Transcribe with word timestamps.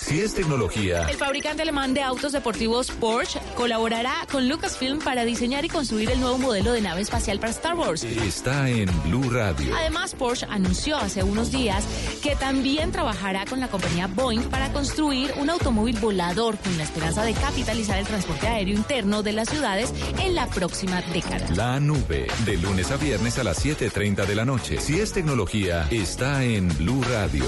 Si 0.00 0.20
es 0.20 0.32
tecnología, 0.32 1.08
El 1.08 1.16
fabricante 1.16 1.62
alemán 1.62 1.92
de 1.92 2.02
autos 2.02 2.30
deportivos 2.32 2.90
Porsche 2.92 3.40
colaborará 3.56 4.14
con 4.30 4.48
Lucasfilm 4.48 5.00
para 5.00 5.24
diseñar 5.24 5.64
y 5.64 5.68
construir 5.68 6.10
el 6.10 6.20
nuevo 6.20 6.38
modelo 6.38 6.72
de 6.72 6.80
nave 6.80 7.02
espacial 7.02 7.40
para 7.40 7.50
Star 7.50 7.74
Wars. 7.74 8.04
está 8.04 8.70
en 8.70 8.88
Blue 9.02 9.28
Radio. 9.28 9.74
Además, 9.76 10.14
Porsche 10.14 10.46
anunció 10.48 10.96
hace 10.96 11.24
unos 11.24 11.50
días 11.50 11.84
que 12.22 12.36
también 12.36 12.92
trabajará 12.92 13.44
con 13.44 13.58
la 13.60 13.68
compañía 13.68 14.06
Boeing 14.06 14.48
para 14.48 14.72
construir 14.72 15.32
un 15.36 15.50
automóvil 15.50 15.98
volador 15.98 16.56
con 16.58 16.78
la 16.78 16.84
esperanza 16.84 17.24
de 17.24 17.34
capitalizar 17.34 17.98
el 17.98 18.06
transporte 18.06 18.46
aéreo 18.46 18.76
interno 18.76 19.22
de 19.22 19.32
las 19.32 19.48
ciudades 19.48 19.92
en 20.20 20.34
la 20.34 20.46
próxima 20.46 21.02
década. 21.02 21.44
La 21.56 21.80
nube, 21.80 22.28
de 22.46 22.56
lunes 22.56 22.90
a 22.92 22.96
viernes 22.96 23.38
a 23.38 23.44
las 23.44 23.64
7.30 23.64 24.26
de 24.26 24.34
la 24.36 24.44
noche. 24.44 24.80
Si 24.80 25.00
es 25.00 25.12
tecnología, 25.12 25.88
está 25.90 26.44
en 26.44 26.68
Blue 26.78 27.02
Radio. 27.02 27.44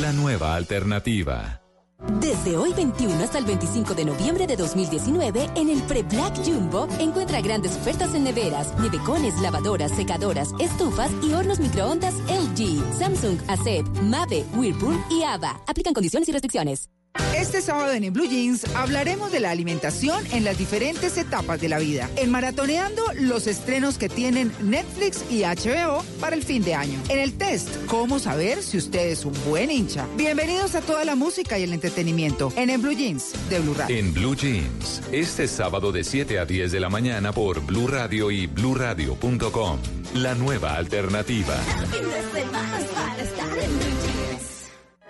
La 0.00 0.12
nueva 0.12 0.54
alternativa. 0.54 1.62
Desde 2.20 2.56
hoy 2.56 2.72
21 2.74 3.24
hasta 3.24 3.38
el 3.38 3.44
25 3.44 3.94
de 3.94 4.04
noviembre 4.04 4.46
de 4.46 4.56
2019, 4.56 5.50
en 5.56 5.68
el 5.68 5.82
Pre-Black 5.82 6.44
Jumbo, 6.44 6.86
encuentra 7.00 7.40
grandes 7.40 7.76
ofertas 7.76 8.14
en 8.14 8.22
neveras, 8.22 8.72
nevecones, 8.78 9.38
lavadoras, 9.40 9.90
secadoras, 9.92 10.50
estufas 10.60 11.10
y 11.22 11.32
hornos 11.32 11.58
microondas 11.58 12.14
LG, 12.28 12.98
Samsung, 12.98 13.38
ACEP, 13.48 13.86
Mave, 14.02 14.44
Whirlpool 14.54 14.96
y 15.10 15.24
AVA. 15.24 15.60
Aplican 15.66 15.92
condiciones 15.92 16.28
y 16.28 16.32
restricciones. 16.32 16.88
Este 17.36 17.62
sábado 17.62 17.92
en, 17.92 18.04
En 18.04 18.12
Blue 18.12 18.28
Jeans 18.28 18.64
hablaremos 18.74 19.30
de 19.30 19.40
la 19.40 19.50
alimentación 19.50 20.24
en 20.32 20.44
las 20.44 20.58
diferentes 20.58 21.16
etapas 21.16 21.60
de 21.60 21.68
la 21.68 21.78
vida. 21.78 22.10
En 22.16 22.30
Maratoneando, 22.30 23.02
los 23.14 23.46
estrenos 23.46 23.98
que 23.98 24.08
tienen 24.08 24.52
Netflix 24.60 25.24
y 25.30 25.42
HBO 25.42 26.04
para 26.20 26.34
el 26.34 26.42
fin 26.42 26.62
de 26.62 26.74
año. 26.74 26.98
En 27.08 27.18
el 27.18 27.34
test, 27.34 27.68
cómo 27.86 28.18
saber 28.18 28.62
si 28.62 28.78
usted 28.78 29.10
es 29.10 29.24
un 29.24 29.34
buen 29.48 29.70
hincha. 29.70 30.06
Bienvenidos 30.16 30.74
a 30.74 30.80
toda 30.80 31.04
la 31.04 31.14
música 31.14 31.58
y 31.58 31.62
el 31.62 31.72
entretenimiento 31.72 32.52
en 32.56 32.70
En 32.70 32.82
Blue 32.82 32.92
Jeans 32.92 33.32
de 33.48 33.60
Blue 33.60 33.74
Radio. 33.74 33.96
En 33.96 34.12
Blue 34.12 34.34
Jeans, 34.34 35.02
este 35.12 35.48
sábado 35.48 35.92
de 35.92 36.04
7 36.04 36.38
a 36.38 36.44
10 36.44 36.72
de 36.72 36.80
la 36.80 36.88
mañana 36.88 37.32
por 37.32 37.60
Blue 37.64 37.86
Radio 37.86 38.30
y 38.30 38.46
bluradio.com. 38.46 39.78
La 40.14 40.34
nueva 40.34 40.74
alternativa. 40.74 41.54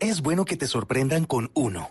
Es 0.00 0.22
bueno 0.22 0.46
que 0.46 0.56
te 0.56 0.66
sorprendan 0.66 1.26
con 1.26 1.50
uno. 1.52 1.90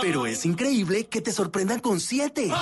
Pero 0.00 0.26
es 0.26 0.46
increíble 0.46 1.06
que 1.08 1.20
te 1.20 1.32
sorprendan 1.32 1.80
con 1.80 1.98
siete. 1.98 2.52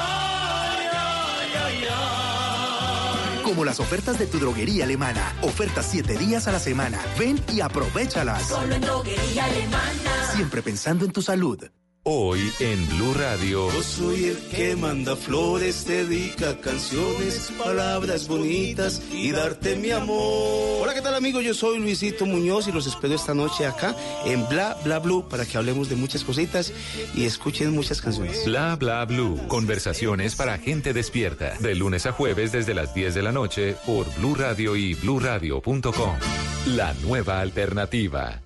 Como 3.44 3.66
las 3.66 3.78
ofertas 3.78 4.18
de 4.18 4.26
tu 4.26 4.38
droguería 4.38 4.84
alemana. 4.84 5.36
Ofertas 5.42 5.86
siete 5.90 6.16
días 6.16 6.48
a 6.48 6.52
la 6.52 6.58
semana. 6.58 6.98
Ven 7.18 7.38
y 7.52 7.60
aprovechalas. 7.60 8.48
Solo 8.48 8.74
en 8.74 8.80
droguería 8.80 9.44
alemana. 9.44 10.32
Siempre 10.34 10.62
pensando 10.62 11.04
en 11.04 11.12
tu 11.12 11.20
salud. 11.20 11.62
Hoy 12.06 12.52
en 12.60 12.86
Blue 12.90 13.14
Radio. 13.14 13.72
Yo 13.72 13.82
soy 13.82 14.24
el 14.24 14.36
que 14.48 14.76
manda 14.76 15.16
flores, 15.16 15.86
dedica 15.86 16.54
canciones, 16.60 17.50
palabras 17.56 18.28
bonitas 18.28 19.00
y 19.10 19.32
darte 19.32 19.74
mi 19.76 19.90
amor. 19.90 20.82
Hola, 20.82 20.92
¿qué 20.92 21.00
tal 21.00 21.14
amigos? 21.14 21.42
Yo 21.42 21.54
soy 21.54 21.78
Luisito 21.78 22.26
Muñoz 22.26 22.68
y 22.68 22.72
los 22.72 22.86
espero 22.86 23.14
esta 23.14 23.32
noche 23.32 23.64
acá 23.64 23.96
en 24.26 24.46
Bla 24.50 24.76
Bla 24.84 24.98
Blue 24.98 25.26
para 25.30 25.46
que 25.46 25.56
hablemos 25.56 25.88
de 25.88 25.96
muchas 25.96 26.24
cositas 26.24 26.74
y 27.14 27.24
escuchen 27.24 27.72
muchas 27.72 28.02
canciones. 28.02 28.44
Bla 28.44 28.76
Bla 28.76 29.02
Blue. 29.06 29.40
Conversaciones 29.48 30.36
para 30.36 30.58
gente 30.58 30.92
despierta. 30.92 31.56
De 31.58 31.74
lunes 31.74 32.04
a 32.04 32.12
jueves 32.12 32.52
desde 32.52 32.74
las 32.74 32.92
10 32.92 33.14
de 33.14 33.22
la 33.22 33.32
noche 33.32 33.76
por 33.86 34.14
Blue 34.16 34.34
Radio 34.34 34.76
y 34.76 34.92
bluradio.com. 34.92 36.18
La 36.66 36.92
nueva 37.02 37.40
alternativa. 37.40 38.43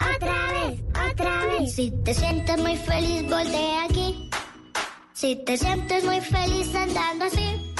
Otra 0.00 0.52
vez, 0.52 0.80
otra 1.12 1.46
vez. 1.46 1.74
Si 1.74 1.90
te 2.04 2.14
sientes 2.14 2.58
muy 2.58 2.76
feliz, 2.76 3.22
voltea 3.28 3.84
aquí. 3.84 4.30
Si 5.12 5.36
te 5.36 5.56
sientes 5.56 6.04
muy 6.04 6.20
feliz 6.20 6.74
andando 6.74 7.26
así. 7.26 7.74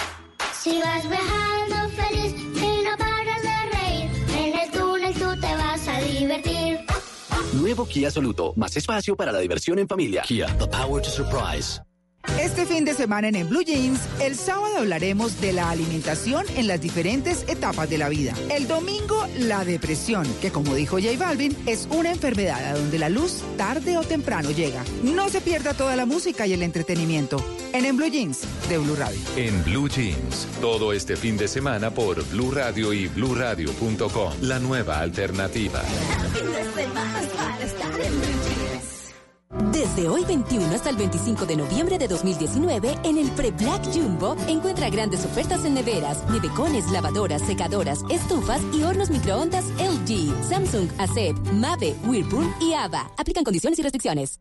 Si 0.53 0.79
vas 0.81 1.09
viajando 1.09 1.77
feliz 1.97 2.35
y 2.39 2.85
no 2.85 2.97
paras 2.99 3.43
de 3.43 3.79
reír. 3.79 4.11
En 4.39 4.59
el 4.59 4.71
túnel 4.71 5.15
tú 5.15 5.41
te 5.41 5.55
vas 5.57 5.89
a 5.89 6.01
divertir. 6.01 6.81
Nuevo 7.55 7.87
Kia 7.87 8.11
Soluto. 8.11 8.53
Más 8.57 8.77
espacio 8.77 9.17
para 9.17 9.33
la 9.33 9.39
diversión 9.39 9.79
en 9.79 9.89
familia. 9.89 10.23
Kia, 10.23 10.47
the 10.59 10.67
power 10.67 11.03
to 11.03 11.11
surprise. 11.11 11.81
Este 12.41 12.67
fin 12.67 12.85
de 12.85 12.95
semana 12.95 13.29
en, 13.29 13.37
en 13.37 13.49
Blue 13.49 13.63
Jeans, 13.63 14.01
el 14.21 14.37
sábado 14.37 14.79
hablaremos 14.79 15.41
de 15.41 15.53
la 15.53 15.71
alimentación 15.71 16.45
en 16.57 16.67
las 16.67 16.81
diferentes 16.81 17.45
etapas 17.49 17.89
de 17.89 17.99
la 17.99 18.09
vida. 18.09 18.33
El 18.51 18.67
domingo, 18.69 19.27
la 19.39 19.65
depresión, 19.65 20.27
que 20.41 20.51
como 20.51 20.75
dijo 20.75 20.97
J 20.97 21.17
Balvin, 21.19 21.57
es 21.67 21.89
una 21.91 22.11
enfermedad 22.11 22.65
a 22.65 22.79
donde 22.79 22.99
la 22.99 23.09
luz 23.09 23.43
tarde 23.57 23.97
o 23.99 24.03
temprano 24.03 24.51
llega. 24.51 24.83
No 25.03 25.29
se 25.29 25.41
pierda 25.41 25.75
toda 25.75 25.97
la 25.97 26.07
música 26.07 26.47
y 26.47 26.53
el 26.53 26.63
entretenimiento 26.63 27.45
en, 27.73 27.85
en 27.85 27.97
Blue 27.97 28.09
Jeans 28.09 28.41
de 28.69 28.79
Blue 28.79 28.97
Radio. 28.97 29.19
En 29.37 29.63
Blue 29.65 29.89
Jeans, 29.89 30.47
todo 30.61 30.93
este 30.93 31.17
fin 31.17 31.37
de 31.37 31.49
semana 31.49 31.91
por 31.91 32.25
Blue 32.31 32.51
Radio 32.51 32.93
y 32.93 33.09
bluradio.com. 33.09 34.33
La 34.43 34.59
nueva 34.59 35.01
alternativa. 35.01 35.83
Desde 39.73 40.09
hoy 40.09 40.25
21 40.25 40.75
hasta 40.75 40.91
el 40.91 40.97
25 40.97 41.45
de 41.45 41.57
noviembre 41.57 41.99
de 41.99 42.07
2019, 42.07 42.99
en 43.03 43.19
el 43.19 43.29
Pre-Black 43.33 43.85
Jumbo, 43.93 44.37
encuentra 44.47 44.89
grandes 44.91 45.25
ofertas 45.25 45.65
en 45.65 45.75
neveras, 45.75 46.23
nevecones, 46.31 46.89
lavadoras, 46.93 47.43
secadoras, 47.43 48.05
estufas 48.11 48.63
y 48.73 48.85
hornos 48.85 49.11
microondas 49.11 49.65
LG, 49.79 50.33
Samsung, 50.49 50.89
ACEP, 50.99 51.37
Mave, 51.55 51.97
Whirlpool 52.07 52.47
y 52.61 52.75
AVA. 52.75 53.11
Aplican 53.19 53.43
condiciones 53.43 53.79
y 53.81 53.83
restricciones. 53.83 54.39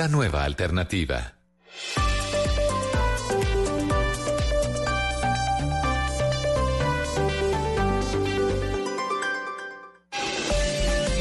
La 0.00 0.08
nueva 0.08 0.44
alternativa. 0.44 1.34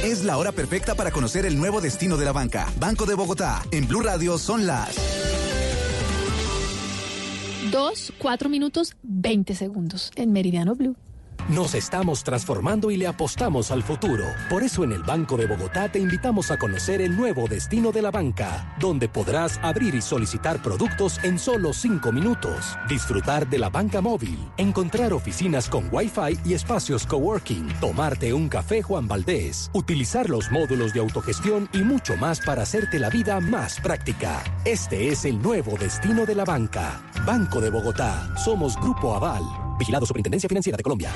Es 0.02 0.24
la 0.24 0.38
hora 0.38 0.54
perfecta 0.54 0.96
para 0.96 1.12
conocer 1.12 1.46
el 1.46 1.58
nuevo 1.58 1.82
destino 1.82 2.16
de 2.16 2.24
la 2.24 2.32
banca. 2.32 2.72
Banco 2.80 3.06
de 3.06 3.16
Bogotá. 3.16 3.62
En 3.72 3.86
Blue 3.86 4.00
Radio 4.00 4.38
son 4.38 4.66
las. 4.66 4.96
Dos, 7.74 8.14
cuatro 8.18 8.48
minutos, 8.48 8.96
20 9.04 9.56
segundos 9.56 10.14
en 10.16 10.32
Meridiano 10.32 10.76
Blue. 10.76 10.96
Nos 11.48 11.74
estamos 11.74 12.24
transformando 12.24 12.92
y 12.92 12.98
le 12.98 13.08
apostamos 13.08 13.72
al 13.72 13.82
futuro. 13.82 14.26
Por 14.50 14.62
eso 14.62 14.84
en 14.84 14.92
el 14.92 15.04
Banco 15.04 15.38
de 15.38 15.48
Bogotá 15.48 15.90
te 15.92 16.00
invitamos 16.00 16.52
a 16.52 16.58
conocer 16.58 17.02
el 17.02 17.16
nuevo 17.16 17.48
destino 17.48 17.92
de 17.92 18.02
la 18.02 18.12
banca, 18.12 18.76
donde 18.80 19.08
podrás 19.08 19.60
abrir 19.64 19.96
y 19.96 20.02
solicitar 20.02 20.62
productos 20.62 21.20
en 21.24 21.40
solo 21.40 21.74
cinco 21.74 22.12
minutos, 22.12 22.78
disfrutar 22.88 23.50
de 23.50 23.58
la 23.58 23.70
banca 23.70 24.02
móvil, 24.02 24.38
encontrar 24.58 25.14
oficinas 25.14 25.70
con 25.70 25.90
Wi-Fi 25.92 26.40
y 26.46 26.54
espacios 26.54 27.06
coworking, 27.06 27.68
tomarte 27.80 28.34
un 28.34 28.50
café 28.50 28.82
Juan 28.82 29.08
Valdés, 29.08 29.72
utilizar 29.74 30.30
los 30.30 30.52
módulos 30.52 30.94
de 30.94 31.00
autogestión 31.00 31.70
y 31.74 31.80
mucho 31.80 32.16
más 32.18 32.42
para 32.42 32.64
hacerte 32.64 33.00
la 33.00 33.10
vida 33.10 33.40
más 33.40 33.80
práctica. 33.80 34.44
Este 34.66 35.10
es 35.10 35.26
el 35.26 35.42
nuevo 35.42 35.78
destino 35.78 36.26
de 36.26 36.36
la 36.36 36.46
banca. 36.46 37.02
Banco 37.26 37.62
de 37.62 37.70
Bogotá. 37.70 38.36
Somos 38.38 38.76
Grupo 38.78 39.16
Aval. 39.16 39.69
Vigilado 39.80 40.06
Superintendencia 40.06 40.48
Financiera 40.48 40.78
de 40.78 40.84
Colombia. 40.84 41.12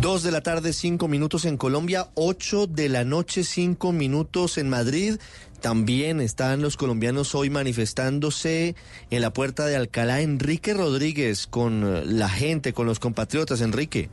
Dos 0.00 0.22
de 0.22 0.30
la 0.32 0.40
tarde, 0.40 0.72
cinco 0.72 1.08
minutos 1.08 1.44
en 1.44 1.58
Colombia, 1.58 2.08
ocho 2.14 2.66
de 2.66 2.88
la 2.88 3.04
noche, 3.04 3.44
cinco 3.44 3.92
minutos 3.92 4.56
en 4.56 4.70
Madrid. 4.70 5.18
También 5.60 6.22
están 6.22 6.62
los 6.62 6.78
colombianos 6.78 7.34
hoy 7.34 7.50
manifestándose 7.50 8.74
en 9.10 9.20
la 9.20 9.30
puerta 9.32 9.66
de 9.66 9.76
Alcalá. 9.76 10.22
Enrique 10.22 10.72
Rodríguez 10.72 11.46
con 11.46 12.18
la 12.18 12.30
gente, 12.30 12.72
con 12.72 12.86
los 12.86 12.98
compatriotas. 12.98 13.60
Enrique. 13.60 14.08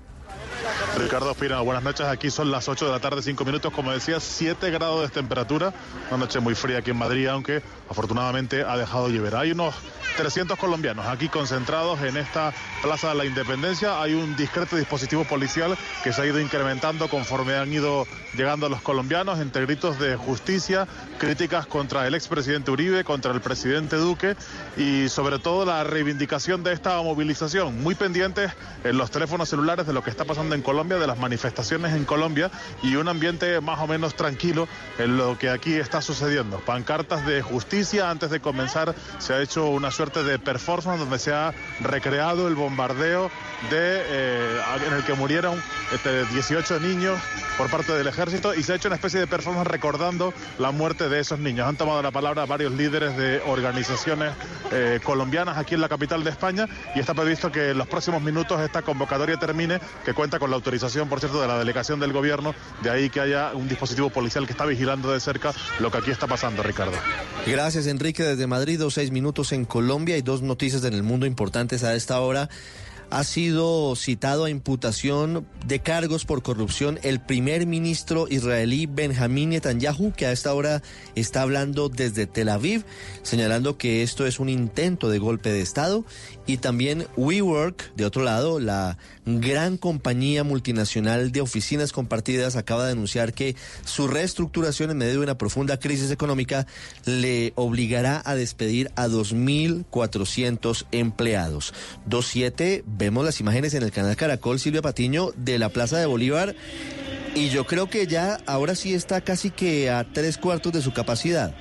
Ricardo 0.98 1.32
Espina, 1.32 1.62
buenas 1.62 1.84
noches. 1.84 2.06
Aquí 2.06 2.32
son 2.32 2.52
las 2.52 2.68
8 2.68 2.86
de 2.86 2.92
la 2.92 3.00
tarde, 3.00 3.22
5 3.22 3.46
minutos. 3.46 3.72
Como 3.74 3.92
decía, 3.92 4.20
7 4.20 4.72
grados 4.72 5.02
de 5.02 5.10
temperatura. 5.10 5.74
Una 6.10 6.18
noche 6.18 6.40
muy 6.40 6.56
fría 6.56 6.80
aquí 6.80 6.92
en 6.92 6.98
Madrid, 6.98 7.28
aunque 7.28 7.62
afortunadamente 7.90 8.64
ha 8.64 8.78
dejado 8.78 9.10
llover. 9.10 9.36
Hay 9.36 9.52
unos 9.52 9.76
300 10.18 10.58
colombianos 10.58 11.06
aquí 11.06 11.30
concentrados 11.30 12.02
en 12.02 12.18
esta 12.18 12.52
Plaza 12.82 13.10
de 13.10 13.16
la 13.16 13.26
Independencia. 13.26 14.02
Hay 14.02 14.16
un 14.16 14.36
discreto 14.36 14.76
dispositivo 14.76 15.24
policial 15.26 15.78
que 16.04 16.12
se 16.12 16.22
ha 16.22 16.26
ido 16.26 16.40
incrementando 16.40 17.08
conforme 17.08 17.56
han 17.56 17.72
ido 17.72 18.08
llegando 18.36 18.68
los 18.68 18.82
colombianos 18.82 19.40
entre 19.40 19.66
gritos 19.66 20.00
de 20.00 20.16
justicia, 20.16 20.88
críticas 21.20 21.68
contra 21.68 22.08
el 22.08 22.16
expresidente 22.16 22.72
Uribe, 22.72 23.04
contra 23.04 23.32
el 23.32 23.42
presidente 23.42 23.96
Duque 23.96 24.36
y 24.76 25.10
sobre 25.10 25.40
todo 25.40 25.66
la 25.66 25.84
reivindicación 25.84 26.64
de 26.64 26.74
esta 26.74 27.02
movilización. 27.02 27.82
Muy 27.82 27.96
pendientes 27.96 28.52
en 28.84 28.98
los 28.98 29.12
teléfonos 29.12 29.50
celulares 29.50 29.86
de 29.86 29.94
lo 29.94 30.04
que 30.04 30.10
está 30.10 30.26
pasando 30.26 30.47
en 30.56 30.62
Colombia, 30.62 30.98
de 30.98 31.08
las 31.08 31.20
manifestaciones 31.20 31.94
en 31.94 32.06
Colombia 32.06 32.52
y 32.84 32.96
un 32.96 33.08
ambiente 33.08 33.60
más 33.62 33.80
o 33.80 33.88
menos 33.88 34.16
tranquilo 34.16 34.68
en 34.98 35.18
lo 35.18 35.38
que 35.38 35.50
aquí 35.50 35.74
está 35.74 36.02
sucediendo. 36.02 36.60
Pancartas 36.60 37.26
de 37.26 37.42
justicia, 37.42 38.10
antes 38.10 38.30
de 38.30 38.40
comenzar 38.40 38.96
se 39.20 39.34
ha 39.34 39.42
hecho 39.42 39.68
una 39.68 39.92
suerte 39.92 40.24
de 40.24 40.40
performance 40.40 41.00
donde 41.00 41.20
se 41.20 41.34
ha 41.34 41.54
recreado 41.82 42.48
el 42.48 42.56
bombardeo 42.56 43.30
de, 43.70 44.02
eh, 44.06 44.62
en 44.88 44.94
el 44.94 45.04
que 45.04 45.14
murieron 45.14 45.62
este, 45.94 46.26
18 46.26 46.80
niños 46.80 47.20
por 47.58 47.70
parte 47.70 47.94
del 47.94 48.08
ejército 48.08 48.54
y 48.54 48.62
se 48.64 48.74
ha 48.74 48.76
hecho 48.76 48.88
una 48.88 48.96
especie 48.96 49.20
de 49.20 49.28
performance 49.28 49.68
recordando 49.68 50.34
la 50.60 50.72
muerte 50.72 51.10
de 51.10 51.20
esos 51.20 51.40
niños. 51.40 51.68
Han 51.68 51.76
tomado 51.76 52.02
la 52.02 52.12
palabra 52.12 52.46
varios 52.46 52.72
líderes 52.74 53.18
de 53.18 53.42
organizaciones 53.48 54.34
eh, 54.72 55.00
colombianas 55.04 55.58
aquí 55.58 55.76
en 55.76 55.82
la 55.82 55.90
capital 55.90 56.24
de 56.24 56.30
España 56.30 56.68
y 56.96 57.00
está 57.00 57.14
previsto 57.14 57.52
que 57.52 57.72
en 57.72 57.78
los 57.78 57.88
próximos 57.88 58.22
minutos 58.22 58.62
esta 58.62 58.82
convocatoria 58.82 59.38
termine, 59.38 59.80
que 60.06 60.14
cuenta 60.14 60.37
con 60.40 60.50
la 60.50 60.56
autorización, 60.56 61.10
por 61.10 61.20
cierto, 61.20 61.42
de 61.42 61.48
la 61.48 61.58
delegación 61.58 62.00
del 62.00 62.14
gobierno, 62.14 62.54
de 62.82 62.90
ahí 62.90 63.10
que 63.10 63.20
haya 63.20 63.52
un 63.54 63.68
dispositivo 63.68 64.10
policial 64.10 64.46
que 64.46 64.52
está 64.52 64.66
vigilando 64.66 65.12
de 65.12 65.20
cerca 65.20 65.54
lo 65.80 65.92
que 65.92 65.98
aquí 65.98 66.12
está 66.12 66.28
pasando, 66.28 66.64
Ricardo. 66.64 66.98
Gracias, 67.46 67.88
Enrique, 67.88 68.24
desde 68.24 68.48
Madrid, 68.48 68.80
dos 68.80 68.96
seis 68.96 69.12
minutos 69.12 69.52
en 69.52 69.66
Colombia 69.66 70.18
y 70.18 70.22
dos 70.22 70.42
noticias 70.42 70.84
en 70.84 70.94
el 70.94 71.04
mundo 71.04 71.26
importantes 71.26 71.84
a 71.84 71.96
esta 71.96 72.20
hora 72.20 72.50
ha 73.10 73.24
sido 73.24 73.96
citado 73.96 74.46
a 74.46 74.50
imputación 74.50 75.48
de 75.66 75.80
cargos 75.80 76.26
por 76.26 76.44
corrupción 76.44 77.00
el 77.04 77.20
primer 77.20 77.66
ministro 77.66 78.28
israelí 78.30 78.86
Benjamín 78.86 79.52
Netanyahu, 79.52 80.12
que 80.14 80.26
a 80.26 80.32
esta 80.32 80.54
hora 80.54 80.82
está 81.16 81.42
hablando 81.42 81.90
desde 81.90 82.28
Tel 82.28 82.50
Aviv, 82.50 82.84
señalando 83.24 83.78
que 83.78 84.04
esto 84.04 84.26
es 84.26 84.40
un 84.40 84.50
intento 84.50 85.10
de 85.10 85.20
golpe 85.20 85.52
de 85.52 85.62
Estado. 85.62 86.04
Y 86.48 86.58
también 86.58 87.06
WeWork, 87.18 87.94
de 87.96 88.06
otro 88.06 88.24
lado, 88.24 88.62
la 88.62 88.98
gran 89.26 89.76
compañía 89.76 90.46
multinacional 90.46 91.34
de 91.34 91.42
oficinas 91.42 91.92
compartidas, 91.92 92.56
acaba 92.56 92.86
de 92.86 92.94
anunciar 92.94 93.34
que 93.34 93.58
su 93.84 94.08
reestructuración 94.08 94.90
en 94.90 94.98
medio 94.98 95.14
de 95.14 95.20
una 95.20 95.38
profunda 95.38 95.78
crisis 95.78 96.10
económica 96.10 96.66
le 97.06 97.52
obligará 97.56 98.22
a 98.26 98.36
despedir 98.36 98.92
a 98.96 99.08
2.400 99.08 100.86
empleados. 100.92 101.74
2.7 102.10 102.84
vemos 102.86 103.26
las 103.26 103.42
imágenes 103.42 103.74
en 103.74 103.84
el 103.84 103.92
canal 103.92 104.16
Caracol, 104.16 104.60
Silvia 104.60 104.82
Patiño, 104.82 105.32
de 105.36 105.60
la 105.60 105.68
Plaza 105.68 105.98
de 105.98 106.06
Bolívar. 106.06 106.56
Y 107.36 107.50
yo 107.50 107.66
creo 107.66 107.90
que 107.90 108.08
ya 108.08 108.40
ahora 108.46 108.74
sí 108.74 108.94
está 108.94 109.20
casi 109.20 109.52
que 109.52 109.90
a 109.90 110.06
tres 110.14 110.38
cuartos 110.38 110.72
de 110.72 110.82
su 110.82 110.94
capacidad. 110.94 111.54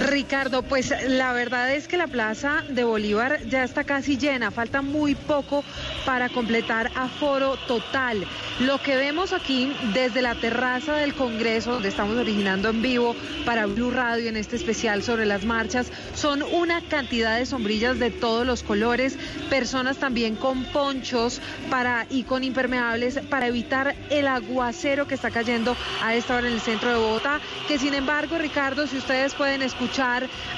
Ricardo, 0.00 0.62
pues 0.62 0.92
la 1.06 1.32
verdad 1.32 1.72
es 1.72 1.86
que 1.86 1.96
la 1.96 2.06
Plaza 2.06 2.64
de 2.68 2.84
Bolívar 2.84 3.40
ya 3.48 3.62
está 3.62 3.84
casi 3.84 4.16
llena, 4.16 4.50
falta 4.50 4.80
muy 4.80 5.14
poco 5.14 5.64
para 6.06 6.28
completar 6.30 6.90
aforo 6.96 7.56
total. 7.68 8.26
Lo 8.60 8.80
que 8.80 8.96
vemos 8.96 9.32
aquí 9.32 9.72
desde 9.92 10.22
la 10.22 10.34
terraza 10.34 10.96
del 10.96 11.14
Congreso, 11.14 11.72
donde 11.72 11.90
estamos 11.90 12.16
originando 12.16 12.70
en 12.70 12.80
vivo 12.80 13.14
para 13.44 13.66
Blue 13.66 13.90
Radio 13.90 14.28
en 14.28 14.36
este 14.36 14.56
especial 14.56 15.02
sobre 15.02 15.26
las 15.26 15.44
marchas, 15.44 15.90
son 16.14 16.42
una 16.42 16.80
cantidad 16.88 17.38
de 17.38 17.46
sombrillas 17.46 17.98
de 17.98 18.10
todos 18.10 18.46
los 18.46 18.62
colores, 18.62 19.18
personas 19.50 19.98
también 19.98 20.36
con 20.36 20.64
ponchos 20.64 21.40
para 21.70 22.06
y 22.08 22.24
con 22.24 22.44
impermeables 22.44 23.20
para 23.28 23.46
evitar 23.46 23.94
el 24.10 24.26
aguacero 24.26 25.06
que 25.06 25.14
está 25.14 25.30
cayendo 25.30 25.76
a 26.02 26.14
esta 26.14 26.36
hora 26.36 26.48
en 26.48 26.54
el 26.54 26.60
centro 26.60 26.90
de 26.90 26.96
Bogotá, 26.96 27.40
que 27.68 27.78
sin 27.78 27.94
embargo, 27.94 28.38
Ricardo, 28.38 28.86
si 28.86 28.96
ustedes 28.96 29.34
pueden 29.34 29.62
escuchar 29.62 29.81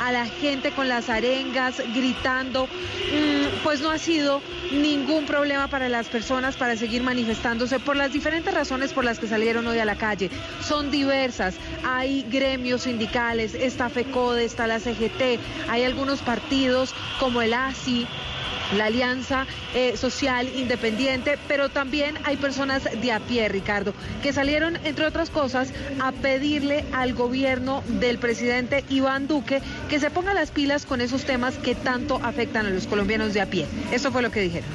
a 0.00 0.12
la 0.12 0.26
gente 0.26 0.70
con 0.72 0.86
las 0.86 1.08
arengas 1.08 1.82
gritando, 1.94 2.66
mm, 2.66 3.62
pues 3.62 3.80
no 3.80 3.90
ha 3.90 3.96
sido 3.96 4.42
ningún 4.70 5.24
problema 5.24 5.68
para 5.68 5.88
las 5.88 6.08
personas 6.08 6.56
para 6.56 6.76
seguir 6.76 7.02
manifestándose 7.02 7.80
por 7.80 7.96
las 7.96 8.12
diferentes 8.12 8.52
razones 8.52 8.92
por 8.92 9.02
las 9.02 9.18
que 9.18 9.26
salieron 9.26 9.66
hoy 9.66 9.78
a 9.78 9.86
la 9.86 9.96
calle. 9.96 10.30
Son 10.62 10.90
diversas. 10.90 11.54
Hay 11.84 12.26
gremios 12.30 12.82
sindicales, 12.82 13.54
está 13.54 13.88
FECODE, 13.88 14.44
está 14.44 14.66
la 14.66 14.78
CGT, 14.78 15.40
hay 15.70 15.84
algunos 15.84 16.20
partidos 16.20 16.94
como 17.18 17.40
el 17.40 17.54
ASI, 17.54 18.06
la 18.72 18.86
Alianza 18.86 19.46
eh, 19.74 19.96
Social 19.96 20.48
Independiente, 20.48 21.38
pero 21.48 21.68
también 21.68 22.18
hay 22.24 22.36
personas 22.36 22.84
de 22.84 23.12
a 23.12 23.20
pie, 23.20 23.48
Ricardo, 23.48 23.94
que 24.22 24.32
salieron, 24.32 24.76
entre 24.84 25.06
otras 25.06 25.30
cosas, 25.30 25.72
a 26.00 26.12
pedirle 26.12 26.84
al 26.92 27.14
gobierno 27.14 27.82
del 27.86 28.18
presidente 28.18 28.84
Iván 28.88 29.26
Duque 29.26 29.62
que 29.88 30.00
se 30.00 30.10
ponga 30.10 30.34
las 30.34 30.50
pilas 30.50 30.86
con 30.86 31.00
esos 31.00 31.24
temas 31.24 31.56
que 31.56 31.74
tanto 31.74 32.20
afectan 32.22 32.66
a 32.66 32.70
los 32.70 32.86
colombianos 32.86 33.34
de 33.34 33.40
a 33.40 33.46
pie. 33.46 33.66
Eso 33.92 34.10
fue 34.10 34.22
lo 34.22 34.30
que 34.30 34.40
dijeron. 34.40 34.68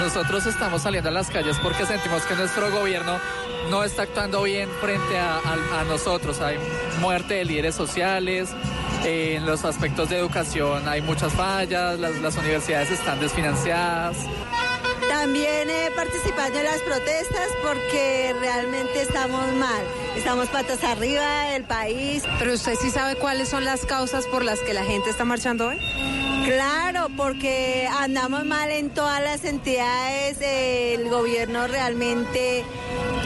Nosotros 0.00 0.46
estamos 0.46 0.82
saliendo 0.82 1.08
a 1.08 1.12
las 1.12 1.30
calles 1.30 1.56
porque 1.62 1.86
sentimos 1.86 2.22
que 2.24 2.34
nuestro 2.34 2.70
gobierno 2.70 3.18
no 3.70 3.84
está 3.84 4.02
actuando 4.02 4.42
bien 4.42 4.68
frente 4.80 5.18
a, 5.18 5.38
a 5.80 5.84
nosotros. 5.84 6.40
Hay 6.40 6.56
muerte 7.00 7.34
de 7.34 7.44
líderes 7.44 7.74
sociales, 7.74 8.50
en 9.04 9.44
los 9.44 9.64
aspectos 9.64 10.08
de 10.08 10.18
educación 10.18 10.88
hay 10.88 11.02
muchas 11.02 11.32
fallas, 11.32 11.98
las, 11.98 12.16
las 12.20 12.36
universidades 12.36 12.90
están 12.90 13.20
desfinanciadas. 13.20 14.16
También 15.08 15.68
he 15.70 15.90
participado 15.90 16.58
en 16.58 16.64
las 16.64 16.80
protestas 16.80 17.48
porque 17.62 18.34
realmente 18.40 19.02
estamos 19.02 19.52
mal. 19.54 19.82
Estamos 20.16 20.48
patas 20.48 20.82
arriba 20.84 21.50
del 21.50 21.64
país. 21.64 22.24
Pero 22.38 22.54
usted 22.54 22.74
sí 22.80 22.90
sabe 22.90 23.16
cuáles 23.16 23.48
son 23.48 23.64
las 23.64 23.84
causas 23.86 24.26
por 24.26 24.44
las 24.44 24.60
que 24.60 24.74
la 24.74 24.84
gente 24.84 25.10
está 25.10 25.24
marchando 25.24 25.68
hoy. 25.68 25.78
Claro, 26.44 27.08
porque 27.16 27.88
andamos 28.00 28.44
mal 28.44 28.70
en 28.70 28.90
todas 28.90 29.22
las 29.22 29.44
entidades. 29.44 30.38
el 30.40 31.08
gobierno 31.08 31.66
realmente 31.66 32.64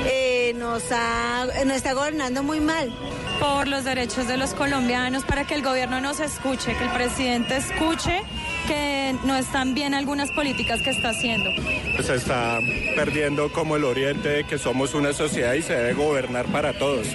eh, 0.04 0.54
nos, 0.56 0.82
ha, 0.92 1.46
nos 1.64 1.76
está 1.76 1.94
gobernando 1.94 2.42
muy 2.42 2.60
mal 2.60 2.92
por 3.40 3.68
los 3.68 3.84
derechos 3.84 4.26
de 4.26 4.36
los 4.36 4.54
colombianos, 4.54 5.24
para 5.24 5.44
que 5.44 5.54
el 5.54 5.62
gobierno 5.62 6.00
nos 6.00 6.20
escuche, 6.20 6.74
que 6.76 6.84
el 6.84 6.90
presidente 6.90 7.56
escuche 7.56 8.22
que 8.66 9.16
no 9.24 9.36
están 9.36 9.74
bien 9.74 9.94
algunas 9.94 10.30
políticas 10.32 10.82
que 10.82 10.90
está 10.90 11.10
haciendo. 11.10 11.50
Se 12.02 12.14
está 12.14 12.58
perdiendo 12.96 13.50
como 13.52 13.76
el 13.76 13.84
oriente 13.84 14.44
que 14.44 14.58
somos 14.58 14.94
una 14.94 15.12
sociedad 15.12 15.54
y 15.54 15.62
se 15.62 15.74
debe 15.74 15.94
gobernar 15.94 16.46
para 16.46 16.78
todos. 16.78 17.06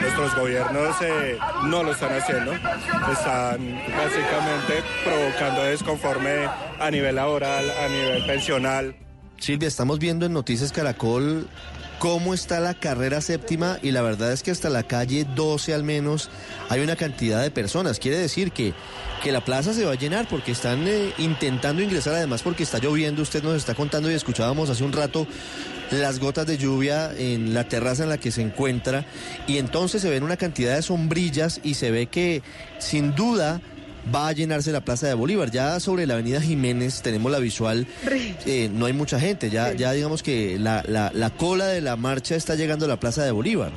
Nuestros 0.00 0.34
gobiernos 0.34 0.96
eh, 1.02 1.38
no 1.64 1.82
lo 1.82 1.92
están 1.92 2.12
haciendo, 2.12 2.52
están 2.52 3.80
básicamente 3.96 4.82
provocando 5.04 5.62
desconforme 5.64 6.48
a 6.80 6.90
nivel 6.90 7.16
laboral, 7.16 7.70
a 7.70 7.88
nivel 7.88 8.26
pensional. 8.26 8.96
Silvia, 9.38 9.68
estamos 9.68 9.98
viendo 9.98 10.26
en 10.26 10.32
Noticias 10.32 10.72
Caracol 10.72 11.48
cómo 11.98 12.34
está 12.34 12.60
la 12.60 12.74
carrera 12.74 13.20
séptima 13.20 13.78
y 13.82 13.90
la 13.90 14.02
verdad 14.02 14.32
es 14.32 14.42
que 14.42 14.50
hasta 14.50 14.70
la 14.70 14.82
calle 14.82 15.26
12 15.34 15.74
al 15.74 15.84
menos 15.84 16.30
hay 16.68 16.80
una 16.80 16.96
cantidad 16.96 17.42
de 17.42 17.50
personas. 17.50 17.98
Quiere 17.98 18.18
decir 18.18 18.52
que, 18.52 18.74
que 19.22 19.32
la 19.32 19.44
plaza 19.44 19.72
se 19.72 19.84
va 19.84 19.92
a 19.92 19.96
llenar 19.96 20.28
porque 20.28 20.52
están 20.52 20.86
eh, 20.86 21.12
intentando 21.18 21.82
ingresar, 21.82 22.14
además 22.14 22.42
porque 22.42 22.62
está 22.62 22.78
lloviendo, 22.78 23.22
usted 23.22 23.42
nos 23.42 23.56
está 23.56 23.74
contando 23.74 24.10
y 24.10 24.14
escuchábamos 24.14 24.70
hace 24.70 24.84
un 24.84 24.92
rato 24.92 25.26
las 25.90 26.18
gotas 26.18 26.46
de 26.46 26.58
lluvia 26.58 27.12
en 27.16 27.54
la 27.54 27.64
terraza 27.68 28.02
en 28.02 28.08
la 28.08 28.18
que 28.18 28.30
se 28.30 28.42
encuentra. 28.42 29.04
Y 29.46 29.58
entonces 29.58 30.02
se 30.02 30.10
ven 30.10 30.22
una 30.22 30.36
cantidad 30.36 30.74
de 30.74 30.82
sombrillas 30.82 31.60
y 31.62 31.74
se 31.74 31.90
ve 31.90 32.06
que 32.06 32.42
sin 32.78 33.14
duda 33.14 33.60
va 34.14 34.28
a 34.28 34.32
llenarse 34.32 34.72
la 34.72 34.80
Plaza 34.80 35.06
de 35.06 35.14
Bolívar. 35.14 35.50
Ya 35.50 35.80
sobre 35.80 36.06
la 36.06 36.14
Avenida 36.14 36.40
Jiménez 36.40 37.02
tenemos 37.02 37.30
la 37.32 37.38
visual, 37.38 37.86
eh, 38.46 38.70
no 38.72 38.86
hay 38.86 38.92
mucha 38.92 39.18
gente, 39.20 39.50
ya, 39.50 39.72
ya 39.72 39.92
digamos 39.92 40.22
que 40.22 40.58
la, 40.58 40.84
la, 40.86 41.10
la 41.14 41.30
cola 41.30 41.66
de 41.66 41.80
la 41.80 41.96
marcha 41.96 42.36
está 42.36 42.54
llegando 42.54 42.84
a 42.84 42.88
la 42.88 42.98
Plaza 42.98 43.24
de 43.24 43.30
Bolívar. 43.30 43.70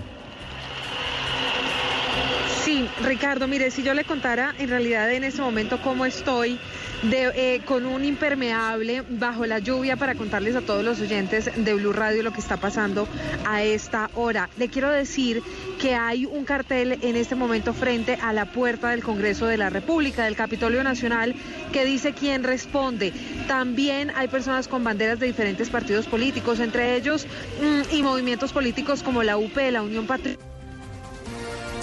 Sí, 2.64 2.88
Ricardo, 3.04 3.48
mire, 3.48 3.72
si 3.72 3.82
yo 3.84 3.94
le 3.94 4.04
contara 4.04 4.54
en 4.60 4.70
realidad 4.70 5.12
en 5.12 5.24
ese 5.24 5.42
momento 5.42 5.82
cómo 5.82 6.06
estoy 6.06 6.60
eh, 7.02 7.62
con 7.66 7.86
un 7.86 8.04
impermeable 8.04 9.04
bajo 9.08 9.46
la 9.46 9.60
lluvia 9.60 9.96
para 9.96 10.16
contarles 10.16 10.56
a 10.56 10.62
todos 10.62 10.84
los 10.84 11.00
oyentes 11.00 11.50
de 11.56 11.74
Blue 11.74 11.94
Radio 11.94 12.24
lo 12.24 12.34
que 12.34 12.42
está 12.42 12.58
pasando 12.58 13.08
a 13.46 13.64
esta 13.64 14.10
hora. 14.16 14.50
Le 14.58 14.68
quiero 14.68 14.90
decir 14.92 15.42
que 15.80 15.96
hay 15.96 16.26
un 16.26 16.44
cartel 16.44 17.00
en 17.02 17.16
este 17.16 17.36
momento 17.36 17.74
frente 17.74 18.18
a 18.22 18.34
la 18.34 18.52
puerta 18.52 18.90
del 18.90 19.02
Congreso 19.02 19.46
de 19.46 19.58
la 19.58 19.70
República, 19.70 20.26
del 20.26 20.36
Capitolio 20.36 20.84
Nacional, 20.84 21.36
que 21.72 21.86
dice 21.86 22.14
quién 22.14 22.44
responde. 22.44 23.14
También 23.48 24.12
hay 24.16 24.28
personas 24.28 24.68
con 24.68 24.84
banderas 24.84 25.20
de 25.20 25.28
diferentes 25.28 25.70
partidos 25.70 26.06
políticos, 26.06 26.60
entre 26.60 26.96
ellos 26.98 27.28
mm, 27.62 27.96
y 27.96 28.04
movimientos 28.04 28.52
políticos 28.52 29.04
como 29.04 29.24
la 29.24 29.38
UP, 29.38 29.56
la 29.72 29.82
Unión 29.82 30.06
Patriótica 30.06 30.49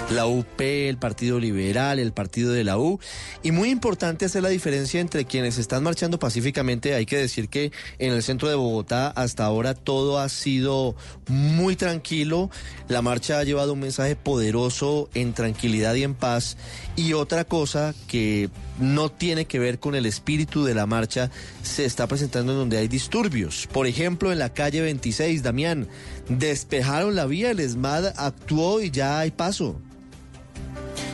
la 0.09 0.25
UP, 0.25 0.61
el 0.61 0.97
Partido 0.97 1.39
Liberal, 1.39 1.99
el 1.99 2.13
Partido 2.13 2.51
de 2.51 2.63
la 2.63 2.77
U. 2.77 2.99
Y 3.43 3.51
muy 3.51 3.69
importante 3.69 4.25
hacer 4.25 4.43
la 4.43 4.49
diferencia 4.49 5.01
entre 5.01 5.25
quienes 5.25 5.57
están 5.57 5.83
marchando 5.83 6.19
pacíficamente. 6.19 6.93
Hay 6.93 7.05
que 7.05 7.17
decir 7.17 7.49
que 7.49 7.71
en 7.99 8.13
el 8.13 8.23
centro 8.23 8.47
de 8.47 8.55
Bogotá 8.55 9.09
hasta 9.09 9.45
ahora 9.45 9.73
todo 9.73 10.19
ha 10.19 10.29
sido 10.29 10.95
muy 11.27 11.75
tranquilo. 11.75 12.49
La 12.87 13.01
marcha 13.01 13.39
ha 13.39 13.43
llevado 13.43 13.73
un 13.73 13.79
mensaje 13.79 14.15
poderoso 14.15 15.09
en 15.13 15.33
tranquilidad 15.33 15.95
y 15.95 16.03
en 16.03 16.13
paz. 16.13 16.57
Y 16.95 17.13
otra 17.13 17.43
cosa 17.43 17.93
que 18.07 18.49
no 18.79 19.09
tiene 19.09 19.45
que 19.45 19.59
ver 19.59 19.79
con 19.79 19.95
el 19.95 20.05
espíritu 20.05 20.63
de 20.63 20.75
la 20.75 20.85
marcha 20.85 21.31
se 21.63 21.85
está 21.85 22.07
presentando 22.07 22.53
en 22.53 22.59
donde 22.59 22.77
hay 22.77 22.87
disturbios. 22.87 23.67
Por 23.71 23.87
ejemplo, 23.87 24.31
en 24.31 24.39
la 24.39 24.53
calle 24.53 24.81
26, 24.81 25.43
Damián, 25.43 25.87
despejaron 26.29 27.15
la 27.15 27.25
vía, 27.25 27.51
el 27.51 27.59
ESMAD 27.59 28.13
actuó 28.17 28.81
y 28.81 28.91
ya 28.91 29.19
hay 29.19 29.31
paso. 29.31 29.81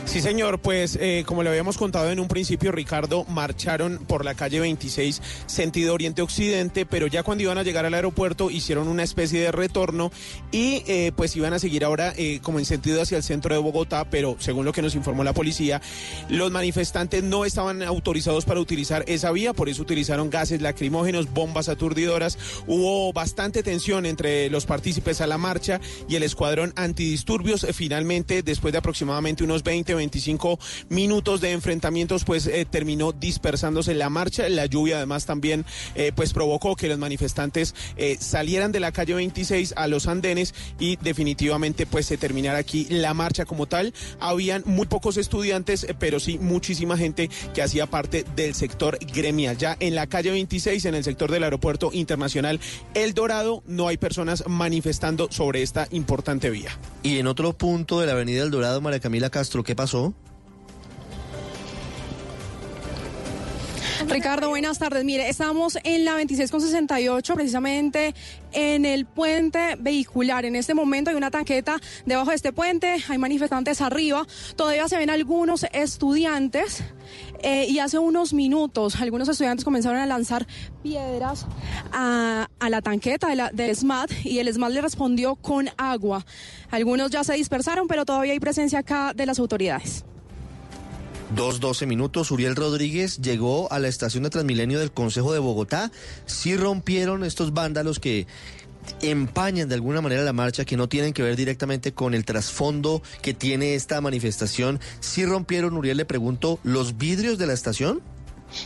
Sí, 0.06 0.20
señor, 0.20 0.60
pues 0.60 0.96
eh, 1.00 1.24
como 1.26 1.42
le 1.42 1.48
habíamos 1.48 1.78
contado 1.78 2.10
en 2.10 2.20
un 2.20 2.28
principio, 2.28 2.70
Ricardo, 2.70 3.24
marcharon 3.24 3.98
por 4.06 4.24
la 4.24 4.34
calle 4.34 4.60
26, 4.60 5.20
sentido 5.46 5.94
oriente-occidente, 5.94 6.86
pero 6.86 7.06
ya 7.06 7.22
cuando 7.22 7.42
iban 7.42 7.58
a 7.58 7.62
llegar 7.62 7.84
al 7.84 7.94
aeropuerto 7.94 8.50
hicieron 8.50 8.86
una 8.86 9.02
especie 9.02 9.40
de 9.40 9.50
retorno 9.50 10.12
y 10.52 10.84
eh, 10.86 11.10
pues 11.16 11.34
iban 11.34 11.52
a 11.54 11.58
seguir 11.58 11.84
ahora 11.84 12.12
eh, 12.16 12.38
como 12.42 12.58
en 12.58 12.64
sentido 12.64 13.02
hacia 13.02 13.16
el 13.16 13.24
centro 13.24 13.54
de 13.54 13.60
Bogotá, 13.60 14.08
pero 14.08 14.36
según 14.38 14.64
lo 14.66 14.72
que 14.72 14.82
nos 14.82 14.94
informó 14.94 15.24
la 15.24 15.32
policía, 15.32 15.80
los 16.28 16.52
manifestantes 16.52 17.24
no 17.24 17.44
estaban 17.44 17.82
autorizados 17.82 18.44
para 18.44 18.60
utilizar 18.60 19.04
esa 19.08 19.32
vía, 19.32 19.52
por 19.52 19.68
eso 19.68 19.82
utilizaron 19.82 20.30
gases 20.30 20.60
lacrimógenos, 20.60 21.32
bombas 21.32 21.68
aturdidoras, 21.68 22.38
hubo 22.68 23.12
bastante 23.12 23.62
tensión 23.62 24.06
entre 24.06 24.48
los 24.50 24.66
partícipes 24.66 25.22
a 25.22 25.26
la 25.26 25.38
marcha 25.38 25.80
y 26.08 26.14
el 26.14 26.22
escuadrón 26.22 26.72
antidisturbios, 26.76 27.66
finalmente, 27.72 28.42
después 28.42 28.70
de 28.70 28.78
aproximadamente 28.78 29.42
unos 29.42 29.64
20, 29.64 29.93
25 29.94 30.58
minutos 30.88 31.40
de 31.40 31.52
enfrentamientos, 31.52 32.24
pues 32.24 32.46
eh, 32.46 32.66
terminó 32.68 33.12
dispersándose 33.12 33.94
la 33.94 34.10
marcha. 34.10 34.48
La 34.48 34.66
lluvia 34.66 34.96
además 34.96 35.26
también 35.26 35.64
eh, 35.94 36.12
pues 36.14 36.32
provocó 36.32 36.76
que 36.76 36.88
los 36.88 36.98
manifestantes 36.98 37.74
eh, 37.96 38.16
salieran 38.20 38.72
de 38.72 38.80
la 38.80 38.92
calle 38.92 39.14
26 39.14 39.74
a 39.76 39.86
los 39.88 40.06
andenes 40.06 40.54
y 40.78 40.96
definitivamente 40.96 41.86
pues 41.86 42.06
se 42.06 42.16
terminara 42.16 42.58
aquí 42.58 42.86
la 42.90 43.14
marcha 43.14 43.44
como 43.44 43.66
tal. 43.66 43.94
Habían 44.20 44.62
muy 44.66 44.86
pocos 44.86 45.16
estudiantes, 45.16 45.86
pero 45.98 46.20
sí 46.20 46.38
muchísima 46.38 46.96
gente 46.96 47.30
que 47.54 47.62
hacía 47.62 47.86
parte 47.86 48.24
del 48.36 48.54
sector 48.54 48.98
gremial. 49.12 49.56
Ya 49.56 49.76
en 49.80 49.94
la 49.94 50.06
calle 50.06 50.30
26, 50.30 50.84
en 50.86 50.94
el 50.94 51.04
sector 51.04 51.30
del 51.30 51.44
aeropuerto 51.44 51.90
internacional 51.92 52.60
El 52.94 53.14
Dorado, 53.14 53.62
no 53.66 53.88
hay 53.88 53.96
personas 53.96 54.44
manifestando 54.46 55.28
sobre 55.30 55.62
esta 55.62 55.88
importante 55.90 56.50
vía. 56.50 56.70
Y 57.02 57.18
en 57.18 57.26
otro 57.26 57.52
punto 57.52 58.00
de 58.00 58.06
la 58.06 58.12
avenida 58.12 58.42
El 58.42 58.50
Dorado, 58.50 58.80
María 58.80 59.00
Camila 59.00 59.30
Castro, 59.30 59.62
¿qué 59.62 59.74
pasó? 59.84 60.14
Ricardo, 64.08 64.48
buenas 64.48 64.78
tardes. 64.78 65.04
Mire, 65.04 65.28
estamos 65.28 65.78
en 65.84 66.06
la 66.06 66.14
26 66.14 66.50
con 66.50 66.60
68, 66.60 67.34
precisamente 67.34 68.14
en 68.52 68.86
el 68.86 69.04
puente 69.04 69.76
vehicular. 69.78 70.46
En 70.46 70.56
este 70.56 70.72
momento 70.72 71.10
hay 71.10 71.16
una 71.16 71.30
tanqueta 71.30 71.78
debajo 72.06 72.30
de 72.30 72.36
este 72.36 72.52
puente, 72.52 72.96
hay 73.08 73.18
manifestantes 73.18 73.82
arriba. 73.82 74.26
Todavía 74.56 74.88
se 74.88 74.96
ven 74.96 75.10
algunos 75.10 75.66
estudiantes. 75.72 76.82
Eh, 77.44 77.66
y 77.68 77.78
hace 77.78 77.98
unos 77.98 78.32
minutos 78.32 78.96
algunos 78.96 79.28
estudiantes 79.28 79.66
comenzaron 79.66 79.98
a 79.98 80.06
lanzar 80.06 80.46
piedras 80.82 81.46
a, 81.92 82.48
la 82.58 82.80
tanqueta 82.80 83.28
del 83.52 83.76
SMAT 83.76 84.10
y 84.24 84.38
el 84.38 84.50
SMAT 84.50 84.72
le 84.72 84.80
respondió 84.80 85.34
con 85.34 85.68
agua. 85.76 86.24
Algunos 86.70 87.10
ya 87.10 87.22
se 87.22 87.34
dispersaron, 87.34 87.86
pero 87.86 88.06
todavía 88.06 88.32
hay 88.32 88.40
presencia 88.40 88.78
acá 88.78 89.12
de 89.14 89.26
las 89.26 89.38
autoridades. 89.38 90.06
Dos 91.36 91.60
doce 91.60 91.84
minutos, 91.84 92.30
Uriel 92.30 92.56
Rodríguez 92.56 93.18
llegó 93.18 93.70
a 93.70 93.78
la 93.78 93.88
estación 93.88 94.22
de 94.22 94.30
Transmilenio 94.30 94.78
del 94.78 94.92
Consejo 94.92 95.34
de 95.34 95.38
Bogotá. 95.38 95.92
Sí 96.24 96.56
rompieron 96.56 97.24
estos 97.24 97.52
vándalos 97.52 98.00
que 98.00 98.26
empañan 99.02 99.68
de 99.68 99.74
alguna 99.74 100.00
manera 100.00 100.22
la 100.22 100.32
marcha, 100.32 100.64
que 100.64 100.76
no 100.76 100.88
tienen 100.88 101.12
que 101.12 101.22
ver 101.22 101.36
directamente 101.36 101.92
con 101.92 102.14
el 102.14 102.24
trasfondo 102.24 103.02
que 103.22 103.34
tiene 103.34 103.74
esta 103.74 104.00
manifestación. 104.00 104.80
Sí 105.00 105.24
rompieron, 105.24 105.76
Uriel 105.76 105.96
le 105.96 106.04
pregunto, 106.04 106.58
los 106.62 106.98
vidrios 106.98 107.38
de 107.38 107.46
la 107.46 107.52
estación 107.52 108.02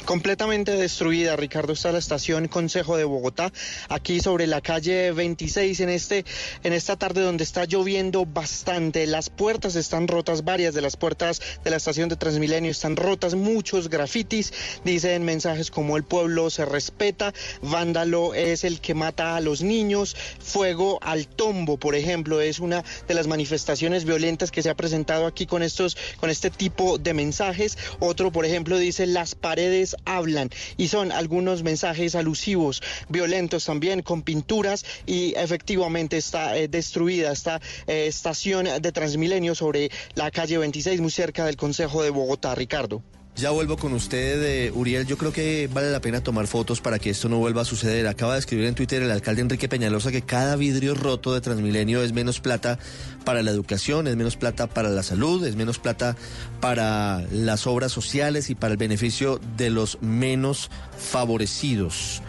completamente 0.04 0.72
destruida. 0.72 1.36
Ricardo 1.36 1.72
está 1.72 1.92
la 1.92 1.98
estación 1.98 2.48
Consejo 2.48 2.96
de 2.96 3.04
Bogotá, 3.04 3.52
aquí 3.88 4.20
sobre 4.20 4.46
la 4.46 4.60
calle 4.60 5.12
26 5.12 5.80
en 5.80 5.88
este 5.88 6.24
en 6.62 6.72
esta 6.72 6.96
tarde 6.96 7.22
donde 7.22 7.44
está 7.44 7.64
lloviendo 7.64 8.26
bastante. 8.26 9.06
Las 9.06 9.30
puertas 9.30 9.76
están 9.76 10.08
rotas, 10.08 10.44
varias 10.44 10.74
de 10.74 10.82
las 10.82 10.96
puertas 10.96 11.40
de 11.64 11.70
la 11.70 11.76
estación 11.76 12.08
de 12.08 12.16
Transmilenio 12.16 12.70
están 12.70 12.96
rotas, 12.96 13.34
muchos 13.34 13.88
grafitis, 13.88 14.52
dicen 14.84 15.24
mensajes 15.24 15.70
como 15.70 15.96
el 15.96 16.04
pueblo 16.04 16.50
se 16.50 16.64
respeta, 16.64 17.32
vándalo 17.62 18.34
es 18.34 18.64
el 18.64 18.80
que 18.80 18.94
mata 18.94 19.36
a 19.36 19.40
los 19.40 19.62
niños, 19.62 20.16
fuego 20.38 20.98
al 21.02 21.26
tombo, 21.26 21.78
por 21.78 21.94
ejemplo, 21.94 22.40
es 22.40 22.58
una 22.58 22.84
de 23.06 23.14
las 23.14 23.26
manifestaciones 23.26 24.04
violentas 24.04 24.50
que 24.50 24.62
se 24.62 24.70
ha 24.70 24.76
presentado 24.76 25.26
aquí 25.26 25.46
con 25.46 25.62
estos 25.62 25.96
con 26.18 26.30
este 26.30 26.50
tipo 26.50 26.98
de 26.98 27.14
mensajes. 27.14 27.78
Otro, 28.00 28.32
por 28.32 28.44
ejemplo, 28.44 28.78
dice 28.78 29.06
las 29.06 29.34
paredes 29.34 29.77
hablan 30.04 30.50
y 30.76 30.88
son 30.88 31.12
algunos 31.12 31.62
mensajes 31.62 32.14
alusivos, 32.14 32.82
violentos 33.08 33.64
también, 33.64 34.02
con 34.02 34.22
pinturas 34.22 34.84
y 35.06 35.34
efectivamente 35.36 36.16
está 36.16 36.56
eh, 36.56 36.68
destruida 36.68 37.32
esta 37.32 37.60
eh, 37.86 38.06
estación 38.06 38.66
de 38.80 38.92
Transmilenio 38.92 39.54
sobre 39.54 39.90
la 40.14 40.30
calle 40.30 40.58
26 40.58 41.00
muy 41.00 41.10
cerca 41.10 41.44
del 41.44 41.56
Consejo 41.56 42.02
de 42.02 42.10
Bogotá, 42.10 42.54
Ricardo. 42.54 43.02
Ya 43.38 43.50
vuelvo 43.50 43.76
con 43.76 43.92
usted, 43.92 44.42
eh, 44.42 44.72
Uriel. 44.74 45.06
Yo 45.06 45.16
creo 45.16 45.32
que 45.32 45.70
vale 45.72 45.92
la 45.92 46.00
pena 46.00 46.20
tomar 46.20 46.48
fotos 46.48 46.80
para 46.80 46.98
que 46.98 47.10
esto 47.10 47.28
no 47.28 47.38
vuelva 47.38 47.62
a 47.62 47.64
suceder. 47.64 48.08
Acaba 48.08 48.32
de 48.32 48.40
escribir 48.40 48.66
en 48.66 48.74
Twitter 48.74 49.00
el 49.00 49.12
alcalde 49.12 49.42
Enrique 49.42 49.68
Peñalosa 49.68 50.10
que 50.10 50.22
cada 50.22 50.56
vidrio 50.56 50.96
roto 50.96 51.32
de 51.32 51.40
Transmilenio 51.40 52.02
es 52.02 52.12
menos 52.12 52.40
plata 52.40 52.80
para 53.24 53.44
la 53.44 53.52
educación, 53.52 54.08
es 54.08 54.16
menos 54.16 54.36
plata 54.36 54.66
para 54.66 54.88
la 54.88 55.04
salud, 55.04 55.46
es 55.46 55.54
menos 55.54 55.78
plata 55.78 56.16
para 56.60 57.24
las 57.30 57.68
obras 57.68 57.92
sociales 57.92 58.50
y 58.50 58.56
para 58.56 58.72
el 58.72 58.76
beneficio 58.76 59.40
de 59.56 59.70
los 59.70 60.02
menos 60.02 60.68
favorecidos. 60.98 62.22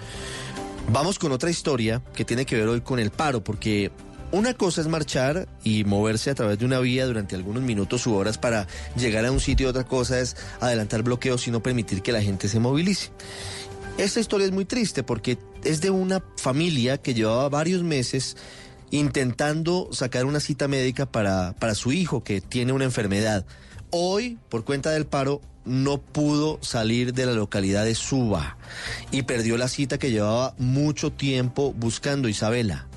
Vamos 0.92 1.18
con 1.18 1.32
otra 1.32 1.50
historia 1.50 2.04
que 2.14 2.24
tiene 2.24 2.46
que 2.46 2.56
ver 2.56 2.68
hoy 2.68 2.82
con 2.82 3.00
el 3.00 3.10
paro, 3.10 3.44
porque 3.44 3.92
una 4.32 4.54
cosa 4.54 4.82
es 4.82 4.88
marchar 4.88 5.48
y 5.64 5.84
moverse 5.84 6.30
a 6.30 6.36
través 6.36 6.60
de 6.60 6.66
una 6.66 6.80
vía 6.80 7.06
durante 7.06 7.36
algunos 7.36 7.64
minutos 7.64 8.06
u 8.06 8.14
horas 8.14 8.38
para 8.38 8.68
llegar 8.96 9.26
a 9.26 9.32
un 9.32 9.40
sitio, 9.40 9.70
otra 9.70 9.86
cosa 9.86 10.20
es 10.20 10.36
adelantar 10.60 11.04
bloqueos 11.04 11.48
y 11.48 11.52
no 11.52 11.64
permitir 11.64 12.02
que 12.02 12.12
la 12.12 12.22
gente 12.22 12.48
se 12.48 12.60
movilice. 12.60 13.10
Esta 13.98 14.20
historia 14.20 14.46
es 14.46 14.52
muy 14.52 14.66
triste 14.66 15.04
porque 15.04 15.38
es 15.64 15.82
de 15.82 15.90
una 15.90 16.24
familia 16.38 16.98
que 16.98 17.14
llevaba 17.14 17.50
varios 17.50 17.84
meses 17.84 18.38
intentando 18.92 19.90
sacar 19.92 20.26
una 20.26 20.40
cita 20.40 20.68
médica 20.68 21.06
para, 21.06 21.54
para 21.60 21.76
su 21.76 21.92
hijo 21.92 22.24
que 22.24 22.42
tiene 22.42 22.72
una 22.72 22.86
enfermedad. 22.86 23.46
Hoy, 23.92 24.38
por 24.50 24.64
cuenta 24.64 24.92
del 24.92 25.06
paro, 25.06 25.42
no 25.66 26.00
pudo 26.00 26.60
salir 26.62 27.14
de 27.14 27.26
la 27.26 27.34
localidad 27.34 27.86
de 27.86 27.96
Suba 27.96 28.58
y 29.12 29.24
perdió 29.24 29.58
la 29.58 29.68
cita 29.68 29.98
que 29.98 30.12
llevaba 30.12 30.56
mucho 30.58 31.12
tiempo 31.12 31.74
buscando 31.74 32.30
Isabela. 32.30 32.89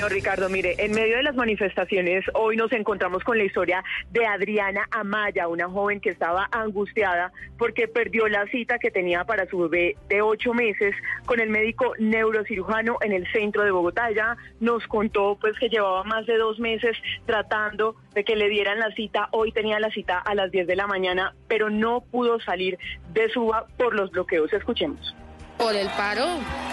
Señor 0.00 0.14
Ricardo, 0.14 0.48
mire, 0.48 0.76
en 0.78 0.92
medio 0.92 1.18
de 1.18 1.22
las 1.22 1.34
manifestaciones 1.34 2.24
hoy 2.32 2.56
nos 2.56 2.72
encontramos 2.72 3.22
con 3.22 3.36
la 3.36 3.44
historia 3.44 3.84
de 4.10 4.24
Adriana 4.24 4.88
Amaya, 4.90 5.46
una 5.46 5.68
joven 5.68 6.00
que 6.00 6.08
estaba 6.08 6.48
angustiada 6.52 7.32
porque 7.58 7.86
perdió 7.86 8.26
la 8.26 8.46
cita 8.46 8.78
que 8.78 8.90
tenía 8.90 9.24
para 9.24 9.44
su 9.44 9.58
bebé 9.58 9.96
de 10.08 10.22
ocho 10.22 10.54
meses 10.54 10.94
con 11.26 11.38
el 11.38 11.50
médico 11.50 11.92
neurocirujano 11.98 12.96
en 13.02 13.12
el 13.12 13.30
centro 13.30 13.62
de 13.62 13.72
Bogotá. 13.72 14.08
Ella 14.08 14.38
nos 14.58 14.86
contó 14.86 15.36
pues 15.38 15.58
que 15.58 15.68
llevaba 15.68 16.02
más 16.04 16.24
de 16.24 16.38
dos 16.38 16.58
meses 16.58 16.96
tratando 17.26 17.94
de 18.14 18.24
que 18.24 18.36
le 18.36 18.48
dieran 18.48 18.78
la 18.78 18.90
cita. 18.92 19.28
Hoy 19.32 19.52
tenía 19.52 19.80
la 19.80 19.90
cita 19.90 20.16
a 20.16 20.34
las 20.34 20.50
10 20.50 20.66
de 20.66 20.76
la 20.76 20.86
mañana, 20.86 21.34
pero 21.46 21.68
no 21.68 22.00
pudo 22.00 22.40
salir 22.40 22.78
de 23.12 23.28
Suba 23.28 23.66
por 23.76 23.94
los 23.94 24.10
bloqueos. 24.12 24.50
Escuchemos. 24.50 25.14
Por 25.60 25.76
el 25.76 25.88
paro, 25.88 26.24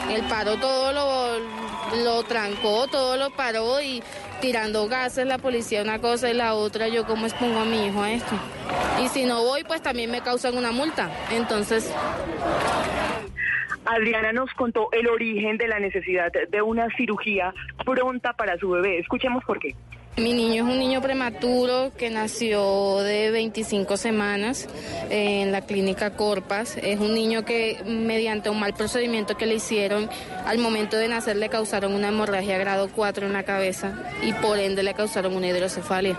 el 0.10 0.24
paro 0.30 0.56
todo 0.56 0.94
lo, 0.94 2.04
lo 2.04 2.24
trancó, 2.24 2.88
todo 2.88 3.18
lo 3.18 3.30
paró 3.32 3.82
y 3.82 4.02
tirando 4.40 4.88
gases 4.88 5.26
la 5.26 5.38
policía 5.38 5.82
una 5.82 6.00
cosa 6.00 6.30
y 6.30 6.34
la 6.34 6.54
otra, 6.54 6.88
yo 6.88 7.06
cómo 7.06 7.26
expongo 7.26 7.60
a 7.60 7.66
mi 7.66 7.88
hijo 7.88 8.02
a 8.02 8.12
esto. 8.12 8.36
Y 9.04 9.10
si 9.10 9.26
no 9.26 9.44
voy, 9.44 9.64
pues 9.64 9.82
también 9.82 10.10
me 10.10 10.22
causan 10.22 10.58
una 10.58 10.72
multa. 10.72 11.12
Entonces... 11.32 11.94
Adriana 13.86 14.34
nos 14.34 14.52
contó 14.54 14.90
el 14.92 15.08
origen 15.08 15.58
de 15.58 15.68
la 15.68 15.80
necesidad 15.80 16.32
de 16.32 16.62
una 16.62 16.88
cirugía 16.98 17.54
pronta 17.86 18.34
para 18.34 18.58
su 18.58 18.70
bebé. 18.70 19.00
Escuchemos 19.00 19.44
por 19.46 19.60
qué. 19.60 19.76
Mi 20.18 20.34
niño 20.34 20.66
es 20.66 20.74
un 20.74 20.80
niño 20.80 21.00
prematuro 21.00 21.92
que 21.96 22.10
nació 22.10 22.98
de 23.02 23.30
25 23.30 23.98
semanas 23.98 24.68
en 25.12 25.52
la 25.52 25.62
clínica 25.62 26.10
Corpas. 26.16 26.76
Es 26.78 27.00
un 27.00 27.14
niño 27.14 27.46
que 27.46 27.84
mediante 27.86 28.50
un 28.50 28.60
mal 28.60 28.74
procedimiento 28.74 29.38
que 29.38 29.46
le 29.46 29.54
hicieron 29.56 30.10
al 30.44 30.58
momento 30.58 30.98
de 30.98 31.08
nacer 31.08 31.36
le 31.36 31.50
causaron 31.50 31.94
una 31.94 32.08
hemorragia 32.08 32.58
grado 32.58 32.90
4 32.96 33.28
en 33.28 33.34
la 33.34 33.44
cabeza 33.44 33.94
y 34.24 34.34
por 34.34 34.58
ende 34.58 34.82
le 34.82 34.96
causaron 34.96 35.36
una 35.36 35.50
hidrocefalia. 35.50 36.18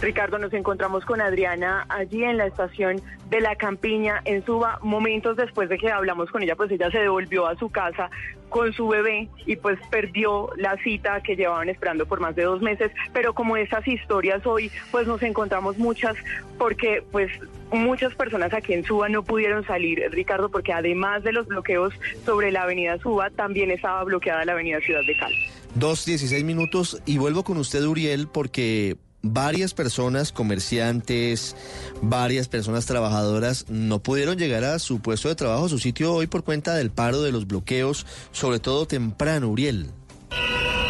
Ricardo, 0.00 0.38
nos 0.38 0.52
encontramos 0.52 1.04
con 1.04 1.20
Adriana 1.20 1.84
allí 1.88 2.22
en 2.22 2.36
la 2.36 2.46
estación 2.46 3.02
de 3.30 3.40
la 3.40 3.56
Campiña 3.56 4.20
en 4.24 4.44
Suba. 4.44 4.78
Momentos 4.80 5.36
después 5.36 5.68
de 5.68 5.76
que 5.76 5.90
hablamos 5.90 6.30
con 6.30 6.42
ella, 6.42 6.54
pues 6.54 6.70
ella 6.70 6.90
se 6.90 6.98
devolvió 6.98 7.46
a 7.46 7.56
su 7.56 7.68
casa 7.68 8.08
con 8.48 8.72
su 8.72 8.86
bebé 8.88 9.28
y 9.44 9.56
pues 9.56 9.78
perdió 9.90 10.50
la 10.56 10.76
cita 10.78 11.20
que 11.20 11.36
llevaban 11.36 11.68
esperando 11.68 12.06
por 12.06 12.20
más 12.20 12.36
de 12.36 12.44
dos 12.44 12.62
meses. 12.62 12.92
Pero 13.12 13.34
como 13.34 13.56
estas 13.56 13.86
historias 13.88 14.46
hoy, 14.46 14.70
pues 14.92 15.06
nos 15.08 15.20
encontramos 15.22 15.76
muchas 15.78 16.16
porque 16.58 17.02
pues 17.10 17.30
muchas 17.72 18.14
personas 18.14 18.54
aquí 18.54 18.74
en 18.74 18.84
Suba 18.84 19.08
no 19.08 19.24
pudieron 19.24 19.66
salir, 19.66 20.00
Ricardo, 20.12 20.48
porque 20.48 20.72
además 20.72 21.24
de 21.24 21.32
los 21.32 21.48
bloqueos 21.48 21.92
sobre 22.24 22.52
la 22.52 22.62
avenida 22.62 22.98
Suba, 22.98 23.30
también 23.30 23.72
estaba 23.72 24.04
bloqueada 24.04 24.44
la 24.44 24.52
avenida 24.52 24.78
Ciudad 24.80 25.00
de 25.04 25.16
Cali. 25.18 25.36
Dos, 25.74 26.06
dieciséis 26.06 26.44
minutos 26.44 27.02
y 27.04 27.18
vuelvo 27.18 27.42
con 27.42 27.58
usted, 27.58 27.82
Uriel, 27.82 28.28
porque 28.32 28.96
varias 29.22 29.74
personas, 29.74 30.32
comerciantes, 30.32 31.56
varias 32.02 32.48
personas 32.48 32.86
trabajadoras 32.86 33.66
no 33.68 34.02
pudieron 34.02 34.38
llegar 34.38 34.64
a 34.64 34.78
su 34.78 35.00
puesto 35.00 35.28
de 35.28 35.34
trabajo, 35.34 35.68
su 35.68 35.78
sitio 35.78 36.14
hoy 36.14 36.26
por 36.26 36.44
cuenta 36.44 36.74
del 36.74 36.90
paro 36.90 37.22
de 37.22 37.32
los 37.32 37.46
bloqueos, 37.46 38.06
sobre 38.32 38.60
todo 38.60 38.86
temprano, 38.86 39.48
Uriel. 39.48 39.90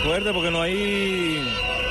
Fuerte 0.04 0.32
porque 0.32 0.50
no 0.50 0.62
hay 0.62 1.42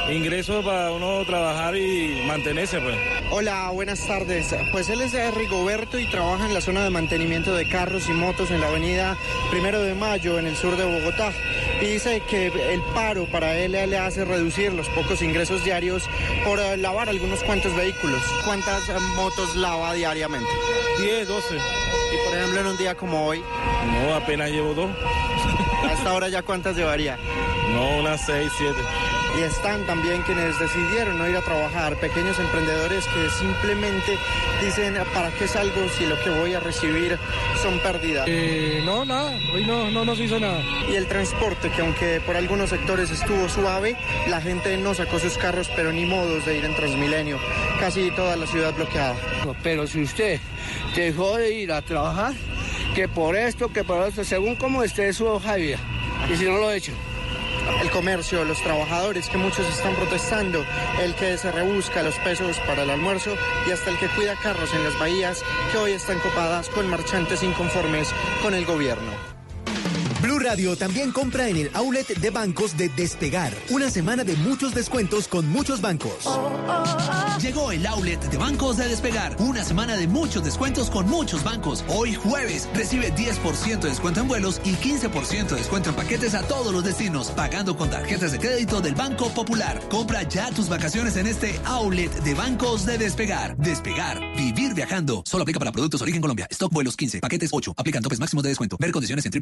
ingresos 0.09 0.63
para 0.63 0.91
uno 0.91 1.25
trabajar 1.25 1.75
y 1.75 2.23
mantenerse, 2.25 2.79
pues. 2.79 2.95
Hola, 3.29 3.69
buenas 3.71 4.07
tardes. 4.07 4.55
Pues 4.71 4.89
él 4.89 5.01
es 5.01 5.11
de 5.11 5.29
Rigoberto 5.31 5.99
y 5.99 6.09
trabaja 6.09 6.45
en 6.45 6.53
la 6.53 6.61
zona 6.61 6.83
de 6.83 6.89
mantenimiento 6.89 7.53
de 7.53 7.67
carros 7.67 8.07
y 8.07 8.13
motos 8.13 8.49
en 8.51 8.61
la 8.61 8.69
avenida 8.69 9.17
Primero 9.51 9.81
de 9.81 9.93
Mayo, 9.93 10.39
en 10.39 10.47
el 10.47 10.55
sur 10.55 10.77
de 10.77 10.85
Bogotá. 10.85 11.33
Y 11.81 11.85
dice 11.85 12.21
que 12.21 12.47
el 12.47 12.81
paro 12.93 13.25
para 13.29 13.55
él 13.57 13.73
le 13.73 13.97
hace 13.97 14.23
reducir 14.23 14.73
los 14.73 14.87
pocos 14.89 15.21
ingresos 15.21 15.63
diarios 15.65 16.09
por 16.45 16.59
eh, 16.59 16.77
lavar 16.77 17.09
algunos 17.09 17.43
cuantos 17.43 17.75
vehículos. 17.75 18.21
¿Cuántas 18.45 18.87
eh, 18.89 18.93
motos 19.15 19.55
lava 19.55 19.93
diariamente? 19.93 20.49
10, 20.99 21.27
12. 21.27 21.55
Y 21.55 22.25
por 22.25 22.37
ejemplo 22.37 22.61
en 22.61 22.67
un 22.67 22.77
día 22.77 22.95
como 22.95 23.25
hoy. 23.25 23.43
No, 23.91 24.15
apenas 24.15 24.49
llevo 24.49 24.73
dos. 24.73 24.89
¿A 25.83 25.93
esta 25.93 26.13
hora 26.13 26.29
ya 26.29 26.41
cuántas 26.41 26.75
llevaría? 26.75 27.17
No, 27.73 27.99
unas 27.99 28.25
6, 28.25 28.51
7 28.57 28.77
y 29.37 29.41
están 29.41 29.85
también 29.85 30.21
quienes 30.23 30.57
decidieron 30.57 31.17
no 31.17 31.29
ir 31.29 31.35
a 31.35 31.41
trabajar, 31.41 31.95
pequeños 31.97 32.39
emprendedores 32.39 33.05
que 33.05 33.29
simplemente 33.29 34.17
dicen, 34.63 34.95
¿para 35.13 35.29
qué 35.31 35.47
salgo 35.47 35.87
si 35.89 36.07
lo 36.07 36.19
que 36.21 36.31
voy 36.31 36.55
a 36.55 36.59
recibir 36.59 37.19
son 37.61 37.77
pérdidas? 37.79 38.25
Eh, 38.27 38.81
no, 38.83 39.05
nada, 39.05 39.37
hoy 39.53 39.65
no, 39.65 39.91
no 39.91 40.05
nos 40.05 40.19
hizo 40.19 40.39
nada. 40.39 40.63
Y 40.89 40.95
el 40.95 41.07
transporte, 41.07 41.69
que 41.69 41.81
aunque 41.81 42.19
por 42.25 42.35
algunos 42.35 42.71
sectores 42.71 43.11
estuvo 43.11 43.47
suave, 43.47 43.95
la 44.27 44.41
gente 44.41 44.75
no 44.77 44.95
sacó 44.95 45.19
sus 45.19 45.37
carros, 45.37 45.69
pero 45.75 45.91
ni 45.91 46.05
modos 46.05 46.45
de 46.45 46.57
ir 46.57 46.65
en 46.65 46.75
Transmilenio, 46.75 47.37
casi 47.79 48.09
toda 48.11 48.35
la 48.37 48.47
ciudad 48.47 48.73
bloqueada. 48.73 49.15
Pero 49.61 49.85
si 49.85 50.01
usted 50.01 50.39
dejó 50.95 51.37
de 51.37 51.53
ir 51.53 51.71
a 51.71 51.81
trabajar, 51.83 52.33
que 52.97 53.07
por 53.07 53.35
esto, 53.35 53.71
que 53.71 53.83
por 53.83 54.07
esto, 54.07 54.23
según 54.23 54.55
cómo 54.55 54.81
esté 54.81 55.13
su 55.13 55.27
hoja 55.27 55.53
de 55.53 55.61
vida, 55.61 55.77
y 56.33 56.35
si 56.35 56.45
no 56.45 56.57
lo 56.57 56.71
hecho 56.71 56.93
el 57.83 57.91
comercio, 57.91 58.43
los 58.43 58.59
trabajadores 58.63 59.29
que 59.29 59.37
muchos 59.37 59.69
están 59.69 59.93
protestando, 59.93 60.65
el 61.03 61.13
que 61.13 61.37
se 61.37 61.51
rebusca 61.51 62.01
los 62.01 62.15
pesos 62.15 62.57
para 62.65 62.81
el 62.81 62.89
almuerzo 62.89 63.35
y 63.67 63.71
hasta 63.71 63.91
el 63.91 63.99
que 63.99 64.07
cuida 64.07 64.33
carros 64.41 64.73
en 64.73 64.83
las 64.83 64.97
bahías 64.97 65.43
que 65.71 65.77
hoy 65.77 65.91
están 65.91 66.17
copadas 66.21 66.69
con 66.69 66.89
marchantes 66.89 67.43
inconformes 67.43 68.11
con 68.41 68.55
el 68.55 68.65
gobierno. 68.65 69.36
Radio 70.47 70.77
también 70.77 71.11
compra 71.11 71.49
en 71.49 71.57
el 71.57 71.69
outlet 71.73 72.07
de 72.07 72.29
bancos 72.29 72.77
de 72.77 72.87
Despegar. 72.87 73.51
Una 73.69 73.89
semana 73.89 74.23
de 74.23 74.33
muchos 74.37 74.73
descuentos 74.73 75.27
con 75.27 75.45
muchos 75.49 75.81
bancos. 75.81 76.25
Llegó 77.41 77.73
el 77.73 77.85
outlet 77.85 78.21
de 78.31 78.37
bancos 78.37 78.77
de 78.77 78.87
Despegar. 78.87 79.35
Una 79.39 79.65
semana 79.65 79.97
de 79.97 80.07
muchos 80.07 80.45
descuentos 80.45 80.89
con 80.89 81.05
muchos 81.09 81.43
bancos. 81.43 81.83
Hoy 81.89 82.13
jueves 82.13 82.69
recibe 82.73 83.13
10% 83.13 83.81
de 83.81 83.89
descuento 83.89 84.21
en 84.21 84.29
vuelos 84.29 84.61
y 84.63 84.75
15% 84.75 85.47
de 85.47 85.57
descuento 85.57 85.89
en 85.89 85.95
paquetes 85.97 86.33
a 86.33 86.43
todos 86.43 86.71
los 86.71 86.81
destinos, 86.81 87.29
pagando 87.31 87.75
con 87.75 87.89
tarjetas 87.89 88.31
de 88.31 88.39
crédito 88.39 88.79
del 88.79 88.95
Banco 88.95 89.27
Popular. 89.33 89.81
Compra 89.89 90.23
ya 90.23 90.49
tus 90.51 90.69
vacaciones 90.69 91.17
en 91.17 91.27
este 91.27 91.59
outlet 91.65 92.23
de 92.23 92.33
bancos 92.35 92.85
de 92.85 92.97
Despegar. 92.97 93.57
Despegar. 93.57 94.21
Vivir 94.37 94.73
viajando. 94.73 95.23
Solo 95.25 95.41
aplica 95.41 95.59
para 95.59 95.73
productos 95.73 96.01
origen 96.01 96.21
Colombia. 96.21 96.47
Stock 96.51 96.71
vuelos 96.71 96.95
15. 96.95 97.19
Paquetes 97.19 97.49
8. 97.51 97.73
Aplican 97.75 98.01
topes 98.01 98.21
máximos 98.21 98.43
de 98.43 98.49
descuento. 98.49 98.77
Ver 98.79 98.93
condiciones 98.93 99.25
en 99.25 99.33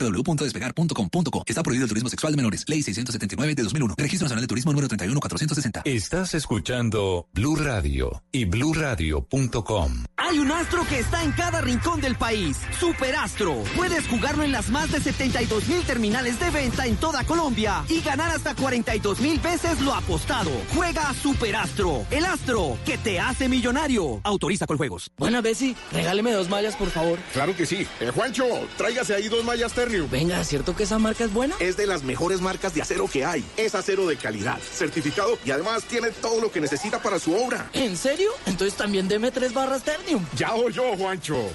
Está 1.45 1.62
prohibido 1.63 1.86
el 1.86 1.89
turismo 1.89 2.10
sexual 2.10 2.34
de 2.34 2.38
menores. 2.38 2.63
Ley 2.67 2.81
679 2.81 3.55
de 3.55 3.63
2001. 3.63 3.95
Registro 3.97 4.25
Nacional 4.25 4.41
de 4.41 4.47
Turismo 4.47 4.71
número 4.71 4.88
31460. 4.88 5.81
Estás 5.86 6.34
escuchando 6.34 7.27
Blue 7.34 7.55
Radio 7.55 8.23
y 8.31 8.45
bluradio.com. 8.45 10.05
Hay 10.17 10.39
un 10.39 10.51
astro 10.51 10.86
que 10.88 10.99
está 10.99 11.23
en 11.23 11.31
cada 11.34 11.62
rincón 11.62 12.01
del 12.01 12.15
país. 12.15 12.58
Superastro. 12.79 13.63
Puedes 13.75 14.08
jugarlo 14.08 14.43
en 14.43 14.51
las 14.51 14.69
más 14.69 14.91
de 14.91 14.99
72 14.99 15.67
mil 15.67 15.84
terminales 15.84 16.39
de 16.39 16.49
venta 16.49 16.86
en 16.86 16.95
toda 16.95 17.23
Colombia 17.25 17.84
y 17.89 18.01
ganar 18.01 18.31
hasta 18.31 18.55
42 18.55 19.19
mil 19.19 19.39
veces 19.39 19.81
lo 19.81 19.93
apostado. 19.93 20.51
Juega 20.73 21.13
Superastro. 21.13 22.05
El 22.10 22.25
astro 22.25 22.77
que 22.86 22.97
te 22.97 23.19
hace 23.19 23.49
millonario. 23.49 24.21
Autoriza 24.23 24.65
con 24.65 24.77
juegos. 24.77 25.12
Buena, 25.17 25.41
Bessie. 25.41 25.75
Regáleme 25.91 26.31
dos 26.31 26.49
mallas, 26.49 26.75
por 26.75 26.89
favor. 26.89 27.19
Claro 27.34 27.55
que 27.55 27.65
sí. 27.65 27.86
Eh, 27.99 28.12
Juancho, 28.13 28.45
tráigase 28.77 29.13
ahí 29.13 29.27
dos 29.27 29.43
mallas 29.43 29.73
Ternium. 29.73 30.10
Venga, 30.10 30.43
¿cierto 30.43 30.75
que 30.76 30.84
esa 30.84 31.00
marca 31.00 31.24
es 31.24 31.34
buena? 31.34 31.56
Es 31.60 31.78
de 31.78 31.88
las 31.88 32.04
mejores 32.04 32.42
marcas 32.42 32.74
de 32.74 32.82
acero 32.82 33.08
que 33.08 33.26
hay. 33.26 33.46
Es 33.58 33.76
acero 33.76 34.08
de 34.08 34.18
calidad, 34.18 34.60
certificado 34.60 35.38
y 35.46 35.52
además 35.52 35.84
tiene 35.84 36.12
todo 36.12 36.42
lo 36.42 36.52
que 36.52 36.62
necesita 36.62 37.02
para 37.02 37.20
su 37.20 37.34
obra. 37.36 37.70
¿En 37.74 37.98
serio? 37.98 38.30
Entonces 38.46 38.76
también 38.78 39.08
deme 39.08 39.32
tres 39.32 39.54
barras 39.54 39.84
Ternium. 39.84 40.26
Ya 40.36 40.54
yo, 40.72 40.96
Juancho. 40.98 41.50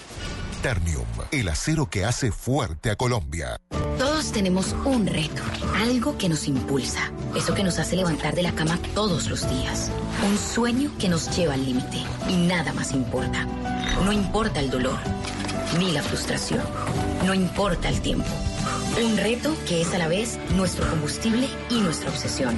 Ternium, 0.62 1.06
el 1.30 1.48
acero 1.48 1.88
que 1.88 2.04
hace 2.04 2.30
fuerte 2.30 2.90
a 2.90 2.96
Colombia. 2.96 3.56
Todos 3.98 4.30
tenemos 4.30 4.74
un 4.84 5.06
reto, 5.06 5.42
algo 5.76 6.18
que 6.18 6.28
nos 6.28 6.46
impulsa, 6.48 7.10
eso 7.34 7.54
que 7.54 7.64
nos 7.64 7.78
hace 7.78 7.96
levantar 7.96 8.34
de 8.34 8.42
la 8.42 8.52
cama 8.52 8.78
todos 8.94 9.28
los 9.28 9.48
días, 9.48 9.90
un 10.26 10.38
sueño 10.38 10.92
que 10.98 11.08
nos 11.08 11.34
lleva 11.34 11.54
al 11.54 11.64
límite 11.64 12.04
y 12.28 12.36
nada 12.46 12.72
más 12.74 12.92
importa. 12.92 13.46
No 14.04 14.12
importa 14.12 14.60
el 14.60 14.70
dolor, 14.70 14.98
ni 15.78 15.92
la 15.92 16.02
frustración, 16.02 16.62
no 17.24 17.32
importa 17.32 17.88
el 17.88 18.00
tiempo. 18.02 18.28
Un 19.02 19.16
reto 19.16 19.56
que 19.66 19.80
es 19.82 19.94
a 19.94 19.98
la 19.98 20.08
vez 20.08 20.38
nuestro 20.56 20.88
combustible 20.88 21.48
y 21.70 21.80
nuestra 21.80 22.10
obsesión. 22.10 22.56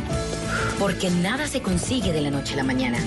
Porque 0.78 1.10
nada 1.10 1.46
se 1.46 1.62
consigue 1.62 2.12
de 2.12 2.20
la 2.20 2.30
noche 2.30 2.54
a 2.54 2.56
la 2.56 2.64
mañana. 2.64 2.98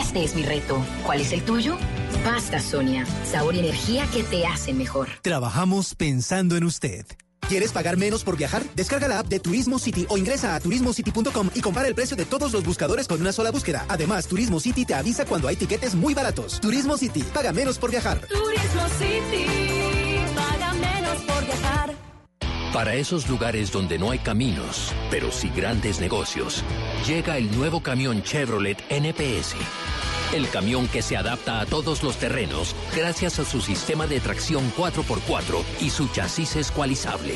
Este 0.00 0.24
es 0.24 0.34
mi 0.34 0.42
reto. 0.42 0.84
¿Cuál 1.04 1.20
es 1.20 1.32
el 1.32 1.42
tuyo? 1.42 1.76
Pasta 2.24 2.60
Sonia. 2.60 3.04
Sabor 3.24 3.54
y 3.54 3.60
energía 3.60 4.06
que 4.12 4.22
te 4.22 4.46
hacen 4.46 4.78
mejor. 4.78 5.08
Trabajamos 5.22 5.94
pensando 5.94 6.56
en 6.56 6.64
usted. 6.64 7.06
¿Quieres 7.48 7.72
pagar 7.72 7.98
menos 7.98 8.24
por 8.24 8.38
viajar? 8.38 8.62
Descarga 8.74 9.08
la 9.08 9.18
app 9.18 9.26
de 9.26 9.38
Turismo 9.38 9.78
City 9.78 10.06
o 10.08 10.16
ingresa 10.16 10.54
a 10.54 10.60
turismocity.com 10.60 11.50
y 11.54 11.60
compara 11.60 11.86
el 11.88 11.94
precio 11.94 12.16
de 12.16 12.24
todos 12.24 12.52
los 12.52 12.64
buscadores 12.64 13.06
con 13.06 13.20
una 13.20 13.32
sola 13.32 13.50
búsqueda. 13.50 13.84
Además, 13.88 14.26
Turismo 14.26 14.58
City 14.58 14.86
te 14.86 14.94
avisa 14.94 15.26
cuando 15.26 15.48
hay 15.48 15.56
tiquetes 15.56 15.94
muy 15.94 16.14
baratos. 16.14 16.60
Turismo 16.60 16.96
City, 16.96 17.22
paga 17.34 17.52
menos 17.52 17.78
por 17.78 17.90
viajar. 17.90 18.20
Turismo 18.20 18.88
City, 18.98 19.46
Para 22.72 22.94
esos 22.94 23.28
lugares 23.28 23.70
donde 23.70 23.98
no 23.98 24.10
hay 24.10 24.18
caminos, 24.18 24.94
pero 25.10 25.30
sí 25.30 25.52
grandes 25.54 26.00
negocios, 26.00 26.64
llega 27.06 27.36
el 27.36 27.54
nuevo 27.54 27.82
camión 27.82 28.22
Chevrolet 28.22 28.82
NPS. 28.88 29.56
El 30.32 30.48
camión 30.48 30.88
que 30.88 31.02
se 31.02 31.18
adapta 31.18 31.60
a 31.60 31.66
todos 31.66 32.02
los 32.02 32.16
terrenos 32.16 32.74
gracias 32.96 33.38
a 33.38 33.44
su 33.44 33.60
sistema 33.60 34.06
de 34.06 34.20
tracción 34.20 34.72
4x4 34.74 35.62
y 35.82 35.90
su 35.90 36.08
chasis 36.08 36.56
escualizable. 36.56 37.34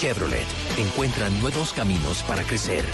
Chevrolet 0.00 0.46
encuentra 0.78 1.28
nuevos 1.30 1.72
caminos 1.72 2.22
para 2.22 2.44
crecer. 2.44 2.84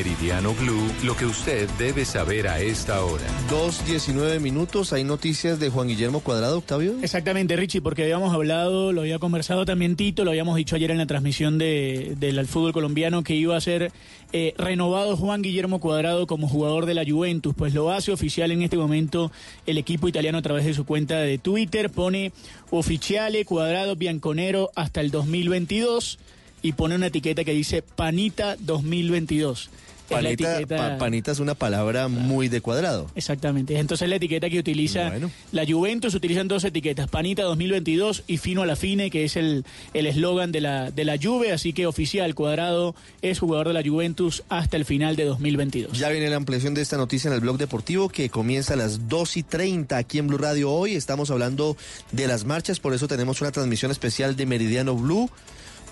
Meridiano 0.00 0.54
Blue, 0.54 0.90
lo 1.04 1.14
que 1.14 1.26
usted 1.26 1.68
debe 1.78 2.06
saber 2.06 2.48
a 2.48 2.58
esta 2.58 3.04
hora. 3.04 3.22
2.19 3.50 4.40
minutos, 4.40 4.94
hay 4.94 5.04
noticias 5.04 5.60
de 5.60 5.68
Juan 5.68 5.88
Guillermo 5.88 6.20
Cuadrado, 6.20 6.56
Octavio. 6.56 6.94
Exactamente, 7.02 7.54
Richie, 7.54 7.82
porque 7.82 8.04
habíamos 8.04 8.32
hablado, 8.32 8.94
lo 8.94 9.02
había 9.02 9.18
conversado 9.18 9.66
también 9.66 9.96
Tito, 9.96 10.24
lo 10.24 10.30
habíamos 10.30 10.56
dicho 10.56 10.74
ayer 10.74 10.90
en 10.90 10.96
la 10.96 11.04
transmisión 11.04 11.58
de, 11.58 12.14
del 12.18 12.46
fútbol 12.46 12.72
colombiano 12.72 13.22
que 13.22 13.34
iba 13.34 13.54
a 13.54 13.60
ser 13.60 13.92
eh, 14.32 14.54
renovado 14.56 15.18
Juan 15.18 15.42
Guillermo 15.42 15.80
Cuadrado 15.80 16.26
como 16.26 16.48
jugador 16.48 16.86
de 16.86 16.94
la 16.94 17.04
Juventus. 17.04 17.54
Pues 17.54 17.74
lo 17.74 17.92
hace 17.92 18.10
oficial 18.10 18.52
en 18.52 18.62
este 18.62 18.78
momento 18.78 19.30
el 19.66 19.76
equipo 19.76 20.08
italiano 20.08 20.38
a 20.38 20.42
través 20.42 20.64
de 20.64 20.72
su 20.72 20.86
cuenta 20.86 21.18
de 21.18 21.36
Twitter, 21.36 21.90
pone 21.90 22.32
oficiale 22.70 23.44
Cuadrado 23.44 23.96
Bianconero 23.96 24.70
hasta 24.76 25.02
el 25.02 25.10
2022 25.10 26.18
y 26.62 26.72
pone 26.72 26.94
una 26.94 27.08
etiqueta 27.08 27.44
que 27.44 27.52
dice 27.52 27.82
Panita 27.82 28.56
2022. 28.56 29.70
Panita, 30.14 30.58
etiqueta- 30.60 30.76
pa- 30.76 30.98
panita 30.98 31.32
es 31.32 31.38
una 31.40 31.54
palabra 31.54 32.08
muy 32.08 32.48
de 32.48 32.60
cuadrado. 32.60 33.06
Exactamente. 33.14 33.78
Entonces 33.78 34.08
la 34.08 34.16
etiqueta 34.16 34.48
que 34.50 34.58
utiliza 34.58 35.08
la 35.52 35.64
Juventus, 35.66 36.14
utilizan 36.14 36.48
dos 36.48 36.64
etiquetas, 36.64 37.08
Panita 37.08 37.42
2022 37.42 38.24
y 38.26 38.36
Fino 38.38 38.62
a 38.62 38.66
la 38.66 38.76
Fine, 38.76 39.10
que 39.10 39.24
es 39.24 39.36
el 39.36 39.64
el 39.94 40.06
eslogan 40.06 40.52
de 40.52 40.60
la, 40.60 40.90
de 40.90 41.04
la 41.04 41.16
Juve, 41.20 41.52
así 41.52 41.72
que 41.72 41.86
oficial, 41.86 42.34
Cuadrado 42.34 42.94
es 43.22 43.38
jugador 43.38 43.68
de 43.68 43.74
la 43.74 43.82
Juventus 43.82 44.42
hasta 44.48 44.76
el 44.76 44.84
final 44.84 45.16
de 45.16 45.24
2022. 45.24 45.98
Ya 45.98 46.08
viene 46.10 46.28
la 46.30 46.36
ampliación 46.36 46.74
de 46.74 46.82
esta 46.82 46.96
noticia 46.96 47.28
en 47.28 47.34
el 47.34 47.40
blog 47.40 47.58
deportivo 47.58 48.08
que 48.08 48.28
comienza 48.30 48.74
a 48.74 48.76
las 48.76 49.08
2 49.08 49.36
y 49.36 49.42
30 49.42 49.96
aquí 49.96 50.18
en 50.18 50.26
Blue 50.28 50.38
Radio 50.38 50.70
hoy. 50.72 50.94
Estamos 50.94 51.30
hablando 51.30 51.76
de 52.12 52.26
las 52.26 52.44
marchas, 52.44 52.80
por 52.80 52.94
eso 52.94 53.08
tenemos 53.08 53.40
una 53.40 53.50
transmisión 53.52 53.90
especial 53.90 54.36
de 54.36 54.46
Meridiano 54.46 54.94
Blue. 54.94 55.30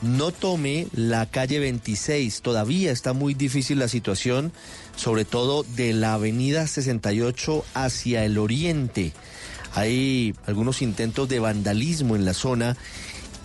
No 0.01 0.31
tome 0.31 0.87
la 0.93 1.27
calle 1.27 1.59
26, 1.59 2.43
todavía 2.43 2.93
está 2.93 3.13
muy 3.13 3.35
difícil 3.35 3.81
la 3.81 3.89
situación, 3.89 4.53
sobre 4.95 5.25
todo 5.25 5.65
de 5.65 5.93
la 5.93 6.15
avenida 6.15 6.69
68 6.69 7.65
hacia 7.75 8.25
el 8.25 8.39
oriente. 8.39 9.13
Hay 9.75 10.35
algunos 10.47 10.83
intentos 10.83 11.29
de 11.29 11.41
vandalismo 11.41 12.15
en 12.15 12.25
la 12.25 12.33
zona 12.33 12.77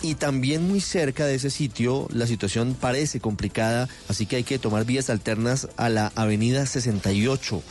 y 0.00 0.14
también 0.14 0.68
muy 0.68 0.80
cerca 0.80 1.26
de 1.26 1.34
ese 1.34 1.50
sitio 1.50 2.06
la 2.12 2.26
situación 2.26 2.76
parece 2.80 3.18
complicada, 3.18 3.88
así 4.08 4.24
que 4.26 4.36
hay 4.36 4.44
que 4.44 4.58
tomar 4.60 4.84
vías 4.84 5.10
alternas 5.10 5.68
a 5.76 5.88
la 5.88 6.12
avenida 6.14 6.66
68, 6.66 7.62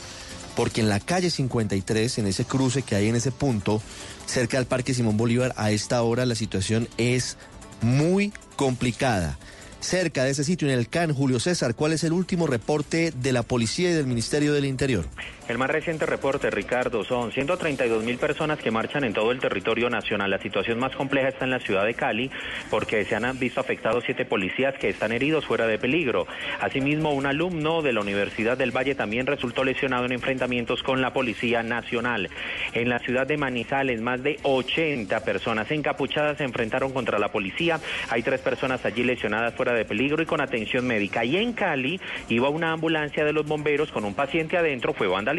porque 0.56 0.82
en 0.82 0.90
la 0.90 1.00
calle 1.00 1.30
53, 1.30 2.18
en 2.18 2.26
ese 2.26 2.44
cruce 2.44 2.82
que 2.82 2.96
hay 2.96 3.08
en 3.08 3.16
ese 3.16 3.32
punto, 3.32 3.80
cerca 4.26 4.58
del 4.58 4.66
Parque 4.66 4.94
Simón 4.94 5.16
Bolívar, 5.16 5.54
a 5.56 5.70
esta 5.70 6.02
hora 6.02 6.26
la 6.26 6.34
situación 6.34 6.88
es 6.98 7.38
muy 7.84 8.32
complicada. 8.56 9.38
Cerca 9.80 10.24
de 10.24 10.30
ese 10.30 10.44
sitio, 10.44 10.68
en 10.68 10.78
el 10.78 10.88
CAN, 10.88 11.12
Julio 11.12 11.38
César, 11.38 11.74
¿cuál 11.74 11.92
es 11.92 12.04
el 12.04 12.12
último 12.12 12.46
reporte 12.46 13.12
de 13.14 13.32
la 13.32 13.42
policía 13.42 13.90
y 13.90 13.92
del 13.92 14.06
Ministerio 14.06 14.54
del 14.54 14.64
Interior? 14.64 15.06
El 15.46 15.58
más 15.58 15.68
reciente 15.68 16.06
reporte, 16.06 16.48
Ricardo, 16.50 17.04
son 17.04 17.30
132 17.30 18.02
mil 18.02 18.16
personas 18.16 18.58
que 18.58 18.70
marchan 18.70 19.04
en 19.04 19.12
todo 19.12 19.30
el 19.30 19.40
territorio 19.40 19.90
nacional. 19.90 20.30
La 20.30 20.38
situación 20.38 20.78
más 20.78 20.96
compleja 20.96 21.28
está 21.28 21.44
en 21.44 21.50
la 21.50 21.60
ciudad 21.60 21.84
de 21.84 21.92
Cali, 21.92 22.30
porque 22.70 23.04
se 23.04 23.14
han 23.14 23.38
visto 23.38 23.60
afectados 23.60 24.04
siete 24.06 24.24
policías 24.24 24.74
que 24.78 24.88
están 24.88 25.12
heridos 25.12 25.44
fuera 25.44 25.66
de 25.66 25.78
peligro. 25.78 26.26
Asimismo, 26.60 27.12
un 27.12 27.26
alumno 27.26 27.82
de 27.82 27.92
la 27.92 28.00
Universidad 28.00 28.56
del 28.56 28.74
Valle 28.74 28.94
también 28.94 29.26
resultó 29.26 29.64
lesionado 29.64 30.06
en 30.06 30.12
enfrentamientos 30.12 30.82
con 30.82 31.02
la 31.02 31.12
Policía 31.12 31.62
Nacional. 31.62 32.30
En 32.72 32.88
la 32.88 32.98
ciudad 33.00 33.26
de 33.26 33.36
Manizales, 33.36 34.00
más 34.00 34.22
de 34.22 34.38
80 34.44 35.20
personas 35.24 35.70
encapuchadas 35.70 36.38
se 36.38 36.44
enfrentaron 36.44 36.90
contra 36.94 37.18
la 37.18 37.28
policía. 37.28 37.80
Hay 38.08 38.22
tres 38.22 38.40
personas 38.40 38.82
allí 38.86 39.04
lesionadas 39.04 39.52
fuera 39.52 39.74
de 39.74 39.84
peligro 39.84 40.22
y 40.22 40.26
con 40.26 40.40
atención 40.40 40.86
médica. 40.86 41.22
Y 41.22 41.36
en 41.36 41.52
Cali 41.52 42.00
iba 42.30 42.48
una 42.48 42.72
ambulancia 42.72 43.26
de 43.26 43.34
los 43.34 43.46
bomberos 43.46 43.92
con 43.92 44.06
un 44.06 44.14
paciente 44.14 44.56
adentro, 44.56 44.94
fue 44.94 45.06
vandalizada. 45.06 45.33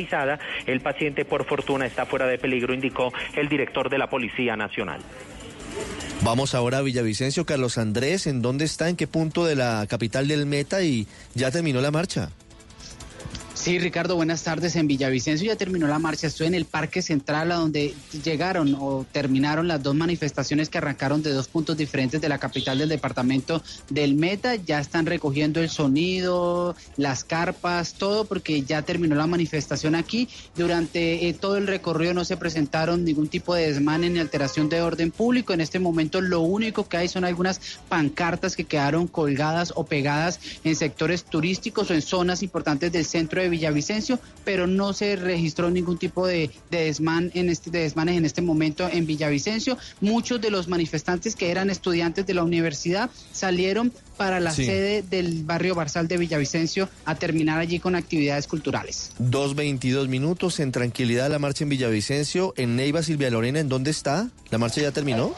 El 0.65 0.81
paciente, 0.81 1.25
por 1.25 1.45
fortuna, 1.45 1.85
está 1.85 2.05
fuera 2.05 2.27
de 2.27 2.37
peligro, 2.37 2.73
indicó 2.73 3.13
el 3.35 3.47
director 3.47 3.89
de 3.89 3.97
la 3.97 4.09
Policía 4.09 4.55
Nacional. 4.55 5.01
Vamos 6.21 6.55
ahora 6.55 6.79
a 6.79 6.81
Villavicencio. 6.81 7.45
Carlos 7.45 7.77
Andrés, 7.77 8.27
¿en 8.27 8.41
dónde 8.41 8.65
está? 8.65 8.89
¿En 8.89 8.95
qué 8.95 9.07
punto 9.07 9.45
de 9.45 9.55
la 9.55 9.85
capital 9.87 10.27
del 10.27 10.45
Meta? 10.45 10.81
Y 10.81 11.07
ya 11.33 11.51
terminó 11.51 11.81
la 11.81 11.91
marcha. 11.91 12.29
Sí, 13.55 13.79
Ricardo, 13.79 14.17
buenas 14.17 14.43
tardes. 14.43 14.75
En 14.75 14.85
Villavicencio 14.85 15.47
ya 15.47 15.55
terminó 15.55 15.87
la 15.87 15.97
marcha. 15.97 16.27
Estoy 16.27 16.47
en 16.47 16.55
el 16.55 16.65
Parque 16.65 17.01
Central, 17.01 17.53
a 17.53 17.55
donde 17.55 17.93
llegaron 18.21 18.75
o 18.77 19.05
terminaron 19.09 19.69
las 19.69 19.81
dos 19.81 19.95
manifestaciones 19.95 20.69
que 20.69 20.77
arrancaron 20.77 21.23
de 21.23 21.31
dos 21.31 21.47
puntos 21.47 21.77
diferentes 21.77 22.19
de 22.19 22.27
la 22.27 22.37
capital 22.37 22.77
del 22.77 22.89
departamento 22.89 23.63
del 23.89 24.15
Meta. 24.15 24.55
Ya 24.55 24.79
están 24.81 25.05
recogiendo 25.05 25.61
el 25.61 25.69
sonido, 25.69 26.75
las 26.97 27.23
carpas, 27.23 27.93
todo, 27.93 28.25
porque 28.25 28.61
ya 28.61 28.81
terminó 28.81 29.15
la 29.15 29.25
manifestación 29.25 29.95
aquí. 29.95 30.27
Durante 30.55 31.29
eh, 31.29 31.33
todo 31.33 31.55
el 31.55 31.65
recorrido 31.65 32.13
no 32.13 32.25
se 32.25 32.35
presentaron 32.35 33.05
ningún 33.05 33.29
tipo 33.29 33.55
de 33.55 33.67
desmane 33.67 34.09
ni 34.09 34.19
alteración 34.19 34.67
de 34.67 34.81
orden 34.81 35.11
público. 35.11 35.53
En 35.53 35.61
este 35.61 35.79
momento 35.79 36.19
lo 36.19 36.41
único 36.41 36.89
que 36.89 36.97
hay 36.97 37.07
son 37.07 37.23
algunas 37.23 37.79
pancartas 37.87 38.57
que 38.57 38.65
quedaron 38.65 39.07
colgadas 39.07 39.71
o 39.77 39.85
pegadas 39.85 40.41
en 40.65 40.75
sectores 40.75 41.23
turísticos 41.23 41.89
o 41.89 41.93
en 41.93 42.01
zonas 42.01 42.43
importantes 42.43 42.91
del 42.91 43.05
centro 43.05 43.41
de 43.41 43.44
Villavicencio, 43.49 44.19
pero 44.43 44.67
no 44.67 44.93
se 44.93 45.15
registró 45.15 45.69
ningún 45.69 45.97
tipo 45.97 46.25
de, 46.27 46.49
de 46.71 46.85
desmán 46.85 47.31
en 47.33 47.49
este, 47.49 47.69
de 47.71 47.79
desmanes 47.79 48.17
en 48.17 48.25
este 48.25 48.41
momento 48.41 48.87
en 48.91 49.05
Villavicencio. 49.05 49.77
Muchos 50.01 50.39
de 50.41 50.51
los 50.51 50.67
manifestantes 50.67 51.35
que 51.35 51.49
eran 51.51 51.69
estudiantes 51.69 52.25
de 52.25 52.33
la 52.33 52.43
universidad 52.43 53.09
salieron 53.31 53.91
para 54.17 54.39
la 54.39 54.51
Sí. 54.51 54.65
sede 54.65 55.01
del 55.01 55.43
barrio 55.43 55.75
Barzal 55.75 56.07
de 56.07 56.17
Villavicencio 56.17 56.89
a 57.05 57.15
terminar 57.15 57.59
allí 57.59 57.79
con 57.79 57.95
actividades 57.95 58.47
culturales. 58.47 59.11
2.22 59.19 60.07
minutos 60.07 60.59
en 60.59 60.71
tranquilidad 60.71 61.29
la 61.29 61.39
marcha 61.39 61.63
en 61.65 61.69
Villavicencio. 61.69 62.53
En 62.57 62.75
Neiva, 62.75 63.03
Silvia 63.03 63.29
Lorena, 63.29 63.59
¿en 63.59 63.69
dónde 63.69 63.91
está? 63.91 64.29
¿La 64.51 64.57
marcha 64.57 64.81
ya 64.81 64.91
terminó? 64.91 65.33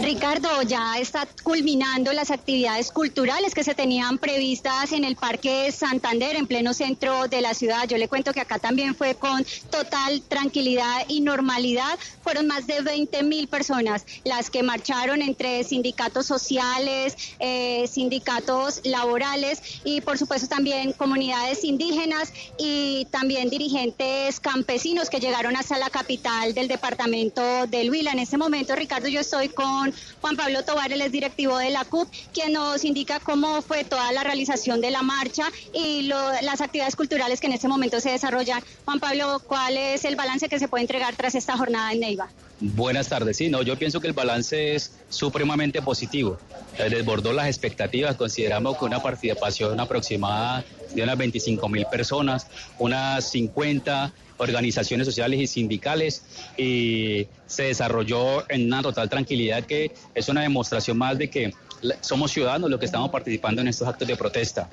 Ricardo, 0.00 0.62
ya 0.62 0.98
está 0.98 1.26
culminando 1.42 2.12
las 2.12 2.30
actividades 2.30 2.90
culturales 2.90 3.54
que 3.54 3.64
se 3.64 3.74
tenían 3.74 4.18
previstas 4.18 4.92
en 4.92 5.04
el 5.04 5.16
Parque 5.16 5.70
Santander, 5.72 6.36
en 6.36 6.46
pleno 6.46 6.72
centro 6.72 7.28
de 7.28 7.40
la 7.40 7.54
ciudad. 7.54 7.86
Yo 7.86 7.98
le 7.98 8.08
cuento 8.08 8.32
que 8.32 8.40
acá 8.40 8.58
también 8.58 8.94
fue 8.94 9.14
con 9.14 9.44
total 9.70 10.22
tranquilidad 10.22 11.04
y 11.08 11.20
normalidad. 11.20 11.98
Fueron 12.22 12.46
más 12.46 12.66
de 12.66 12.80
20 12.80 13.22
mil 13.24 13.48
personas 13.48 14.06
las 14.24 14.50
que 14.50 14.62
marcharon 14.62 15.20
entre 15.20 15.64
sindicatos 15.64 16.26
sociales, 16.26 17.16
eh, 17.38 17.86
sindicatos 17.88 18.80
laborales 18.84 19.60
y 19.84 20.00
por 20.00 20.16
supuesto 20.16 20.48
también 20.48 20.92
comunidades 20.92 21.64
indígenas 21.64 22.32
y 22.58 23.06
también 23.10 23.50
dirigentes 23.50 24.40
campesinos 24.40 25.10
que 25.10 25.20
llegaron 25.20 25.56
hasta 25.56 25.76
la 25.78 25.90
capital 25.90 26.54
del 26.54 26.68
departamento 26.68 27.66
del 27.66 27.90
Huila. 27.90 28.12
En 28.12 28.20
este 28.20 28.38
momento, 28.38 28.74
Ricardo, 28.74 29.08
yo 29.08 29.20
estoy 29.20 29.48
con 29.58 29.92
Juan 30.20 30.36
Pablo 30.36 30.62
Tobar, 30.62 30.92
es 30.92 31.10
directivo 31.10 31.58
de 31.58 31.70
la 31.70 31.84
CUP, 31.84 32.08
quien 32.32 32.52
nos 32.52 32.84
indica 32.84 33.18
cómo 33.18 33.60
fue 33.60 33.82
toda 33.82 34.12
la 34.12 34.22
realización 34.22 34.80
de 34.80 34.92
la 34.92 35.02
marcha 35.02 35.46
y 35.74 36.02
las 36.02 36.60
actividades 36.60 36.94
culturales 36.94 37.40
que 37.40 37.48
en 37.48 37.54
este 37.54 37.66
momento 37.66 37.98
se 37.98 38.10
desarrollan. 38.10 38.62
Juan 38.84 39.00
Pablo, 39.00 39.42
¿cuál 39.44 39.76
es 39.76 40.04
el 40.04 40.14
balance 40.14 40.48
que 40.48 40.60
se 40.60 40.68
puede 40.68 40.82
entregar 40.82 41.16
tras 41.16 41.34
esta 41.34 41.56
jornada 41.56 41.92
en 41.92 41.98
Neiva? 41.98 42.28
Buenas 42.60 43.08
tardes, 43.08 43.36
sí, 43.36 43.48
no, 43.48 43.62
yo 43.62 43.76
pienso 43.76 44.00
que 44.00 44.06
el 44.06 44.12
balance 44.12 44.76
es 44.76 44.92
supremamente 45.08 45.82
positivo. 45.82 46.38
Eh, 46.78 46.88
Desbordó 46.88 47.32
las 47.32 47.48
expectativas, 47.48 48.14
consideramos 48.14 48.78
que 48.78 48.84
una 48.84 49.02
participación 49.02 49.80
aproximada 49.80 50.64
de 50.94 51.02
unas 51.02 51.18
25 51.18 51.68
mil 51.68 51.84
personas, 51.86 52.46
unas 52.78 53.28
50 53.30 54.12
organizaciones 54.38 55.06
sociales 55.06 55.40
y 55.40 55.46
sindicales 55.46 56.24
y 56.56 57.26
se 57.46 57.64
desarrolló 57.64 58.50
en 58.50 58.66
una 58.66 58.82
total 58.82 59.08
tranquilidad 59.08 59.64
que 59.64 59.92
es 60.14 60.28
una 60.28 60.42
demostración 60.42 60.96
más 60.98 61.18
de 61.18 61.28
que 61.28 61.52
somos 62.00 62.32
ciudadanos 62.32 62.70
los 62.70 62.78
que 62.78 62.86
estamos 62.86 63.10
participando 63.10 63.60
en 63.60 63.68
estos 63.68 63.88
actos 63.88 64.06
de 64.06 64.16
protesta. 64.16 64.68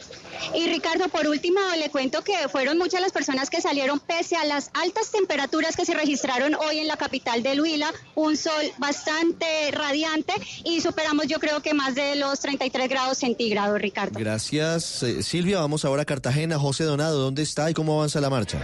Y 0.54 0.68
Ricardo, 0.68 1.08
por 1.10 1.28
último, 1.28 1.60
le 1.78 1.90
cuento 1.90 2.24
que 2.24 2.50
fueron 2.50 2.78
muchas 2.78 3.02
las 3.02 3.12
personas 3.12 3.50
que 3.50 3.62
salieron 3.62 4.00
pese 4.00 4.36
a 4.36 4.46
las 4.46 4.72
altas 4.74 5.12
temperaturas 5.12 5.76
que 5.76 5.86
se 5.86 5.94
registraron 5.94 6.56
hoy 6.56 6.80
en 6.80 6.88
la 6.88 6.98
capital 6.98 7.44
del 7.44 7.62
Huila, 7.62 7.92
un 8.16 8.38
sol 8.38 8.54
bastante 8.78 9.46
radiante 9.72 10.34
y 10.64 10.82
superamos 10.82 11.28
yo 11.28 11.40
creo 11.40 11.62
que 11.62 11.74
más 11.74 11.96
de 11.96 12.16
los 12.16 12.40
33 12.40 12.90
grados 12.90 13.18
centígrados, 13.18 13.80
Ricardo. 13.80 14.20
Gracias, 14.20 15.04
eh, 15.04 15.24
Silvia. 15.24 15.60
Vamos 15.60 15.86
ahora 15.86 16.04
a 16.04 16.06
Cartagena. 16.06 16.60
José 16.60 16.84
Donado, 16.84 17.20
¿dónde 17.20 17.44
está 17.44 17.70
y 17.70 17.74
cómo 17.74 17.98
avanza 17.98 18.22
la 18.22 18.30
marcha? 18.30 18.60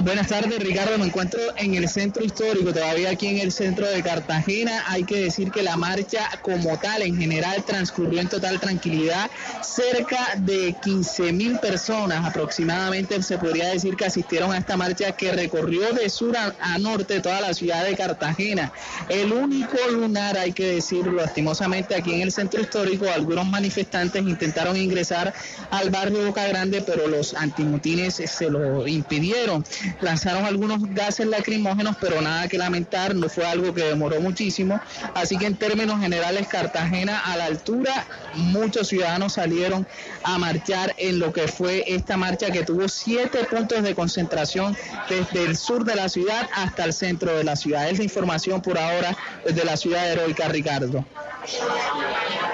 Buenas 0.00 0.28
tardes, 0.28 0.58
Ricardo. 0.58 0.98
Me 0.98 1.06
encuentro 1.06 1.40
en 1.56 1.74
el 1.76 1.88
centro 1.88 2.22
histórico, 2.22 2.74
todavía 2.74 3.10
aquí 3.10 3.28
en 3.28 3.38
el 3.38 3.50
centro 3.50 3.88
de 3.88 4.02
Cartagena. 4.02 4.84
Hay 4.88 5.04
que 5.04 5.16
decir 5.20 5.50
que 5.50 5.62
la 5.62 5.78
marcha 5.78 6.28
como 6.42 6.73
en 6.82 7.18
general, 7.18 7.64
transcurrió 7.64 8.20
en 8.20 8.28
total 8.28 8.60
tranquilidad. 8.60 9.30
Cerca 9.62 10.34
de 10.38 10.74
15 10.82 11.32
mil 11.32 11.58
personas 11.58 12.26
aproximadamente 12.26 13.22
se 13.22 13.38
podría 13.38 13.68
decir 13.68 13.96
que 13.96 14.06
asistieron 14.06 14.52
a 14.52 14.58
esta 14.58 14.76
marcha 14.76 15.12
que 15.12 15.32
recorrió 15.32 15.92
de 15.92 16.08
sur 16.10 16.36
a, 16.36 16.54
a 16.60 16.78
norte 16.78 17.20
toda 17.20 17.40
la 17.40 17.54
ciudad 17.54 17.84
de 17.84 17.96
Cartagena. 17.96 18.72
El 19.08 19.32
único 19.32 19.76
lunar, 19.90 20.36
hay 20.38 20.52
que 20.52 20.66
decirlo, 20.66 21.12
lastimosamente 21.12 21.94
aquí 21.94 22.12
en 22.14 22.22
el 22.22 22.32
centro 22.32 22.60
histórico, 22.60 23.06
algunos 23.08 23.46
manifestantes 23.46 24.22
intentaron 24.22 24.76
ingresar 24.76 25.32
al 25.70 25.90
barrio 25.90 26.26
Boca 26.26 26.46
Grande, 26.46 26.82
pero 26.82 27.08
los 27.08 27.34
antimotines 27.34 28.14
se 28.14 28.50
lo 28.50 28.86
impidieron 28.86 29.64
lanzaron 30.00 30.44
algunos 30.44 30.80
gases 30.94 31.26
lacrimógenos, 31.26 31.96
pero 32.00 32.20
nada 32.20 32.48
que 32.48 32.58
lamentar, 32.58 33.14
no 33.14 33.28
fue 33.28 33.44
algo 33.46 33.74
que 33.74 33.82
demoró 33.82 34.20
muchísimo. 34.20 34.80
Así 35.14 35.36
que 35.36 35.46
en 35.46 35.56
términos 35.56 36.00
generales, 36.00 36.46
Cartagena 36.48 36.63
a 36.74 37.36
la 37.36 37.44
altura, 37.44 38.06
muchos 38.34 38.88
ciudadanos 38.88 39.34
salieron 39.34 39.86
a 40.22 40.38
marchar 40.38 40.94
en 40.98 41.18
lo 41.18 41.32
que 41.32 41.46
fue 41.46 41.84
esta 41.86 42.16
marcha 42.16 42.50
que 42.50 42.64
tuvo 42.64 42.88
siete 42.88 43.44
puntos 43.44 43.82
de 43.82 43.94
concentración 43.94 44.76
desde 45.08 45.44
el 45.44 45.56
sur 45.56 45.84
de 45.84 45.94
la 45.94 46.08
ciudad 46.08 46.48
hasta 46.54 46.84
el 46.84 46.92
centro 46.92 47.36
de 47.36 47.44
la 47.44 47.56
ciudad. 47.56 47.88
Es 47.88 47.98
la 47.98 48.04
información 48.04 48.62
por 48.62 48.78
ahora 48.78 49.16
desde 49.44 49.64
la 49.64 49.76
ciudad 49.76 50.10
heroica, 50.10 50.48
Ricardo. 50.48 51.04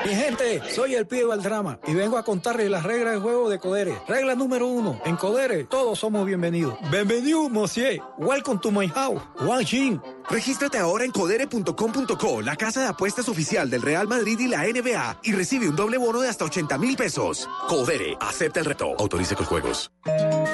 Mi 0.04 0.14
gente, 0.14 0.62
soy 0.70 0.94
el 0.94 1.06
pibe 1.06 1.30
del 1.30 1.42
drama 1.42 1.78
y 1.86 1.94
vengo 1.94 2.18
a 2.18 2.24
contarles 2.24 2.70
las 2.70 2.82
reglas 2.82 3.14
de 3.14 3.20
juego 3.20 3.48
de 3.48 3.58
Codere. 3.58 3.94
Regla 4.08 4.34
número 4.34 4.66
uno, 4.66 5.00
en 5.04 5.16
Codere 5.16 5.64
todos 5.64 5.98
somos 5.98 6.26
bienvenidos. 6.26 6.74
Bienvenido, 6.90 7.48
monsieur. 7.48 8.00
Welcome 8.18 8.58
to 8.60 8.70
my 8.72 8.88
house. 8.88 9.22
Wang 9.40 9.64
Jin. 9.64 10.00
Regístrate 10.28 10.78
ahora 10.78 11.04
en 11.04 11.10
codere.com.co, 11.10 12.42
la 12.42 12.56
casa 12.56 12.80
de 12.80 12.86
apuestas 12.86 13.28
oficial 13.28 13.70
del 13.70 13.82
Real 13.82 14.06
Madrid 14.08 14.38
y 14.40 14.48
la 14.48 14.64
NBA, 14.64 15.20
y 15.24 15.32
recibe 15.32 15.68
un 15.68 15.76
doble 15.76 15.98
bono 15.98 16.20
de 16.20 16.28
hasta 16.28 16.44
80 16.44 16.78
mil 16.78 16.96
pesos. 16.96 17.48
Codere, 17.68 18.16
acepta 18.20 18.60
el 18.60 18.66
reto. 18.66 18.94
Autorice 18.98 19.34
con 19.34 19.46
juegos. 19.46 19.90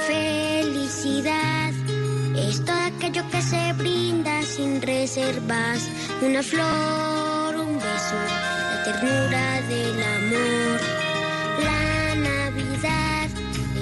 Felicidad 0.07 1.73
es 2.37 2.65
todo 2.65 2.77
aquello 2.77 3.23
que 3.31 3.43
se 3.43 3.73
brinda 3.75 4.43
sin 4.43 4.81
reservas. 4.81 5.89
Una 6.23 6.43
flor, 6.43 7.57
un 7.57 7.75
beso, 7.77 8.17
la 8.71 8.85
ternura 8.85 9.63
del 9.69 10.03
amor. 10.03 10.81
La 11.65 12.15
Navidad 12.15 13.29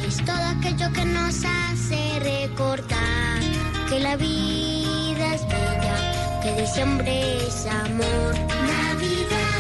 es 0.07 0.17
todo 0.25 0.45
aquello 0.59 0.93
que 0.93 1.05
nos 1.05 1.45
hace 1.45 2.21
recordar 2.21 3.41
que 3.89 4.01
la 4.01 4.17
vida 4.17 5.04
que 6.43 6.61
diciembre 6.61 7.47
es 7.47 7.67
amor. 7.67 8.35
Navidad. 8.67 9.51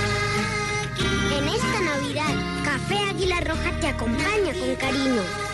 En 1.38 1.48
esta 1.48 1.80
Navidad, 1.80 2.35
Café 2.64 2.98
Águila 3.11 3.40
Roja 3.40 3.72
te 3.80 3.88
acompaña 3.88 4.52
con 4.59 4.74
cariño. 4.76 5.53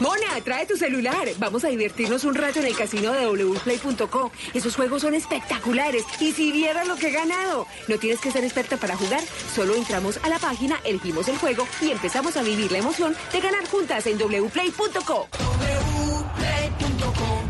Mona, 0.00 0.40
trae 0.44 0.66
tu 0.66 0.76
celular. 0.76 1.28
Vamos 1.38 1.64
a 1.64 1.68
divertirnos 1.68 2.24
un 2.24 2.34
rato 2.34 2.60
en 2.60 2.66
el 2.66 2.76
casino 2.76 3.12
de 3.12 3.26
wplay.co. 3.26 4.32
Esos 4.54 4.76
juegos 4.76 5.02
son 5.02 5.14
espectaculares. 5.14 6.04
Y 6.20 6.32
si 6.32 6.52
vieras 6.52 6.88
lo 6.88 6.96
que 6.96 7.08
he 7.08 7.12
ganado. 7.12 7.66
No 7.88 7.98
tienes 7.98 8.20
que 8.20 8.30
ser 8.30 8.44
experta 8.44 8.76
para 8.76 8.96
jugar. 8.96 9.22
Solo 9.54 9.74
entramos 9.74 10.18
a 10.22 10.28
la 10.28 10.38
página, 10.38 10.80
elegimos 10.84 11.28
el 11.28 11.38
juego 11.38 11.66
y 11.80 11.90
empezamos 11.90 12.36
a 12.36 12.42
vivir 12.42 12.72
la 12.72 12.78
emoción 12.78 13.14
de 13.32 13.40
ganar 13.40 13.66
juntas 13.68 14.06
en 14.06 14.18
wplay.co. 14.18 15.28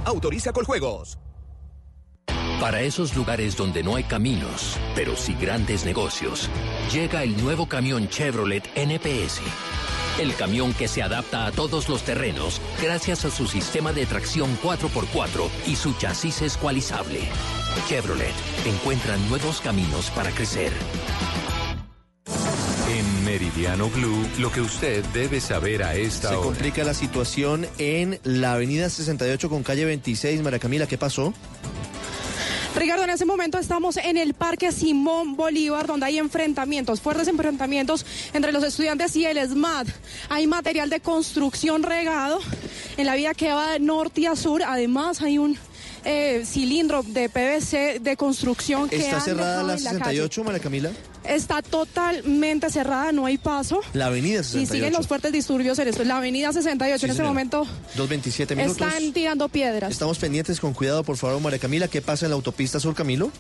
Autoriza 0.04 0.52
con 0.52 0.64
juegos. 0.64 1.18
Para 2.60 2.82
esos 2.82 3.16
lugares 3.16 3.56
donde 3.56 3.82
no 3.82 3.96
hay 3.96 4.04
caminos, 4.04 4.78
pero 4.94 5.16
sí 5.16 5.34
grandes 5.40 5.86
negocios, 5.86 6.50
llega 6.92 7.22
el 7.22 7.42
nuevo 7.42 7.66
camión 7.66 8.06
Chevrolet 8.10 8.68
NPS. 8.74 9.40
El 10.20 10.34
camión 10.34 10.74
que 10.74 10.86
se 10.86 11.02
adapta 11.02 11.46
a 11.46 11.50
todos 11.50 11.88
los 11.88 12.02
terrenos 12.02 12.60
gracias 12.82 13.24
a 13.24 13.30
su 13.30 13.46
sistema 13.46 13.94
de 13.94 14.04
tracción 14.04 14.54
4x4 14.62 15.48
y 15.66 15.76
su 15.76 15.94
chasis 15.94 16.42
escualizable. 16.42 17.20
Chevrolet 17.88 18.34
encuentra 18.66 19.16
nuevos 19.16 19.62
caminos 19.62 20.10
para 20.10 20.30
crecer. 20.30 20.72
En 22.90 23.24
Meridiano 23.24 23.88
Blue, 23.88 24.28
lo 24.38 24.52
que 24.52 24.60
usted 24.60 25.02
debe 25.14 25.40
saber 25.40 25.82
a 25.82 25.94
esta 25.94 26.28
Se 26.28 26.34
hora. 26.34 26.44
complica 26.44 26.84
la 26.84 26.92
situación 26.92 27.66
en 27.78 28.20
la 28.22 28.52
avenida 28.52 28.90
68 28.90 29.48
con 29.48 29.62
calle 29.62 29.86
26. 29.86 30.42
María 30.42 30.58
Camila, 30.58 30.86
¿qué 30.86 30.98
pasó? 30.98 31.32
Ricardo, 32.76 33.02
en 33.02 33.10
ese 33.10 33.24
momento 33.26 33.58
estamos 33.58 33.96
en 33.96 34.16
el 34.16 34.32
Parque 34.32 34.70
Simón 34.70 35.34
Bolívar, 35.34 35.86
donde 35.88 36.06
hay 36.06 36.18
enfrentamientos, 36.18 37.00
fuertes 37.00 37.26
enfrentamientos 37.26 38.06
entre 38.32 38.52
los 38.52 38.62
estudiantes 38.62 39.16
y 39.16 39.26
el 39.26 39.38
SMAT. 39.38 39.88
Hay 40.28 40.46
material 40.46 40.88
de 40.88 41.00
construcción 41.00 41.82
regado 41.82 42.38
en 42.96 43.06
la 43.06 43.16
vía 43.16 43.34
que 43.34 43.52
va 43.52 43.72
de 43.72 43.80
norte 43.80 44.28
a 44.28 44.36
sur. 44.36 44.62
Además, 44.62 45.20
hay 45.20 45.38
un 45.38 45.58
eh, 46.04 46.42
cilindro 46.46 47.02
de 47.02 47.28
PVC 47.28 48.00
de 48.00 48.16
construcción 48.16 48.88
que 48.88 48.96
¿Está 48.96 49.16
han 49.16 49.22
cerrada 49.22 49.62
la 49.62 49.74
en 49.74 49.78
calle. 49.84 49.98
68, 49.98 50.44
María 50.44 50.60
Camila? 50.60 50.90
Está 51.24 51.60
totalmente 51.62 52.70
cerrada, 52.70 53.12
no 53.12 53.26
hay 53.26 53.36
paso. 53.36 53.80
La 53.92 54.06
avenida 54.06 54.40
Y 54.40 54.44
68. 54.44 54.72
siguen 54.72 54.92
los 54.94 55.06
fuertes 55.06 55.32
disturbios 55.32 55.78
en 55.78 55.88
esto. 55.88 56.02
La 56.04 56.16
avenida 56.16 56.52
68 56.52 56.98
Sí, 56.98 57.04
en 57.04 57.10
este 57.10 57.22
momento 57.22 57.66
2.27 57.96 58.56
minutos. 58.56 58.80
están 58.86 59.12
tirando 59.12 59.48
piedras. 59.48 59.92
Estamos 59.92 60.18
pendientes 60.18 60.58
con 60.60 60.72
cuidado, 60.72 61.04
por 61.04 61.16
favor, 61.18 61.40
María 61.40 61.58
Camila. 61.58 61.88
¿Qué 61.88 62.00
pasa 62.00 62.24
en 62.26 62.30
la 62.30 62.36
autopista 62.36 62.80
Sur 62.80 62.94
Camilo? 62.94 63.30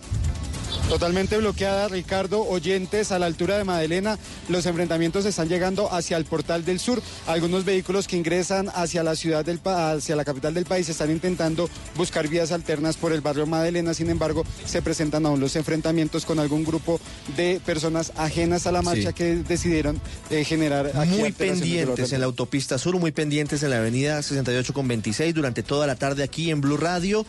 Totalmente 0.88 1.36
bloqueada, 1.36 1.86
Ricardo. 1.88 2.42
Oyentes, 2.42 3.12
a 3.12 3.18
la 3.18 3.26
altura 3.26 3.56
de 3.58 3.64
Madelena, 3.64 4.18
los 4.48 4.66
enfrentamientos 4.66 5.24
están 5.24 5.48
llegando 5.48 5.92
hacia 5.92 6.16
el 6.16 6.24
portal 6.24 6.64
del 6.64 6.80
sur. 6.80 7.00
Algunos 7.28 7.64
vehículos 7.64 8.08
que 8.08 8.16
ingresan 8.16 8.68
hacia 8.74 9.02
la 9.04 9.14
ciudad 9.14 9.44
del 9.44 9.58
pa- 9.60 9.92
hacia 9.92 10.16
la 10.16 10.24
capital 10.24 10.52
del 10.52 10.64
país 10.64 10.88
están 10.88 11.10
intentando 11.10 11.70
buscar 11.96 12.26
vías 12.28 12.50
alternas 12.50 12.96
por 12.96 13.12
el 13.12 13.20
barrio 13.20 13.46
Madelena. 13.46 13.94
Sin 13.94 14.10
embargo, 14.10 14.44
se 14.66 14.82
presentan 14.82 15.26
aún 15.26 15.38
los 15.38 15.54
enfrentamientos 15.54 16.24
con 16.26 16.40
algún 16.40 16.64
grupo 16.64 17.00
de 17.36 17.60
personas 17.64 18.12
ajenas 18.16 18.66
a 18.66 18.72
la 18.72 18.82
marcha 18.82 19.08
Sí. 19.10 19.14
que 19.14 19.36
decidieron 19.36 20.00
eh, 20.30 20.44
generar 20.44 20.90
aquí 20.96 21.18
Muy 21.18 21.32
pendientes 21.32 22.12
en 22.12 22.20
la 22.20 22.26
autopista 22.26 22.78
Sur, 22.78 22.98
muy 22.98 23.12
pendientes 23.12 23.62
en 23.62 23.70
la 23.70 23.76
avenida 23.78 24.20
68 24.22 24.72
con 24.72 24.88
26 24.88 25.34
durante 25.34 25.62
toda 25.62 25.86
la 25.86 25.94
tarde 25.94 26.22
aquí 26.24 26.50
en 26.50 26.60
Blue 26.60 26.76
Radio. 26.76 27.24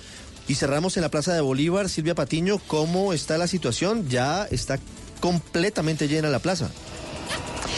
Y 0.52 0.56
cerramos 0.56 0.98
en 0.98 1.04
la 1.04 1.10
Plaza 1.10 1.34
de 1.34 1.40
Bolívar. 1.40 1.88
Silvia 1.88 2.14
Patiño, 2.14 2.60
¿cómo 2.68 3.14
está 3.14 3.38
la 3.38 3.48
situación? 3.48 4.10
Ya 4.10 4.46
está 4.52 4.80
completamente 5.22 6.10
llena 6.10 6.28
la 6.28 6.40
plaza. 6.40 6.70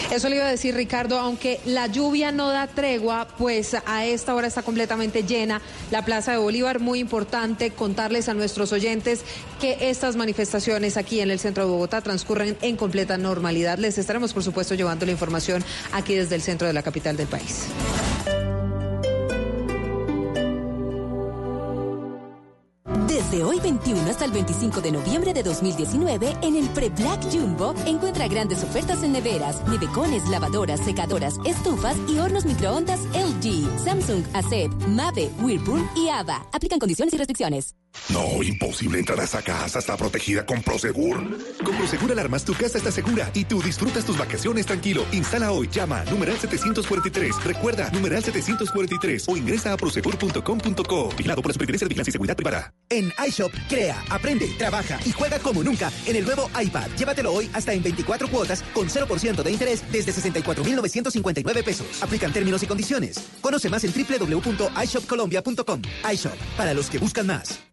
Eso 0.09 0.27
le 0.27 0.38
iba 0.38 0.45
a 0.45 0.49
decir 0.49 0.73
Ricardo, 0.73 1.19
aunque 1.19 1.59
la 1.67 1.86
lluvia 1.86 2.31
no 2.31 2.49
da 2.49 2.65
tregua, 2.65 3.27
pues 3.38 3.75
a 3.86 4.05
esta 4.05 4.33
hora 4.33 4.47
está 4.47 4.63
completamente 4.63 5.21
llena 5.21 5.62
la 5.91 6.03
Plaza 6.03 6.31
de 6.31 6.39
Bolívar. 6.39 6.79
Muy 6.79 6.97
importante 6.97 7.69
contarles 7.69 8.27
a 8.27 8.33
nuestros 8.33 8.71
oyentes 8.71 9.21
que 9.62 9.91
estas 9.91 10.15
manifestaciones 10.15 10.97
aquí 10.97 11.19
en 11.19 11.29
el 11.29 11.38
centro 11.38 11.65
de 11.65 11.69
Bogotá 11.69 12.01
transcurren 12.01 12.57
en 12.63 12.75
completa 12.75 13.19
normalidad. 13.19 13.77
Les 13.77 13.99
estaremos, 13.99 14.33
por 14.33 14.41
supuesto, 14.41 14.73
llevando 14.73 15.05
la 15.05 15.12
información 15.12 15.63
aquí 15.91 16.15
desde 16.15 16.33
el 16.33 16.41
centro 16.41 16.65
de 16.65 16.73
la 16.73 16.81
capital 16.81 17.17
del 17.17 17.27
país. 17.27 17.67
Desde 23.08 23.43
hoy 23.43 23.60
21 23.60 24.10
hasta 24.10 24.25
el 24.25 24.32
25 24.32 24.82
de 24.82 24.91
noviembre 24.91 25.34
de 25.34 25.43
2019, 25.43 26.38
en 26.41 26.56
el 26.56 26.69
Pre-Black 26.69 27.23
Jumbo, 27.32 27.73
encuentra 27.86 28.27
grandes 28.27 28.63
ofertas 28.63 29.03
en 29.03 29.13
neveras, 29.13 29.67
nevecones, 29.67 30.27
lavadoras, 30.29 30.79
secadoras, 30.79 31.36
estufas 31.45 31.97
y 32.08 32.19
hornos 32.19 32.45
microondas 32.45 33.01
LG, 33.13 33.79
Samsung, 33.84 34.23
ACEP, 34.34 34.71
Mave, 34.88 35.29
Whirlpool 35.41 35.82
y 35.95 36.10
AVA. 36.10 36.45
Aplican 36.51 36.79
condiciones 36.79 37.13
y 37.13 37.17
restricciones. 37.17 37.75
No, 38.10 38.43
imposible 38.43 38.99
entrar 38.99 39.19
a 39.19 39.23
esa 39.23 39.41
casa. 39.41 39.79
Está 39.79 39.97
protegida 39.97 40.45
con 40.45 40.62
Prosegur. 40.62 41.17
Con 41.63 41.77
Prosegur 41.77 42.12
Alarmas, 42.12 42.43
tu 42.45 42.53
casa 42.53 42.77
está 42.77 42.91
segura 42.91 43.32
y 43.34 43.45
tú 43.45 43.62
disfrutas 43.62 44.06
tus 44.06 44.17
vacaciones 44.17 44.65
tranquilo. 44.65 45.06
Instala 45.12 45.51
hoy, 45.51 45.67
llama, 45.71 46.03
numeral 46.06 46.38
743. 46.38 47.43
Recuerda, 47.43 47.89
numeral 47.91 48.23
743 48.23 49.25
o 49.27 49.38
ingresa 49.38 49.73
a 49.73 49.77
prosegur.com.co. 49.77 51.10
Vigilado 51.17 51.41
por 51.41 51.49
la 51.49 51.53
Superintendencia 51.53 51.86
de 51.86 51.89
Vigilancia 51.89 52.12
y 52.12 52.13
Seguridad 52.13 52.36
Privada. 52.36 52.73
En 52.89 53.12
iShop, 53.27 53.51
crea, 53.69 54.03
aprende, 54.10 54.47
trabaja 54.58 54.99
y 55.06 55.12
juega 55.12 55.39
como 55.39 55.63
nunca 55.63 55.91
en 56.06 56.15
el 56.15 56.25
nuevo 56.25 56.49
iPad. 56.62 56.89
Llévatelo 56.97 57.34
hoy 57.34 57.49
hasta 57.53 57.73
en 57.73 57.82
24 57.82 58.27
cuotas 58.27 58.63
con 58.73 58.89
0% 58.89 59.41
de 59.41 59.51
interés 59.51 59.84
desde 59.91 60.12
64,959 60.12 61.63
pesos. 61.63 62.03
Aplican 62.03 62.32
términos 62.32 62.62
y 62.62 62.67
condiciones. 62.67 63.17
Conoce 63.41 63.69
más 63.69 63.84
en 63.84 63.93
www.ishopcolombia.com. 63.93 65.82
iShop, 66.12 66.36
para 66.58 66.73
los 66.73 66.89
que 66.89 66.99
buscan 66.99 67.27
más. 67.27 67.63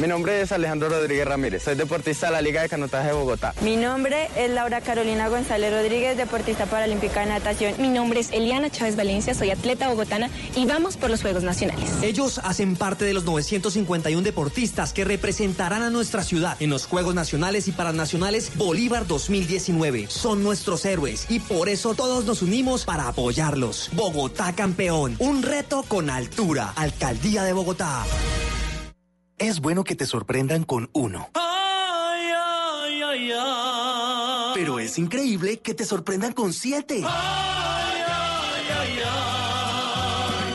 Mi 0.00 0.08
nombre 0.08 0.40
es 0.40 0.50
Alejandro 0.52 0.88
Rodríguez 0.88 1.26
Ramírez, 1.26 1.62
soy 1.62 1.74
deportista 1.76 2.26
de 2.26 2.32
la 2.32 2.42
Liga 2.42 2.62
de 2.62 2.68
Canotaje 2.68 3.08
de 3.08 3.12
Bogotá. 3.12 3.54
Mi 3.60 3.76
nombre 3.76 4.28
es 4.36 4.50
Laura 4.50 4.80
Carolina 4.80 5.28
González 5.28 5.72
Rodríguez, 5.72 6.16
deportista 6.16 6.66
paralímpica 6.66 7.20
de 7.20 7.26
natación. 7.26 7.74
Mi 7.78 7.88
nombre 7.88 8.18
es 8.20 8.32
Eliana 8.32 8.70
Chávez 8.70 8.96
Valencia, 8.96 9.34
soy 9.34 9.50
atleta 9.50 9.88
bogotana 9.88 10.30
y 10.56 10.64
vamos 10.66 10.96
por 10.96 11.10
los 11.10 11.20
Juegos 11.20 11.42
Nacionales. 11.42 11.90
Ellos 12.02 12.40
hacen 12.42 12.74
parte 12.74 13.04
de 13.04 13.14
los 13.14 13.24
951 13.24 14.22
deportistas 14.22 14.92
que 14.92 15.04
representarán 15.04 15.82
a 15.82 15.90
nuestra 15.90 16.24
ciudad 16.24 16.56
en 16.60 16.70
los 16.70 16.86
Juegos 16.86 17.14
Nacionales 17.14 17.68
y 17.68 17.72
Paranacionales 17.72 18.56
Bolívar 18.56 19.06
2019. 19.06 20.06
Son 20.08 20.42
nuestros 20.42 20.84
héroes 20.84 21.26
y 21.28 21.38
por 21.38 21.68
eso 21.68 21.94
todos 21.94 22.24
nos 22.24 22.42
unimos 22.42 22.84
para 22.84 23.08
apoyarlos. 23.08 23.90
Bogotá 23.92 24.54
campeón, 24.54 25.16
un 25.18 25.42
reto 25.42 25.84
con 25.86 26.10
altura. 26.10 26.72
Alcaldía 26.76 27.44
de 27.44 27.52
Bogotá. 27.52 28.04
Es 29.42 29.60
bueno 29.60 29.82
que 29.82 29.96
te 29.96 30.06
sorprendan 30.06 30.62
con 30.62 30.88
uno. 30.92 31.28
Pero 34.54 34.78
es 34.78 34.98
increíble 34.98 35.58
que 35.58 35.74
te 35.74 35.84
sorprendan 35.84 36.32
con 36.32 36.52
siete. 36.52 37.02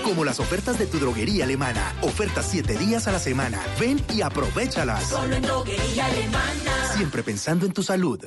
Como 0.06 0.24
las 0.24 0.40
ofertas 0.40 0.80
de 0.80 0.86
tu 0.86 1.00
droguería 1.00 1.44
alemana. 1.44 1.98
Ofertas 2.02 2.48
siete 2.50 2.78
días 2.78 3.10
a 3.10 3.12
la 3.12 3.20
semana. 3.20 3.62
Ven 3.78 4.02
y 4.16 4.22
aprovechalas. 4.22 5.10
Solo 5.10 5.36
en 5.36 5.42
droguería 5.42 6.06
alemana. 6.06 6.94
Siempre 6.96 7.24
pensando 7.24 7.66
en 7.66 7.74
tu 7.74 7.84
salud. 7.84 8.24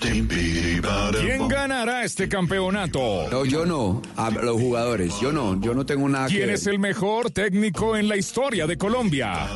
¿Quién 0.00 1.48
ganará 1.48 2.04
este 2.04 2.28
campeonato? 2.28 3.28
No, 3.30 3.44
yo 3.44 3.64
no. 3.64 4.02
A 4.16 4.30
los 4.30 4.60
jugadores. 4.60 5.14
Yo 5.20 5.32
no. 5.32 5.60
Yo 5.60 5.74
no 5.74 5.86
tengo 5.86 6.08
nada 6.08 6.26
que 6.28 6.34
¿Quién 6.36 6.46
ver. 6.46 6.54
es 6.56 6.66
el 6.66 6.78
mejor 6.78 7.30
técnico 7.30 7.96
en 7.96 8.08
la 8.08 8.16
historia 8.16 8.66
de 8.66 8.76
Colombia? 8.76 9.46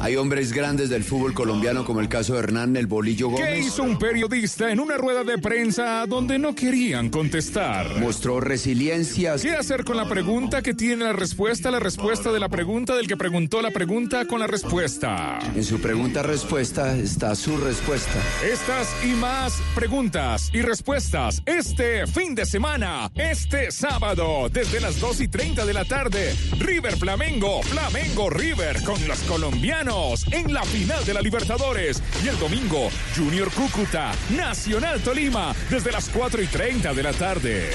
Hay 0.00 0.16
hombres 0.16 0.52
grandes 0.52 0.88
del 0.90 1.04
fútbol 1.04 1.34
colombiano 1.34 1.84
como 1.84 2.00
el 2.00 2.08
caso 2.08 2.34
de 2.34 2.40
Hernán 2.40 2.76
El 2.76 2.86
Bolillo 2.86 3.28
¿Qué 3.34 3.42
Gómez. 3.42 3.66
hizo 3.66 3.82
un 3.82 3.98
periodista 3.98 4.70
en 4.70 4.80
una 4.80 4.96
rueda 4.96 5.24
de 5.24 5.38
prensa 5.38 6.06
donde 6.06 6.38
no 6.38 6.54
querían 6.54 7.10
contestar? 7.10 7.98
Mostró 8.00 8.40
resiliencia. 8.40 9.36
¿Qué 9.36 9.52
hacer 9.52 9.84
con 9.84 9.96
la 9.96 10.08
pregunta 10.08 10.62
que 10.62 10.74
tiene 10.74 11.04
la 11.04 11.12
respuesta, 11.12 11.70
la 11.70 11.80
respuesta 11.80 12.32
de 12.32 12.40
la 12.40 12.48
pregunta 12.48 12.94
del 12.96 13.06
que 13.06 13.16
preguntó 13.16 13.60
la 13.62 13.70
pregunta 13.70 14.24
con 14.26 14.40
la 14.40 14.46
respuesta? 14.46 15.38
En 15.54 15.64
su 15.64 15.80
pregunta-respuesta 15.80 16.96
está 16.96 17.34
su 17.34 17.56
respuesta. 17.58 18.18
Estas 18.50 18.88
y 19.04 19.08
más 19.14 19.60
preguntas 19.80 20.50
y 20.52 20.60
respuestas 20.60 21.40
este 21.46 22.06
fin 22.06 22.34
de 22.34 22.44
semana, 22.44 23.10
este 23.14 23.70
sábado, 23.70 24.50
desde 24.50 24.78
las 24.78 25.00
2 25.00 25.22
y 25.22 25.28
30 25.28 25.64
de 25.64 25.72
la 25.72 25.86
tarde. 25.86 26.36
River 26.58 26.98
Flamengo, 26.98 27.62
Flamengo 27.62 28.28
River 28.28 28.82
con 28.84 29.08
los 29.08 29.18
colombianos 29.20 30.30
en 30.32 30.52
la 30.52 30.64
final 30.64 31.02
de 31.06 31.14
la 31.14 31.22
Libertadores. 31.22 32.02
Y 32.22 32.28
el 32.28 32.38
domingo, 32.38 32.90
Junior 33.16 33.50
Cúcuta, 33.52 34.12
Nacional 34.36 35.00
Tolima, 35.00 35.54
desde 35.70 35.92
las 35.92 36.10
4 36.10 36.42
y 36.42 36.46
30 36.46 36.92
de 36.92 37.02
la 37.02 37.14
tarde. 37.14 37.70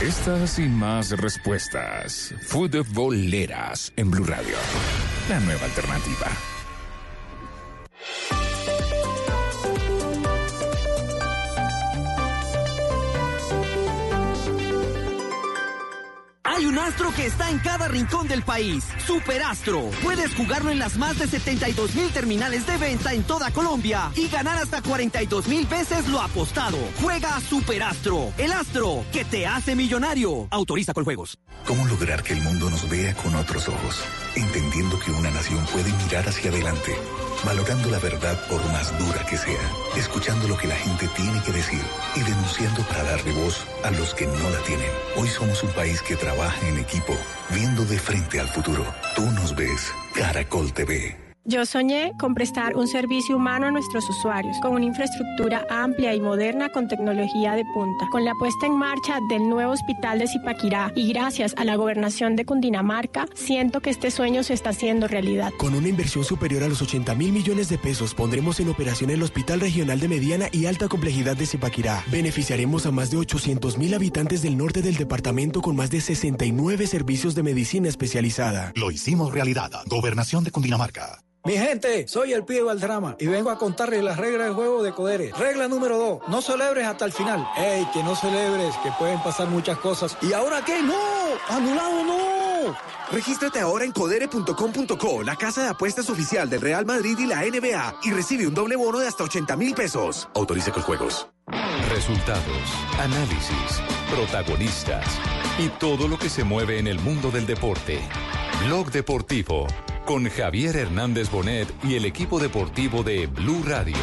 Estas 0.00 0.58
y 0.58 0.68
más 0.68 1.12
respuestas. 1.12 2.34
Futboleras 2.48 3.92
en 3.94 4.10
Blue 4.10 4.24
Radio. 4.24 4.56
La 5.28 5.38
nueva 5.38 5.64
alternativa. 5.64 6.26
Hay 16.54 16.66
un 16.66 16.78
astro 16.78 17.10
que 17.14 17.24
está 17.24 17.48
en 17.50 17.58
cada 17.60 17.88
rincón 17.88 18.28
del 18.28 18.42
país. 18.42 18.84
Superastro. 19.06 19.90
Puedes 20.02 20.34
jugarlo 20.34 20.70
en 20.70 20.78
las 20.78 20.98
más 20.98 21.18
de 21.18 21.26
72 21.26 21.94
mil 21.94 22.10
terminales 22.10 22.66
de 22.66 22.76
venta 22.76 23.14
en 23.14 23.22
toda 23.22 23.50
Colombia 23.52 24.12
y 24.14 24.28
ganar 24.28 24.58
hasta 24.58 24.82
42 24.82 25.48
mil 25.48 25.66
veces 25.66 26.08
lo 26.08 26.20
apostado. 26.20 26.76
Juega 27.00 27.40
Superastro. 27.40 28.34
El 28.36 28.52
astro 28.52 29.02
que 29.12 29.24
te 29.24 29.46
hace 29.46 29.74
millonario. 29.74 30.46
Autoriza 30.50 30.92
con 30.92 31.04
juegos. 31.04 31.38
¿Cómo 31.66 31.86
lograr 31.86 32.22
que 32.22 32.34
el 32.34 32.42
mundo 32.42 32.68
nos 32.68 32.86
vea 32.86 33.14
con 33.14 33.34
otros 33.34 33.68
ojos? 33.68 34.02
Entendiendo 34.34 34.98
que 34.98 35.10
una 35.10 35.30
nación 35.30 35.64
puede 35.72 35.90
mirar 36.04 36.28
hacia 36.28 36.50
adelante, 36.50 36.94
valorando 37.44 37.90
la 37.90 37.98
verdad 37.98 38.38
por 38.48 38.64
más 38.72 38.96
dura 38.98 39.24
que 39.26 39.36
sea, 39.36 39.60
escuchando 39.96 40.48
lo 40.48 40.56
que 40.56 40.68
la 40.68 40.76
gente 40.76 41.08
tiene 41.16 41.42
que 41.42 41.52
decir 41.52 41.82
y 42.14 42.20
denunciando 42.20 42.82
para 42.88 43.04
darle 43.04 43.32
voz 43.32 43.64
a 43.84 43.90
los 43.90 44.14
que 44.14 44.26
no 44.26 44.50
la 44.50 44.58
tienen. 44.66 44.90
Hoy 45.16 45.28
somos 45.28 45.62
un 45.62 45.70
país 45.70 46.02
que 46.02 46.16
trabaja 46.16 46.66
en 46.68 46.78
equipo, 46.78 47.16
viendo 47.50 47.84
de 47.84 47.98
frente 47.98 48.40
al 48.40 48.48
futuro. 48.48 48.84
Tú 49.14 49.22
nos 49.22 49.54
ves, 49.54 49.92
Caracol 50.14 50.72
TV. 50.72 51.21
Yo 51.44 51.66
soñé 51.66 52.12
con 52.20 52.34
prestar 52.34 52.76
un 52.76 52.86
servicio 52.86 53.36
humano 53.36 53.66
a 53.66 53.72
nuestros 53.72 54.08
usuarios, 54.08 54.56
con 54.62 54.74
una 54.74 54.84
infraestructura 54.84 55.66
amplia 55.68 56.14
y 56.14 56.20
moderna 56.20 56.68
con 56.68 56.86
tecnología 56.86 57.56
de 57.56 57.64
punta. 57.74 58.06
Con 58.12 58.24
la 58.24 58.32
puesta 58.38 58.66
en 58.66 58.76
marcha 58.76 59.18
del 59.28 59.48
nuevo 59.48 59.72
hospital 59.72 60.20
de 60.20 60.28
Zipaquirá 60.28 60.92
y 60.94 61.12
gracias 61.12 61.52
a 61.56 61.64
la 61.64 61.74
gobernación 61.74 62.36
de 62.36 62.44
Cundinamarca, 62.44 63.26
siento 63.34 63.80
que 63.80 63.90
este 63.90 64.12
sueño 64.12 64.44
se 64.44 64.54
está 64.54 64.70
haciendo 64.70 65.08
realidad. 65.08 65.52
Con 65.58 65.74
una 65.74 65.88
inversión 65.88 66.22
superior 66.22 66.62
a 66.62 66.68
los 66.68 66.80
80 66.80 67.16
mil 67.16 67.32
millones 67.32 67.68
de 67.68 67.76
pesos, 67.76 68.14
pondremos 68.14 68.60
en 68.60 68.68
operación 68.68 69.10
el 69.10 69.24
Hospital 69.24 69.58
Regional 69.58 69.98
de 69.98 70.06
Mediana 70.06 70.46
y 70.52 70.66
Alta 70.66 70.86
Complejidad 70.86 71.36
de 71.36 71.46
Zipaquirá. 71.46 72.04
Beneficiaremos 72.12 72.86
a 72.86 72.92
más 72.92 73.10
de 73.10 73.16
800 73.16 73.78
mil 73.78 73.94
habitantes 73.94 74.42
del 74.42 74.56
norte 74.56 74.80
del 74.80 74.94
departamento 74.94 75.60
con 75.60 75.74
más 75.74 75.90
de 75.90 76.02
69 76.02 76.86
servicios 76.86 77.34
de 77.34 77.42
medicina 77.42 77.88
especializada. 77.88 78.72
Lo 78.76 78.92
hicimos 78.92 79.34
realidad. 79.34 79.72
Gobernación 79.88 80.44
de 80.44 80.52
Cundinamarca. 80.52 81.24
Mi 81.44 81.54
gente, 81.54 82.06
soy 82.06 82.32
el 82.32 82.44
pibe 82.44 82.62
Valdrama 82.62 83.16
y 83.18 83.26
vengo 83.26 83.50
a 83.50 83.58
contarles 83.58 84.04
las 84.04 84.16
reglas 84.16 84.46
del 84.46 84.54
juego 84.54 84.80
de 84.84 84.92
Codere. 84.92 85.32
Regla 85.36 85.66
número 85.66 85.98
dos, 85.98 86.20
no 86.28 86.40
celebres 86.40 86.86
hasta 86.86 87.04
el 87.04 87.12
final. 87.12 87.44
¡Ey, 87.56 87.84
que 87.92 88.00
no 88.04 88.14
celebres, 88.14 88.72
que 88.84 88.92
pueden 88.96 89.20
pasar 89.24 89.48
muchas 89.48 89.76
cosas! 89.78 90.16
¿Y 90.22 90.32
ahora 90.34 90.64
qué? 90.64 90.80
¡No! 90.80 90.94
¡Anulado 91.48 92.04
no! 92.04 92.76
Regístrate 93.10 93.58
ahora 93.58 93.84
en 93.84 93.90
codere.com.co, 93.90 95.24
la 95.24 95.34
casa 95.34 95.64
de 95.64 95.68
apuestas 95.70 96.08
oficial 96.10 96.48
del 96.48 96.60
Real 96.60 96.86
Madrid 96.86 97.18
y 97.18 97.26
la 97.26 97.42
NBA, 97.42 97.96
y 98.04 98.12
recibe 98.12 98.46
un 98.46 98.54
doble 98.54 98.76
bono 98.76 99.00
de 99.00 99.08
hasta 99.08 99.24
80 99.24 99.56
mil 99.56 99.74
pesos. 99.74 100.28
Autoriza 100.36 100.70
con 100.70 100.84
juegos. 100.84 101.26
Resultados, 101.90 102.44
análisis, 103.00 103.82
protagonistas 104.14 105.04
y 105.58 105.68
todo 105.80 106.06
lo 106.06 106.20
que 106.20 106.28
se 106.28 106.44
mueve 106.44 106.78
en 106.78 106.86
el 106.86 107.00
mundo 107.00 107.32
del 107.32 107.46
deporte. 107.46 108.00
Blog 108.66 108.92
Deportivo 108.92 109.66
con 110.04 110.28
Javier 110.28 110.76
Hernández 110.76 111.30
Bonet 111.30 111.68
y 111.82 111.96
el 111.96 112.04
equipo 112.04 112.38
deportivo 112.38 113.02
de 113.02 113.26
Blue 113.26 113.62
Radio. 113.64 113.96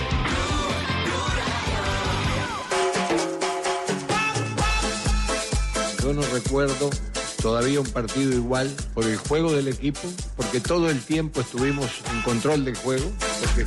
Yo 6.04 6.13
no 6.13 6.22
recuerdo 6.34 6.89
todavía 7.41 7.80
un 7.80 7.89
partido 7.89 8.34
igual 8.34 8.69
por 8.93 9.06
el 9.06 9.15
juego 9.15 9.54
del 9.54 9.69
equipo, 9.69 10.02
porque 10.36 10.60
todo 10.60 10.89
el 10.89 11.00
tiempo 11.02 11.39
estuvimos 11.39 12.02
en 12.13 12.22
control 12.24 12.65
del 12.65 12.76
juego, 12.76 13.10
porque 13.39 13.65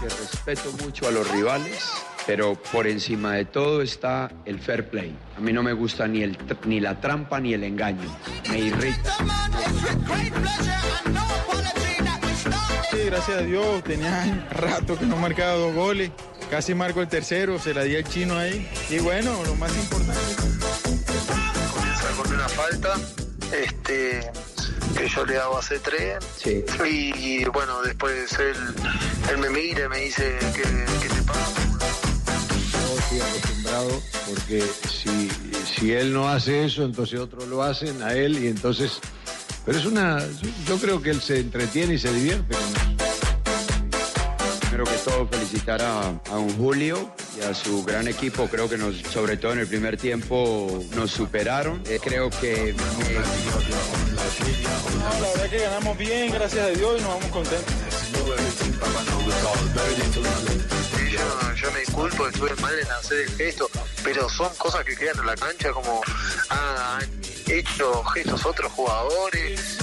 que 0.00 0.08
respeto 0.08 0.72
mucho 0.82 1.08
a 1.08 1.10
los 1.10 1.30
rivales, 1.30 1.84
pero 2.26 2.54
por 2.54 2.86
encima 2.86 3.34
de 3.34 3.44
todo 3.44 3.82
está 3.82 4.30
el 4.44 4.60
fair 4.60 4.88
play. 4.88 5.14
A 5.36 5.40
mí 5.40 5.52
no 5.52 5.62
me 5.62 5.72
gusta 5.72 6.06
ni, 6.06 6.22
el, 6.22 6.36
ni 6.66 6.80
la 6.80 7.00
trampa 7.00 7.40
ni 7.40 7.54
el 7.54 7.64
engaño. 7.64 8.08
Me 8.50 8.58
irrita. 8.58 9.16
Sí, 12.90 12.98
gracias 13.06 13.38
a 13.38 13.42
Dios, 13.42 13.84
tenía 13.84 14.46
rato 14.50 14.98
que 14.98 15.06
no 15.06 15.16
marcaba 15.16 15.54
dos 15.54 15.74
goles. 15.74 16.10
casi 16.50 16.74
marco 16.74 17.00
el 17.00 17.08
tercero, 17.08 17.58
se 17.58 17.74
la 17.74 17.82
di 17.82 17.96
al 17.96 18.04
chino 18.04 18.38
ahí. 18.38 18.68
Y 18.90 18.98
bueno, 18.98 19.42
lo 19.44 19.54
más 19.56 19.74
importante. 19.76 20.20
Comienza 21.74 22.08
con 22.16 22.32
una 22.32 22.48
falta, 22.48 22.94
este, 23.52 24.30
que 24.96 25.08
yo 25.08 25.26
le 25.26 25.38
hago 25.38 25.58
hace 25.58 25.78
tres. 25.80 26.18
Y, 26.86 27.44
bueno, 27.46 27.82
después 27.82 28.32
él, 28.38 28.56
él 29.30 29.38
me 29.38 29.50
mira 29.50 29.86
y 29.86 29.88
me 29.88 29.98
dice 29.98 30.38
que, 30.54 30.62
que 30.62 31.14
te 31.14 31.22
pasa. 31.22 31.63
Estoy 33.14 33.20
acostumbrado 33.20 34.02
porque 34.28 34.62
si, 34.90 35.30
si 35.72 35.92
él 35.92 36.12
no 36.12 36.28
hace 36.28 36.64
eso, 36.64 36.84
entonces 36.84 37.20
otros 37.20 37.46
lo 37.46 37.62
hacen 37.62 38.02
a 38.02 38.12
él 38.12 38.42
y 38.42 38.48
entonces... 38.48 38.98
Pero 39.64 39.78
es 39.78 39.86
una... 39.86 40.18
Yo, 40.18 40.48
yo 40.66 40.78
creo 40.78 41.00
que 41.00 41.10
él 41.10 41.20
se 41.22 41.38
entretiene 41.38 41.94
y 41.94 41.98
se 41.98 42.12
divierte 42.12 42.54
con 42.54 42.64
eso. 42.64 42.74
Primero 44.60 44.84
que 44.84 44.96
todo, 45.04 45.28
felicitar 45.28 45.80
a, 45.80 46.08
a 46.28 46.38
un 46.38 46.56
Julio 46.56 47.14
y 47.38 47.44
a 47.44 47.54
su 47.54 47.84
gran 47.84 48.08
equipo. 48.08 48.48
Creo 48.48 48.68
que 48.68 48.76
nos, 48.76 48.96
sobre 49.12 49.36
todo 49.36 49.52
en 49.52 49.60
el 49.60 49.68
primer 49.68 49.96
tiempo, 49.96 50.84
nos 50.96 51.12
superaron. 51.12 51.82
Eh, 51.86 52.00
creo 52.02 52.30
que... 52.30 52.70
eh, 52.70 52.74
No, 54.98 55.20
la 55.20 55.28
verdad 55.34 55.50
que 55.50 55.58
ganamos 55.58 55.96
bien, 55.96 56.32
gracias 56.32 56.66
a 56.66 56.70
Dios, 56.70 56.96
y 56.98 57.02
nos 57.02 57.10
vamos 57.14 57.26
contentos. 57.26 57.74
Yo, 61.56 61.70
me 61.72 61.80
disculpo, 61.80 62.26
estuve 62.26 62.54
mal 62.56 62.78
en 62.78 62.90
hacer 62.90 63.20
el 63.20 63.30
gesto, 63.36 63.70
pero 64.02 64.28
son 64.28 64.54
cosas 64.56 64.84
que 64.84 64.96
quedan 64.96 65.18
en 65.20 65.26
la 65.26 65.34
cancha 65.34 65.70
como 65.72 66.00
ah, 66.50 66.98
han 67.00 67.20
hecho 67.46 68.02
gestos 68.04 68.44
otros 68.44 68.72
jugadores, 68.72 69.78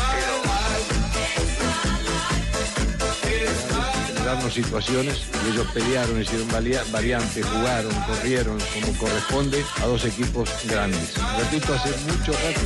darnos 4.26 4.54
situaciones 4.54 5.24
y 5.46 5.52
ellos 5.52 5.68
pelearon, 5.74 6.22
hicieron 6.22 6.48
variantes, 6.92 7.46
jugaron, 7.46 7.94
corrieron 8.04 8.58
como 8.74 8.98
corresponde 8.98 9.66
a 9.82 9.86
dos 9.88 10.06
equipos 10.06 10.50
grandes. 10.66 11.14
Repito, 11.38 11.74
hace 11.74 11.90
mucho 12.08 12.32
rato 12.34 12.62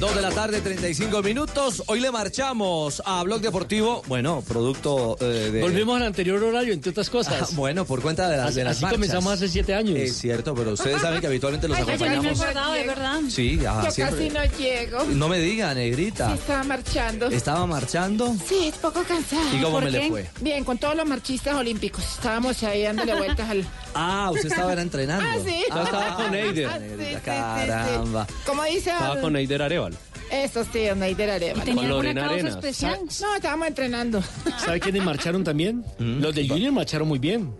Dos 0.00 0.14
de 0.14 0.22
la 0.22 0.30
tarde, 0.30 0.60
35 0.60 1.22
minutos. 1.22 1.82
Hoy 1.86 1.98
le 1.98 2.12
marchamos 2.12 3.02
a 3.04 3.22
Blog 3.24 3.40
Deportivo. 3.40 4.02
Bueno, 4.06 4.42
producto 4.46 5.16
eh, 5.20 5.50
de. 5.50 5.60
Volvimos 5.60 5.96
al 6.00 6.06
anterior 6.06 6.40
horario, 6.42 6.72
entre 6.72 6.90
otras 6.90 7.10
cosas. 7.10 7.42
Ah, 7.42 7.48
bueno, 7.56 7.84
por 7.84 8.00
cuenta 8.00 8.28
de 8.28 8.36
las, 8.36 8.54
de 8.54 8.62
las 8.62 8.76
Así 8.76 8.82
marchas. 8.82 8.96
comenzamos 8.96 9.32
hace 9.32 9.48
siete 9.48 9.74
años. 9.74 9.96
Es 9.98 10.16
cierto, 10.16 10.54
pero 10.54 10.72
ustedes 10.72 11.00
saben 11.02 11.20
que 11.20 11.26
habitualmente 11.26 11.66
los 11.66 11.76
Ay, 11.78 11.84
yo 11.84 11.90
acompañamos. 11.90 12.24
no 12.24 12.32
me 12.32 12.44
acordaba, 12.44 12.74
de 12.74 12.86
verdad. 12.86 13.20
Sí, 13.28 13.60
ah, 13.68 13.82
Yo 13.86 13.90
siempre. 13.90 14.16
casi 14.28 14.30
no 14.30 14.56
llego. 14.58 15.04
No 15.14 15.28
me 15.28 15.38
diga, 15.40 15.74
negrita. 15.74 16.28
Sí, 16.28 16.34
estaba 16.34 16.62
marchando. 16.62 17.26
Estaba 17.26 17.66
marchando. 17.66 18.36
Sí, 18.46 18.68
es 18.68 18.76
poco 18.76 19.02
cansada. 19.02 19.52
¿Y 19.52 19.60
cómo 19.60 19.74
¿Por 19.80 19.84
me 19.84 19.90
le 19.90 20.08
fue? 20.08 20.30
Bien, 20.40 20.62
con 20.64 20.78
todos 20.78 20.94
los 20.94 21.06
marchistas 21.06 21.54
olímpicos. 21.54 22.04
Estábamos 22.04 22.62
ahí 22.62 22.82
dándole 22.84 23.14
vueltas 23.16 23.50
al... 23.50 23.66
Ah, 24.00 24.30
usted 24.32 24.48
estaba 24.50 24.72
era 24.72 24.82
entrenando. 24.82 25.24
Ah, 25.26 25.36
sí. 25.44 25.64
Ah, 25.70 25.82
estaba 25.84 26.14
con 26.16 26.34
Eider. 26.34 26.66
Ah, 26.68 26.78
negrita, 26.78 27.08
sí, 27.08 27.14
sí, 27.14 27.20
caramba. 27.24 28.26
Dice... 28.70 28.90
Estaba 28.90 29.20
con 29.20 29.36
Eider 29.36 29.62
Arevalo. 29.62 29.96
Eso 30.30 30.64
sí, 30.64 30.80
Neider 30.94 31.30
Arevalo. 31.30 31.62
¿Y 31.62 31.64
tenía 31.64 31.82
Con 31.82 31.88
Lorena 31.88 32.22
alguna 32.22 32.42
causa 32.42 32.58
Arenas. 32.58 32.64
especial? 32.64 33.00
No, 33.20 33.34
estábamos 33.34 33.68
entrenando. 33.68 34.22
¿Sabe 34.64 34.80
quiénes 34.80 35.02
marcharon 35.02 35.42
también? 35.42 35.84
Mm. 35.98 36.20
Los 36.20 36.34
del 36.34 36.48
Junior 36.48 36.72
marcharon 36.72 37.08
muy 37.08 37.18
bien. 37.18 37.52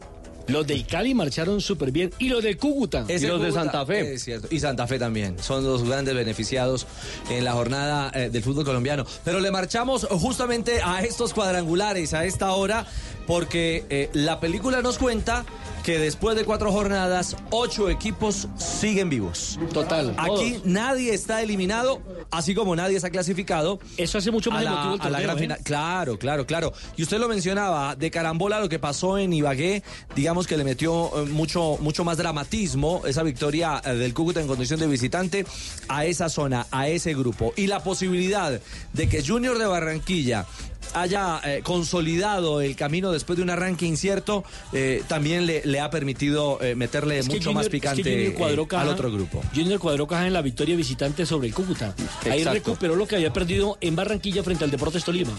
Los 0.48 0.66
de 0.66 0.82
Cali 0.84 1.12
marcharon 1.14 1.60
súper 1.60 1.92
bien. 1.92 2.10
Y 2.18 2.28
los 2.30 2.42
de 2.42 2.56
Cúcuta. 2.56 3.04
Ese 3.06 3.28
Cúcuta, 3.28 3.82
Es 3.92 4.24
cierto. 4.24 4.48
Y 4.50 4.60
Santa 4.60 4.86
Fe 4.86 4.98
también. 4.98 5.38
Son 5.38 5.62
los 5.62 5.84
grandes 5.84 6.14
beneficiados 6.14 6.86
en 7.28 7.44
la 7.44 7.52
jornada 7.52 8.10
eh, 8.14 8.30
del 8.30 8.42
fútbol 8.42 8.64
colombiano. 8.64 9.04
Pero 9.24 9.40
le 9.40 9.50
marchamos 9.50 10.06
justamente 10.10 10.80
a 10.82 11.02
estos 11.02 11.34
cuadrangulares 11.34 12.14
a 12.14 12.24
esta 12.24 12.52
hora 12.52 12.86
porque 13.28 13.84
eh, 13.90 14.08
la 14.14 14.40
película 14.40 14.80
nos 14.80 14.96
cuenta 14.96 15.44
que 15.84 15.98
después 15.98 16.34
de 16.34 16.44
cuatro 16.44 16.72
jornadas, 16.72 17.36
ocho 17.50 17.90
equipos 17.90 18.48
siguen 18.56 19.10
vivos. 19.10 19.58
Total. 19.72 20.14
Aquí 20.16 20.52
todos. 20.52 20.64
nadie 20.64 21.12
está 21.12 21.42
eliminado, 21.42 22.00
así 22.30 22.54
como 22.54 22.74
nadie 22.74 22.96
está 22.96 23.10
clasificado. 23.10 23.80
Eso 23.98 24.16
hace 24.16 24.30
mucho 24.30 24.50
más 24.50 24.64
la, 24.64 24.70
emotivo 24.70 24.94
el 24.94 25.00
a 25.02 25.10
la 25.10 25.20
gran 25.20 25.36
¿eh? 25.36 25.40
final. 25.40 25.58
Claro, 25.62 26.18
claro, 26.18 26.46
claro. 26.46 26.72
Y 26.96 27.02
usted 27.02 27.18
lo 27.18 27.28
mencionaba, 27.28 27.96
de 27.96 28.10
carambola 28.10 28.60
lo 28.60 28.68
que 28.70 28.78
pasó 28.78 29.18
en 29.18 29.30
Ibagué, 29.34 29.82
digamos 30.16 30.46
que 30.46 30.56
le 30.56 30.64
metió 30.64 31.10
eh, 31.22 31.26
mucho, 31.26 31.76
mucho 31.80 32.04
más 32.04 32.16
dramatismo 32.16 33.02
esa 33.06 33.22
victoria 33.22 33.82
del 33.84 34.14
Cúcuta 34.14 34.40
en 34.40 34.46
condición 34.46 34.80
de 34.80 34.86
visitante 34.86 35.44
a 35.88 36.06
esa 36.06 36.30
zona, 36.30 36.66
a 36.70 36.88
ese 36.88 37.12
grupo. 37.12 37.52
Y 37.56 37.66
la 37.66 37.82
posibilidad 37.82 38.58
de 38.94 39.08
que 39.08 39.22
Junior 39.22 39.58
de 39.58 39.66
Barranquilla 39.66 40.46
haya 40.94 41.40
eh, 41.44 41.60
consolidado 41.62 42.60
el 42.60 42.74
camino 42.76 43.10
después 43.12 43.36
de 43.36 43.42
un 43.42 43.50
arranque 43.50 43.86
incierto, 43.86 44.44
eh, 44.72 45.02
también 45.08 45.46
le, 45.46 45.62
le 45.64 45.80
ha 45.80 45.90
permitido 45.90 46.58
eh, 46.62 46.74
meterle 46.74 47.18
Es 47.18 47.26
mucho 47.26 47.38
Junior- 47.38 47.54
más 47.54 47.62
es 47.66 47.68
que 47.68 47.72
picante 47.78 48.26
eh, 48.28 48.66
al 48.76 48.88
otro 48.88 49.10
grupo. 49.12 49.42
Junior 49.54 49.78
cuadró 49.78 50.06
caja 50.06 50.26
en 50.26 50.32
la 50.32 50.42
victoria 50.42 50.76
visitante 50.76 51.26
sobre 51.26 51.48
el 51.48 51.54
Cúcuta. 51.54 51.94
Ahí 52.24 52.38
Exacto. 52.38 52.52
recuperó 52.52 52.96
lo 52.96 53.06
que 53.06 53.16
había 53.16 53.32
perdido 53.32 53.76
en 53.80 53.96
Barranquilla 53.96 54.42
frente 54.42 54.64
al 54.64 54.70
Deportes 54.70 55.04
Tolima. 55.04 55.32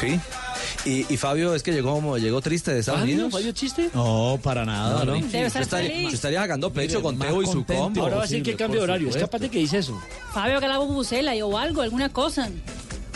Sí. 0.00 0.18
Y, 0.84 1.06
y 1.12 1.16
Fabio 1.16 1.54
es 1.54 1.62
que 1.62 1.70
llegó 1.72 1.92
como 1.94 2.18
llegó 2.18 2.40
triste 2.40 2.72
de 2.74 2.80
Estados 2.80 3.00
Fabio, 3.02 3.14
Unidos. 3.14 3.32
¿Fabio 3.32 3.52
chiste? 3.52 3.88
No, 3.94 4.40
para 4.42 4.64
nada. 4.64 5.04
No, 5.04 5.14
¿no? 5.16 5.26
Debe 5.28 5.46
estar 5.46 5.60
Yo 5.60 5.64
estaría, 5.64 5.90
feliz. 5.90 6.08
yo 6.08 6.14
estaría 6.16 6.40
sacando 6.40 6.72
pecho 6.72 6.94
Mire, 6.98 7.02
con 7.02 7.18
Teo 7.18 7.42
y 7.42 7.46
su 7.46 7.64
combo. 7.64 8.02
Ahora 8.02 8.16
va 8.16 8.22
a 8.22 8.26
decir 8.26 8.42
que 8.42 8.56
cambio 8.56 8.80
de 8.80 8.84
horario. 8.84 9.08
Es 9.08 9.16
capaz 9.16 9.38
de 9.38 9.48
que 9.48 9.58
dice 9.58 9.78
eso. 9.78 10.00
Fabio, 10.32 10.58
que 10.58 10.66
la 10.66 10.78
bubucela 10.78 11.32
o 11.44 11.56
algo, 11.56 11.82
alguna 11.82 12.08
cosa. 12.08 12.50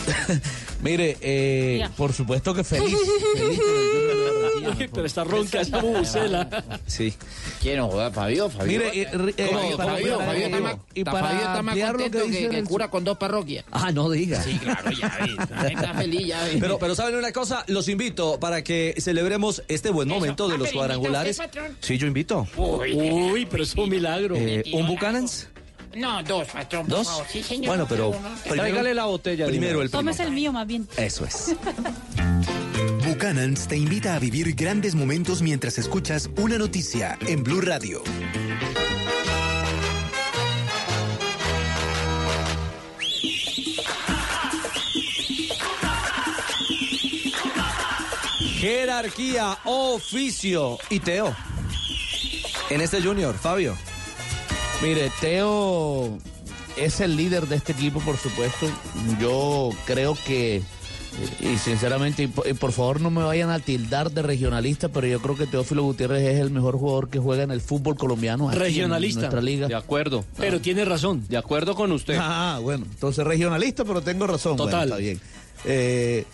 Mire, 0.83 1.17
eh, 1.21 1.89
por 1.97 2.13
supuesto 2.13 2.55
que 2.55 2.63
feliz. 2.65 2.97
feliz. 3.37 3.61
Pero 4.93 5.07
está 5.07 5.25
ronca 5.25 5.61
esa 5.63 5.81
bubucela. 5.81 6.49
Sí. 6.87 7.15
¿Quién 7.63 7.79
no 7.79 7.89
joda, 7.89 8.11
Fabio? 8.11 8.51
Fabio. 8.51 8.67
Mire, 8.79 9.01
eh, 9.03 9.09
eh, 9.37 9.47
¿Cómo? 9.51 9.73
y 9.73 9.77
para- 9.77 9.93
Fabio, 9.93 10.17
para- 10.19 10.27
Fabio 10.31 10.45
está 10.47 10.59
y 10.59 10.61
más- 10.61 10.77
para 11.05 11.27
Fabio 11.29 11.39
está 11.41 11.63
más 11.63 11.79
contento 11.79 12.19
que 12.27 12.31
que- 12.31 12.49
que 12.49 12.59
el- 12.59 12.65
cura 12.65 12.89
con 12.91 13.05
dos 13.05 13.17
parroquias. 13.17 13.65
Ah, 13.71 13.91
no 13.93 14.11
diga. 14.11 14.43
Sí, 14.43 14.59
claro, 14.59 14.91
ya. 14.91 15.19
Está 15.69 15.95
feliz, 15.95 16.27
ya 16.27 16.43
ves. 16.45 16.57
Pero, 16.61 16.79
pero 16.79 16.95
saben 16.95 17.15
una 17.17 17.33
cosa, 17.33 17.65
los 17.69 17.89
invito 17.89 18.39
para 18.39 18.63
que 18.63 18.95
celebremos 18.99 19.63
este 19.69 19.91
buen 19.91 20.09
momento 20.09 20.49
de 20.49 20.59
los 20.59 20.69
pero 20.69 20.79
cuadrangulares. 20.81 21.39
usted. 21.39 21.71
Sí, 21.81 21.97
yo 21.99 22.07
invito. 22.07 22.47
Uy, 22.57 23.47
pero 23.51 23.63
es 23.63 23.75
un 23.75 23.89
milagro. 23.89 24.37
Eh, 24.37 24.63
¿Un 24.73 24.87
Buchanan's? 24.87 25.49
No, 25.97 26.23
dos, 26.23 26.49
patrón, 26.49 26.87
por 26.87 26.99
¿Dos? 26.99 27.07
favor. 27.07 27.27
Sí, 27.31 27.43
señor. 27.43 27.69
Bueno, 27.69 27.87
pero 27.89 28.15
Tráigale 28.45 28.95
la 28.95 29.07
botella. 29.07 29.47
Primero 29.47 29.83
el 29.83 29.91
Tómese 29.91 30.23
el 30.25 30.33
mío, 30.33 30.53
más 30.53 30.67
bien. 30.67 30.87
Eso 30.97 31.25
es. 31.25 31.57
Buchanan's 33.07 33.67
te 33.67 33.77
invita 33.77 34.15
a 34.15 34.19
vivir 34.19 34.55
grandes 34.55 34.95
momentos 34.95 35.41
mientras 35.41 35.79
escuchas 35.79 36.29
una 36.37 36.59
noticia 36.59 37.19
en 37.27 37.43
Blue 37.43 37.61
Radio. 37.61 38.03
Jerarquía, 48.61 49.59
oficio 49.65 50.79
y 50.91 51.01
Teo. 51.01 51.35
En 52.71 52.81
este 52.81 53.01
Junior, 53.03 53.37
Fabio. 53.37 53.77
Mire, 54.83 55.11
Teo 55.21 56.19
es 56.77 57.01
el 57.01 57.17
líder 57.17 57.47
de 57.49 57.57
este 57.57 57.73
equipo, 57.73 58.01
por 58.01 58.17
supuesto. 58.19 58.67
Yo 59.21 59.71
creo 59.87 60.17
que, 60.27 60.63
y 61.41 61.57
sinceramente, 61.57 62.25
y 62.25 62.27
por, 62.27 62.47
y 62.47 62.53
por 62.53 62.73
favor 62.73 63.01
no 63.01 63.11
me 63.11 63.23
vayan 63.23 63.49
a 63.51 63.59
tildar 63.59 64.11
de 64.11 64.21
regionalista, 64.23 64.89
pero 64.91 65.07
yo 65.07 65.21
creo 65.21 65.37
que 65.37 65.47
Teófilo 65.47 65.83
Gutiérrez 65.83 66.23
es 66.35 66.41
el 66.41 66.51
mejor 66.51 66.77
jugador 66.79 67.09
que 67.09 67.19
juega 67.19 67.43
en 67.43 67.51
el 67.51 67.63
fútbol 67.63 67.97
colombiano. 67.97 68.49
aquí 68.51 68.57
en 68.59 68.63
Regionalista. 68.65 69.21
nuestra 69.21 69.41
liga. 69.41 69.67
De 69.69 69.75
acuerdo. 69.75 70.25
Pero 70.37 70.61
tiene 70.61 70.85
razón. 70.85 71.25
De 71.29 71.39
acuerdo 71.39 71.75
con 71.75 71.91
usted. 71.93 72.19
Ah, 72.21 72.59
bueno, 72.63 72.85
entonces 72.89 73.25
regionalista, 73.27 73.85
pero 73.85 74.03
tengo 74.03 74.27
razón. 74.27 74.57
Bueno, 74.57 74.71
Total. 74.71 74.89
está 74.89 74.97
bien. 74.99 75.21
Eh, 75.65 76.25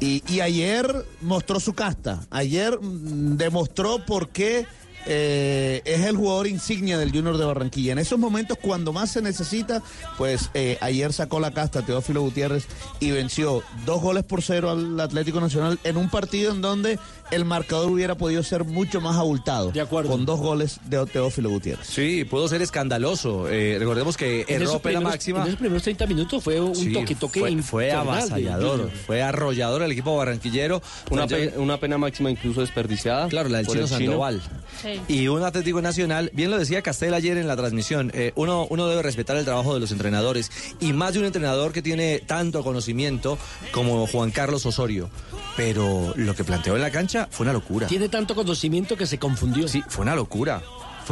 y, 0.00 0.22
y 0.32 0.40
ayer 0.40 1.04
mostró 1.20 1.60
su 1.60 1.74
casta. 1.74 2.26
Ayer 2.30 2.78
mm, 2.80 3.36
demostró 3.36 4.04
por 4.04 4.30
qué 4.30 4.66
eh, 5.06 5.82
es 5.84 6.00
el 6.06 6.16
jugador 6.16 6.46
insignia 6.46 6.98
del 6.98 7.10
Junior 7.12 7.36
de 7.38 7.44
Barranquilla. 7.44 7.92
En 7.92 7.98
esos 7.98 8.18
momentos, 8.18 8.58
cuando 8.60 8.92
más 8.92 9.10
se 9.10 9.22
necesita, 9.22 9.82
pues 10.18 10.50
eh, 10.54 10.78
ayer 10.80 11.12
sacó 11.12 11.40
la 11.40 11.50
casta 11.52 11.82
Teófilo 11.82 12.22
Gutiérrez 12.22 12.66
y 13.00 13.10
venció 13.10 13.62
dos 13.84 14.00
goles 14.00 14.24
por 14.24 14.42
cero 14.42 14.70
al 14.70 14.98
Atlético 15.00 15.40
Nacional 15.40 15.78
en 15.84 15.96
un 15.96 16.08
partido 16.10 16.52
en 16.52 16.60
donde 16.62 16.98
el 17.30 17.44
marcador 17.46 17.90
hubiera 17.90 18.14
podido 18.14 18.42
ser 18.42 18.64
mucho 18.64 19.00
más 19.00 19.16
abultado. 19.16 19.72
De 19.72 19.80
acuerdo. 19.80 20.10
Con 20.10 20.26
dos 20.26 20.38
goles 20.40 20.80
de 20.84 21.04
Teófilo 21.06 21.48
Gutiérrez. 21.50 21.86
Sí, 21.86 22.24
pudo 22.24 22.46
ser 22.48 22.60
escandaloso. 22.62 23.48
Eh, 23.48 23.76
recordemos 23.78 24.16
que 24.16 24.44
En 24.48 24.62
erró 24.62 24.78
primeros- 24.80 25.02
máxima. 25.04 25.40
En 25.40 25.46
esos 25.48 25.58
primeros 25.58 25.82
30 25.82 26.06
minutos 26.06 26.44
fue 26.44 26.60
un 26.60 26.74
Sí, 26.74 26.92
toque-toque 26.92 27.40
fue, 27.40 27.62
fue 27.62 27.92
avasallador, 27.92 28.90
fue 29.06 29.22
arrollador 29.22 29.82
el 29.82 29.92
equipo 29.92 30.16
barranquillero. 30.16 30.82
Una, 31.10 31.26
pe- 31.26 31.54
una 31.56 31.78
pena 31.78 31.96
máxima 31.98 32.30
incluso 32.30 32.60
desperdiciada. 32.60 33.28
Claro, 33.28 33.48
la 33.48 33.58
del 33.58 33.66
por 33.66 33.74
chino 33.76 33.84
el 33.86 33.90
Sandoval. 33.90 34.42
Sí. 34.82 34.91
Y 35.08 35.28
un 35.28 35.42
Atlético 35.42 35.80
Nacional, 35.82 36.30
bien 36.32 36.50
lo 36.50 36.58
decía 36.58 36.82
Castel 36.82 37.14
ayer 37.14 37.36
en 37.36 37.48
la 37.48 37.56
transmisión, 37.56 38.10
eh, 38.14 38.32
uno, 38.36 38.66
uno 38.70 38.88
debe 38.88 39.02
respetar 39.02 39.36
el 39.36 39.44
trabajo 39.44 39.74
de 39.74 39.80
los 39.80 39.92
entrenadores 39.92 40.50
y 40.80 40.92
más 40.92 41.14
de 41.14 41.20
un 41.20 41.26
entrenador 41.26 41.72
que 41.72 41.82
tiene 41.82 42.20
tanto 42.20 42.62
conocimiento 42.62 43.38
como 43.72 44.06
Juan 44.06 44.30
Carlos 44.30 44.66
Osorio. 44.66 45.10
Pero 45.56 46.14
lo 46.16 46.34
que 46.34 46.44
planteó 46.44 46.76
en 46.76 46.82
la 46.82 46.90
cancha 46.90 47.28
fue 47.30 47.44
una 47.44 47.52
locura. 47.52 47.86
Tiene 47.86 48.08
tanto 48.08 48.34
conocimiento 48.34 48.96
que 48.96 49.06
se 49.06 49.18
confundió. 49.18 49.68
Sí, 49.68 49.82
fue 49.88 50.02
una 50.02 50.14
locura. 50.14 50.62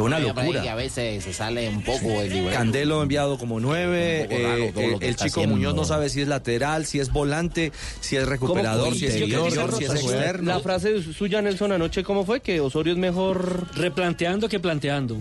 Fue 0.01 0.07
una 0.07 0.19
locura. 0.19 0.61
que 0.61 0.69
a 0.69 0.75
veces 0.75 1.23
se 1.23 1.33
sale 1.33 1.69
un 1.69 1.83
poco. 1.83 2.07
Candelo 2.51 3.03
enviado 3.03 3.37
como 3.37 3.59
nueve, 3.59 4.27
raro 4.29 4.63
eh, 4.63 4.73
eh, 4.75 4.97
el 5.01 5.15
chico 5.15 5.41
haciendo. 5.41 5.55
Muñoz 5.55 5.75
no 5.75 5.85
sabe 5.85 6.09
si 6.09 6.21
es 6.21 6.27
lateral, 6.27 6.85
si 6.85 6.99
es 6.99 7.11
volante, 7.11 7.71
si 7.99 8.15
es 8.15 8.27
recuperador, 8.27 8.95
si 8.95 9.05
es 9.05 9.15
interior, 9.15 9.73
si 9.75 9.83
es 9.83 9.91
externo. 9.91 10.51
La 10.51 10.59
frase 10.59 11.03
suya, 11.03 11.41
Nelson, 11.41 11.71
anoche, 11.71 12.03
¿cómo 12.03 12.25
fue? 12.25 12.39
Que 12.39 12.59
Osorio 12.61 12.93
es 12.93 12.99
mejor... 12.99 13.67
Replanteando 13.75 14.49
que 14.49 14.59
planteando. 14.59 15.19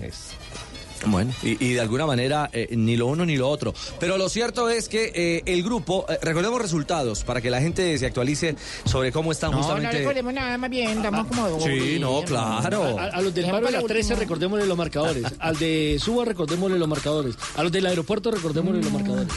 Bueno, 1.07 1.33
y, 1.43 1.63
y 1.65 1.73
de 1.75 1.81
alguna 1.81 2.07
manera 2.07 2.51
eh, 2.53 2.69
ni 2.77 2.97
lo 2.97 3.07
uno 3.07 3.25
ni 3.25 3.37
lo 3.37 3.49
otro. 3.49 3.75
Pero 3.99 4.19
lo 4.19 4.29
cierto 4.29 4.69
es 4.69 4.89
que 4.89 5.13
eh, 5.15 5.43
el 5.47 5.63
grupo, 5.63 6.05
eh, 6.09 6.19
recordemos 6.23 6.61
resultados 6.61 7.25
para 7.25 7.41
que 7.41 7.51
la 7.51 7.61
gente 7.61 7.97
se 7.99 8.07
actualice 8.07 8.57
sobre 8.85 9.11
cómo 9.13 9.33
están 9.33 9.51
No, 9.51 9.59
no 9.59 9.63
justamente. 9.63 9.99
recordemos 9.99 10.35
nada, 10.35 10.59
más 10.59 10.71
bien, 10.71 10.91
estamos 10.91 11.27
como... 11.27 11.61
Sí, 11.61 11.99
no, 12.01 12.23
claro. 12.23 12.99
A, 12.99 13.05
a 13.07 13.21
los 13.23 13.35
del 13.35 13.47
paro 13.47 13.59
de 13.59 13.65
para 13.65 13.81
la 13.81 13.87
13 13.87 14.01
último. 14.13 14.21
recordémosle 14.21 14.67
los 14.67 14.77
marcadores. 14.79 15.25
Al 15.39 15.59
de 15.59 15.99
Suba 16.01 16.25
recordémosle 16.25 16.79
los 16.79 16.89
marcadores. 16.89 17.35
A 17.57 17.63
los 17.63 17.73
del 17.73 17.87
aeropuerto 17.87 18.31
recordémosle 18.31 18.83
los 18.83 18.93
marcadores. 18.93 19.33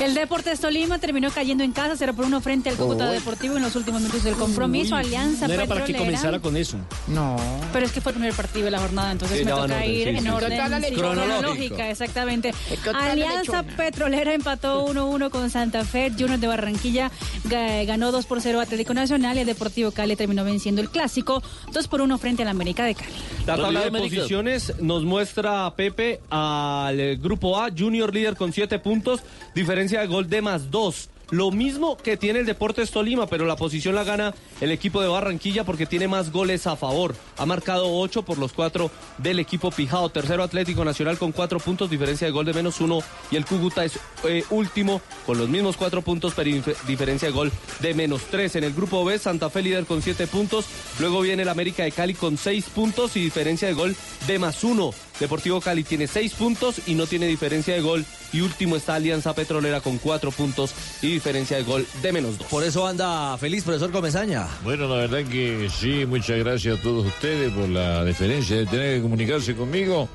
El 0.00 0.14
Deportes 0.14 0.60
Tolima 0.60 1.00
terminó 1.00 1.28
cayendo 1.32 1.64
en 1.64 1.72
casa 1.72 1.94
0 1.98 2.14
por 2.14 2.24
1 2.24 2.40
frente 2.40 2.70
al 2.70 2.76
Cúcuta 2.76 3.06
Uy. 3.08 3.14
Deportivo 3.16 3.56
en 3.56 3.62
los 3.62 3.74
últimos 3.74 4.00
minutos 4.00 4.22
del 4.22 4.36
compromiso. 4.36 4.94
Alianza 4.94 5.48
No 5.48 5.54
era 5.54 5.66
para 5.66 5.84
que 5.84 5.94
comenzara 5.96 6.38
con 6.38 6.56
eso. 6.56 6.76
No. 7.08 7.36
Pero 7.72 7.84
es 7.84 7.90
que 7.90 8.00
fue 8.00 8.12
el 8.12 8.18
primer 8.18 8.32
partido 8.32 8.66
de 8.66 8.70
la 8.70 8.78
jornada, 8.78 9.10
entonces 9.10 9.38
Sí, 9.38 9.44
me 9.44 9.50
toca 9.50 9.64
en 9.64 9.72
orden, 9.72 9.90
ir 9.90 10.02
sí, 10.04 10.08
en 10.10 10.22
sí, 10.22 10.28
orden 10.28 10.84
sí. 10.88 10.94
Cronológica, 10.94 11.90
exactamente. 11.90 12.54
Alianza. 12.94 13.64
Petrolera 13.64 14.34
empató 14.34 14.86
1-1 14.86 15.30
con 15.30 15.50
Santa 15.50 15.84
Fe, 15.84 16.12
Junior 16.16 16.38
de 16.38 16.46
Barranquilla 16.46 17.10
ga- 17.48 17.84
ganó 17.84 18.12
2 18.12 18.24
por 18.26 18.40
0 18.40 18.60
Atlético 18.60 18.94
Nacional 18.94 19.36
y 19.36 19.40
el 19.40 19.46
Deportivo 19.46 19.90
Cali 19.90 20.14
terminó 20.14 20.44
venciendo 20.44 20.80
el 20.80 20.90
clásico 20.90 21.42
2 21.72 21.88
por 21.88 22.02
1 22.02 22.18
frente 22.18 22.42
al 22.42 22.48
América 22.48 22.84
de 22.84 22.94
Cali. 22.94 23.10
La 23.48 23.56
tabla 23.56 23.80
de 23.80 23.90
posiciones 23.90 24.74
nos 24.80 25.02
muestra 25.02 25.66
a 25.66 25.74
Pepe 25.74 26.20
al 26.30 27.16
grupo 27.16 27.60
A, 27.60 27.68
Junior 27.76 28.14
líder 28.14 28.36
con 28.36 28.52
7 28.52 28.78
puntos, 28.78 29.20
diferencia 29.56 29.87
de 29.96 30.06
gol 30.06 30.28
de 30.28 30.42
más 30.42 30.70
2. 30.70 31.08
Lo 31.30 31.50
mismo 31.50 31.98
que 31.98 32.16
tiene 32.16 32.38
el 32.38 32.46
Deportes 32.46 32.90
Tolima, 32.90 33.26
pero 33.26 33.44
la 33.44 33.56
posición 33.56 33.94
la 33.94 34.02
gana 34.02 34.34
el 34.62 34.70
equipo 34.70 35.02
de 35.02 35.08
Barranquilla 35.08 35.62
porque 35.62 35.84
tiene 35.84 36.08
más 36.08 36.32
goles 36.32 36.66
a 36.66 36.74
favor. 36.74 37.14
Ha 37.36 37.44
marcado 37.44 37.94
8 37.98 38.22
por 38.22 38.38
los 38.38 38.54
4 38.54 38.90
del 39.18 39.38
equipo 39.38 39.70
Pijao. 39.70 40.08
Tercero 40.08 40.42
Atlético 40.42 40.86
Nacional 40.86 41.18
con 41.18 41.32
4 41.32 41.60
puntos, 41.60 41.90
diferencia 41.90 42.26
de 42.26 42.32
gol 42.32 42.46
de 42.46 42.54
menos 42.54 42.80
1. 42.80 43.00
Y 43.30 43.36
el 43.36 43.44
Cúcuta 43.44 43.84
es 43.84 43.98
eh, 44.24 44.42
último 44.48 45.02
con 45.26 45.36
los 45.36 45.50
mismos 45.50 45.76
4 45.76 46.00
puntos, 46.00 46.32
pero 46.34 46.50
diferencia 46.86 47.28
de 47.28 47.34
gol 47.34 47.52
de 47.80 47.92
menos 47.92 48.22
3. 48.30 48.56
En 48.56 48.64
el 48.64 48.72
grupo 48.72 49.04
B, 49.04 49.18
Santa 49.18 49.50
Fe 49.50 49.60
líder 49.60 49.84
con 49.84 50.00
7 50.00 50.28
puntos. 50.28 50.64
Luego 50.98 51.20
viene 51.20 51.42
el 51.42 51.48
América 51.50 51.84
de 51.84 51.92
Cali 51.92 52.14
con 52.14 52.38
6 52.38 52.64
puntos 52.74 53.16
y 53.16 53.20
diferencia 53.20 53.68
de 53.68 53.74
gol 53.74 53.94
de 54.26 54.38
más 54.38 54.64
1. 54.64 55.07
Deportivo 55.20 55.60
Cali 55.60 55.84
tiene 55.84 56.06
6 56.06 56.32
puntos 56.34 56.80
y 56.86 56.94
no 56.94 57.06
tiene 57.06 57.26
diferencia 57.26 57.74
de 57.74 57.80
gol. 57.80 58.04
Y 58.32 58.40
último 58.40 58.76
está 58.76 58.94
Alianza 58.94 59.34
Petrolera 59.34 59.80
con 59.80 59.98
4 59.98 60.30
puntos 60.30 60.72
y 61.02 61.08
diferencia 61.08 61.56
de 61.56 61.64
gol 61.64 61.86
de 62.02 62.12
menos 62.12 62.38
2. 62.38 62.46
Por 62.48 62.64
eso 62.64 62.86
anda 62.86 63.36
feliz, 63.38 63.64
profesor 63.64 63.90
Comesaña. 63.90 64.46
Bueno, 64.62 64.88
la 64.88 65.06
verdad 65.06 65.24
que 65.30 65.68
sí, 65.70 66.04
muchas 66.06 66.38
gracias 66.38 66.78
a 66.78 66.82
todos 66.82 67.06
ustedes 67.06 67.52
por 67.52 67.68
la 67.68 68.04
deferencia 68.04 68.56
de 68.56 68.66
tener 68.66 68.96
que 68.96 69.02
comunicarse 69.02 69.54
conmigo. 69.54 70.08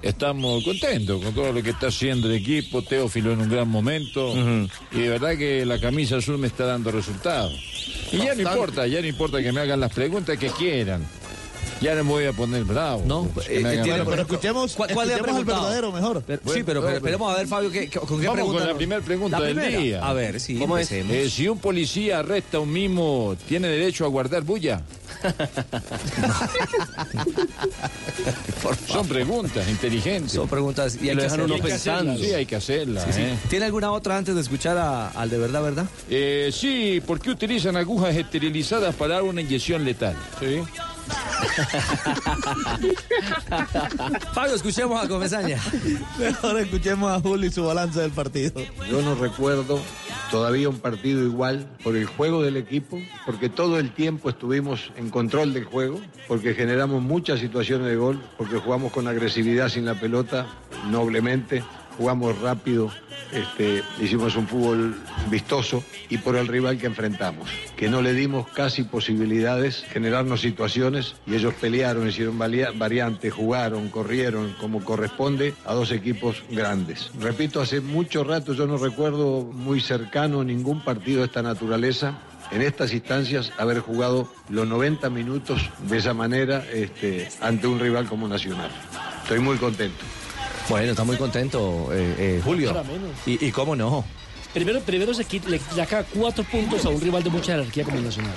Estamos 0.00 0.62
contentos 0.62 1.22
con 1.22 1.34
todo 1.34 1.52
lo 1.52 1.62
que 1.62 1.70
está 1.70 1.88
haciendo 1.88 2.28
el 2.28 2.36
equipo, 2.36 2.82
Teófilo 2.82 3.32
en 3.32 3.40
un 3.40 3.48
gran 3.48 3.68
momento. 3.68 4.32
Y 4.92 5.00
de 5.00 5.08
verdad 5.08 5.36
que 5.36 5.66
la 5.66 5.80
camisa 5.80 6.16
azul 6.16 6.38
me 6.38 6.46
está 6.46 6.66
dando 6.66 6.90
resultados. 6.90 7.52
Y 8.12 8.18
ya 8.18 8.34
no 8.34 8.42
importa, 8.42 8.86
ya 8.86 9.00
no 9.00 9.06
importa 9.06 9.42
que 9.42 9.52
me 9.52 9.60
hagan 9.60 9.80
las 9.80 9.92
preguntas 9.92 10.38
que 10.38 10.50
quieran. 10.50 11.04
Ya 11.80 11.94
no 11.94 12.04
me 12.04 12.10
voy 12.10 12.24
a 12.26 12.32
poner 12.32 12.64
bravo. 12.64 13.02
No, 13.06 13.28
eh, 13.48 13.80
tiene- 13.82 14.04
pero 14.04 14.22
escuchemos, 14.22 14.74
¿Cuál- 14.74 14.92
cuál 14.92 15.10
escuchemos 15.10 15.40
preguntado? 15.44 15.62
verdadero 15.62 15.92
mejor. 15.92 16.22
Pero- 16.26 16.40
Bueno, 16.44 16.58
sí, 16.58 16.64
pero, 16.64 16.88
esperemos 16.88 17.32
a 17.32 17.36
ver, 17.36 17.46
Fabio, 17.46 17.70
¿qué, 17.70 17.88
qué- 17.88 18.00
¿con 18.00 18.20
qué 18.20 18.26
Vamos 18.26 18.34
pregunta? 18.34 18.58
con 18.60 18.68
la 18.68 18.74
primera 18.76 19.00
pregunta 19.02 19.38
La 19.38 19.46
del 19.46 19.54
primera. 19.56 19.80
día. 19.80 20.04
A 20.06 20.12
ver, 20.12 20.40
sí, 20.40 20.56
¿Cómo 20.58 20.76
es? 20.76 20.90
empecemos. 20.90 21.16
Eh, 21.26 21.30
si 21.30 21.48
un 21.48 21.58
policía 21.58 22.18
arresta 22.18 22.56
a 22.56 22.60
un 22.60 22.72
mimo, 22.72 23.36
¿tiene 23.46 23.68
derecho 23.68 24.04
a 24.04 24.08
guardar 24.08 24.42
bulla? 24.42 24.82
Son 28.86 29.06
preguntas 29.06 29.68
inteligentes. 29.68 30.32
Son 30.32 30.48
preguntas 30.48 30.98
y 31.00 31.10
hay 31.10 31.16
que 31.16 31.24
hacerlas. 31.72 32.18
Sí, 32.18 32.32
hay 32.34 32.46
que 32.46 32.56
hacerlas. 32.56 33.04
Sí, 33.04 33.12
sí. 33.12 33.20
¿eh? 33.22 33.38
¿Tiene 33.48 33.66
alguna 33.66 33.92
otra 33.92 34.16
antes 34.16 34.34
de 34.34 34.40
escuchar 34.40 34.76
a- 34.78 35.08
al 35.10 35.30
de 35.30 35.38
verdad, 35.38 35.62
verdad? 35.62 35.86
Eh, 36.10 36.50
sí, 36.52 37.00
¿por 37.06 37.20
qué 37.20 37.30
utilizan 37.30 37.76
agujas 37.76 38.16
esterilizadas 38.16 38.94
para 38.94 39.14
dar 39.14 39.22
una 39.22 39.40
inyección 39.40 39.84
letal? 39.84 40.16
Sí. 40.40 40.60
Fabio, 44.32 44.54
escuchemos 44.54 45.02
a 45.02 45.08
Comesaña. 45.08 45.58
Ahora 46.42 46.60
escuchemos 46.60 47.10
a 47.10 47.20
Julio 47.20 47.48
y 47.48 47.52
su 47.52 47.64
balance 47.64 48.00
del 48.00 48.12
partido. 48.12 48.60
Yo 48.90 49.02
no 49.02 49.14
recuerdo 49.14 49.80
todavía 50.30 50.68
un 50.68 50.78
partido 50.78 51.22
igual 51.22 51.66
por 51.82 51.96
el 51.96 52.06
juego 52.06 52.42
del 52.42 52.56
equipo, 52.56 53.00
porque 53.26 53.48
todo 53.48 53.78
el 53.78 53.92
tiempo 53.92 54.30
estuvimos 54.30 54.92
en 54.96 55.10
control 55.10 55.54
del 55.54 55.64
juego, 55.64 56.00
porque 56.26 56.54
generamos 56.54 57.02
muchas 57.02 57.40
situaciones 57.40 57.88
de 57.88 57.96
gol, 57.96 58.22
porque 58.36 58.58
jugamos 58.58 58.92
con 58.92 59.08
agresividad 59.08 59.68
sin 59.68 59.84
la 59.84 59.94
pelota, 59.94 60.46
noblemente, 60.90 61.62
jugamos 61.98 62.40
rápido, 62.40 62.90
este, 63.32 63.82
hicimos 64.00 64.36
un 64.36 64.46
fútbol 64.46 64.96
vistoso 65.28 65.82
y 66.08 66.18
por 66.18 66.36
el 66.36 66.46
rival 66.46 66.78
que 66.78 66.86
enfrentamos, 66.86 67.50
que 67.76 67.90
no 67.90 68.00
le 68.00 68.14
dimos 68.14 68.48
casi 68.48 68.84
posibilidades, 68.84 69.84
generarnos 69.90 70.40
situaciones 70.40 71.16
y 71.26 71.34
ellos 71.34 71.54
pelearon, 71.54 72.08
hicieron 72.08 72.38
variantes, 72.38 73.34
jugaron, 73.34 73.88
corrieron 73.88 74.54
como 74.60 74.84
corresponde 74.84 75.54
a 75.66 75.74
dos 75.74 75.90
equipos 75.90 76.42
grandes. 76.50 77.10
Repito, 77.20 77.60
hace 77.60 77.80
mucho 77.80 78.22
rato 78.22 78.54
yo 78.54 78.66
no 78.68 78.78
recuerdo 78.78 79.42
muy 79.42 79.80
cercano 79.80 80.44
ningún 80.44 80.82
partido 80.84 81.20
de 81.20 81.26
esta 81.26 81.42
naturaleza. 81.42 82.20
En 82.50 82.62
estas 82.62 82.94
instancias, 82.94 83.52
haber 83.58 83.80
jugado 83.80 84.32
los 84.48 84.66
90 84.66 85.10
minutos 85.10 85.68
de 85.82 85.98
esa 85.98 86.14
manera 86.14 86.64
este, 86.72 87.28
ante 87.42 87.66
un 87.66 87.78
rival 87.78 88.06
como 88.06 88.26
Nacional. 88.28 88.70
Estoy 89.24 89.40
muy 89.40 89.58
contento. 89.58 90.02
Bueno, 90.68 90.90
está 90.90 91.04
muy 91.04 91.16
contento, 91.16 91.88
eh, 91.92 92.14
eh, 92.18 92.40
Julio. 92.44 92.68
Para 92.72 92.82
menos. 92.84 93.10
Y, 93.26 93.44
y 93.46 93.50
cómo 93.52 93.74
no. 93.74 94.04
Primero, 94.52 94.80
primero 94.80 95.12
se 95.14 95.24
quita- 95.24 95.48
le 95.50 95.58
saca 95.58 96.04
cuatro 96.04 96.42
puntos 96.44 96.84
a 96.84 96.88
un 96.88 97.00
rival 97.00 97.22
de 97.22 97.30
mucha 97.30 97.52
jerarquía 97.52 97.84
como 97.84 97.98
el 97.98 98.04
Nacional. 98.04 98.32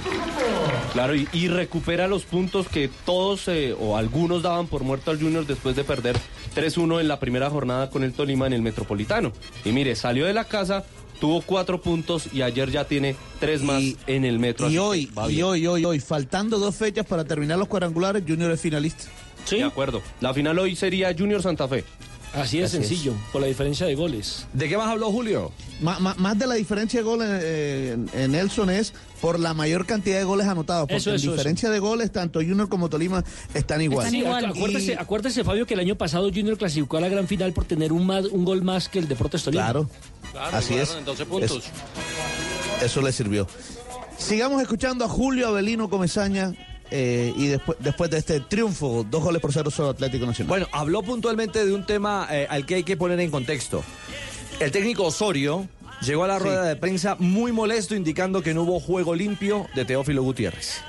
Claro, 0.94 1.16
y, 1.16 1.28
y 1.34 1.48
recupera 1.48 2.08
los 2.08 2.24
puntos 2.24 2.68
que 2.68 2.90
todos 3.06 3.48
eh, 3.48 3.74
o 3.80 3.96
algunos 3.98 4.44
daban 4.44 4.68
por 4.68 4.84
muerto 4.84 5.12
al 5.12 5.20
Junior 5.20 5.46
después 5.46 5.76
de 5.76 5.84
perder 5.84 6.18
3-1 6.56 7.00
en 7.00 7.08
la 7.08 7.20
primera 7.20 7.50
jornada 7.50 7.90
con 7.90 8.04
el 8.04 8.12
Tolima 8.14 8.46
en 8.48 8.54
el 8.54 8.62
Metropolitano. 8.62 9.32
Y 9.64 9.72
mire, 9.72 9.96
salió 9.96 10.26
de 10.26 10.34
la 10.34 10.44
casa, 10.46 10.84
tuvo 11.22 11.42
cuatro 11.42 11.82
puntos 11.82 12.26
y 12.34 12.42
ayer 12.42 12.70
ya 12.72 12.84
tiene 12.86 13.16
tres 13.40 13.62
más 13.62 13.82
en 14.06 14.26
el 14.26 14.38
Metro. 14.38 14.70
Y 14.70 14.78
hoy, 14.78 15.10
y 15.30 15.42
hoy, 15.42 15.66
hoy, 15.66 15.86
hoy, 15.86 16.00
faltando 16.02 16.60
dos 16.60 16.76
fechas 16.76 17.06
para 17.06 17.24
terminar 17.24 17.58
los 17.58 17.70
cuadrangulares, 17.70 18.24
Junior 18.28 18.52
es 18.52 18.60
finalista. 18.62 19.06
Sí, 19.46 19.56
de 19.58 19.64
acuerdo. 19.64 20.02
La 20.20 20.34
final 20.34 20.60
hoy 20.60 20.76
sería 20.76 21.16
Junior 21.18 21.42
Santa 21.42 21.68
Fe. 21.70 21.84
Así 22.34 22.60
de 22.60 22.64
Así 22.66 22.78
es. 22.78 22.84
sencillo, 22.88 23.14
por 23.34 23.42
la 23.42 23.48
diferencia 23.48 23.86
de 23.86 23.94
goles. 23.96 24.46
¿De 24.54 24.70
qué 24.70 24.78
más 24.78 24.88
habló 24.88 25.12
Julio? 25.12 25.52
Más 25.82 26.38
de 26.40 26.48
la 26.48 26.56
diferencia 26.56 27.02
de 27.02 27.04
goles 27.04 27.28
eh, 27.30 27.98
en, 28.14 28.32
Nelson 28.32 28.70
es 28.70 28.94
por 29.20 29.38
la 29.40 29.54
mayor 29.54 29.86
cantidad 29.86 30.18
de 30.18 30.24
goles 30.24 30.48
anotados. 30.48 30.84
Porque 30.84 30.96
Eso, 30.96 31.10
en 31.10 31.18
eso, 31.18 31.32
diferencia 31.32 31.70
de 31.70 31.80
goles, 31.80 32.12
tanto 32.12 32.40
Junior 32.40 32.70
como 32.70 32.88
Tolima 32.90 33.24
están 33.54 33.82
igual. 33.82 34.10
Sí, 34.10 34.22
acu- 34.22 34.50
acuérdese, 34.50 34.96
acuérdese, 34.98 35.44
Fabio, 35.44 35.66
que 35.68 35.74
el 35.74 35.82
año 35.82 35.98
pasado 35.98 36.30
Junior 36.30 36.58
clasificó 36.58 36.98
a 36.98 37.02
la 37.02 37.10
gran 37.10 37.28
final 37.28 37.52
por 37.52 37.66
tener 37.66 37.92
un, 37.92 38.06
más, 38.06 38.26
un 38.28 38.46
gol 38.46 38.62
más 38.62 38.88
que 38.88 39.00
el 39.00 39.08
Deportes 39.10 39.44
Tolima. 39.44 39.64
Claro. 39.64 39.90
Así 40.54 40.76
es. 40.76 40.96
Eso, 41.42 41.60
eso 42.82 43.02
le 43.02 43.12
sirvió. 43.12 43.46
Sigamos 44.18 44.62
escuchando 44.62 45.04
a 45.04 45.10
Julio 45.10 45.48
Avelino 45.50 45.90
Comesaña 45.90 46.54
eh, 46.92 47.34
y 47.36 47.48
después, 47.48 47.78
después 47.80 48.12
de 48.12 48.18
este 48.18 48.42
triunfo, 48.42 49.06
dos 49.10 49.24
goles 49.24 49.42
por 49.42 49.54
cero 49.54 49.72
sobre 49.72 49.92
Atlético 49.92 50.26
Nacional. 50.26 50.50
Bueno, 50.50 50.68
habló 50.72 51.02
puntualmente 51.02 51.66
de 51.66 51.74
un 51.74 51.86
tema 51.86 52.28
eh, 52.30 52.48
al 52.50 52.66
que 52.66 52.76
hay 52.76 52.84
que 52.84 52.98
poner 52.98 53.20
en 53.22 53.32
contexto. 53.32 53.84
El 54.60 54.72
técnico 54.72 55.06
Osorio 55.06 55.68
llegó 56.02 56.26
a 56.26 56.28
la 56.28 56.38
rueda 56.40 56.64
de 56.66 56.76
prensa 56.76 57.16
muy 57.18 57.52
molesto 57.52 57.96
indicando 57.96 58.42
que 58.42 58.54
no 58.54 58.64
hubo 58.64 58.80
juego 58.80 59.16
limpio 59.16 59.68
de 59.74 59.86
Teófilo 59.86 60.22
Gutiérrez. 60.22 60.82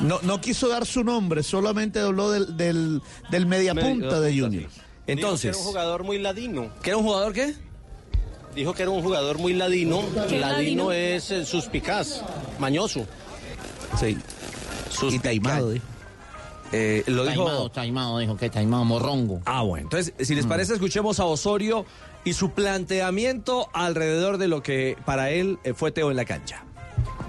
No, 0.00 0.20
no 0.22 0.40
quiso 0.40 0.68
dar 0.68 0.86
su 0.86 1.02
nombre, 1.02 1.42
solamente 1.42 1.98
habló 1.98 2.30
del, 2.30 2.56
del, 2.56 3.02
del 3.30 3.46
mediapunta 3.46 4.20
de 4.20 4.38
Junior. 4.38 4.70
Entonces, 5.06 5.40
que 5.40 5.48
era 5.48 5.58
un 5.58 5.64
jugador 5.64 6.04
muy 6.04 6.18
ladino. 6.18 6.70
¿que 6.82 6.90
era 6.90 6.98
un 6.98 7.04
jugador 7.04 7.32
qué? 7.32 7.54
Dijo 8.54 8.74
que 8.74 8.82
era 8.82 8.90
un 8.90 9.02
jugador 9.02 9.38
muy 9.38 9.54
ladino. 9.54 10.02
¿Qué 10.28 10.38
ladino? 10.38 10.90
Ladino 10.90 10.92
es 10.92 11.30
eh, 11.30 11.44
suspicaz, 11.44 12.22
mañoso. 12.58 13.06
Sí. 13.98 14.18
Y 15.10 15.18
taimado, 15.18 15.72
¿eh? 15.72 15.80
Eh, 16.72 17.02
lo 17.06 17.24
dijo. 17.24 17.44
Taimado, 17.44 17.70
taimado, 17.70 18.18
dijo 18.18 18.36
que 18.36 18.50
taimado, 18.50 18.84
morrongo. 18.84 19.40
Ah, 19.46 19.62
bueno. 19.62 19.84
Entonces, 19.84 20.12
si 20.20 20.34
les 20.34 20.44
Mm. 20.44 20.48
parece, 20.48 20.74
escuchemos 20.74 21.18
a 21.20 21.24
Osorio 21.24 21.86
y 22.24 22.32
su 22.34 22.50
planteamiento 22.50 23.68
alrededor 23.72 24.38
de 24.38 24.48
lo 24.48 24.62
que 24.62 24.96
para 25.06 25.30
él 25.30 25.58
eh, 25.64 25.72
fue 25.74 25.92
Teo 25.92 26.10
en 26.10 26.16
la 26.16 26.24
cancha. 26.24 26.64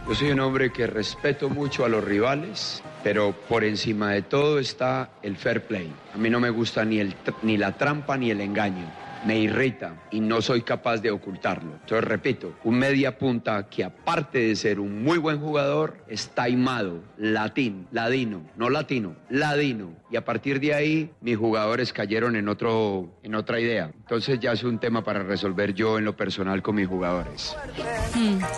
Yo 0.07 0.15
soy 0.15 0.31
un 0.31 0.39
hombre 0.39 0.71
que 0.73 0.87
respeto 0.87 1.49
mucho 1.49 1.85
a 1.85 1.89
los 1.89 2.03
rivales, 2.03 2.81
pero 3.03 3.33
por 3.47 3.63
encima 3.63 4.11
de 4.11 4.23
todo 4.23 4.57
está 4.59 5.11
el 5.21 5.37
fair 5.37 5.63
play. 5.67 5.89
A 6.13 6.17
mí 6.17 6.29
no 6.29 6.39
me 6.39 6.49
gusta 6.49 6.83
ni, 6.83 6.99
el, 6.99 7.13
tr- 7.23 7.35
ni 7.43 7.57
la 7.57 7.77
trampa 7.77 8.17
ni 8.17 8.31
el 8.31 8.41
engaño. 8.41 8.91
Me 9.25 9.37
irrita 9.37 9.95
y 10.11 10.21
no 10.21 10.41
soy 10.41 10.61
capaz 10.61 10.97
de 10.97 11.11
ocultarlo. 11.11 11.73
Entonces, 11.73 12.03
repito, 12.03 12.53
un 12.63 12.79
media 12.79 13.17
punta 13.17 13.67
que 13.69 13.83
aparte 13.83 14.39
de 14.39 14.55
ser 14.55 14.79
un 14.79 15.03
muy 15.03 15.17
buen 15.17 15.39
jugador, 15.39 15.97
es 16.07 16.29
taimado, 16.29 17.01
latín, 17.17 17.87
ladino, 17.91 18.41
no 18.55 18.69
latino, 18.69 19.15
ladino. 19.29 19.91
Y 20.09 20.15
a 20.15 20.23
partir 20.23 20.59
de 20.59 20.73
ahí, 20.73 21.11
mis 21.21 21.37
jugadores 21.37 21.91
cayeron 21.91 22.35
en, 22.35 22.47
otro, 22.47 23.09
en 23.23 23.35
otra 23.35 23.59
idea. 23.59 23.91
Entonces 23.93 24.39
ya 24.39 24.53
es 24.53 24.63
un 24.63 24.79
tema 24.79 25.03
para 25.03 25.23
resolver 25.23 25.73
yo 25.73 25.97
en 25.97 26.05
lo 26.05 26.15
personal 26.15 26.61
con 26.61 26.75
mis 26.75 26.87
jugadores. 26.87 27.55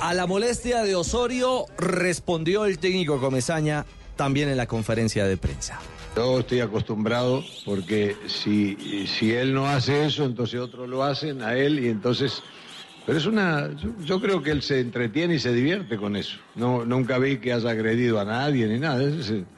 A 0.01 0.13
la 0.13 0.27
molestia 0.27 0.83
de 0.83 0.95
Osorio 0.95 1.65
respondió 1.77 2.65
el 2.65 2.77
técnico 2.79 3.19
Comesaña 3.19 3.85
también 4.15 4.49
en 4.49 4.57
la 4.57 4.67
conferencia 4.67 5.25
de 5.25 5.37
prensa. 5.37 5.79
Yo 6.15 6.39
estoy 6.39 6.59
acostumbrado 6.59 7.43
porque 7.65 8.17
si, 8.27 9.07
si 9.07 9.31
él 9.33 9.53
no 9.53 9.67
hace 9.67 10.05
eso, 10.05 10.25
entonces 10.25 10.59
otros 10.59 10.89
lo 10.89 11.03
hacen 11.03 11.41
a 11.41 11.55
él 11.55 11.79
y 11.79 11.89
entonces... 11.89 12.43
Pero 13.05 13.17
es 13.17 13.25
una... 13.25 13.69
Yo, 14.05 14.21
creo 14.21 14.43
que 14.43 14.51
él 14.51 14.61
se 14.61 14.79
entretiene 14.79 15.35
y 15.35 15.39
se 15.39 15.51
divierte 15.51 15.97
con 15.97 16.15
eso. 16.15 16.37
No, 16.55 16.85
nunca 16.85 17.17
vi 17.17 17.37
que 17.37 17.51
haya 17.51 17.71
agredido 17.71 18.19
a 18.19 18.25
nadie 18.25 18.67
ni 18.67 18.77
nada. 18.79 19.03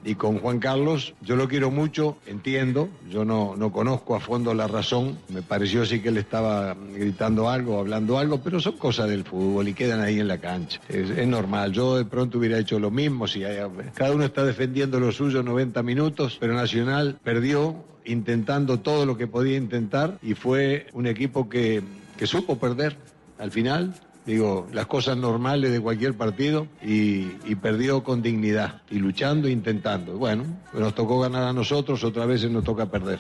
Y 0.06 0.16
con 0.16 0.40
Juan 0.40 0.60
Carlos, 0.60 1.14
yo 1.22 1.36
lo 1.36 1.48
quiero 1.50 1.70
mucho, 1.70 2.18
entiendo. 2.26 2.88
Yo 3.12 3.26
no, 3.26 3.56
no 3.58 3.72
conozco 3.72 4.16
a 4.16 4.22
fondo 4.22 4.54
la 4.54 4.68
razón. 4.68 5.18
Me 5.28 5.42
pareció 5.42 5.86
sí 5.86 6.00
que 6.00 6.10
él 6.10 6.18
estaba 6.18 6.76
gritando 6.96 7.50
algo, 7.50 7.80
hablando 7.80 8.18
algo, 8.18 8.42
pero 8.42 8.62
son 8.62 8.78
cosas 8.78 9.10
del 9.10 9.26
fútbol 9.26 9.68
y 9.68 9.74
quedan 9.74 10.00
ahí 10.00 10.20
en 10.22 10.30
la 10.30 10.38
cancha. 10.38 10.80
Es, 10.88 11.10
es 11.10 11.28
normal. 11.28 11.74
Yo 11.74 11.98
de 11.98 12.06
pronto 12.06 12.38
hubiera 12.38 12.58
hecho 12.58 12.80
lo 12.80 12.92
mismo. 12.92 13.28
Si 13.28 13.44
hay- 13.44 13.58
cada 13.94 14.14
uno 14.14 14.24
está 14.24 14.46
defendiendo 14.46 15.00
lo 15.02 15.12
suyo 15.12 15.44
90 15.44 15.84
minutos, 15.84 16.38
pero 16.40 16.54
Nacional 16.54 17.18
perdió 17.24 17.76
intentando 18.06 18.80
todo 18.80 19.06
lo 19.06 19.18
que 19.18 19.28
podía 19.28 19.58
intentar 19.58 20.18
y 20.22 20.34
fue 20.34 20.88
un 20.94 21.08
equipo 21.08 21.50
que, 21.50 21.82
que 22.18 22.26
supo 22.28 22.58
perder 22.58 22.96
al 23.44 23.52
final. 23.52 23.94
Digo, 24.26 24.68
las 24.72 24.86
cosas 24.86 25.18
normales 25.18 25.70
de 25.74 25.82
cualquier 25.82 26.14
partido 26.14 26.68
y, 26.82 27.28
y 27.46 27.56
perdió 27.62 28.06
con 28.06 28.22
dignidad 28.22 28.82
y 28.90 29.00
luchando 29.00 29.50
e 29.50 29.52
intentando. 29.52 30.18
Bueno, 30.18 30.46
nos 30.72 30.96
tocó 30.96 31.20
ganar 31.20 31.44
a 31.44 31.52
nosotros, 31.52 32.06
otras 32.06 32.26
veces 32.26 32.50
nos 32.50 32.64
toca 32.64 32.86
perder. 32.86 33.20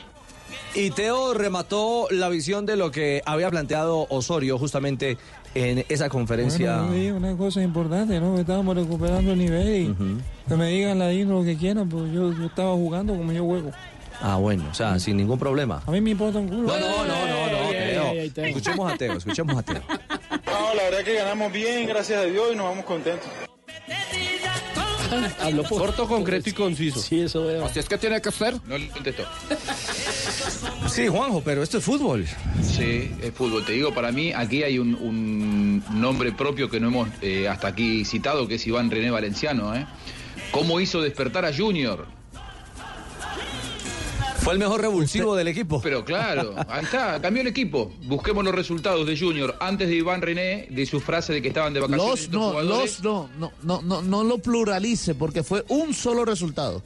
Y 0.75 0.91
Teo 0.91 1.33
remató 1.33 2.07
la 2.09 2.29
visión 2.29 2.65
de 2.65 2.77
lo 2.77 2.89
que 2.89 3.21
había 3.25 3.49
planteado 3.49 4.07
Osorio 4.09 4.57
justamente 4.57 5.17
en 5.55 5.83
esa 5.89 6.07
conferencia. 6.07 6.83
Bueno, 6.83 7.17
una 7.17 7.35
cosa 7.35 7.61
importante, 7.61 8.19
¿no? 8.21 8.39
Estábamos 8.39 8.75
recuperando 8.75 9.33
el 9.33 9.39
nivel 9.39 9.75
y 9.75 9.95
que 10.47 10.55
me 10.55 10.69
digan 10.69 10.99
ladino 10.99 11.39
lo 11.39 11.43
que 11.43 11.57
quieran, 11.57 11.89
pues 11.89 12.11
yo, 12.13 12.31
yo 12.31 12.45
estaba 12.45 12.71
jugando 12.73 13.13
como 13.15 13.33
yo 13.33 13.43
juego. 13.43 13.71
Ah, 14.25 14.37
bueno, 14.37 14.63
o 14.71 14.73
sea, 14.73 14.97
sin 14.99 15.17
ningún 15.17 15.37
problema. 15.37 15.83
A 15.85 15.91
mí 15.91 15.99
me 15.99 16.11
importa 16.11 16.39
un 16.39 16.47
culo. 16.47 16.61
No, 16.61 16.79
no, 16.79 17.05
no, 17.05 17.27
no, 17.27 17.51
no, 17.51 17.69
Teo. 18.33 18.45
Escuchemos 18.45 18.93
a 18.93 18.95
Teo, 18.95 19.13
escuchemos 19.17 19.57
a 19.57 19.63
Teo. 19.63 19.81
No, 20.45 20.73
la 20.75 20.83
verdad 20.83 21.03
que 21.03 21.13
ganamos 21.15 21.51
bien, 21.51 21.85
gracias 21.89 22.21
a 22.21 22.23
Dios, 22.23 22.53
y 22.53 22.55
nos 22.55 22.67
vamos 22.67 22.85
contentos. 22.85 23.27
Hablo 25.41 25.65
corto, 25.65 26.07
concreto 26.07 26.49
y 26.49 26.53
conciso. 26.53 27.01
Sí, 27.01 27.19
eso 27.19 27.45
veo. 27.45 27.65
Así 27.65 27.79
es 27.79 27.89
que 27.89 27.97
tiene 27.97 28.21
que 28.21 28.31
ser. 28.31 28.55
No 28.65 28.77
le 28.77 28.87
contesto. 28.87 29.25
Sí, 30.87 31.07
Juanjo, 31.09 31.41
pero 31.43 31.61
esto 31.61 31.79
es 31.79 31.83
fútbol. 31.83 32.25
Sí, 32.61 33.11
es 33.21 33.33
fútbol. 33.33 33.65
Te 33.65 33.73
digo, 33.73 33.93
para 33.93 34.13
mí 34.13 34.31
aquí 34.31 34.63
hay 34.63 34.79
un, 34.79 34.95
un 34.95 35.83
nombre 35.99 36.31
propio 36.31 36.69
que 36.69 36.79
no 36.79 36.87
hemos 36.87 37.09
eh, 37.21 37.49
hasta 37.49 37.67
aquí 37.67 38.05
citado, 38.05 38.47
que 38.47 38.55
es 38.55 38.65
Iván 38.65 38.89
René 38.89 39.11
Valenciano. 39.11 39.75
¿eh? 39.75 39.85
¿Cómo 40.51 40.79
hizo 40.79 41.01
despertar 41.01 41.43
a 41.43 41.53
Junior? 41.53 42.22
Fue 44.43 44.53
el 44.53 44.59
mejor 44.59 44.81
revulsivo 44.81 45.35
del 45.35 45.47
equipo. 45.47 45.79
Pero 45.81 46.03
claro, 46.03 46.53
ahí 46.67 46.83
está, 46.83 47.21
cambió 47.21 47.41
el 47.41 47.47
equipo. 47.47 47.93
Busquemos 48.03 48.43
los 48.43 48.53
resultados 48.53 49.07
de 49.07 49.17
Junior 49.17 49.55
antes 49.61 49.87
de 49.87 49.95
Iván 49.95 50.21
René, 50.21 50.67
de 50.69 50.85
su 50.85 50.99
frase 50.99 51.31
de 51.33 51.41
que 51.41 51.47
estaban 51.47 51.73
de 51.73 51.79
vacaciones. 51.79 52.09
Los 52.09 52.19
estos 52.21 52.33
no, 52.41 52.49
jugadores. 52.49 53.03
los 53.03 53.03
no, 53.03 53.29
no, 53.39 53.51
no, 53.63 53.81
no, 53.81 54.01
no 54.01 54.23
lo 54.23 54.37
pluralice 54.39 55.15
porque 55.15 55.43
fue 55.43 55.63
un 55.69 55.93
solo 55.93 56.25
resultado. 56.25 56.83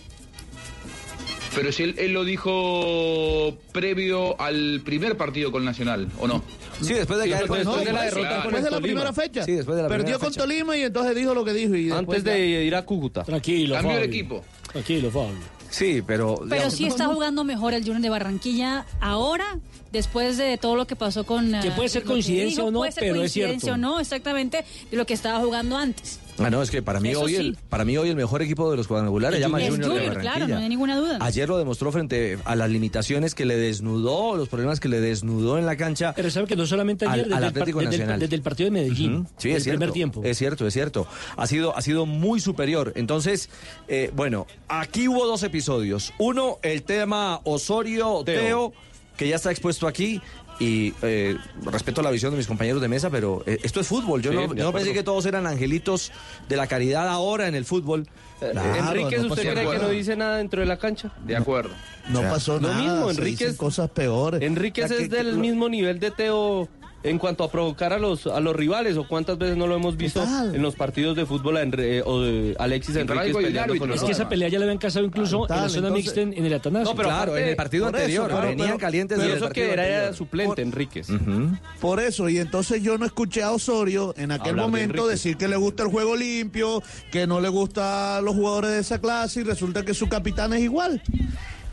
Pero 1.56 1.72
si 1.72 1.82
él, 1.84 1.96
él 1.98 2.14
lo 2.14 2.24
dijo 2.24 3.58
previo 3.72 4.40
al 4.40 4.82
primer 4.86 5.18
partido 5.18 5.52
con 5.52 5.66
Nacional, 5.66 6.08
¿o 6.20 6.28
no? 6.28 6.44
Sí, 6.80 6.94
después 6.94 7.18
de 7.18 7.28
caer 7.32 7.48
con 7.48 7.64
No, 7.64 7.80
el 7.80 7.86
Tolima. 7.86 8.04
después, 8.04 8.24
Claro. 8.28 8.42
después 8.44 8.64
de 8.64 8.70
la 8.72 8.80
primera 8.80 9.14
fecha. 9.14 9.44
Sí, 9.44 9.54
después 9.54 9.76
de 9.76 9.82
la 9.82 9.90
Perdió 9.90 10.04
primera 10.06 10.20
con 10.20 10.28
fecha. 10.32 10.42
Tolima 10.42 10.78
y 10.78 10.82
entonces 10.84 11.16
dijo 11.16 11.34
lo 11.34 11.44
que 11.44 11.54
dijo. 11.54 11.74
Y 11.76 11.90
Antes 11.90 12.24
de 12.24 12.32
ya- 12.52 12.62
ir 12.62 12.76
a 12.76 12.86
Cúcuta. 12.86 13.24
Tranquilo, 13.24 13.74
Cambió 13.74 13.98
el 13.98 14.04
equipo. 14.04 14.44
Tranquilo, 14.72 15.10
Fabio. 15.10 15.57
Sí, 15.70 16.04
pero... 16.06 16.38
Pero 16.38 16.46
digamos, 16.46 16.74
sí 16.74 16.84
no, 16.84 16.90
está 16.90 17.04
no. 17.06 17.14
jugando 17.14 17.44
mejor 17.44 17.74
el 17.74 17.84
Junior 17.84 18.02
de 18.02 18.10
Barranquilla 18.10 18.86
ahora, 19.00 19.60
después 19.92 20.38
de 20.38 20.58
todo 20.58 20.76
lo 20.76 20.88
que 20.88 20.96
pasó 20.96 21.26
con... 21.26 21.52
Que 21.62 21.68
eh, 21.68 21.72
puede 21.76 21.90
ser 21.90 22.04
lo 22.04 22.08
que 22.08 22.14
coincidencia 22.14 22.64
o 22.64 22.72
no, 22.72 22.80
puede 22.80 22.92
ser 22.92 23.02
pero 23.02 23.16
es 23.16 23.20
coincidencia 23.20 23.60
cierto. 23.60 23.74
o 23.74 23.78
no, 23.78 24.00
exactamente, 24.00 24.66
de 24.90 24.98
lo 24.98 25.06
que 25.06 25.14
estaba 25.14 25.40
jugando 25.40 25.78
antes. 25.78 26.20
Ah, 26.40 26.50
no, 26.50 26.62
es 26.62 26.70
que 26.70 26.82
para 26.82 27.00
mí, 27.00 27.10
Eso 27.10 27.22
hoy 27.22 27.32
sí. 27.32 27.38
el, 27.38 27.58
para 27.70 27.84
mí 27.86 27.98
hoy 27.98 28.10
el 28.10 28.16
mejor 28.16 28.42
equipo 28.42 28.70
de 28.70 28.78
los 28.78 28.88
cuadrangulares 28.88 29.40
Es 29.40 29.46
llama 29.46 29.58
Junior, 29.60 29.74
Junior, 29.82 29.94
de 29.94 30.08
Barranquilla. 30.08 30.34
claro, 30.34 30.48
no 30.48 30.58
hay 30.58 30.70
ninguna 30.70 30.96
duda. 30.98 31.18
Ayer 31.22 31.50
lo 31.50 31.58
demostró 31.58 31.92
frente 31.92 32.38
a 32.46 32.56
las 32.56 32.70
limitaciones 32.70 33.34
que 33.36 33.46
le 33.46 33.58
desnudó, 33.58 34.36
los 34.36 34.48
problemas 34.50 34.80
que 34.80 34.88
le 34.90 35.00
desnudó 35.02 35.58
en 35.58 35.66
la 35.66 35.76
cancha. 35.76 36.14
Pero 36.16 36.30
sabe 36.30 36.48
que 36.48 36.56
no 36.56 36.66
solamente 36.68 37.06
ayer, 37.06 37.26
al 37.26 37.30
desde, 37.30 37.38
el, 37.38 37.44
Atlético 37.46 37.80
desde 37.80 37.94
el- 37.96 38.00
Nacional. 38.00 38.20
desde 38.20 38.36
el 38.36 38.42
partido 38.42 38.66
de 38.66 38.72
Medellín, 38.72 39.28
Sí, 39.38 39.50
el 39.50 39.58
es 39.58 39.64
cierto. 39.64 39.80
primer 39.80 39.94
tiempo. 39.94 40.22
Es 40.24 40.38
cierto, 40.38 40.68
es 40.68 40.74
cierto. 40.74 41.08
Ha 41.38 41.48
sido, 41.48 41.76
ha 41.76 41.82
sido 41.82 42.06
muy 42.06 42.40
superior. 42.40 42.94
Entonces, 42.96 43.50
eh, 43.88 44.12
bueno, 44.16 44.46
aquí 44.68 45.08
hubo 45.08 45.26
dos 45.26 45.44
episodios. 45.44 46.14
Uno, 46.20 46.60
el 46.62 46.84
tema 46.84 47.42
Osorio 47.46 48.22
Teo, 48.26 48.42
Teo. 48.42 48.74
que 49.18 49.28
ya 49.28 49.36
está 49.38 49.50
expuesto 49.52 49.88
aquí. 49.88 50.22
Y 50.60 50.94
eh, 51.04 51.38
respeto 51.64 52.02
la 52.02 52.10
visión 52.10 52.32
de 52.32 52.38
mis 52.38 52.48
compañeros 52.48 52.82
de 52.82 52.88
mesa, 52.88 53.10
pero 53.12 53.44
eh, 53.46 53.60
esto 53.64 53.80
es 53.80 53.88
fútbol. 53.88 54.22
Yo 54.24 54.32
Sí, 54.32 54.38
no, 54.38 54.56
yo 54.56 54.64
no 54.64 54.74
pensé 54.74 54.92
que 54.92 55.04
todos 55.04 55.26
eran 55.28 55.46
angelitos 55.46 56.12
de 56.50 56.56
la 56.58 56.66
caridad 56.66 57.08
ahora 57.10 57.48
en 57.48 57.54
el 57.54 57.64
fútbol. 57.64 58.08
Claro, 58.40 58.76
Enríquez, 58.76 59.22
no 59.22 59.28
¿usted 59.34 59.54
cree 59.54 59.70
que 59.70 59.78
no 59.80 59.90
dice 59.90 60.16
nada 60.16 60.38
dentro 60.38 60.62
de 60.62 60.66
la 60.68 60.78
cancha? 60.78 61.12
De 61.26 61.36
acuerdo. 61.36 61.72
No 62.10 62.20
O 62.20 62.22
sea, 62.24 62.32
pasó 62.32 62.54
lo 62.60 62.70
nada. 62.70 62.82
mismo, 62.82 63.14
se 63.14 63.22
Enríquez- 63.22 63.56
cosas 63.58 63.90
peores. 63.92 64.42
Enríquez 64.42 64.86
O 64.86 64.88
sea, 64.88 64.98
es 64.98 65.10
que- 65.10 65.16
del 65.16 65.32
que- 65.32 65.38
mismo 65.38 65.70
nivel 65.70 66.00
de 66.00 66.10
Teo 66.12 66.68
en 67.10 67.18
cuanto 67.20 67.44
a 67.44 67.52
provocar 67.52 67.94
a 67.94 67.98
los 68.00 68.28
a 68.28 68.40
los 68.40 68.56
rivales 68.56 68.98
o 68.98 69.08
cuántas 69.08 69.38
veces 69.38 69.58
no 69.58 69.68
lo 69.68 69.76
hemos 69.76 69.98
visto 69.98 70.24
en 70.24 70.62
los 70.62 70.76
partidos 70.76 71.16
de 71.16 71.26
fútbol 71.26 71.58
a 71.58 71.64
Enri- 71.64 72.02
o 72.06 72.22
de 72.22 72.56
Alexis 72.60 72.96
Enríquez 72.96 73.36
peleando 73.36 73.78
con 73.78 73.90
los 73.90 73.98
Es 73.98 74.04
que 74.04 74.12
esa 74.12 74.28
pelea 74.30 74.50
ya 74.50 74.60
la 74.60 74.66
habían 74.66 74.78
casado 74.78 75.06
incluso 75.06 75.40
Total, 75.40 75.58
en 75.58 75.64
la 75.64 75.70
zona 75.70 75.88
entonces- 75.88 76.16
mixta 76.16 76.38
en, 76.40 76.46
el 76.46 76.54
Atanasio. 76.54 76.90
No, 76.92 76.96
pero 76.96 77.10
claro, 77.10 77.32
aparte- 77.32 77.44
en 77.44 77.50
el 77.50 77.56
partido 77.56 77.86
por 77.86 77.96
eso, 77.96 78.02
anterior. 78.04 78.28
claro, 78.30 78.48
venían 78.50 78.68
pero- 78.68 78.80
calientes 78.80 79.18
Pero 79.18 79.30
del 79.30 79.38
eso 79.38 79.50
que 79.50 79.72
era 79.72 79.84
anterior. 79.84 80.14
suplente, 80.16 80.62
Enríquez. 80.62 81.10
Ujú. 81.10 81.58
Por 81.80 82.00
eso, 82.00 82.30
y 82.30 82.38
entonces 82.40 82.82
yo 82.84 82.98
no 82.98 83.06
escuché 83.06 83.44
a 83.44 83.52
Osorio 83.52 84.14
en 84.18 84.32
aquel 84.32 84.52
Hablar 84.52 84.66
momento 84.68 85.08
decir 85.08 85.38
que 85.38 85.48
le 85.48 85.56
gusta 85.58 85.84
el 85.84 85.90
juego 85.90 86.16
limpio, 86.16 86.82
que 87.12 87.28
no 87.28 87.40
le 87.40 87.50
gusta 87.50 88.18
a 88.18 88.22
los 88.22 88.36
jugadores 88.36 88.72
de 88.72 88.80
esa 88.80 89.00
clase 89.00 89.42
y 89.42 89.44
resulta 89.44 89.84
que 89.84 89.94
su 89.94 90.08
capitán 90.10 90.54
es 90.54 90.62
igual. 90.62 91.02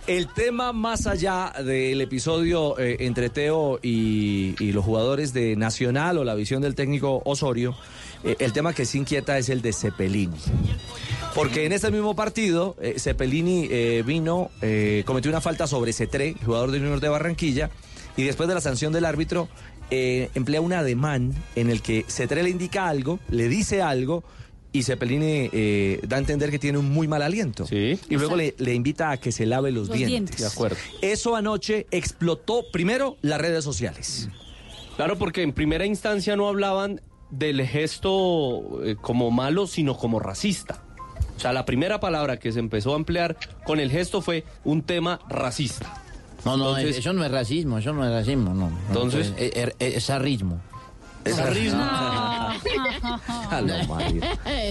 El 0.07 0.29
tema 0.29 0.75
más 0.75 1.07
allá 1.07 1.51
del 1.65 1.99
episodio 2.03 2.79
eh, 2.79 2.99
entre 3.01 3.31
Teo 3.31 3.79
y, 3.81 4.55
los 4.73 4.85
jugadores 4.85 5.33
de 5.33 5.57
Nacional 5.57 6.19
o 6.19 6.25
la 6.25 6.35
visión 6.35 6.61
del 6.61 6.75
técnico 6.75 7.23
Osorio, 7.25 7.75
eh, 8.23 8.37
el 8.39 8.53
tema 8.53 8.75
que 8.75 8.85
sí 8.85 8.99
inquieta 8.99 9.39
es 9.39 9.49
el 9.49 9.63
de 9.63 9.73
Cepelini. 9.73 10.37
Porque 11.35 11.65
en 11.65 11.73
este 11.73 11.91
mismo 11.91 12.15
partido, 12.15 12.77
eh, 12.83 12.97
Cepelini 12.99 13.67
eh, 13.71 14.03
vino, 14.05 14.51
cometió 15.07 15.31
una 15.31 15.41
falta 15.41 15.67
sobre 15.67 15.95
Cetré, 15.95 16.35
jugador 16.45 16.71
del 16.71 16.81
Junior 16.83 17.01
de 17.01 17.09
Barranquilla, 17.09 17.71
y 18.15 18.25
después 18.25 18.47
de 18.47 18.55
la 18.55 18.61
sanción 18.61 18.93
del 18.93 19.07
árbitro, 19.07 19.49
emplea 19.91 20.61
un 20.61 20.75
ademán 20.75 21.33
en 21.55 21.71
el 21.71 21.81
que 21.81 22.05
Cetré 22.09 22.43
le 22.43 22.51
indica 22.51 22.89
algo, 22.89 23.21
le 23.31 23.49
dice 23.49 23.81
algo, 23.81 24.23
y 24.75 24.83
Cepelini 24.83 25.49
eh, 25.53 26.01
da 26.07 26.16
a 26.16 26.18
entender 26.18 26.51
que 26.51 26.59
tiene 26.59 26.79
un 26.79 26.91
muy 26.91 27.07
mal 27.09 27.22
aliento. 27.22 27.64
Sí. 27.66 27.99
Y 28.11 28.16
luego 28.16 28.35
le, 28.37 28.55
le 28.59 28.75
invita 28.75 29.11
a 29.12 29.16
que 29.18 29.31
se 29.33 29.47
lave 29.47 29.70
los, 29.70 29.89
Los 29.89 29.97
dientes. 29.97 30.11
dientes. 30.11 30.41
De 30.41 30.47
acuerdo. 30.47 30.77
Eso 31.01 31.37
anoche 31.37 31.87
explotó 31.93 32.64
primero 32.72 33.16
las 33.22 33.41
redes 33.41 33.62
sociales. 33.64 34.29
Claro, 34.97 35.16
porque 35.16 35.43
en 35.43 35.53
primera 35.53 35.87
instancia 35.87 36.35
no 36.37 36.49
hablaban 36.49 37.01
del 37.31 37.64
gesto 37.66 38.83
eh, 38.85 38.97
como 39.01 39.31
malo, 39.31 39.66
sino 39.68 39.97
como 39.97 40.18
racista. 40.18 40.83
O 41.37 41.41
sea, 41.41 41.53
la 41.53 41.64
primera 41.66 42.01
palabra 42.01 42.39
que 42.39 42.51
se 42.53 42.59
empezó 42.59 42.95
a 42.95 42.97
emplear 42.97 43.37
con 43.64 43.79
el 43.81 43.91
gesto 43.91 44.22
fue 44.22 44.45
un 44.64 44.83
tema 44.83 45.20
racista. 45.29 46.03
No, 46.45 46.57
no, 46.57 46.77
Entonces- 46.77 46.99
eso 46.99 47.12
no 47.12 47.25
es 47.25 47.31
racismo, 47.31 47.79
eso 47.79 47.93
no 47.93 48.05
es 48.05 48.11
racismo, 48.11 48.53
no. 48.55 48.70
Entonces- 48.89 49.33
es, 49.37 49.75
es, 49.79 49.95
es 49.97 50.11
zarrismo. 51.33 51.83
A 51.83 53.61
lo 53.61 53.85
Mario. 53.87 54.22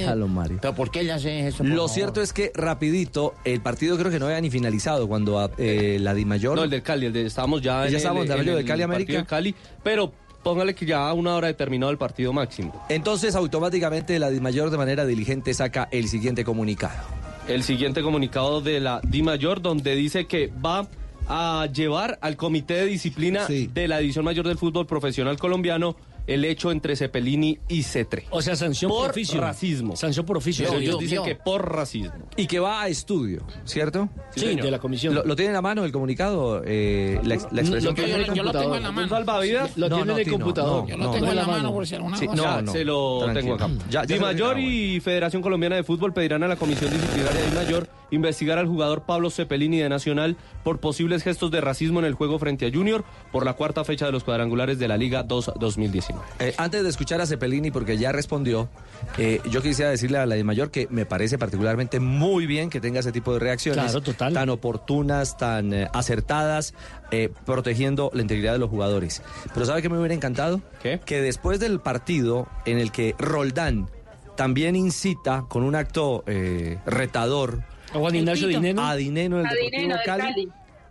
A 0.09 0.15
lo 0.15 0.27
Mario. 0.27 0.59
¿Pero 0.61 0.75
por 0.75 0.91
qué 0.91 1.01
ella 1.01 1.15
hace 1.15 1.47
eso? 1.47 1.63
Lo 1.63 1.69
favor? 1.75 1.89
cierto 1.89 2.21
es 2.21 2.33
que, 2.33 2.51
rapidito, 2.55 3.33
el 3.45 3.61
partido 3.61 3.97
creo 3.97 4.11
que 4.11 4.19
no 4.19 4.25
había 4.27 4.41
ni 4.41 4.49
finalizado 4.49 5.07
cuando 5.07 5.51
eh, 5.57 5.97
la 5.99 6.13
Di 6.13 6.25
Mayor... 6.25 6.55
No, 6.55 6.63
el 6.63 6.69
del 6.69 6.83
Cali, 6.83 7.05
el 7.07 7.13
de, 7.13 7.25
estábamos 7.25 7.61
ya, 7.61 7.83
Ya 7.83 7.89
en 7.89 7.95
estábamos 7.95 8.25
el, 8.25 8.31
en 8.31 8.39
el 8.39 8.47
en 8.49 8.53
de 8.55 8.59
el 8.61 8.65
Cali, 8.67 8.81
partido 8.83 8.95
América. 8.95 9.19
de 9.19 9.25
Cali, 9.25 9.55
pero 9.83 10.11
póngale 10.43 10.75
que 10.75 10.85
ya 10.85 11.07
a 11.07 11.13
una 11.13 11.35
hora 11.35 11.47
determinado 11.47 11.91
el 11.91 11.97
partido 11.97 12.33
máximo. 12.33 12.85
Entonces, 12.89 13.35
automáticamente 13.35 14.19
la 14.19 14.29
Di 14.29 14.39
Mayor 14.41 14.69
de 14.69 14.77
manera 14.77 15.05
diligente 15.05 15.53
saca 15.53 15.87
el 15.91 16.07
siguiente 16.07 16.43
comunicado. 16.43 16.99
El 17.47 17.63
siguiente 17.63 18.01
comunicado 18.01 18.61
de 18.61 18.79
la 18.79 19.01
Di 19.03 19.21
Mayor, 19.21 19.61
donde 19.61 19.95
dice 19.95 20.25
que 20.27 20.51
va 20.63 20.87
a 21.27 21.67
llevar 21.73 22.17
al 22.21 22.35
Comité 22.35 22.73
de 22.75 22.85
Disciplina 22.85 23.45
de 23.47 23.87
la 23.87 23.99
División 23.99 24.25
Mayor 24.25 24.45
del 24.47 24.57
Fútbol 24.57 24.85
Profesional 24.85 25.37
Colombiano 25.37 25.95
el 26.27 26.45
hecho 26.45 26.71
entre 26.71 26.95
Cepelini 26.95 27.59
y 27.67 27.83
Cetre. 27.83 28.25
O 28.29 28.41
sea, 28.41 28.55
sanción 28.55 28.89
por, 28.89 29.01
por 29.01 29.09
oficio. 29.11 29.41
racismo. 29.41 29.95
Sanción 29.95 30.25
por 30.25 30.37
oficio. 30.37 30.65
Pero 30.65 30.77
Sí, 30.79 30.83
ellos 30.85 30.95
yo- 30.95 30.99
dicen 30.99 31.15
yo. 31.17 31.23
que 31.23 31.35
por 31.35 31.71
racismo. 31.75 32.27
Y 32.37 32.47
que 32.47 32.59
va 32.59 32.81
a 32.81 32.87
estudio, 32.87 33.45
¿cierto? 33.65 34.09
Sí, 34.31 34.41
señor. 34.41 34.65
de 34.65 34.71
la 34.71 34.79
comisión. 34.79 35.13
¿Lo, 35.15 35.23
lo 35.25 35.35
tienen 35.35 35.55
a 35.55 35.61
mano 35.61 35.83
el 35.85 35.91
comunicado? 35.91 36.61
Eh, 36.65 37.19
la, 37.23 37.35
la 37.51 37.61
expresión 37.61 37.83
Lo 37.83 37.93
tiene 37.93 38.13
en 38.13 38.19
el 38.29 38.33
Yo 38.33 38.43
lo 38.43 38.51
tengo 38.51 38.75
en 38.75 38.83
la 38.83 38.91
mano. 38.91 39.09
salvavidas? 39.09 39.77
Lo 39.77 39.89
No, 39.89 39.95
tiene 39.97 40.05
no, 40.07 40.13
en 40.13 40.19
el 40.19 40.25
Tino, 40.25 40.37
computador. 40.37 40.83
no, 40.83 40.89
Yo 40.89 40.97
lo 40.97 41.03
no. 41.05 41.11
tengo 41.11 41.25
no. 41.25 41.31
en 41.31 41.35
la 41.37 41.43
no, 41.43 41.51
mano 41.51 41.63
no. 41.63 41.73
por 41.73 41.87
si 41.87 41.95
alguna 41.95 42.17
Sí, 42.17 42.25
cosa. 42.27 42.41
no, 42.41 42.61
no. 42.61 42.71
se 42.71 42.83
lo 42.85 43.19
Tranquilo. 43.23 43.57
tengo 43.57 43.65
acá. 43.77 43.85
Ya- 43.89 44.01
ya 44.01 44.01
Di 44.05 44.13
se 44.13 44.19
lo 44.19 44.25
Mayor 44.25 44.59
y 44.59 44.99
Federación 45.01 45.41
Colombiana 45.41 45.75
de 45.75 45.83
Fútbol 45.83 46.13
pedirán 46.13 46.43
a 46.43 46.47
la 46.47 46.55
Comisión 46.55 46.91
Disciplinaria 46.91 47.41
de 47.41 47.49
Di 47.49 47.55
Mayor 47.55 47.89
investigar 48.11 48.59
al 48.59 48.67
jugador 48.67 49.03
Pablo 49.03 49.29
Cepelini 49.31 49.79
de 49.79 49.89
Nacional 49.89 50.37
por 50.63 50.79
posibles 50.79 51.23
gestos 51.23 51.49
de 51.51 51.61
racismo 51.61 51.99
en 51.99 52.05
el 52.05 52.13
juego 52.13 52.37
frente 52.39 52.67
a 52.67 52.71
Junior 52.71 53.03
por 53.31 53.43
la 53.43 53.53
cuarta 53.53 53.83
fecha 53.83 54.05
de 54.05 54.11
los 54.11 54.23
cuadrangulares 54.23 54.77
de 54.79 54.87
la 54.87 54.97
Liga 54.97 55.23
2 55.23 55.51
2019. 55.59 56.12
Eh, 56.39 56.53
antes 56.57 56.83
de 56.83 56.89
escuchar 56.89 57.21
a 57.21 57.25
Cepelini, 57.25 57.71
porque 57.71 57.97
ya 57.97 58.11
respondió, 58.11 58.69
eh, 59.17 59.41
yo 59.49 59.61
quisiera 59.61 59.91
decirle 59.91 60.17
a 60.17 60.25
la 60.25 60.35
de 60.35 60.43
Mayor 60.43 60.71
que 60.71 60.87
me 60.89 61.05
parece 61.05 61.37
particularmente 61.37 61.99
muy 61.99 62.45
bien 62.45 62.69
que 62.69 62.79
tenga 62.81 62.99
ese 62.99 63.11
tipo 63.11 63.33
de 63.33 63.39
reacciones. 63.39 63.83
Claro, 63.83 64.01
total. 64.01 64.33
Tan 64.33 64.49
oportunas, 64.49 65.37
tan 65.37 65.73
eh, 65.73 65.87
acertadas, 65.93 66.73
eh, 67.11 67.29
protegiendo 67.45 68.11
la 68.13 68.21
integridad 68.21 68.53
de 68.53 68.59
los 68.59 68.69
jugadores. 68.69 69.21
Pero 69.53 69.65
¿sabe 69.65 69.81
qué 69.81 69.89
me 69.89 69.97
hubiera 69.97 70.13
encantado? 70.13 70.61
¿Qué? 70.81 70.99
Que 71.05 71.21
después 71.21 71.59
del 71.59 71.79
partido 71.79 72.47
en 72.65 72.79
el 72.79 72.91
que 72.91 73.15
Roldán 73.19 73.89
también 74.35 74.75
incita 74.75 75.45
con 75.47 75.63
un 75.63 75.75
acto 75.75 76.23
eh, 76.27 76.79
retador 76.85 77.61
A 77.93 77.99
Juan 77.99 78.15
Ignacio. 78.15 78.47
Dineno. 78.47 78.83
a 78.83 78.95
Dineno 78.95 79.39
en 79.39 79.45
el 79.45 79.57
Dineno 79.71 79.95
Cali, 80.05 80.23
Cali. 80.23 80.49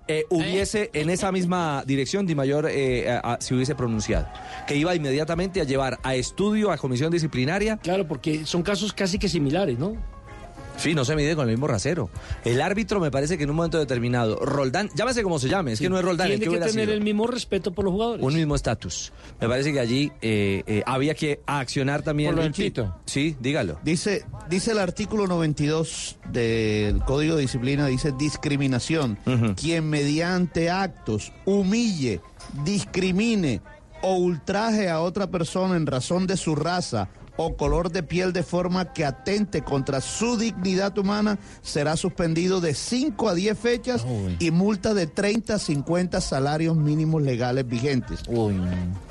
Eh, 0.09 0.25
hubiese 0.31 0.91
en 0.95 1.11
esa 1.11 1.31
misma 1.33 1.85
dirección 1.87 2.27
Di 2.27 2.35
Mayor 2.35 2.67
eh, 2.71 3.09
a- 3.11 3.35
a- 3.35 3.41
se 3.41 3.55
hubiese 3.55 3.75
pronunciado. 3.75 4.27
Que 4.67 4.77
iba 4.77 4.95
inmediatamente 4.95 5.61
a 5.61 5.65
llevar 5.65 5.99
a 6.03 6.15
estudio, 6.15 6.71
a 6.71 6.77
comisión 6.79 7.11
disciplinaria. 7.11 7.77
Claro, 7.79 8.07
porque 8.09 8.45
son 8.47 8.63
casos 8.63 8.93
casi 8.93 9.19
que 9.19 9.29
similares, 9.29 9.79
¿no? 9.79 9.97
Sí, 10.77 10.95
no 10.95 11.05
se 11.05 11.15
mide 11.17 11.37
con 11.37 11.49
el 11.49 11.55
mismo 11.55 11.67
rasero. 11.67 12.11
El 12.45 12.61
árbitro 12.61 13.01
me 13.01 13.11
parece 13.11 13.39
que 13.39 13.45
en 13.45 13.51
un 13.51 13.57
momento 13.57 13.79
determinado, 13.79 14.37
Roldán, 14.37 14.91
llámese 14.95 15.23
como 15.23 15.39
se 15.39 15.49
llame, 15.49 15.73
es 15.73 15.81
que 15.81 15.89
no 15.89 15.99
es 15.99 16.05
Roldán, 16.05 16.31
es 16.31 16.41
Tiene 16.41 16.55
que 16.55 16.61
tener 16.61 16.87
sido 16.87 16.95
el 16.95 17.03
mismo 17.03 17.27
respeto 17.27 17.73
por 17.73 17.85
los 17.85 17.93
jugadores. 17.93 18.25
un 18.25 18.35
mismo 18.35 18.55
estatus. 18.55 19.13
Me 19.41 19.49
parece 19.49 19.73
que 19.73 19.81
allí 19.81 20.13
eh, 20.21 20.63
eh, 20.67 20.83
había 20.87 21.15
que 21.15 21.41
accionar 21.47 22.03
también. 22.03 22.35
Por 22.35 22.45
lo. 22.45 23.01
Sí, 23.07 23.37
dígalo. 23.41 23.79
Dice, 23.83 24.25
dice 24.49 24.73
el 24.73 24.79
artículo 24.79 25.27
92 25.27 26.19
del 26.31 27.01
Código 27.05 27.37
de 27.37 27.43
Disciplina, 27.43 27.87
dice 27.87 28.13
discriminación. 28.19 29.19
Quien 29.57 29.89
mediante 29.89 30.71
actos 30.71 31.33
humille, 31.45 32.21
discrimine 32.65 33.61
o 34.03 34.17
ultraje 34.17 34.91
a 34.91 35.01
otra 35.01 35.29
persona 35.29 35.77
en 35.77 35.87
razón 35.87 36.27
de 36.27 36.37
su 36.37 36.55
raza 36.55 37.09
o 37.45 37.57
color 37.57 37.91
de 37.91 38.03
piel 38.03 38.33
de 38.33 38.43
forma 38.43 38.93
que 38.93 39.05
atente 39.05 39.63
contra 39.63 40.01
su 40.01 40.37
dignidad 40.37 40.97
humana 40.99 41.39
será 41.63 41.97
suspendido 41.97 42.61
de 42.61 42.75
5 42.75 43.29
a 43.29 43.35
10 43.35 43.59
fechas 43.59 44.05
y 44.39 44.51
multa 44.51 44.95
de 44.95 45.07
30 45.07 45.55
a 45.55 45.59
50 45.59 46.21
salarios 46.21 46.77
mínimos 46.77 47.23
legales 47.23 47.67
vigentes. 47.67 48.21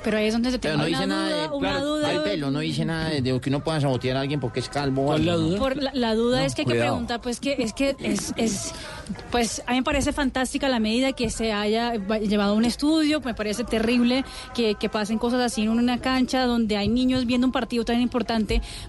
Pero 0.04 0.16
ahí 0.18 0.26
es 0.26 0.32
donde 0.32 0.50
se 0.50 0.58
Pero 0.58 0.74
tiene 0.76 0.90
no 0.90 0.98
dice 0.98 1.06
nada 1.06 1.28
duda, 1.28 1.42
de, 1.42 1.48
una 1.56 1.70
claro, 1.70 1.86
duda. 1.86 2.08
del 2.08 2.22
pelo, 2.22 2.50
no 2.50 2.58
dice 2.60 2.84
nada 2.84 3.10
de, 3.10 3.22
de 3.22 3.40
que 3.40 3.50
uno 3.50 3.62
pueda 3.64 3.80
sabotear 3.80 4.16
a 4.16 4.20
alguien 4.20 4.40
porque 4.40 4.60
es 4.60 4.68
calvo. 4.68 5.02
o 5.02 5.06
¿Cuál 5.06 5.20
es 5.20 5.26
la 5.26 5.34
duda? 5.34 5.58
Por 5.58 5.76
la, 5.82 5.90
la 5.94 6.14
duda 6.14 6.44
es 6.44 6.54
que 6.54 6.62
hay 6.62 6.66
que 6.66 6.74
preguntar, 6.74 7.20
pues 7.20 7.40
que 7.40 7.56
es 7.58 7.72
que 7.72 7.96
es, 8.00 8.32
es, 8.36 8.72
pues 9.30 9.62
a 9.66 9.72
mí 9.72 9.78
me 9.78 9.82
parece 9.82 10.12
fantástica 10.12 10.68
la 10.68 10.80
medida 10.80 11.12
que 11.12 11.28
se 11.30 11.52
haya 11.52 11.92
va- 11.98 12.18
llevado 12.18 12.52
a 12.52 12.56
un 12.56 12.64
estudio, 12.64 13.20
me 13.20 13.34
parece 13.34 13.64
terrible 13.64 14.24
que, 14.54 14.74
que 14.76 14.88
pasen 14.88 15.18
cosas 15.18 15.40
así 15.40 15.62
en 15.62 15.70
una 15.70 15.98
cancha 16.00 16.44
donde 16.46 16.76
hay 16.76 16.88
niños 16.88 17.26
viendo 17.26 17.46
un 17.46 17.52
partido 17.52 17.84
tan 17.84 18.00
importante 18.00 18.21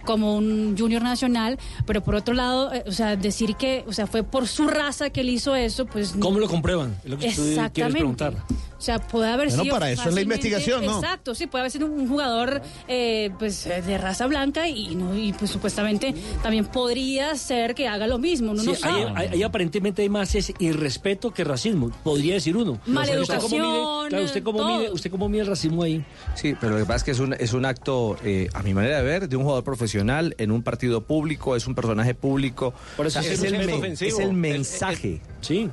como 0.06 0.36
un 0.36 0.76
Junior 0.78 1.02
Nacional, 1.02 1.58
pero 1.86 2.02
por 2.04 2.16
otro 2.16 2.34
lado, 2.34 2.74
eh, 2.74 2.84
o 2.88 2.92
sea, 2.92 3.16
decir 3.16 3.56
que, 3.56 3.84
o 3.88 3.94
sea, 3.94 4.08
fue 4.08 4.24
por 4.24 4.48
su 4.48 4.68
raza 4.68 5.10
que 5.10 5.22
él 5.22 5.30
hizo 5.30 5.56
eso, 5.56 5.86
pues 5.86 6.14
¿Cómo 6.20 6.40
lo 6.40 6.48
comprueban? 6.48 6.96
Es 7.04 7.10
lo 7.10 7.18
que 7.18 7.28
tú 7.30 7.36
quieres 7.36 7.50
Exactamente. 7.50 7.98
preguntar. 7.98 8.34
O 8.84 8.86
sea, 8.86 9.00
puede 9.00 9.30
haber 9.32 9.48
Bueno, 9.48 9.64
sido. 9.64 9.76
para 9.76 9.90
eso 9.92 10.10
es 10.10 10.14
la 10.16 10.20
investigación, 10.20 10.86
¿no? 10.86 10.98
Exacto, 11.00 11.34
sí, 11.34 11.48
puede 11.48 11.62
haber 11.62 11.72
sido 11.72 11.86
un 11.88 12.06
jugador 12.06 12.62
eh, 12.90 13.30
pues 13.40 13.66
eh, 13.66 13.82
de 13.82 13.98
raza 13.98 14.28
blanca 14.28 14.68
y, 14.68 14.94
no, 14.96 15.16
y 15.18 15.32
pues 15.32 15.52
supuestamente 15.52 16.14
también 16.42 16.66
podría 16.66 17.34
ser 17.38 17.76
que 17.76 17.88
haga 17.88 18.08
lo 18.08 18.18
mismo, 18.20 18.52
uno 18.52 18.60
Sí, 18.62 18.68
no 18.68 18.74
ahí, 18.74 18.78
sabe. 18.82 19.06
ahí- 19.16 19.28
ahí 19.36 19.44
aparentemente 19.44 20.02
hay 20.02 20.10
más 20.10 20.36
es 20.36 20.52
irrespeto 20.60 21.32
que 21.32 21.46
racismo, 21.46 21.92
podría 22.04 22.34
decir 22.34 22.58
uno. 22.58 22.78
Maleducación, 22.86 23.38
¿Usted 23.40 23.50
cómo 23.58 24.02
mide, 24.04 24.10
claro, 24.10 24.26
usted 24.26 24.44
cómo 24.44 24.68
mide, 24.78 24.92
usted 24.92 25.12
cómo 25.12 25.30
mide 25.30 25.42
el 25.44 25.48
racismo 25.48 25.84
ahí? 25.84 26.04
Sí, 26.36 26.54
pero 26.60 26.74
lo 26.74 26.80
que 26.80 26.86
pasa 26.86 26.98
es 26.98 27.04
que 27.06 27.12
es 27.12 27.20
un, 27.22 27.34
es 27.36 27.54
un 27.54 27.64
acto, 27.64 28.18
eh, 28.26 28.50
a 28.54 28.64
mi 28.64 28.74
manera 28.74 28.98
de 28.98 29.04
ver, 29.04 29.30
de 29.30 29.38
un 29.38 29.44
jugador 29.44 29.64
profesional 29.64 30.36
en 30.38 30.52
un 30.52 30.62
partido 30.62 31.06
público, 31.06 31.56
es 31.56 31.68
un 31.68 31.74
personaje 31.74 32.16
público. 32.16 32.74
Por 32.98 33.08
eso 33.08 33.20
O 33.20 33.24
sea, 33.24 33.32
es 33.32 33.40
es, 33.42 33.46
el, 33.50 33.54
un 33.62 33.66
men- 33.66 33.76
ofensivo. 33.78 34.12
es 34.12 34.20
el 34.20 34.34
mensaje. 34.34 35.22
Sí. 35.40 35.70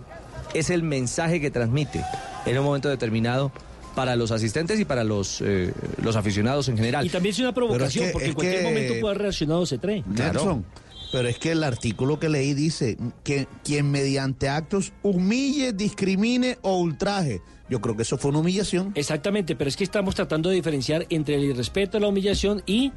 Es 0.54 0.70
el 0.70 0.82
mensaje 0.82 1.40
que 1.40 1.50
transmite 1.50 2.04
en 2.46 2.58
un 2.58 2.64
momento 2.64 2.88
determinado 2.88 3.52
para 3.94 4.16
los 4.16 4.30
asistentes 4.30 4.78
y 4.80 4.84
para 4.84 5.04
los, 5.04 5.40
eh, 5.40 5.72
los 6.02 6.16
aficionados 6.16 6.68
en 6.68 6.76
general. 6.76 7.04
Y 7.06 7.08
también 7.08 7.32
es 7.34 7.38
una 7.40 7.52
provocación, 7.52 8.06
que- 8.06 8.12
porque 8.12 8.28
en 8.28 8.34
cualquier 8.34 8.58
que- 8.58 8.64
momento 8.64 8.94
puede 9.00 9.06
haber 9.14 9.22
reaccionado 9.22 9.66
C3. 9.66 10.04
Nelson, 10.06 10.64
pero 11.12 11.28
es 11.28 11.38
que 11.38 11.52
el 11.52 11.64
artículo 11.64 12.18
que 12.20 12.28
leí 12.28 12.54
dice 12.54 12.96
que 13.24 13.46
quien 13.64 13.90
mediante 13.90 14.48
actos 14.48 14.92
humille, 15.02 15.72
discrimine 15.72 16.58
o 16.62 16.78
ultraje. 16.78 17.42
Yo 17.68 17.80
creo 17.80 17.96
que 17.96 18.02
eso 18.02 18.16
fue 18.18 18.30
una 18.30 18.40
humillación. 18.40 18.92
Exactamente, 18.94 19.54
pero 19.56 19.68
es 19.68 19.76
que 19.76 19.84
estamos 19.84 20.14
tratando 20.14 20.48
de 20.50 20.56
diferenciar 20.56 21.06
entre 21.10 21.36
el 21.36 21.44
irrespeto, 21.44 21.98
la 22.00 22.08
humillación 22.08 22.62
y 22.66 22.92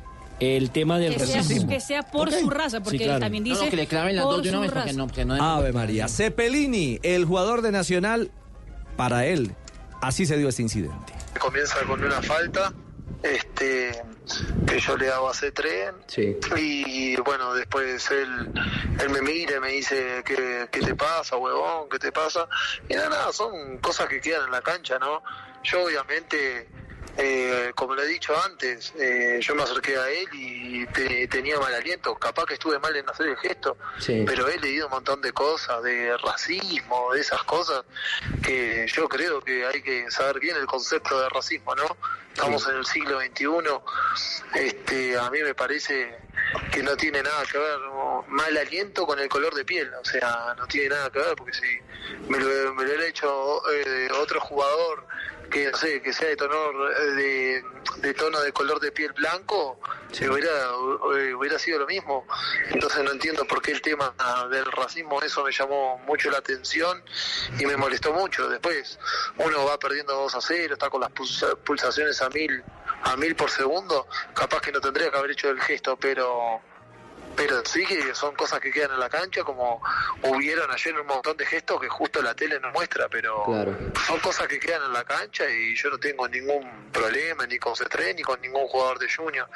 el 0.57 0.71
tema 0.71 0.99
del 0.99 1.15
que, 1.15 1.25
sea, 1.25 1.37
racismo. 1.37 1.69
que 1.69 1.79
sea 1.79 2.03
por 2.03 2.31
su 2.31 2.49
raza, 2.49 2.81
porque 2.81 2.97
Sí, 2.99 3.03
claro. 3.05 3.19
también 3.19 3.43
dice 3.43 3.63
no, 3.65 3.69
que 3.69 3.75
le 3.75 3.87
claven 3.87 4.15
las 4.15 4.25
dos 4.25 4.43
de 4.43 4.49
una 4.49 4.57
su 4.57 4.61
vez 4.63 4.71
porque 4.71 4.85
raza. 4.91 4.97
no, 4.97 5.07
que 5.07 5.25
no 5.25 5.35
Ave 5.43 5.71
María. 5.73 6.07
Cepelini, 6.07 6.99
el 7.03 7.25
jugador 7.25 7.61
de 7.61 7.71
Nacional, 7.71 8.31
para 8.97 9.25
él, 9.25 9.55
así 10.01 10.25
se 10.25 10.37
dio 10.37 10.49
este 10.49 10.61
incidente. 10.61 11.13
Comienza 11.39 11.77
con 11.87 12.03
una 12.03 12.21
falta, 12.21 12.73
este 13.23 13.91
que 14.67 14.79
yo 14.79 14.95
le 14.95 15.09
hago 15.11 15.29
a 15.29 15.33
C3 15.33 15.91
Sí. 16.07 16.37
y 16.55 17.15
bueno, 17.17 17.53
después 17.53 18.09
él, 18.11 18.49
él 19.01 19.09
me 19.09 19.21
mira 19.21 19.57
y 19.57 19.59
me 19.59 19.67
dice 19.69 20.23
¿qué, 20.25 20.67
qué 20.71 20.79
te 20.79 20.95
pasa, 20.95 21.35
huevón? 21.37 21.89
¿Qué 21.89 21.99
te 21.99 22.11
pasa? 22.11 22.47
Y 22.87 22.93
nada, 22.93 23.09
nada, 23.09 23.33
son 23.33 23.77
cosas 23.79 24.07
que 24.07 24.21
quedan 24.21 24.45
en 24.45 24.51
la 24.51 24.61
cancha, 24.61 24.97
¿no? 24.99 25.21
Yo 25.63 25.83
obviamente, 25.85 26.69
eh, 27.18 27.72
como 27.76 27.93
le 27.95 28.03
he 28.03 28.07
dicho 28.07 28.34
antes, 28.43 28.93
eh, 28.97 29.39
yo 29.41 29.53
me 29.55 29.64
acerqué 29.64 29.97
a 29.97 30.09
él 30.09 30.28
y 30.34 30.86
te- 30.88 31.28
tenía 31.28 31.59
mal 31.59 31.74
aliento, 31.74 32.16
capaz 32.16 32.45
que 32.45 32.55
estuve 32.55 32.80
mal 32.80 32.95
en 32.95 33.07
hacer 33.09 33.28
el 33.28 33.38
gesto, 33.38 33.78
Sí. 33.99 34.24
pero 34.26 34.47
he 34.47 34.57
leído 34.59 34.88
un 34.88 34.91
montón 34.93 35.22
de 35.22 35.32
cosas, 35.32 35.84
de 35.84 36.18
racismo, 36.18 37.14
de 37.14 37.22
esas 37.22 37.43
cosas, 37.43 37.84
que 38.43 38.86
yo 38.88 39.07
creo 39.07 39.41
que 39.41 39.66
hay 39.66 39.82
que 39.82 40.09
saber 40.09 40.39
bien 40.39 40.57
el 40.57 40.66
concepto 40.66 41.20
de 41.22 41.30
racismo, 41.30 41.76
¿no? 41.76 41.97
Estamos 42.34 42.68
en 42.68 42.78
el 42.78 42.86
siglo 42.86 43.20
XXI, 43.20 43.47
este, 44.55 45.18
a 45.18 45.30
mí 45.30 45.39
me 45.43 45.53
parece 45.53 46.18
que 46.72 46.82
no 46.82 46.95
tiene 46.97 47.22
nada 47.22 47.43
que 47.45 47.57
ver 47.59 47.80
¿no? 47.80 48.26
mal 48.28 48.57
aliento 48.57 49.05
con 49.05 49.20
el 49.20 49.30
color 49.30 49.53
de 49.53 49.64
piel, 49.66 49.91
o 49.93 50.03
sea, 50.05 50.55
no 50.57 50.66
tiene 50.68 50.89
nada 50.89 51.11
que 51.11 51.20
ver, 51.20 51.36
porque 51.36 51.53
si 51.53 51.80
me 52.28 52.39
lo, 52.39 52.74
me 52.74 52.84
lo 52.84 52.89
hubiera 52.89 53.05
hecho 53.05 53.61
eh, 53.72 54.09
otro 54.20 54.39
jugador 54.41 55.05
que 55.53 55.71
no 55.71 55.77
sé, 55.77 56.01
que 56.01 56.11
sea 56.11 56.27
de 56.29 56.35
tono 56.35 56.55
de, 57.15 57.63
de 57.97 58.13
tono 58.15 58.39
de 58.41 58.51
color 58.51 58.79
de 58.79 58.91
piel 58.91 59.13
blanco, 59.13 59.79
se 60.11 60.27
hubiera, 60.29 60.51
eh, 61.15 61.33
hubiera 61.35 61.59
sido 61.59 61.79
lo 61.79 61.85
mismo. 61.85 62.25
Entonces 62.69 63.03
no 63.03 63.11
entiendo 63.11 63.45
por 63.45 63.61
qué 63.61 63.71
el 63.71 63.81
tema 63.81 64.13
del 64.49 64.65
racismo, 64.71 65.21
eso 65.21 65.43
me 65.43 65.51
llamó 65.51 65.99
mucho 66.07 66.31
la 66.31 66.39
atención 66.39 67.03
y 67.59 67.65
me 67.67 67.77
molestó 67.77 68.11
mucho. 68.13 68.49
Después 68.49 68.97
uno 69.37 69.65
va 69.65 69.77
perdiendo 69.77 70.13
2 70.13 70.35
a 70.35 70.41
0, 70.41 70.73
está 70.73 70.89
con 70.89 71.01
las 71.01 71.11
pulsa- 71.11 71.55
pulsaciones 71.63 72.19
a 72.23 72.29
mil, 72.29 72.63
a 73.03 73.15
mil 73.15 73.35
por 73.35 73.51
segundo, 73.51 74.07
capaz 74.33 74.59
que 74.61 74.71
no 74.71 74.81
tendría 74.81 75.11
que 75.11 75.17
haber 75.17 75.31
hecho 75.31 75.49
el 75.49 75.61
gesto, 75.61 75.95
pero 75.97 76.61
pero 77.36 77.63
sí 77.65 77.84
que 77.86 78.13
son 78.13 78.36
cosas 78.36 78.59
que 78.59 78.71
quedan 78.71 78.91
en 78.91 78.99
la 78.99 79.09
cancha, 79.09 79.43
como 79.43 79.81
hubieron 80.23 80.69
ayer 80.71 80.99
un 80.99 81.07
montón 81.07 81.36
de 81.38 81.45
gestos 81.45 81.79
que 81.81 81.89
justo 81.89 82.21
la 82.21 82.34
tele 82.36 82.59
no 82.59 82.71
muestra, 82.71 83.07
pero 83.09 83.45
son 84.07 84.19
cosas 84.19 84.47
que 84.47 84.59
quedan 84.59 84.84
en 84.86 84.93
la 84.93 85.03
cancha 85.03 85.43
y 85.49 85.75
yo 85.75 85.89
no 85.89 85.97
tengo 85.97 86.27
ningún 86.27 86.63
problema 86.91 87.45
ni 87.47 87.57
con 87.57 87.73
C3 87.73 88.15
ni 88.15 88.21
con 88.21 88.39
ningún 88.41 88.67
jugador 88.67 88.99
de 88.99 89.07
Junior. 89.11 89.47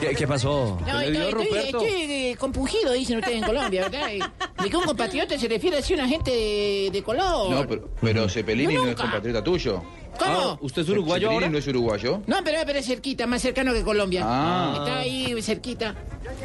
¿Qué, 0.00 0.14
qué 0.14 0.26
pasó? 0.26 0.78
No, 0.86 0.98
¿Qué 1.00 1.06
le 1.06 1.10
dio, 1.10 1.28
estoy, 1.28 1.42
estoy, 1.44 1.58
estoy, 1.64 2.02
eh, 2.30 2.36
compungido, 2.38 2.92
dicen 2.92 3.18
ustedes 3.18 3.38
en 3.38 3.44
Colombia, 3.44 3.88
¿verdad? 3.88 4.08
Y- 4.12 4.62
De 4.62 4.70
que 4.70 4.76
un 4.76 4.84
compatriota 4.84 5.38
se 5.38 5.48
refiere 5.48 5.78
a 5.78 5.94
una 5.94 6.06
gente 6.06 6.30
de, 6.30 6.90
de 6.92 7.02
color. 7.02 7.50
No, 7.50 7.66
pero, 7.66 7.90
pero 8.00 8.28
Cepelini 8.28 8.74
No, 8.74 8.84
no, 8.84 8.90
es 8.90 8.96
compatriota 8.96 9.42
tuyo. 9.42 9.82
¿Cómo? 10.18 10.58
¿Usted 10.60 10.82
es 10.82 10.88
uruguayo 10.88 11.30
ahora? 11.30 11.48
no 11.48 11.58
es 11.58 11.66
uruguayo. 11.66 12.22
No, 12.26 12.36
pero, 12.44 12.58
pero 12.66 12.78
es 12.78 12.86
cerquita, 12.86 13.26
más 13.26 13.42
cercano 13.42 13.72
que 13.72 13.82
Colombia. 13.82 14.22
Ah. 14.24 14.74
Está 14.78 14.98
ahí 14.98 15.42
cerquita. 15.42 15.94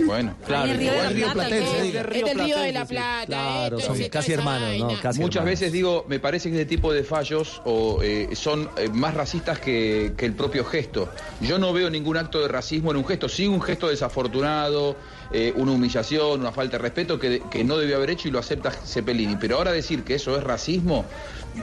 Bueno, 0.05 0.35
Claro, 0.45 0.73
Río 0.73 0.91
de 0.91 0.97
la 1.03 1.09
Río 1.09 1.33
Plata. 1.33 1.57
Es 1.57 1.91
del 1.93 2.39
Río 2.39 2.57
de 2.57 2.71
la 2.71 2.85
Plata. 2.85 3.25
Claro, 3.25 3.79
son 3.79 3.97
casi 4.09 4.33
hermanos, 4.33 4.77
¿no? 4.79 5.01
Casi 5.01 5.19
Muchas 5.19 5.41
hermanos. 5.41 5.59
veces 5.59 5.71
digo, 5.71 6.05
me 6.07 6.19
parece 6.19 6.49
que 6.49 6.55
este 6.61 6.65
tipo 6.75 6.91
de 6.93 7.03
fallos 7.03 7.61
o, 7.65 8.01
eh, 8.01 8.29
son 8.33 8.69
eh, 8.77 8.89
más 8.89 9.13
racistas 9.13 9.59
que, 9.59 10.13
que 10.17 10.25
el 10.25 10.33
propio 10.33 10.65
gesto. 10.65 11.09
Yo 11.41 11.59
no 11.59 11.73
veo 11.73 11.89
ningún 11.89 12.17
acto 12.17 12.39
de 12.41 12.47
racismo 12.47 12.91
en 12.91 12.97
un 12.97 13.05
gesto, 13.05 13.29
sí 13.29 13.47
un 13.47 13.61
gesto 13.61 13.87
desafortunado, 13.87 14.95
eh, 15.31 15.53
una 15.55 15.73
humillación, 15.73 16.39
una 16.41 16.51
falta 16.51 16.77
de 16.77 16.83
respeto 16.83 17.19
que, 17.19 17.41
que 17.51 17.63
no 17.63 17.77
debió 17.77 17.97
haber 17.97 18.11
hecho 18.11 18.27
y 18.27 18.31
lo 18.31 18.39
acepta 18.39 18.71
Cepelini. 18.71 19.35
Pero 19.39 19.57
ahora 19.57 19.71
decir 19.71 20.03
que 20.03 20.15
eso 20.15 20.37
es 20.37 20.43
racismo, 20.43 21.05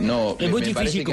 no. 0.01 0.37
Es 0.39 0.51
muy 0.51 0.63
difícil. 0.63 1.05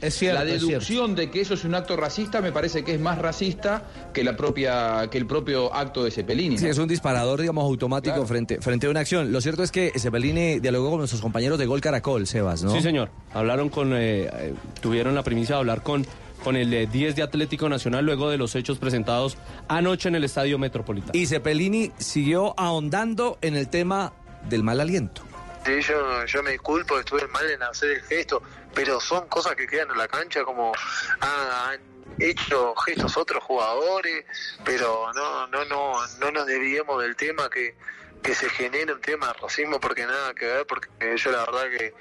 Es 0.00 0.14
cierto, 0.14 0.38
la 0.44 0.44
es 0.44 0.60
deducción 0.62 1.14
de 1.14 1.30
que 1.30 1.40
eso 1.40 1.54
es 1.54 1.64
un 1.64 1.74
acto 1.74 1.96
racista 1.96 2.40
me 2.40 2.52
parece 2.52 2.84
que 2.84 2.94
es 2.94 3.00
más 3.00 3.18
racista 3.18 3.84
que 4.12 4.22
la 4.24 4.36
propia 4.36 5.08
que 5.10 5.18
el 5.18 5.26
propio 5.26 5.74
acto 5.74 6.04
de 6.04 6.10
Cepelini. 6.10 6.58
Sí, 6.58 6.66
es 6.66 6.78
un 6.78 6.88
disparador, 6.88 7.40
digamos, 7.40 7.64
automático 7.64 8.14
Claro. 8.14 8.26
frente, 8.26 8.60
frente 8.60 8.86
a 8.86 8.90
una 8.90 9.00
acción. 9.00 9.32
Lo 9.32 9.40
cierto 9.40 9.62
es 9.62 9.70
que 9.72 9.92
Cepelini 9.98 10.60
dialogó 10.60 10.90
con 10.90 10.98
nuestros 10.98 11.20
compañeros 11.20 11.58
de 11.58 11.66
Gol 11.66 11.80
Caracol, 11.80 12.26
Sebas, 12.26 12.62
¿no? 12.62 12.70
Sí, 12.72 12.80
señor. 12.80 13.10
Hablaron 13.32 13.68
con, 13.68 13.92
eh, 13.94 14.28
eh, 14.32 14.54
tuvieron 14.80 15.14
la 15.14 15.22
primicia 15.22 15.54
de 15.56 15.60
hablar 15.60 15.82
con, 15.82 16.06
con 16.42 16.56
el 16.56 16.72
eh, 16.72 16.86
10 16.86 17.16
de 17.16 17.22
Atlético 17.22 17.68
Nacional 17.68 18.04
luego 18.04 18.30
de 18.30 18.36
los 18.38 18.54
hechos 18.54 18.78
presentados 18.78 19.36
anoche 19.68 20.08
en 20.08 20.14
el 20.16 20.24
Estadio 20.24 20.58
Metropolitano. 20.58 21.12
Y 21.18 21.26
Cepelini 21.26 21.90
siguió 21.98 22.54
ahondando 22.58 23.38
en 23.40 23.56
el 23.56 23.68
tema 23.68 24.12
del 24.48 24.62
mal 24.62 24.80
aliento. 24.80 25.22
Sí, 25.64 25.80
yo, 25.80 26.24
yo 26.26 26.42
me 26.42 26.52
disculpo, 26.52 26.98
estuve 26.98 27.26
mal 27.28 27.50
en 27.50 27.62
hacer 27.62 27.90
el 27.90 28.02
gesto, 28.02 28.42
pero 28.74 29.00
son 29.00 29.28
cosas 29.28 29.54
que 29.54 29.66
quedan 29.66 29.90
en 29.90 29.98
la 29.98 30.08
cancha, 30.08 30.44
como 30.44 30.72
ah, 31.20 31.70
han 31.70 31.80
hecho 32.18 32.74
gestos 32.76 33.16
otros 33.16 33.42
jugadores, 33.42 34.24
pero 34.64 35.10
no, 35.14 35.46
no, 35.48 35.64
no, 35.64 36.06
no 36.18 36.30
nos 36.30 36.46
desviemos 36.46 37.02
del 37.02 37.16
tema 37.16 37.48
que, 37.48 37.74
que 38.22 38.34
se 38.34 38.48
genere 38.50 38.92
un 38.92 39.00
tema 39.00 39.28
de 39.28 39.32
racismo 39.34 39.80
porque 39.80 40.06
nada 40.06 40.34
que 40.34 40.46
ver, 40.46 40.66
porque 40.66 40.88
yo 41.16 41.30
la 41.30 41.46
verdad 41.46 41.70
que 41.70 41.94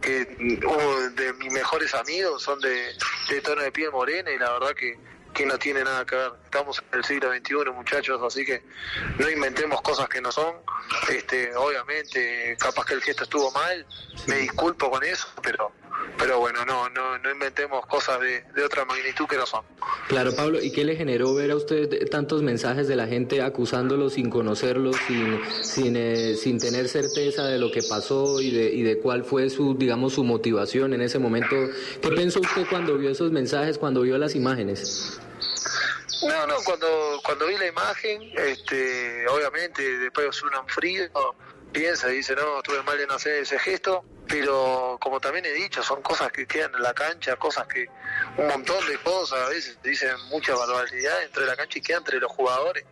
que 0.00 0.60
uno 0.64 1.10
de 1.10 1.32
mis 1.34 1.52
mejores 1.52 1.94
amigos 1.94 2.42
son 2.42 2.60
de, 2.60 2.94
de 3.30 3.40
tono 3.40 3.62
de 3.62 3.72
piel 3.72 3.90
morena 3.90 4.30
y 4.30 4.38
la 4.38 4.52
verdad 4.52 4.74
que, 4.74 4.98
que 5.38 5.46
no 5.46 5.56
tiene 5.56 5.84
nada 5.84 6.04
que 6.04 6.16
ver. 6.16 6.32
Estamos 6.44 6.82
en 6.90 6.98
el 6.98 7.04
siglo 7.04 7.30
XXI, 7.32 7.70
muchachos, 7.72 8.20
así 8.26 8.44
que 8.44 8.60
no 9.18 9.30
inventemos 9.30 9.80
cosas 9.82 10.08
que 10.08 10.20
no 10.20 10.32
son. 10.32 10.52
Este, 11.08 11.54
obviamente, 11.54 12.56
capaz 12.58 12.84
que 12.86 12.94
el 12.94 13.02
gesto 13.02 13.22
estuvo 13.22 13.52
mal, 13.52 13.86
me 14.26 14.38
disculpo 14.38 14.90
con 14.90 15.04
eso, 15.04 15.28
pero 15.40 15.70
pero 16.16 16.40
bueno, 16.40 16.64
no 16.64 16.88
no, 16.90 17.18
no 17.18 17.30
inventemos 17.30 17.86
cosas 17.86 18.20
de, 18.20 18.42
de 18.54 18.64
otra 18.64 18.84
magnitud 18.84 19.26
que 19.26 19.36
no 19.36 19.46
son. 19.46 19.62
Claro, 20.08 20.34
Pablo, 20.34 20.60
¿y 20.60 20.72
qué 20.72 20.84
le 20.84 20.96
generó 20.96 21.32
ver 21.34 21.52
a 21.52 21.56
usted 21.56 22.08
tantos 22.08 22.42
mensajes 22.42 22.88
de 22.88 22.96
la 22.96 23.06
gente 23.06 23.40
acusándolo 23.40 24.10
sin 24.10 24.30
conocerlo, 24.30 24.92
sin, 25.06 25.38
sin, 25.62 25.96
eh, 25.96 26.34
sin 26.34 26.58
tener 26.58 26.88
certeza 26.88 27.46
de 27.46 27.58
lo 27.58 27.70
que 27.70 27.82
pasó 27.88 28.40
y 28.40 28.50
de, 28.50 28.72
y 28.72 28.82
de 28.82 28.98
cuál 28.98 29.24
fue 29.24 29.50
su, 29.50 29.74
digamos, 29.74 30.14
su 30.14 30.24
motivación 30.24 30.94
en 30.94 31.02
ese 31.02 31.20
momento? 31.20 31.54
¿Qué 32.02 32.10
pensó 32.10 32.40
usted 32.40 32.66
cuando 32.68 32.98
vio 32.98 33.10
esos 33.10 33.30
mensajes, 33.30 33.78
cuando 33.78 34.02
vio 34.02 34.18
las 34.18 34.34
imágenes? 34.34 35.20
No, 36.22 36.46
no, 36.46 36.56
cuando, 36.64 37.20
cuando 37.24 37.46
vi 37.46 37.56
la 37.56 37.66
imagen, 37.66 38.22
este, 38.36 39.26
obviamente 39.28 39.82
después 39.98 40.42
uno 40.42 40.60
en 40.60 40.68
frío 40.68 41.08
piensa 41.72 42.10
y 42.10 42.16
dice, 42.16 42.34
no, 42.34 42.58
estuve 42.58 42.82
mal 42.82 42.98
en 42.98 43.10
hacer 43.10 43.34
ese 43.34 43.58
gesto, 43.58 44.04
pero 44.26 44.98
como 45.00 45.20
también 45.20 45.44
he 45.46 45.52
dicho, 45.52 45.82
son 45.82 46.02
cosas 46.02 46.32
que 46.32 46.46
quedan 46.46 46.74
en 46.74 46.82
la 46.82 46.94
cancha, 46.94 47.36
cosas 47.36 47.66
que, 47.66 47.88
un 48.36 48.48
montón 48.48 48.86
de 48.86 48.96
cosas, 48.98 49.40
a 49.40 49.48
veces 49.48 49.78
dicen 49.82 50.14
mucha 50.28 50.54
barbaridad 50.54 51.22
entre 51.22 51.46
la 51.46 51.56
cancha 51.56 51.78
y 51.78 51.82
queda 51.82 51.98
entre 51.98 52.18
los 52.18 52.32
jugadores. 52.32 52.84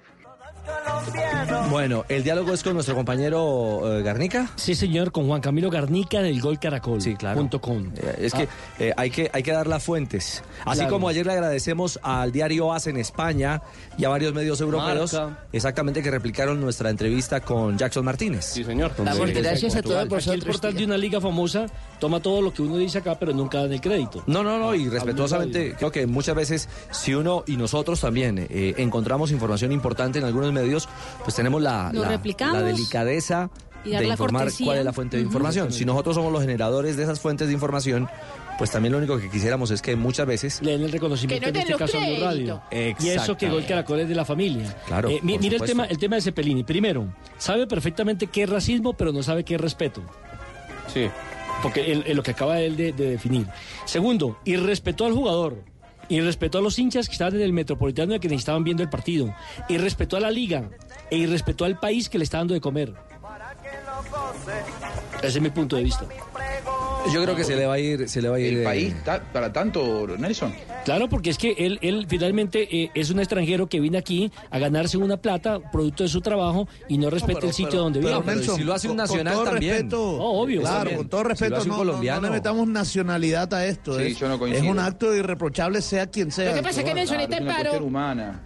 Bueno, 1.70 2.04
el 2.08 2.22
diálogo 2.22 2.52
es 2.52 2.62
con 2.62 2.74
nuestro 2.74 2.94
compañero 2.94 3.98
eh, 3.98 4.02
Garnica. 4.02 4.50
Sí, 4.56 4.74
señor, 4.74 5.12
con 5.12 5.26
Juan 5.26 5.40
Camilo 5.40 5.70
Garnica 5.70 6.22
del 6.22 6.40
Gol 6.40 6.58
Caracol. 6.58 7.00
Sí, 7.00 7.16
claro. 7.16 7.38
Punto 7.38 7.60
com. 7.60 7.90
Eh, 7.96 8.16
Es 8.20 8.32
que 8.32 8.48
eh, 8.78 8.92
hay 8.96 9.10
que 9.10 9.30
hay 9.32 9.42
que 9.42 9.52
dar 9.52 9.66
las 9.66 9.82
fuentes. 9.82 10.42
Así 10.64 10.78
Claro. 10.80 10.92
como 10.92 11.08
ayer 11.08 11.26
le 11.26 11.32
agradecemos 11.32 11.98
al 12.02 12.32
diario 12.32 12.72
AS 12.72 12.86
en 12.86 12.96
España 12.96 13.62
y 13.98 14.04
a 14.04 14.08
varios 14.08 14.32
medios 14.32 14.60
europeos, 14.60 15.12
Marca. 15.12 15.46
exactamente 15.52 16.02
que 16.02 16.10
replicaron 16.10 16.60
nuestra 16.60 16.90
entrevista 16.90 17.40
con 17.40 17.76
Jackson 17.76 18.04
Martínez. 18.04 18.44
Sí, 18.44 18.64
señor. 18.64 18.92
gracias 19.34 19.76
a 19.76 19.82
todos 19.82 20.06
por 20.08 20.18
Aquí 20.18 20.30
el 20.30 20.42
portal 20.42 20.74
de 20.74 20.84
una 20.84 20.96
liga 20.96 21.20
famosa 21.20 21.66
toma 22.00 22.20
todo 22.20 22.42
lo 22.42 22.52
que 22.52 22.62
uno 22.62 22.76
dice 22.76 22.98
acá, 22.98 23.18
pero 23.18 23.32
nunca 23.32 23.60
dan 23.60 23.72
el 23.72 23.80
crédito. 23.80 24.22
No, 24.26 24.42
no, 24.42 24.58
no, 24.58 24.74
y 24.74 24.88
respetuosamente, 24.88 25.74
creo 25.76 25.90
que 25.90 26.06
muchas 26.06 26.34
veces, 26.34 26.68
si 26.90 27.14
uno 27.14 27.42
y 27.46 27.56
nosotros 27.56 28.00
también 28.00 28.46
eh, 28.50 28.74
encontramos 28.78 29.30
información 29.30 29.72
importante 29.72 30.18
en 30.18 30.24
algunos 30.24 30.52
medios, 30.56 30.88
pues 31.22 31.36
tenemos 31.36 31.60
la, 31.62 31.90
la- 31.92 32.18
la 32.52 32.62
delicadeza 32.62 33.50
de 33.84 34.04
informar 34.08 34.42
cortesía. 34.44 34.66
cuál 34.66 34.78
es 34.78 34.84
la 34.84 34.92
fuente 34.92 35.16
de 35.16 35.22
Ujú. 35.22 35.28
información. 35.28 35.72
Si 35.72 35.84
nosotros 35.84 36.16
somos 36.16 36.32
los 36.32 36.40
generadores 36.42 36.96
de 36.96 37.04
esas 37.04 37.20
fuentes 37.20 37.46
de 37.46 37.54
información, 37.54 38.08
pues 38.58 38.70
también 38.72 38.90
lo 38.92 38.98
único 38.98 39.18
que 39.18 39.30
quisiéramos 39.30 39.70
es 39.70 39.80
que 39.82 39.94
muchas 39.94 40.26
veces... 40.26 40.60
Le 40.62 40.72
den 40.72 40.82
el 40.82 40.90
reconocimiento 40.92 41.44
Que 41.46 41.52
no 41.52 41.58
en 41.60 41.62
este 41.66 41.78
caso 41.78 41.98
a 41.98 42.00
Blue 42.06 42.20
Radio. 42.20 42.62
Y 42.98 43.08
eso 43.10 43.36
que 43.36 43.48
Gol. 43.48 43.64
Caracol 43.66 44.00
es 44.00 44.08
de 44.08 44.14
la 44.16 44.24
familia. 44.24 44.74
Claro, 44.86 45.08
Eh, 45.10 45.20
mire 45.22 45.36
el 45.36 45.42
supuesto. 45.52 45.66
tema, 45.66 45.84
el 45.84 45.98
tema 45.98 46.16
de 46.16 46.22
Cepelini. 46.22 46.64
Primero, 46.64 47.06
sabe 47.38 47.66
perfectamente 47.68 48.26
qué 48.26 48.42
es 48.44 48.48
racismo, 48.50 48.94
pero 48.94 49.12
no 49.12 49.22
sabe 49.22 49.44
qué 49.44 49.54
es 49.56 49.60
respeto. 49.60 50.02
Sí. 50.92 51.08
Porque 51.62 51.92
él- 51.92 52.04
él 52.06 52.16
lo 52.16 52.22
que 52.22 52.32
acaba 52.32 52.58
él 52.60 52.76
de, 52.76 52.92
de 52.92 53.10
definir. 53.10 53.46
Segundo, 53.84 54.38
irrespetó 54.44 55.06
al 55.06 55.12
jugador. 55.12 55.62
Y 56.08 56.20
respetó 56.20 56.58
a 56.58 56.60
los 56.62 56.78
hinchas 56.78 57.08
que 57.08 57.12
estaban 57.12 57.34
en 57.34 57.42
el 57.42 57.52
Metropolitano 57.52 58.14
y 58.14 58.20
que 58.20 58.32
estaban 58.34 58.64
viendo 58.64 58.82
el 58.82 58.88
partido. 58.88 59.34
Y 59.68 59.78
respetó 59.78 60.16
a 60.16 60.20
la 60.20 60.30
liga. 60.30 60.68
E 61.10 61.16
irrespetó 61.16 61.64
al 61.64 61.78
país 61.78 62.08
que 62.08 62.18
le 62.18 62.24
está 62.24 62.38
dando 62.38 62.54
de 62.54 62.60
comer. 62.60 62.94
Ese 65.22 65.38
es 65.38 65.40
mi 65.40 65.50
punto 65.50 65.76
de 65.76 65.84
vista. 65.84 66.06
Yo 67.12 67.22
creo 67.22 67.36
que 67.36 67.44
se 67.44 67.56
le 67.56 67.66
va 67.66 67.74
a 67.74 67.78
ir... 67.78 68.08
Se 68.08 68.20
le 68.22 68.28
va 68.28 68.36
a 68.36 68.40
ir 68.40 68.54
El 68.54 68.60
eh, 68.60 68.64
país, 68.64 68.94
ta- 69.04 69.22
para 69.32 69.52
tanto, 69.52 70.06
Nelson. 70.18 70.54
Claro, 70.84 71.08
porque 71.08 71.30
es 71.30 71.38
que 71.38 71.52
él, 71.58 71.78
él 71.82 72.06
finalmente 72.08 72.68
eh, 72.84 72.90
es 72.94 73.10
un 73.10 73.18
extranjero 73.18 73.66
que 73.68 73.80
viene 73.80 73.98
aquí 73.98 74.30
a 74.50 74.58
ganarse 74.58 74.96
una 74.96 75.16
plata 75.16 75.58
producto 75.72 76.02
de 76.04 76.08
su 76.08 76.20
trabajo 76.20 76.68
y 76.88 76.98
no 76.98 77.10
respeta 77.10 77.46
el 77.46 77.52
sitio 77.52 77.80
donde 77.80 78.00
vive. 78.00 78.12
pero 78.24 78.40
si 78.56 78.62
lo 78.64 78.74
hace 78.74 78.88
un 78.88 78.96
con- 78.96 79.06
con 79.06 79.16
nacional 79.16 79.34
todo 79.34 79.44
también. 79.44 79.72
respeto, 79.74 80.02
Oh, 80.18 80.42
obvio. 80.42 80.60
Claro, 80.60 80.76
también. 80.78 80.96
con 80.98 81.08
todo 81.08 81.20
Si 81.22 81.28
respeto, 81.28 81.54
un 81.54 81.58
no, 81.60 81.64
no- 81.64 81.72
no 81.72 81.78
colombiano. 81.90 82.20
le 82.22 82.30
metamos 82.30 82.68
nacionalidad 82.68 83.52
a 83.54 83.66
esto. 83.66 83.98
Sí, 83.98 84.04
es, 84.06 84.18
yo 84.18 84.28
no 84.28 84.46
es 84.46 84.62
un 84.62 84.78
acto 84.78 85.14
irreprochable, 85.14 85.82
sea 85.82 86.06
quien 86.06 86.30
sea. 86.30 86.50
Lo 86.50 86.56
que 86.56 86.62
pasa 86.62 86.80
es 86.80 86.86
que 86.86 86.94
Nelson 86.94 87.20
está 87.20 87.36
es 87.36 87.40
en 87.42 87.46
paro. 87.48 87.84
humana. 87.84 88.42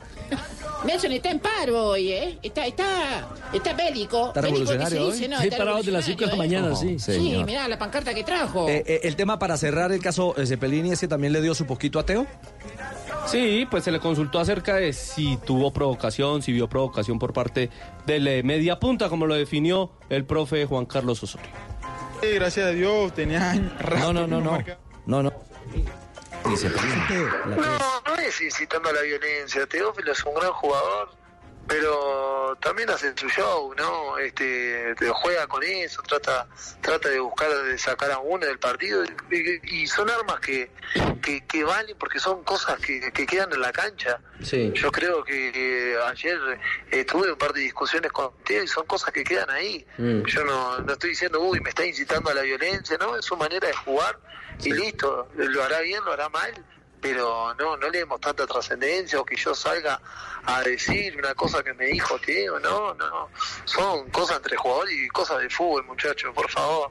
Nelson 0.85 1.12
está 1.12 1.31
en 1.31 1.41
paro 1.41 1.89
hoy, 1.89 2.11
¿eh? 2.12 2.39
Está, 2.43 2.66
está, 2.66 3.28
está 3.53 3.74
bélico. 3.74 4.28
Está 4.28 4.41
Bélico, 4.41 4.64
¿qué 4.64 4.72
revolucionario 4.78 4.99
se 4.99 5.05
hoy. 5.05 5.12
dice? 5.12 5.28
No, 5.28 5.39
Sí, 5.39 5.45
está 5.45 5.59
parado 5.59 5.83
de 5.83 5.91
las 5.93 6.05
cinco 6.07 6.24
de 6.24 6.31
la 6.31 6.37
mañana, 6.37 6.72
¿eh? 6.72 6.76
sí. 6.76 6.99
Sí, 6.99 7.12
señor. 7.12 7.45
mirá 7.45 7.68
la 7.68 7.78
pancarta 7.78 8.14
que 8.14 8.24
trajo. 8.24 8.66
Eh, 8.68 8.83
eh, 8.87 9.01
el 9.05 9.14
tema 9.14 9.39
para 9.39 9.57
cerrar 9.59 9.93
el 9.93 10.01
caso 10.01 10.35
eh, 10.39 10.47
Cepelini 10.47 10.93
es 10.93 11.01
que 11.01 11.09
también 11.09 11.35
le 11.35 11.43
dio 11.43 11.55
su 11.55 11.66
poquito 11.66 11.99
a 11.99 12.07
Teo. 12.07 12.26
Sí, 13.26 13.66
pues 13.70 13.85
se 13.85 13.93
le 13.93 14.01
consultó 14.01 14.41
acerca 14.41 14.76
de 14.76 14.93
si 14.95 15.37
tuvo 15.45 15.70
provocación, 15.72 16.41
si 16.43 16.53
vio 16.53 16.66
provocación 16.68 17.18
por 17.18 17.35
parte 17.35 17.68
del 18.07 18.26
eh, 18.26 18.43
media 18.43 18.81
punta, 18.81 19.11
como 19.11 19.26
lo 19.26 19.35
definió 19.35 19.93
el 20.09 20.24
profe 20.24 20.64
Juan 20.64 20.87
Carlos 20.87 21.22
Osorio. 21.22 21.47
Sí, 22.22 22.28
gracias 22.35 22.66
a 22.66 22.70
Dios, 22.70 23.12
tenía 23.14 23.51
años 23.51 23.72
No, 24.01 24.12
no, 24.14 24.26
no, 24.26 24.41
no. 24.41 24.59
No, 25.07 25.22
no. 25.22 25.33
Ni 25.74 25.85
No, 27.47 28.01
no 28.07 28.14
es 28.16 28.41
incitando 28.41 28.88
a 28.88 28.93
la 28.93 29.03
violencia. 29.03 29.66
Teófilo 29.66 30.12
es 30.12 30.24
un 30.24 30.34
gran 30.34 30.53
jugador, 30.53 31.11
pero 31.67 32.57
también 32.61 32.91
hace 32.91 33.13
su 33.17 33.29
show, 33.29 33.73
¿no? 33.77 34.19
Este, 34.19 34.95
te 34.97 35.09
juega 35.11 35.47
con 35.47 35.63
eso, 35.63 36.03
trata, 36.03 36.49
trata 36.81 37.09
de 37.09 37.21
buscar 37.21 37.51
de 37.51 37.79
sacar 37.79 38.11
a 38.11 38.19
uno 38.19 38.45
del 38.45 38.59
partido 38.59 39.05
y, 39.31 39.83
y 39.83 39.87
son 39.87 40.11
armas 40.11 40.41
que, 40.41 40.71
que, 41.23 41.47
que 41.47 41.65
valen 41.65 41.97
porque 41.97 42.19
son 42.19 42.43
cosas 42.43 42.79
que, 42.81 43.13
que 43.13 43.27
quedan 43.27 43.53
en 43.53 43.61
la 43.61 43.73
cancha. 43.73 44.21
Sí. 44.43 44.73
Yo 44.75 44.91
creo 44.91 45.23
que 45.23 45.97
ayer 46.07 46.39
eh, 46.91 47.05
tuve 47.05 47.31
un 47.31 47.39
par 47.39 47.53
de 47.53 47.61
discusiones 47.61 48.11
con 48.11 48.33
Teo 48.45 48.63
y 48.63 48.69
son 48.69 48.87
cosas 48.87 49.13
que 49.13 49.23
quedan 49.23 49.51
ahí. 49.51 49.87
Mm. 49.99 50.23
Yo 50.25 50.45
no, 50.45 50.79
no 50.79 50.93
estoy 50.93 51.11
diciendo, 51.11 51.41
uy, 51.41 51.61
me 51.61 51.69
está 51.69 51.85
incitando 51.85 52.31
a 52.31 52.35
la 52.35 52.43
violencia, 52.43 52.97
¿no? 52.99 53.17
Es 53.17 53.25
su 53.25 53.37
manera 53.37 53.69
de 53.69 53.75
jugar 53.75 54.19
y 54.63 54.73
listo. 54.73 55.29
Lo 55.37 55.63
hará 55.63 55.81
bien, 55.81 56.05
lo 56.05 56.13
hará 56.13 56.29
mal, 56.29 56.53
pero 57.01 57.55
no, 57.59 57.76
no 57.76 57.88
le 57.90 57.98
demos 57.98 58.20
tanta 58.20 58.46
trascendencia 58.46 59.20
o 59.20 59.24
que 59.24 59.36
yo 59.36 59.55
salga 59.55 60.01
a 60.44 60.62
decir 60.62 61.16
una 61.16 61.34
cosa 61.34 61.62
que 61.62 61.74
me 61.74 61.86
dijo 61.86 62.18
Teo, 62.18 62.59
no, 62.61 62.94
no, 62.94 63.28
son 63.64 64.11
cosas 64.11 64.38
entre 64.38 64.57
jugadores 64.57 64.94
y 64.94 65.09
cosas 65.09 65.40
de 65.40 65.51
fútbol, 65.51 65.84
muchachos, 65.86 66.32
por 66.34 66.48
favor. 66.51 66.90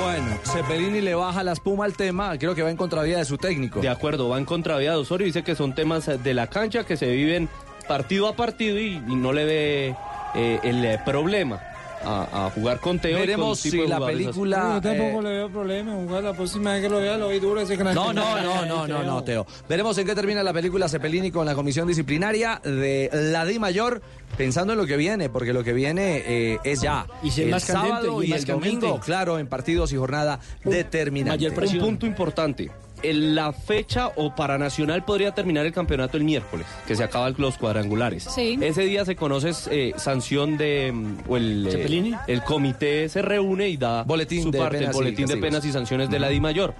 Bueno, 0.00 0.38
Cepelini 0.44 1.00
le 1.00 1.14
baja 1.14 1.42
la 1.42 1.52
espuma 1.52 1.84
al 1.84 1.96
tema, 1.96 2.38
creo 2.38 2.54
que 2.54 2.62
va 2.62 2.70
en 2.70 2.76
contravía 2.76 3.18
de 3.18 3.24
su 3.24 3.38
técnico. 3.38 3.80
De 3.80 3.88
acuerdo, 3.88 4.28
va 4.28 4.38
en 4.38 4.44
contravía 4.44 4.92
de 4.92 4.96
Osorio, 4.96 5.26
dice 5.26 5.42
que 5.42 5.54
son 5.54 5.74
temas 5.74 6.06
de 6.06 6.34
la 6.34 6.48
cancha 6.48 6.84
que 6.84 6.96
se 6.96 7.06
viven 7.06 7.48
partido 7.88 8.28
a 8.28 8.36
partido 8.36 8.78
y, 8.78 9.02
y 9.06 9.16
no 9.16 9.32
le 9.32 9.44
ve 9.44 9.96
eh, 10.34 10.60
el 10.62 11.02
problema 11.04 11.60
a, 12.04 12.46
a 12.46 12.50
jugar 12.50 12.80
con 12.80 12.98
Teo. 12.98 13.18
Veremos 13.18 13.58
si 13.60 13.86
la 13.86 13.96
así. 13.96 14.04
película... 14.06 14.72
Yo 14.74 14.80
tampoco 14.80 15.20
eh, 15.20 15.22
le 15.22 15.30
veo 15.30 15.50
problema 15.50 15.92
jugar 15.92 16.22
la 16.24 16.32
próxima 16.32 16.72
vez 16.72 16.82
que 16.82 16.88
lo 16.88 16.98
vea, 17.00 17.16
lo 17.16 17.28
vi 17.28 17.38
duro 17.38 17.60
ese 17.60 17.76
crack. 17.76 17.94
No, 17.94 18.12
no, 18.12 18.40
no, 18.42 18.66
no, 18.66 18.86
no, 18.86 19.02
no, 19.02 19.24
Teo. 19.24 19.46
Veremos 19.68 19.96
en 19.98 20.06
qué 20.06 20.14
termina 20.14 20.42
la 20.42 20.52
película 20.52 20.88
Cepelini 20.88 21.30
con 21.30 21.46
la 21.46 21.54
comisión 21.54 21.86
disciplinaria 21.88 22.60
de 22.64 23.10
la 23.12 23.44
Di 23.44 23.58
Mayor, 23.58 24.02
pensando 24.36 24.72
en 24.72 24.78
lo 24.78 24.86
que 24.86 24.96
viene, 24.96 25.28
porque 25.28 25.52
lo 25.52 25.62
que 25.64 25.72
viene 25.72 26.22
eh, 26.26 26.58
es 26.64 26.80
ya. 26.80 27.06
Y 27.22 27.30
si 27.30 27.42
es 27.42 27.46
el 27.46 27.50
más 27.52 27.64
candente, 27.64 27.88
sábado 27.90 28.22
y 28.22 28.26
y, 28.26 28.30
más 28.30 28.40
el 28.40 28.46
domingo, 28.46 28.80
candente. 28.80 29.06
claro, 29.06 29.38
en 29.38 29.46
partidos 29.46 29.92
y 29.92 29.96
jornada 29.96 30.40
determinante. 30.64 31.48
Un 31.48 31.78
punto 31.78 32.06
importante. 32.06 32.70
En 33.02 33.34
la 33.34 33.52
fecha 33.52 34.08
o 34.16 34.34
para 34.34 34.58
Nacional 34.58 35.04
podría 35.04 35.32
terminar 35.32 35.66
el 35.66 35.72
campeonato 35.72 36.16
el 36.16 36.24
miércoles, 36.24 36.66
que 36.86 36.94
se 36.94 37.02
acaban 37.02 37.34
los 37.38 37.58
cuadrangulares. 37.58 38.24
Sí. 38.24 38.58
Ese 38.60 38.82
día 38.82 39.04
se 39.04 39.16
conoce 39.16 39.52
eh, 39.70 39.92
sanción 39.96 40.56
de 40.56 40.92
mm, 40.92 41.16
o 41.28 41.36
el, 41.36 41.66
eh, 41.66 42.18
el 42.26 42.42
comité 42.44 43.08
se 43.08 43.22
reúne 43.22 43.68
y 43.68 43.76
da 43.76 44.04
Boletín 44.04 44.44
su 44.44 44.50
de 44.50 44.58
parte, 44.58 44.84
el 44.84 44.92
boletín 44.92 45.26
de 45.26 45.36
penas 45.36 45.64
y 45.64 45.72
sanciones 45.72 46.10
de 46.10 46.18
la 46.18 46.28
Di 46.28 46.40
Mayor. 46.40 46.74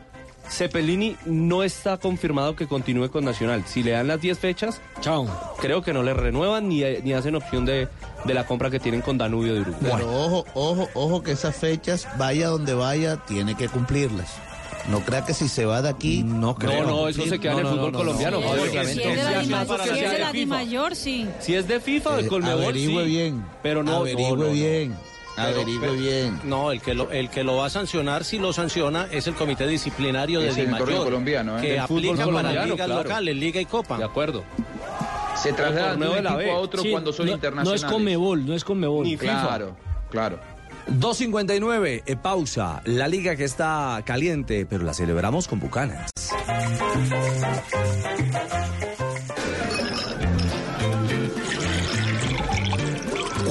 Cepelini 0.49 1.17
no 1.25 1.63
está 1.63 1.97
confirmado 1.97 2.57
que 2.57 2.67
continúe 2.67 3.11
con 3.11 3.25
Nacional. 3.25 3.65
Si 3.67 3.83
le 3.83 3.93
dan 3.93 4.09
las 4.09 4.21
10 4.21 4.39
fechas, 4.39 4.81
Chao. 5.01 5.27
creo 5.61 5.83
que 5.83 5.93
no 5.93 6.03
le 6.03 6.15
renuevan 6.15 6.69
ni, 6.69 6.83
ni 7.03 7.13
hacen 7.13 7.35
opción 7.37 7.65
de, 7.65 7.89
de 8.25 8.35
la 8.35 8.47
compra 8.47 8.71
que 8.71 8.81
tienen 8.81 9.01
con 9.01 9.17
Danubio 9.19 9.55
de 9.55 9.61
Uruguay. 9.61 9.93
Pero 9.97 10.13
ojo, 10.13 10.45
ojo, 10.55 10.89
ojo 10.95 11.23
que 11.23 11.33
esas 11.33 11.57
fechas, 11.57 12.09
vaya 12.19 12.49
donde 12.49 12.75
vaya, 12.75 13.17
tiene 13.25 13.55
que 13.55 13.69
cumplirlas. 13.69 14.37
No 14.89 15.01
crea 15.05 15.25
que 15.25 15.33
si 15.33 15.49
se 15.49 15.65
va 15.65 15.81
de 15.81 15.89
aquí. 15.89 16.23
No 16.25 16.57
No, 16.61 16.83
no, 16.85 17.09
eso 17.09 17.25
se 17.27 17.39
queda 17.39 17.53
en 17.53 17.59
el 17.61 17.67
fútbol 17.67 17.93
colombiano. 17.93 18.41
Si 18.41 18.47
es, 18.49 18.73
de 18.73 19.23
la 19.23 19.41
sí, 19.43 19.47
Di 19.47 19.53
Ma- 19.53 19.65
para 19.65 19.85
si 19.85 19.91
que 19.91 19.95
es 19.95 20.01
sea 20.01 20.09
de 20.11 20.15
de 20.17 20.21
la 20.21 20.33
Di 20.33 20.39
FIFA. 20.41 20.55
Mayor, 20.57 20.97
sí. 20.97 21.29
Si 21.41 21.55
es 21.55 21.69
de 21.69 21.81
FIFA 21.81 22.11
o 22.11 22.17
de 22.17 22.23
Eh, 22.25 22.29
Colmebol, 22.29 22.63
averigüe 22.65 23.05
sí. 23.05 23.09
bien. 23.11 23.45
Pero 23.63 23.83
no, 23.83 23.97
averigüe 23.97 24.31
no, 24.31 24.37
no, 24.37 24.45
no. 24.47 24.51
bien. 24.53 24.97
Averigüe 25.37 25.81
pero- 25.81 25.93
bien. 25.95 26.41
No, 26.45 26.73
el 26.73 26.81
que, 26.83 26.95
lo, 26.95 27.11
el 27.13 27.31
que 27.31 27.45
lo 27.45 27.57
va 27.57 27.67
a 27.67 27.71
sancionar, 27.71 28.25
si 28.25 28.39
lo 28.39 28.53
sanciona, 28.53 29.07
es 29.13 29.27
el 29.29 29.35
comité 29.35 29.67
disciplinario 29.69 30.41
de 30.41 30.49
Es 30.49 30.57
Di 30.57 30.63
el 30.63 30.71
torneo 30.71 30.87
Mayor, 30.87 31.05
colombiano, 31.05 31.59
¿eh? 31.59 31.63
que 31.63 31.79
aplica 31.79 32.13
para 32.15 32.25
colombiano, 32.25 32.65
ligas 32.73 32.87
claro. 32.87 33.03
locales, 33.05 33.37
Liga 33.37 33.61
y 33.61 33.65
Copa. 33.67 33.99
De 33.99 34.05
acuerdo. 34.05 34.43
Se 35.37 35.53
trasladan 35.53 35.99
de 35.99 36.09
un 36.09 36.17
equipo 36.27 36.53
a 36.53 36.59
otro 36.59 36.83
cuando 36.91 37.13
son 37.13 37.29
internacionales. 37.29 37.83
No 37.83 37.87
es 37.89 37.93
Conmebol, 37.93 38.47
no 38.47 38.55
es 38.55 38.65
Conmebol. 38.65 39.05
Ni 39.05 39.17
FIFA. 39.17 39.43
Claro, 39.47 39.77
claro. 40.11 40.39
2.59, 40.89 42.03
eh, 42.07 42.17
pausa. 42.17 42.83
La 42.85 43.09
liga 43.09 43.37
que 43.37 43.45
está 43.45 44.03
caliente, 44.05 44.67
pero 44.67 44.85
la 44.85 44.95
celebramos 44.95 45.49
con 45.49 45.61
Bucanas. 45.61 46.11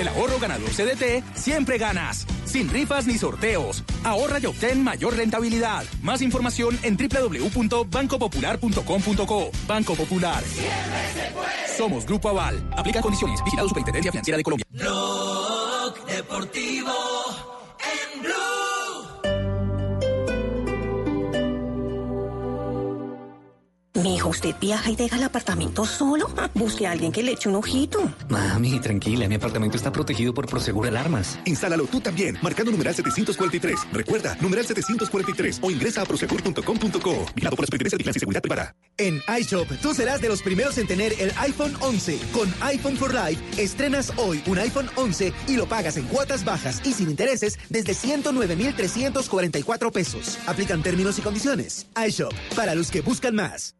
el 0.00 0.08
ahorro 0.08 0.40
ganador 0.40 0.70
CDT, 0.70 1.22
siempre 1.34 1.78
ganas. 1.78 2.26
Sin 2.44 2.68
rifas 2.68 3.06
ni 3.06 3.16
sorteos. 3.18 3.84
Ahorra 4.04 4.40
y 4.40 4.46
obtén 4.46 4.82
mayor 4.82 5.16
rentabilidad. 5.16 5.84
Más 6.02 6.22
información 6.22 6.76
en 6.82 6.96
www.bancopopular.com.co. 6.96 9.50
Banco 9.66 9.94
Popular. 9.94 10.42
Somos 11.76 12.06
Grupo 12.06 12.30
Aval. 12.30 12.68
Aplica 12.76 13.00
condiciones. 13.00 13.40
Vigilado 13.44 13.68
Superintendencia 13.68 14.10
Financiera 14.10 14.36
de 14.36 14.42
Colombia. 14.42 14.66
Blog 14.70 15.94
Deportivo 16.06 16.99
¿usted 24.30 24.54
viaja 24.60 24.90
y 24.90 24.96
deja 24.96 25.16
el 25.16 25.24
apartamento 25.24 25.84
solo? 25.84 26.30
Busque 26.54 26.86
a 26.86 26.92
alguien 26.92 27.12
que 27.12 27.22
le 27.22 27.32
eche 27.32 27.48
un 27.48 27.56
ojito. 27.56 28.12
Mami, 28.28 28.80
tranquila, 28.80 29.28
mi 29.28 29.34
apartamento 29.34 29.76
está 29.76 29.92
protegido 29.92 30.32
por 30.32 30.46
Prosegur 30.46 30.86
Alarmas. 30.86 31.38
Instálalo 31.44 31.84
tú 31.86 32.00
también, 32.00 32.38
marcando 32.42 32.70
numeral 32.70 32.94
743. 32.94 33.88
Recuerda, 33.92 34.36
numeral 34.40 34.64
743 34.66 35.58
o 35.62 35.70
ingresa 35.70 36.02
a 36.02 36.04
prosegur.com.co. 36.06 37.26
Vigilado 37.34 37.56
por 37.56 37.62
la 37.62 37.66
Superintendencia 37.66 37.98
de 37.98 38.10
y 38.10 38.20
Seguridad 38.20 38.42
Privada. 38.42 38.74
En 38.96 39.20
iShop, 39.40 39.68
tú 39.80 39.94
serás 39.94 40.20
de 40.20 40.28
los 40.28 40.42
primeros 40.42 40.78
en 40.78 40.86
tener 40.86 41.12
el 41.18 41.32
iPhone 41.38 41.74
11. 41.80 42.18
Con 42.32 42.52
iPhone 42.60 42.96
for 42.96 43.12
Life, 43.12 43.42
estrenas 43.62 44.12
hoy 44.16 44.42
un 44.46 44.58
iPhone 44.58 44.90
11 44.94 45.32
y 45.48 45.56
lo 45.56 45.66
pagas 45.66 45.96
en 45.96 46.04
cuotas 46.04 46.44
bajas 46.44 46.80
y 46.84 46.92
sin 46.92 47.10
intereses 47.10 47.58
desde 47.68 47.94
109,344 47.94 49.90
pesos. 49.90 50.38
Aplican 50.46 50.82
términos 50.82 51.18
y 51.18 51.22
condiciones. 51.22 51.86
iShop, 52.06 52.32
para 52.54 52.74
los 52.74 52.90
que 52.90 53.00
buscan 53.00 53.34
más. 53.34 53.79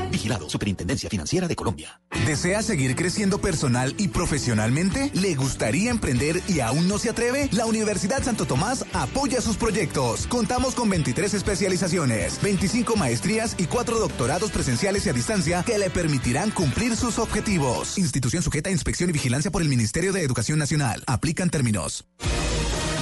Vigilado 0.11 0.49
Superintendencia 0.49 1.09
Financiera 1.09 1.47
de 1.47 1.55
Colombia. 1.55 2.01
¿Desea 2.25 2.61
seguir 2.61 2.95
creciendo 2.95 3.39
personal 3.39 3.95
y 3.97 4.09
profesionalmente? 4.09 5.09
¿Le 5.13 5.35
gustaría 5.35 5.89
emprender 5.89 6.41
y 6.47 6.59
aún 6.59 6.87
no 6.87 6.97
se 6.99 7.09
atreve? 7.09 7.49
La 7.51 7.65
Universidad 7.65 8.23
Santo 8.23 8.45
Tomás 8.45 8.85
apoya 8.93 9.41
sus 9.41 9.57
proyectos. 9.57 10.27
Contamos 10.27 10.75
con 10.75 10.89
23 10.89 11.33
especializaciones, 11.33 12.41
25 12.41 12.95
maestrías 12.95 13.55
y 13.57 13.65
4 13.65 13.99
doctorados 13.99 14.51
presenciales 14.51 15.05
y 15.05 15.09
a 15.09 15.13
distancia 15.13 15.63
que 15.65 15.77
le 15.77 15.89
permitirán 15.89 16.51
cumplir 16.51 16.95
sus 16.95 17.17
objetivos. 17.17 17.97
Institución 17.97 18.43
sujeta 18.43 18.69
a 18.69 18.71
inspección 18.71 19.09
y 19.09 19.13
vigilancia 19.13 19.51
por 19.51 19.61
el 19.61 19.69
Ministerio 19.69 20.13
de 20.13 20.21
Educación 20.21 20.59
Nacional. 20.59 21.03
Aplican 21.07 21.49
términos. 21.49 22.05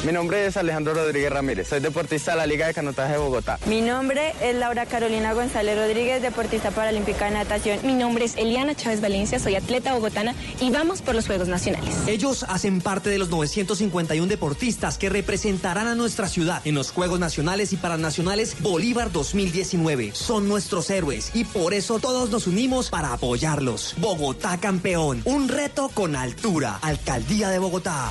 Mi 0.05 0.13
nombre 0.13 0.45
es 0.45 0.55
Alejandro 0.55 0.93
Rodríguez 0.93 1.29
Ramírez, 1.29 1.67
soy 1.67 1.81
deportista 1.81 2.31
de 2.31 2.37
la 2.37 2.47
Liga 2.47 2.65
de 2.67 2.73
Canotaje 2.73 3.11
de 3.11 3.17
Bogotá. 3.17 3.59
Mi 3.65 3.81
nombre 3.81 4.33
es 4.41 4.55
Laura 4.55 4.85
Carolina 4.85 5.33
González 5.33 5.77
Rodríguez, 5.77 6.21
deportista 6.21 6.71
paralímpica 6.71 7.25
de 7.25 7.31
natación. 7.31 7.79
Mi 7.83 7.93
nombre 7.93 8.23
es 8.23 8.37
Eliana 8.37 8.75
Chávez 8.75 9.01
Valencia, 9.01 9.39
soy 9.39 9.55
atleta 9.55 9.93
bogotana 9.93 10.35
y 10.61 10.71
vamos 10.71 11.01
por 11.01 11.15
los 11.15 11.27
Juegos 11.27 11.49
Nacionales. 11.49 11.93
Ellos 12.07 12.45
hacen 12.47 12.79
parte 12.79 13.09
de 13.09 13.17
los 13.17 13.29
951 13.29 14.25
deportistas 14.27 14.97
que 14.97 15.09
representarán 15.09 15.87
a 15.87 15.95
nuestra 15.95 16.29
ciudad 16.29 16.61
en 16.63 16.75
los 16.75 16.91
Juegos 16.91 17.19
Nacionales 17.19 17.73
y 17.73 17.75
Paranacionales 17.75 18.55
Bolívar 18.61 19.11
2019. 19.11 20.11
Son 20.13 20.47
nuestros 20.47 20.89
héroes 20.91 21.31
y 21.33 21.43
por 21.43 21.73
eso 21.73 21.99
todos 21.99 22.29
nos 22.29 22.47
unimos 22.47 22.89
para 22.89 23.11
apoyarlos. 23.11 23.95
Bogotá 23.97 24.57
campeón, 24.61 25.21
un 25.25 25.49
reto 25.49 25.91
con 25.93 26.15
altura. 26.15 26.79
Alcaldía 26.81 27.49
de 27.49 27.59
Bogotá. 27.59 28.09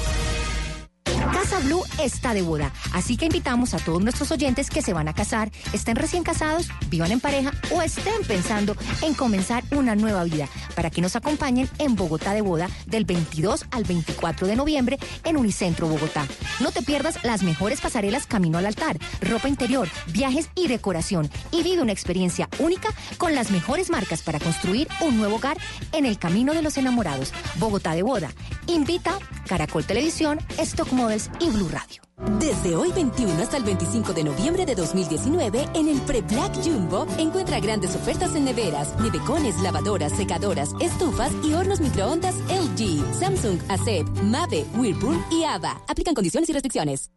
Casa 1.33 1.59
Blue 1.61 1.83
está 2.03 2.35
de 2.35 2.43
boda, 2.43 2.73
así 2.93 3.17
que 3.17 3.27
invitamos 3.27 3.75
a 3.75 3.79
todos 3.79 4.03
nuestros 4.03 4.31
oyentes 4.31 4.71
que 4.71 4.83
se 4.83 4.93
van 4.93 5.09
a 5.09 5.15
casar, 5.15 5.51
estén 5.73 5.97
recién 5.97 6.23
casados, 6.23 6.69
vivan 6.89 7.13
en 7.13 7.21
pareja 7.21 7.53
o 7.71 7.83
estén 7.83 8.23
pensando 8.27 8.77
en 9.03 9.15
comenzar 9.15 9.65
una 9.71 9.95
nueva 9.95 10.25
vida, 10.25 10.49
para 10.75 10.91
que 10.91 11.01
nos 11.01 11.17
acompañen 11.17 11.69
en 11.79 11.97
Bogotá 11.97 12.35
de 12.35 12.41
boda 12.41 12.69
del 12.87 13.05
22 13.05 13.67
al 13.71 13.85
24 13.85 14.47
de 14.47 14.57
noviembre 14.57 14.99
en 15.25 15.37
Unicentro 15.37 15.89
Bogotá. 15.89 16.27
No 16.61 16.73
te 16.73 16.83
pierdas 16.83 17.23
las 17.25 17.43
mejores 17.43 17.81
pasarelas 17.81 18.27
camino 18.27 18.59
al 18.59 18.67
altar, 18.67 18.99
ropa 19.21 19.49
interior, 19.49 19.89
viajes 20.13 20.51
y 20.55 20.69
decoración 20.69 21.31
y 21.53 21.63
vive 21.63 21.83
una 21.83 21.93
experiencia 21.93 22.49
única 22.59 22.89
con 23.17 23.35
las 23.35 23.51
mejores 23.51 23.91
marcas 23.91 24.23
para 24.23 24.39
construir 24.39 24.89
un 25.01 25.17
nuevo 25.17 25.37
hogar 25.37 25.59
en 25.93 26.07
el 26.07 26.19
camino 26.19 26.53
de 26.53 26.63
los 26.63 26.77
enamorados. 26.77 27.33
Bogotá 27.57 27.95
de 27.95 28.03
boda. 28.03 28.31
Invita 28.67 29.19
Caracol 29.49 29.85
Televisión, 29.85 30.39
Stock 30.59 30.93
Y 30.99 31.51
Blue 31.51 31.69
Radio. 31.69 32.03
Desde 32.41 32.75
hoy 32.75 32.91
21 32.91 33.41
hasta 33.41 33.57
el 33.57 33.63
25 33.63 34.13
de 34.13 34.25
noviembre 34.25 34.67
de 34.67 34.75
2019, 34.75 35.69
en 35.75 35.87
el 35.87 36.01
Pre-Black 36.01 36.57
Jumbo, 36.57 37.07
encuentra 37.19 37.61
grandes 37.61 37.95
ofertas 37.95 38.35
en 38.35 38.45
neveras, 38.45 38.99
nevecones, 38.99 39.57
lavadoras, 39.63 40.11
secadoras, 40.17 40.71
estufas 40.81 41.31
y 41.45 41.55
hornos 41.55 41.79
microondas 41.79 42.35
LG, 42.49 43.15
Samsung, 43.15 43.61
ACEP, 43.69 44.09
Mave, 44.25 44.67
Whirlpool 44.75 45.17
y 45.31 45.45
AVA. 45.45 45.81
Aplican 45.87 46.17
condiciones 46.17 46.51
y 46.51 46.53
restricciones. 46.53 47.13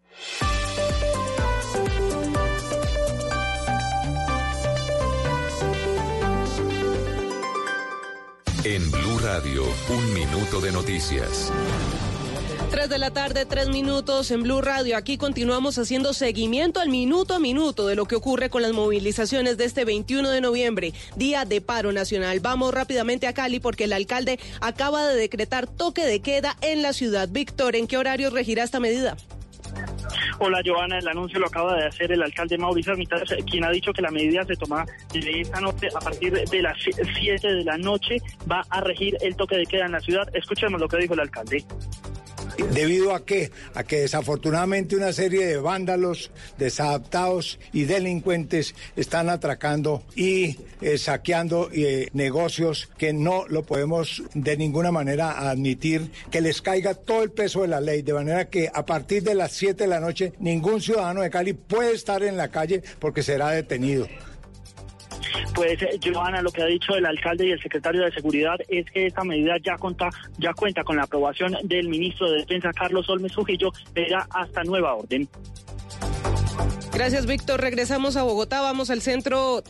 En 8.64 8.92
Blue 8.92 9.20
Radio, 9.24 9.64
un 9.90 10.14
minuto 10.14 10.62
de 10.62 10.72
noticias. 10.72 11.52
3 12.72 12.88
de 12.88 13.00
la 13.00 13.12
tarde, 13.12 13.46
3 13.46 13.68
minutos 13.68 14.32
en 14.32 14.44
Blue 14.44 14.62
Radio. 14.62 14.96
Aquí 14.96 15.18
continuamos 15.18 15.78
haciendo 15.78 16.14
seguimiento 16.14 16.80
al 16.80 16.88
minuto 16.88 17.34
a 17.34 17.40
minuto 17.40 17.86
de 17.86 17.96
lo 17.96 18.06
que 18.06 18.16
ocurre 18.16 18.50
con 18.50 18.62
las 18.62 18.72
movilizaciones 18.72 19.58
de 19.58 19.66
este 19.66 19.84
21 19.84 20.30
de 20.30 20.40
noviembre, 20.40 20.94
día 21.18 21.44
de 21.44 21.60
paro 21.60 21.92
nacional. 21.92 22.40
Vamos 22.40 22.74
rápidamente 22.74 23.28
a 23.28 23.34
Cali 23.34 23.60
porque 23.60 23.84
el 23.84 23.92
alcalde 23.92 24.40
acaba 24.62 25.06
de 25.06 25.18
decretar 25.18 25.68
toque 25.68 26.06
de 26.06 26.22
queda 26.22 26.56
en 26.62 26.82
la 26.82 26.94
ciudad. 26.94 27.28
Víctor, 27.30 27.76
¿en 27.76 27.88
qué 27.88 27.98
horario 27.98 28.30
regirá 28.30 28.64
esta 28.64 28.80
medida? 28.80 29.18
Hola 30.40 30.62
Joana, 30.66 30.98
el 30.98 31.08
anuncio 31.10 31.40
lo 31.40 31.48
acaba 31.48 31.76
de 31.76 31.88
hacer 31.88 32.10
el 32.14 32.24
alcalde 32.24 32.58
Mauricio 32.58 32.94
Armitage, 32.94 33.44
quien 33.44 33.66
ha 33.66 33.70
dicho 33.70 33.92
que 33.92 34.02
la 34.02 34.12
medida 34.12 34.46
se 34.46 34.56
toma 34.56 34.86
de 35.12 35.42
esta 35.42 35.60
noche 35.60 35.90
a 35.94 36.00
partir 36.00 36.32
de 36.32 36.62
las 36.62 36.78
7 37.20 37.48
de 37.48 37.64
la 37.66 37.78
noche 37.78 38.16
va 38.50 38.64
a 38.70 38.80
regir 38.80 39.18
el 39.20 39.36
toque 39.36 39.58
de 39.58 39.66
queda 39.66 39.88
en 39.88 39.92
la 39.92 40.00
ciudad. 40.00 40.24
Escuchemos 40.34 40.80
lo 40.80 40.88
que 40.88 40.98
dijo 40.98 41.14
el 41.16 41.20
alcalde. 41.20 41.66
¿Debido 42.74 43.14
a 43.14 43.26
qué? 43.26 43.52
A 43.74 43.84
que 43.84 44.02
desafortunadamente 44.02 44.96
una 44.96 45.14
serie 45.14 45.46
de 45.46 45.58
vándalos, 45.58 46.32
desadaptados 46.58 47.60
y 47.74 47.84
delincuentes 47.84 48.76
están 48.96 49.30
atracando 49.30 50.04
y 50.16 50.58
eh, 50.82 50.98
saqueando 50.98 51.70
eh, 51.74 52.10
negocios 52.14 52.90
que 52.98 53.14
no 53.14 53.46
lo 53.48 53.64
podemos 53.64 54.24
de 54.34 54.58
ninguna 54.58 54.92
manera 54.92 55.50
admitir, 55.50 56.12
que 56.30 56.42
les 56.42 56.62
caiga 56.62 56.94
todo 56.94 57.24
el 57.24 57.32
peso 57.32 57.62
de 57.62 57.68
la 57.68 57.82
ley, 57.82 58.02
de 58.02 58.14
manera 58.14 58.50
que 58.50 58.70
a 58.74 58.86
partir 58.86 59.24
de 59.24 59.36
las 59.36 59.52
7 59.54 59.84
de 59.84 59.90
la 59.90 60.00
noche 60.00 60.34
ningún 60.40 60.82
ciudadano 60.82 61.22
de 61.22 61.30
Cali 61.30 61.54
puede 61.54 61.94
estar 61.94 62.24
en 62.24 62.38
la 62.38 62.50
calle 62.50 62.84
porque 63.00 63.24
será 63.24 63.50
detenido. 63.52 64.08
Pues, 65.54 65.82
eh, 65.82 66.00
Joana, 66.04 66.42
lo 66.42 66.52
que 66.52 66.62
ha 66.62 66.66
dicho 66.66 66.96
el 66.96 67.06
alcalde 67.06 67.48
y 67.48 67.52
el 67.52 67.62
secretario 67.62 68.04
de 68.04 68.12
Seguridad 68.12 68.56
es 68.68 68.86
que 68.92 69.08
esta 69.08 69.24
medida 69.24 69.56
ya, 69.64 69.78
cuenta, 69.78 70.10
ya 70.38 70.54
cuenta 70.54 70.84
con 70.84 70.98
la 70.98 71.04
aprobación 71.04 71.56
del 71.64 71.88
ministro 71.88 72.30
de 72.32 72.40
Defensa, 72.40 72.72
Carlos 72.74 73.10
Olmes 73.10 73.38
Ujillo, 73.38 73.72
verá 73.94 74.28
hasta 74.32 74.64
nueva 74.64 74.96
orden. 74.96 75.28
Gracias, 76.94 77.26
Víctor. 77.26 77.62
Regresamos 77.62 78.18
a 78.18 78.24
Bogotá. 78.24 78.62
Vamos 78.62 78.90
al 78.90 79.02
centro, 79.02 79.64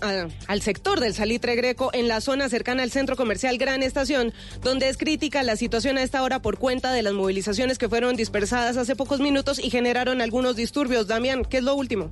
al 0.48 0.62
sector 0.62 1.00
del 1.00 1.14
Salitre 1.14 1.56
Greco, 1.56 1.92
en 1.94 2.08
la 2.08 2.20
zona 2.20 2.50
cercana 2.50 2.84
al 2.84 2.92
centro 2.92 3.16
comercial 3.16 3.58
Gran 3.58 3.84
Estación, 3.84 4.34
donde 4.62 4.90
es 4.90 4.98
crítica 4.98 5.44
la 5.44 5.56
situación 5.56 5.98
a 5.98 6.04
esta 6.04 6.24
hora 6.24 6.42
por 6.42 6.58
cuenta 6.58 6.92
de 6.92 7.04
las 7.04 7.14
movilizaciones 7.14 7.78
que 7.78 7.88
fueron 7.88 8.16
dispersadas 8.16 8.76
hace 8.76 8.96
pocos 8.96 9.20
minutos 9.20 9.60
y 9.60 9.70
generaron 9.70 10.20
algunos 10.20 10.56
disturbios. 10.56 11.08
Damián, 11.08 11.46
¿qué 11.46 11.58
es 11.58 11.64
lo 11.64 11.76
último? 11.76 12.10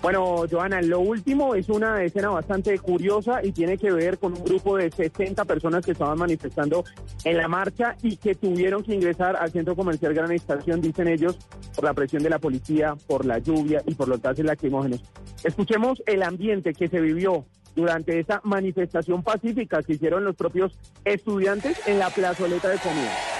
Bueno, 0.00 0.44
Joana, 0.48 0.80
lo 0.80 1.00
último 1.00 1.56
es 1.56 1.68
una 1.68 2.02
escena 2.04 2.30
bastante 2.30 2.78
curiosa 2.78 3.44
y 3.44 3.50
tiene 3.50 3.76
que 3.76 3.90
ver 3.90 4.18
con 4.18 4.32
un 4.32 4.44
grupo 4.44 4.76
de 4.76 4.90
60 4.90 5.44
personas 5.44 5.84
que 5.84 5.90
estaban 5.90 6.18
manifestando 6.18 6.84
en 7.24 7.36
la 7.36 7.48
marcha 7.48 7.96
y 8.02 8.16
que 8.16 8.36
tuvieron 8.36 8.84
que 8.84 8.94
ingresar 8.94 9.36
al 9.36 9.50
centro 9.50 9.74
comercial 9.74 10.14
Gran 10.14 10.30
Estación, 10.30 10.80
dicen 10.80 11.08
ellos, 11.08 11.36
por 11.74 11.84
la 11.84 11.94
presión 11.94 12.22
de 12.22 12.30
la 12.30 12.38
policía, 12.38 12.94
por 13.08 13.24
la 13.24 13.38
lluvia 13.38 13.82
y 13.86 13.94
por 13.94 14.06
los 14.06 14.22
gases 14.22 14.44
lacrimógenos. 14.44 15.02
Escuchemos 15.42 16.00
el 16.06 16.22
ambiente 16.22 16.74
que 16.74 16.88
se 16.88 17.00
vivió 17.00 17.44
durante 17.74 18.20
esa 18.20 18.40
manifestación 18.44 19.24
pacífica 19.24 19.82
que 19.82 19.94
hicieron 19.94 20.24
los 20.24 20.36
propios 20.36 20.78
estudiantes 21.04 21.76
en 21.88 21.98
la 21.98 22.10
plazoleta 22.10 22.68
de 22.68 22.78
comida. 22.78 23.37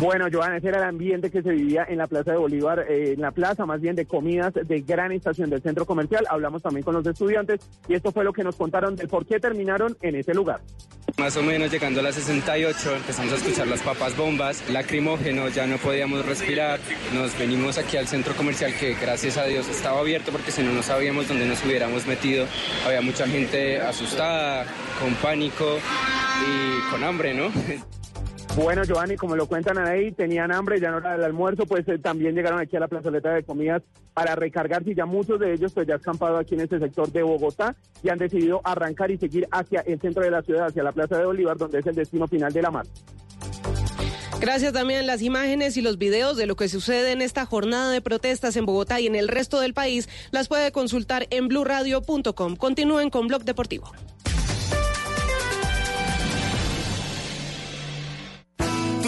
Bueno, 0.00 0.28
Joana, 0.32 0.56
ese 0.56 0.68
era 0.68 0.78
el 0.78 0.84
ambiente 0.84 1.30
que 1.30 1.42
se 1.42 1.50
vivía 1.50 1.84
en 1.86 1.98
la 1.98 2.06
Plaza 2.06 2.32
de 2.32 2.38
Bolívar, 2.38 2.86
eh, 2.88 3.12
en 3.12 3.20
la 3.20 3.32
plaza 3.32 3.66
más 3.66 3.82
bien 3.82 3.94
de 3.94 4.06
comidas 4.06 4.54
de 4.54 4.80
gran 4.80 5.12
estación 5.12 5.50
del 5.50 5.60
centro 5.60 5.84
comercial. 5.84 6.24
Hablamos 6.30 6.62
también 6.62 6.82
con 6.82 6.94
los 6.94 7.06
estudiantes 7.06 7.60
y 7.86 7.92
esto 7.94 8.10
fue 8.10 8.24
lo 8.24 8.32
que 8.32 8.42
nos 8.42 8.56
contaron 8.56 8.96
del 8.96 9.08
por 9.08 9.26
qué 9.26 9.38
terminaron 9.38 9.98
en 10.00 10.14
ese 10.14 10.32
lugar. 10.32 10.62
Más 11.18 11.36
o 11.36 11.42
menos 11.42 11.70
llegando 11.70 12.00
a 12.00 12.02
las 12.02 12.14
68 12.14 12.96
empezamos 12.96 13.34
a 13.34 13.36
escuchar 13.36 13.66
las 13.66 13.82
papas 13.82 14.16
bombas, 14.16 14.70
lacrimógeno, 14.70 15.48
ya 15.48 15.66
no 15.66 15.76
podíamos 15.76 16.24
respirar. 16.24 16.80
Nos 17.12 17.38
venimos 17.38 17.76
aquí 17.76 17.98
al 17.98 18.08
centro 18.08 18.34
comercial 18.34 18.72
que 18.80 18.94
gracias 18.94 19.36
a 19.36 19.44
Dios 19.44 19.68
estaba 19.68 20.00
abierto 20.00 20.32
porque 20.32 20.50
si 20.50 20.62
no 20.62 20.72
no 20.72 20.82
sabíamos 20.82 21.28
dónde 21.28 21.44
nos 21.44 21.62
hubiéramos 21.62 22.06
metido. 22.06 22.46
Había 22.86 23.02
mucha 23.02 23.26
gente 23.26 23.78
asustada, 23.82 24.64
con 24.98 25.12
pánico 25.16 25.78
y 26.46 26.90
con 26.90 27.04
hambre, 27.04 27.34
¿no? 27.34 27.50
Bueno, 28.56 28.82
Giovanni, 28.84 29.16
como 29.16 29.36
lo 29.36 29.46
cuentan 29.46 29.78
ahí, 29.78 30.10
tenían 30.10 30.52
hambre, 30.52 30.80
ya 30.80 30.90
no 30.90 30.98
era 30.98 31.14
el 31.14 31.22
almuerzo, 31.22 31.66
pues 31.66 31.86
eh, 31.88 31.98
también 31.98 32.34
llegaron 32.34 32.58
aquí 32.58 32.76
a 32.76 32.80
la 32.80 32.88
plazoleta 32.88 33.32
de 33.32 33.44
comidas 33.44 33.82
para 34.12 34.34
recargarse 34.34 34.90
y 34.90 34.94
ya 34.94 35.06
muchos 35.06 35.38
de 35.38 35.52
ellos 35.54 35.72
pues 35.72 35.86
ya 35.86 35.94
han 35.94 36.00
acampado 36.00 36.36
aquí 36.36 36.54
en 36.54 36.62
este 36.62 36.80
sector 36.80 37.10
de 37.12 37.22
Bogotá 37.22 37.76
y 38.02 38.08
han 38.08 38.18
decidido 38.18 38.60
arrancar 38.64 39.10
y 39.12 39.18
seguir 39.18 39.46
hacia 39.52 39.80
el 39.82 40.00
centro 40.00 40.24
de 40.24 40.32
la 40.32 40.42
ciudad, 40.42 40.66
hacia 40.66 40.82
la 40.82 40.92
Plaza 40.92 41.16
de 41.16 41.26
Bolívar, 41.26 41.56
donde 41.56 41.78
es 41.78 41.86
el 41.86 41.94
destino 41.94 42.26
final 42.26 42.52
de 42.52 42.62
la 42.62 42.70
marcha. 42.72 42.92
Gracias 44.40 44.72
también 44.72 45.06
las 45.06 45.22
imágenes 45.22 45.76
y 45.76 45.82
los 45.82 45.98
videos 45.98 46.36
de 46.36 46.46
lo 46.46 46.56
que 46.56 46.68
sucede 46.68 47.12
en 47.12 47.20
esta 47.20 47.46
jornada 47.46 47.90
de 47.90 48.00
protestas 48.00 48.56
en 48.56 48.64
Bogotá 48.64 48.98
y 48.98 49.06
en 49.06 49.14
el 49.14 49.28
resto 49.28 49.60
del 49.60 49.74
país 49.74 50.08
las 50.30 50.48
puede 50.48 50.72
consultar 50.72 51.26
en 51.30 51.46
blurradio.com. 51.46 52.56
Continúen 52.56 53.10
con 53.10 53.28
Blog 53.28 53.44
Deportivo. 53.44 53.92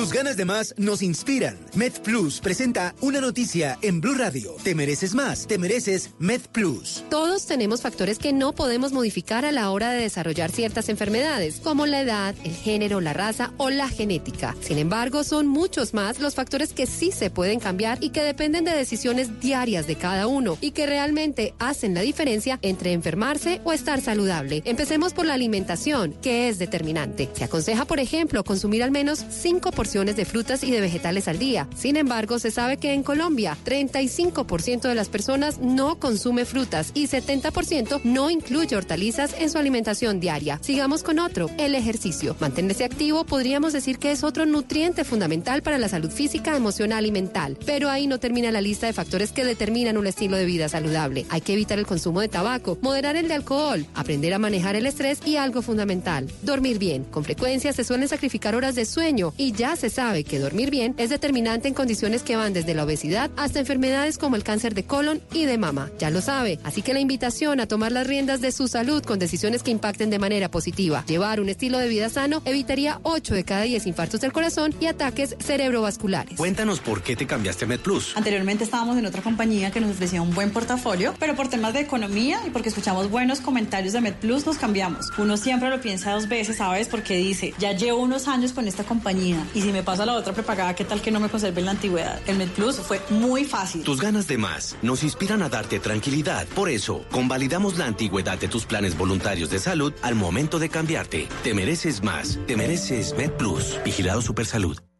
Tus 0.02 0.12
ganas 0.12 0.36
de 0.36 0.44
más 0.44 0.74
nos 0.78 1.00
inspiran. 1.00 1.56
Med 1.76 1.92
Plus 2.02 2.40
presenta 2.40 2.92
una 3.02 3.20
noticia 3.20 3.78
en 3.82 4.00
Blue 4.00 4.16
Radio. 4.16 4.56
Te 4.64 4.74
mereces 4.74 5.14
más, 5.14 5.46
te 5.46 5.58
mereces 5.58 6.10
Med 6.18 6.40
Plus. 6.50 7.04
Todos 7.08 7.46
tenemos 7.46 7.82
factores 7.82 8.18
que 8.18 8.32
no 8.32 8.52
podemos 8.52 8.92
modificar 8.92 9.44
a 9.44 9.52
la 9.52 9.70
hora 9.70 9.92
de 9.92 10.02
desarrollar 10.02 10.50
ciertas 10.50 10.88
enfermedades, 10.88 11.60
como 11.62 11.86
la 11.86 12.00
edad, 12.00 12.34
el 12.42 12.52
género, 12.52 13.00
la 13.00 13.12
raza 13.12 13.52
o 13.58 13.70
la 13.70 13.88
genética. 13.88 14.56
Sin 14.60 14.78
embargo, 14.78 15.22
son 15.22 15.46
muchos 15.46 15.94
más 15.94 16.18
los 16.18 16.34
factores 16.34 16.72
que 16.72 16.88
sí 16.88 17.12
se 17.12 17.30
pueden 17.30 17.60
cambiar 17.60 18.02
y 18.02 18.10
que 18.10 18.24
dependen 18.24 18.64
de 18.64 18.72
decisiones 18.72 19.38
diarias 19.38 19.86
de 19.86 19.94
cada 19.94 20.26
uno 20.26 20.58
y 20.60 20.72
que 20.72 20.86
realmente 20.86 21.54
hacen 21.60 21.94
la 21.94 22.00
diferencia 22.00 22.58
entre 22.62 22.90
enfermarse 22.90 23.60
o 23.62 23.72
estar 23.72 24.00
saludable. 24.00 24.62
Empecemos 24.64 25.12
por 25.12 25.26
la 25.26 25.34
alimentación, 25.34 26.12
que 26.20 26.48
es 26.48 26.58
determinante. 26.58 27.30
Se 27.34 27.44
aconseja, 27.44 27.84
por 27.84 28.00
ejemplo, 28.00 28.42
consumir 28.42 28.82
al 28.82 28.90
menos 28.90 29.24
5 29.30 29.70
de 29.92 30.24
frutas 30.24 30.64
y 30.64 30.70
de 30.70 30.80
vegetales 30.80 31.28
al 31.28 31.38
día. 31.38 31.68
Sin 31.76 31.96
embargo, 31.96 32.38
se 32.38 32.50
sabe 32.50 32.78
que 32.78 32.94
en 32.94 33.02
Colombia 33.02 33.58
35% 33.62 34.88
de 34.88 34.94
las 34.94 35.10
personas 35.10 35.58
no 35.58 35.98
consume 35.98 36.46
frutas 36.46 36.92
y 36.94 37.08
70% 37.08 38.00
no 38.02 38.30
incluye 38.30 38.74
hortalizas 38.74 39.34
en 39.38 39.50
su 39.50 39.58
alimentación 39.58 40.18
diaria. 40.18 40.58
Sigamos 40.62 41.02
con 41.02 41.18
otro, 41.18 41.50
el 41.58 41.74
ejercicio. 41.74 42.34
Mantenerse 42.40 42.84
activo 42.84 43.24
podríamos 43.24 43.74
decir 43.74 43.98
que 43.98 44.12
es 44.12 44.24
otro 44.24 44.46
nutriente 44.46 45.04
fundamental 45.04 45.60
para 45.60 45.76
la 45.76 45.90
salud 45.90 46.10
física, 46.10 46.56
emocional 46.56 47.04
y 47.04 47.12
mental. 47.12 47.58
Pero 47.66 47.90
ahí 47.90 48.06
no 48.06 48.18
termina 48.18 48.50
la 48.50 48.62
lista 48.62 48.86
de 48.86 48.94
factores 48.94 49.30
que 49.30 49.44
determinan 49.44 49.98
un 49.98 50.06
estilo 50.06 50.38
de 50.38 50.46
vida 50.46 50.70
saludable. 50.70 51.26
Hay 51.28 51.42
que 51.42 51.52
evitar 51.52 51.78
el 51.78 51.86
consumo 51.86 52.22
de 52.22 52.28
tabaco, 52.28 52.78
moderar 52.80 53.16
el 53.16 53.28
de 53.28 53.34
alcohol, 53.34 53.84
aprender 53.94 54.32
a 54.32 54.38
manejar 54.38 54.74
el 54.74 54.86
estrés 54.86 55.20
y 55.26 55.36
algo 55.36 55.60
fundamental, 55.60 56.30
dormir 56.40 56.78
bien. 56.78 57.04
Con 57.04 57.24
frecuencia 57.24 57.74
se 57.74 57.84
suelen 57.84 58.08
sacrificar 58.08 58.54
horas 58.54 58.74
de 58.74 58.86
sueño 58.86 59.34
y 59.36 59.52
ya 59.52 59.76
se 59.82 59.90
sabe 59.90 60.22
que 60.22 60.38
dormir 60.38 60.70
bien 60.70 60.94
es 60.96 61.10
determinante 61.10 61.66
en 61.66 61.74
condiciones 61.74 62.22
que 62.22 62.36
van 62.36 62.52
desde 62.52 62.72
la 62.72 62.84
obesidad 62.84 63.32
hasta 63.36 63.58
enfermedades 63.58 64.16
como 64.16 64.36
el 64.36 64.44
cáncer 64.44 64.74
de 64.74 64.84
colon 64.84 65.20
y 65.32 65.44
de 65.44 65.58
mama. 65.58 65.90
Ya 65.98 66.08
lo 66.10 66.20
sabe, 66.20 66.60
así 66.62 66.82
que 66.82 66.94
la 66.94 67.00
invitación 67.00 67.58
a 67.58 67.66
tomar 67.66 67.90
las 67.90 68.06
riendas 68.06 68.40
de 68.40 68.52
su 68.52 68.68
salud 68.68 69.02
con 69.02 69.18
decisiones 69.18 69.64
que 69.64 69.72
impacten 69.72 70.08
de 70.08 70.20
manera 70.20 70.52
positiva. 70.52 71.04
Llevar 71.08 71.40
un 71.40 71.48
estilo 71.48 71.78
de 71.78 71.88
vida 71.88 72.10
sano 72.10 72.42
evitaría 72.44 73.00
8 73.02 73.34
de 73.34 73.42
cada 73.42 73.62
10 73.62 73.88
infartos 73.88 74.20
del 74.20 74.32
corazón 74.32 74.72
y 74.78 74.86
ataques 74.86 75.34
cerebrovasculares. 75.40 76.36
Cuéntanos 76.36 76.78
por 76.78 77.02
qué 77.02 77.16
te 77.16 77.26
cambiaste 77.26 77.64
a 77.64 77.68
MedPlus. 77.68 78.16
Anteriormente 78.16 78.62
estábamos 78.62 78.96
en 78.98 79.06
otra 79.06 79.20
compañía 79.22 79.72
que 79.72 79.80
nos 79.80 79.90
ofrecía 79.90 80.22
un 80.22 80.32
buen 80.32 80.52
portafolio, 80.52 81.12
pero 81.18 81.34
por 81.34 81.48
temas 81.48 81.72
de 81.72 81.80
economía 81.80 82.40
y 82.46 82.50
porque 82.50 82.68
escuchamos 82.68 83.10
buenos 83.10 83.40
comentarios 83.40 83.94
de 83.94 84.00
MedPlus 84.00 84.46
nos 84.46 84.58
cambiamos. 84.58 85.06
Uno 85.18 85.36
siempre 85.36 85.70
lo 85.70 85.80
piensa 85.80 86.12
dos 86.12 86.28
veces, 86.28 86.58
¿sabes? 86.58 86.86
Porque 86.86 87.16
dice, 87.16 87.52
ya 87.58 87.72
llevo 87.72 88.00
unos 88.00 88.28
años 88.28 88.52
con 88.52 88.68
esta 88.68 88.84
compañía 88.84 89.44
y 89.54 89.60
si 89.62 89.71
me 89.72 89.82
pasa 89.82 90.06
la 90.06 90.14
otra 90.14 90.32
prepagada, 90.32 90.74
¿qué 90.74 90.84
tal 90.84 91.00
que 91.00 91.10
no 91.10 91.20
me 91.20 91.28
conserve 91.28 91.62
la 91.62 91.72
antigüedad? 91.72 92.20
El 92.26 92.36
MedPlus 92.36 92.76
fue 92.76 93.00
muy 93.10 93.44
fácil. 93.44 93.82
Tus 93.82 94.00
ganas 94.00 94.28
de 94.28 94.38
más 94.38 94.76
nos 94.82 95.02
inspiran 95.02 95.42
a 95.42 95.48
darte 95.48 95.80
tranquilidad. 95.80 96.46
Por 96.48 96.68
eso, 96.68 97.04
convalidamos 97.10 97.78
la 97.78 97.86
antigüedad 97.86 98.38
de 98.38 98.48
tus 98.48 98.66
planes 98.66 98.96
voluntarios 98.96 99.50
de 99.50 99.58
salud 99.58 99.92
al 100.02 100.14
momento 100.14 100.58
de 100.58 100.68
cambiarte. 100.68 101.28
Te 101.42 101.54
mereces 101.54 102.02
más. 102.02 102.38
Te 102.46 102.56
mereces 102.56 103.14
MedPlus. 103.16 103.78
Vigilado 103.84 104.22
Supersalud. 104.22 104.91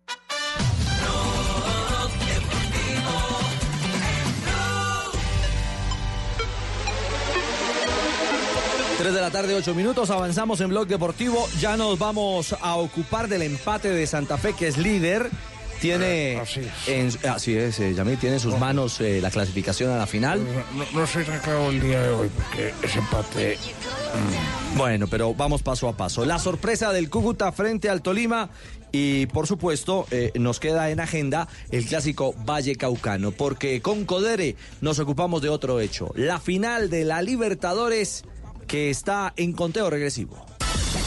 Tres 9.03 9.15
de 9.15 9.21
la 9.21 9.31
tarde, 9.33 9.53
ocho 9.57 9.75
minutos, 9.75 10.11
avanzamos 10.11 10.61
en 10.61 10.69
Blog 10.69 10.87
Deportivo. 10.87 11.49
Ya 11.59 11.77
nos 11.77 11.99
vamos 11.99 12.55
a 12.61 12.77
ocupar 12.77 13.27
del 13.27 13.43
empate 13.43 13.89
de 13.91 14.07
Santa 14.07 14.39
Fe, 14.39 14.53
que 14.53 14.69
es 14.69 14.79
líder. 14.79 15.29
Tiene. 15.81 16.39
Así 16.41 16.61
es. 16.61 16.89
en- 16.89 17.29
así 17.29 17.57
es, 17.57 17.81
eh, 17.81 17.93
Yamil, 17.95 18.17
tiene 18.17 18.37
en 18.37 18.41
sus 18.41 18.57
manos 18.57 19.01
eh, 19.01 19.19
la 19.21 19.33
clasificación 19.33 19.91
a 19.91 19.97
la 19.99 20.07
final. 20.07 20.41
No, 20.77 21.01
no 21.01 21.05
soy 21.09 21.25
tranquilo 21.25 21.71
el 21.71 21.81
día 21.81 22.01
de 22.01 22.11
hoy 22.11 22.31
porque 22.33 22.73
ese 22.87 23.01
empate. 23.01 23.59
Bueno, 24.77 25.09
pero 25.09 25.35
vamos 25.35 25.65
paso 25.65 25.89
a 25.89 25.97
paso. 25.97 26.25
La 26.25 26.39
sorpresa 26.39 26.93
del 26.93 27.11
Cúcuta 27.11 27.51
frente 27.51 27.91
al 27.91 28.03
Tolima 28.03 28.51
y 28.93 29.27
por 29.27 29.49
supuesto 29.49 30.07
eh, 30.13 30.31
nos 30.37 30.61
queda 30.61 30.91
en 30.91 31.01
agenda 31.01 31.49
el 31.73 31.85
clásico 31.87 32.35
Valle 32.49 32.77
Caucano 32.77 33.33
porque 33.33 33.83
con 33.83 34.05
Codere 34.05 34.55
nos 34.81 35.01
ocupamos 35.01 35.43
de 35.43 35.49
otro 35.49 35.81
hecho, 35.81 36.13
la 36.15 36.39
final 36.39 36.91
de 36.91 37.05
la 37.05 37.23
Libertadores 37.23 38.23
que 38.67 38.91
está 38.91 39.33
en 39.37 39.53
conteo 39.53 39.91
regresivo. 39.91 40.45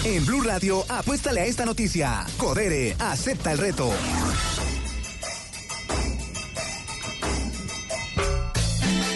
En 0.03 0.25
Blue 0.25 0.41
Radio, 0.41 0.83
apuéstale 0.87 1.41
a 1.41 1.45
esta 1.45 1.65
noticia. 1.65 2.25
Codere, 2.37 2.95
acepta 2.99 3.51
el 3.51 3.57
reto. 3.57 3.91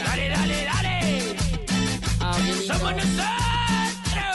Dale, 0.06 0.30
dale, 0.30 0.66
dale. 0.66 1.36
Somos. 2.66 2.94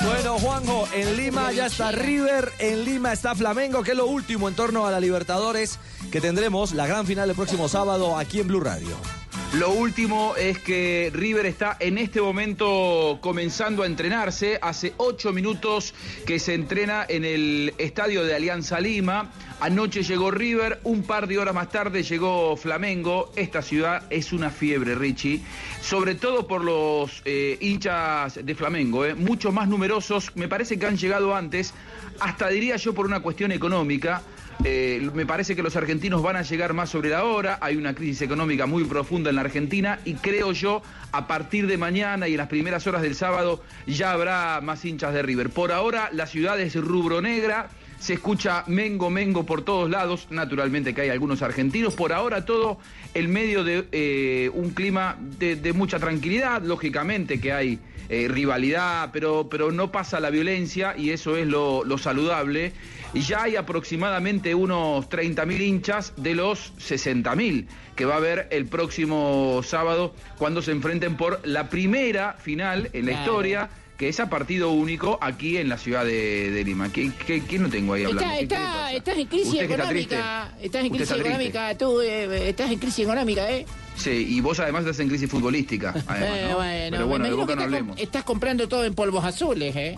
Bueno, 0.05 0.39
Juanjo, 0.39 0.87
en 0.93 1.17
Lima 1.17 1.51
ya 1.53 1.67
está 1.67 1.91
River, 1.91 2.53
en 2.59 2.85
Lima 2.85 3.13
está 3.13 3.35
Flamengo, 3.35 3.83
que 3.83 3.93
es 3.93 3.97
lo 3.97 4.07
último 4.07 4.49
en 4.49 4.55
torno 4.55 4.87
a 4.87 4.91
la 4.91 5.01
Libertadores 5.01 5.79
que 6.11 6.21
tendremos 6.21 6.73
la 6.73 6.87
gran 6.87 7.07
final 7.07 7.31
el 7.31 7.35
próximo 7.35 7.69
sábado 7.69 8.19
aquí 8.19 8.41
en 8.41 8.49
Blue 8.49 8.61
Radio. 8.61 9.24
Lo 9.59 9.71
último 9.71 10.35
es 10.37 10.59
que 10.59 11.13
River 11.15 11.47
está 11.47 11.77
en 11.79 11.97
este 11.97 12.21
momento 12.21 13.19
comenzando 13.21 13.85
a 13.85 13.87
entrenarse. 13.87 14.59
Hace 14.61 14.95
ocho 14.97 15.33
minutos 15.33 15.95
que 16.27 16.41
se 16.41 16.55
entrena 16.55 17.07
en 17.09 17.25
el 17.25 17.73
estadio 17.79 18.25
de 18.25 18.35
Alianza 18.35 18.81
Lima. 18.81 19.31
Anoche 19.61 20.03
llegó 20.03 20.33
River, 20.33 20.81
un 20.83 21.05
par 21.05 21.29
de 21.29 21.39
horas 21.39 21.55
más 21.55 21.71
tarde 21.71 22.03
llegó 22.03 22.57
Flamengo. 22.57 23.31
Esta 23.37 23.63
ciudad 23.63 24.03
es 24.11 24.33
una 24.33 24.51
fiebre, 24.51 24.97
Richie. 24.97 25.41
Sobre 25.81 26.17
todo 26.17 26.49
por 26.49 26.65
los 26.65 27.23
eh, 27.25 27.57
hinchas 27.61 28.45
de 28.45 28.55
Flamengo, 28.57 29.05
eh, 29.05 29.15
mucho 29.15 29.53
más 29.53 29.69
numerosos. 29.69 30.33
Me 30.35 30.49
parece 30.49 30.81
que 30.81 30.87
han 30.87 30.97
llegado 30.97 31.33
antes, 31.33 31.75
hasta 32.19 32.49
diría 32.49 32.75
yo 32.75 32.93
por 32.93 33.07
una 33.07 33.21
cuestión 33.21 33.53
económica. 33.53 34.21
Eh, 34.63 35.11
me 35.15 35.27
parece 35.27 35.57
que 35.57 35.63
los 35.63 35.77
argentinos 35.77 36.23
van 36.23 36.37
a 36.37 36.43
llegar 36.43 36.75
más 36.75 36.91
sobre 36.91 37.11
la 37.11 37.25
hora, 37.25 37.59
hay 37.61 37.77
una 37.77 37.95
crisis 37.95 38.23
económica 38.23 38.67
muy 38.67 38.85
profunda 38.85 39.31
en 39.31 39.37
la 39.37 39.43
Argentina 39.43 39.99
y 40.05 40.15
creo 40.15 40.53
yo 40.53 40.83
a 41.13 41.27
partir 41.27 41.67
de 41.67 41.77
mañana 41.77 42.29
y 42.29 42.33
en 42.33 42.39
las 42.39 42.49
primeras 42.49 42.87
horas 42.87 43.03
del 43.03 43.15
sábado 43.15 43.63
ya 43.87 44.13
habrá 44.13 44.61
más 44.63 44.85
hinchas 44.85 45.13
de 45.13 45.23
River. 45.23 45.51
Por 45.51 45.73
ahora 45.73 46.09
la 46.13 46.27
ciudad 46.27 46.59
es 46.61 46.77
rubro 46.77 47.21
negra, 47.21 47.69
se 47.99 48.15
escucha 48.15 48.65
Mengo 48.67 49.11
Mengo 49.11 49.45
por 49.45 49.63
todos 49.63 49.91
lados, 49.91 50.29
naturalmente 50.31 50.95
que 50.95 51.03
hay 51.03 51.09
algunos 51.11 51.43
argentinos, 51.43 51.95
por 51.95 52.13
ahora 52.13 52.45
todo 52.45 52.79
en 53.13 53.33
medio 53.33 53.65
de 53.65 53.87
eh, 53.93 54.51
un 54.55 54.71
clima 54.71 55.17
de, 55.21 55.73
mucha 55.73 55.99
tranquilidad, 55.99 56.63
lógicamente 56.63 57.41
que 57.41 57.53
hay 57.53 57.79
eh, 58.09 58.29
rivalidad, 58.29 59.11
pero, 59.13 59.49
pero 59.51 59.73
no 59.73 59.91
pasa 59.91 60.21
la 60.21 60.31
violencia 60.31 60.95
y 60.97 61.11
eso 61.11 61.37
es 61.37 61.47
lo 61.47 61.99
saludable. 61.99 62.73
Y 63.15 63.21
ya 63.21 63.45
hay 63.45 63.55
aproximadamente 63.57 64.55
unos 64.55 65.09
30.000 65.09 65.61
hinchas 65.61 66.13
de 66.17 66.35
los 66.35 66.73
60.000 66.79 67.67
que 67.95 68.05
va 68.05 68.15
a 68.15 68.17
haber 68.17 68.49
el 68.51 68.67
próximo 68.67 69.61
sábado 69.65 70.15
cuando 70.37 70.63
se 70.63 70.73
enfrenten 70.73 71.17
por 71.17 71.41
la 71.47 71.69
primera 71.71 72.33
final 72.35 72.91
en 72.93 73.07
la 73.07 73.13
Claro. 73.13 73.25
historia, 73.25 73.71
que 73.97 74.09
es 74.09 74.19
a 74.19 74.29
partido 74.29 74.71
único 74.73 75.17
aquí 75.21 75.59
en 75.59 75.69
la 75.69 75.79
ciudad 75.79 76.05
de, 76.05 76.51
de 76.51 76.65
Lima. 76.65 76.91
¿Qué, 76.93 77.13
qué, 77.25 77.41
quién 77.43 77.63
lo 77.63 77.69
tengo 77.69 77.95
ahí 77.95 78.03
hablando? 78.03 78.23
Está, 78.25 78.33
¿Qué- 78.33 78.49
qué 78.49 78.55
está, 78.55 78.93
estás 78.93 79.19
en 79.19 79.27
crisis 79.29 79.53
que 79.55 79.61
está 79.63 79.75
económica. 79.75 80.55
Estás 80.61 80.83
en 80.85 80.89
crisis 80.91 81.11
está 81.11 81.21
económica. 81.23 81.79
Tú 81.79 82.01
eh, 82.01 82.49
estás 82.49 82.71
en 82.73 82.79
crisis 82.81 83.05
económica, 83.05 83.49
¿eh? 83.49 83.65
Sí, 83.97 84.11
y 84.29 84.41
vos 84.41 84.59
además 84.59 84.81
estás 84.83 84.99
en 84.99 85.09
crisis 85.09 85.31
futbolística. 85.31 85.91
Además, 86.09 86.31
Eh, 86.37 86.47
¿no? 86.51 86.57
bueno, 86.57 86.87
Pero 86.91 86.99
me 86.99 87.05
bueno, 87.05 87.25
de 87.27 87.33
Boca 87.35 87.53
que 87.53 87.57
no 87.57 87.63
hablemos. 87.63 88.01
estás 88.01 88.25
comprando 88.25 88.67
todo 88.67 88.85
en 88.85 88.95
polvos 88.95 89.25
azules, 89.25 89.77
¿eh? 89.77 89.97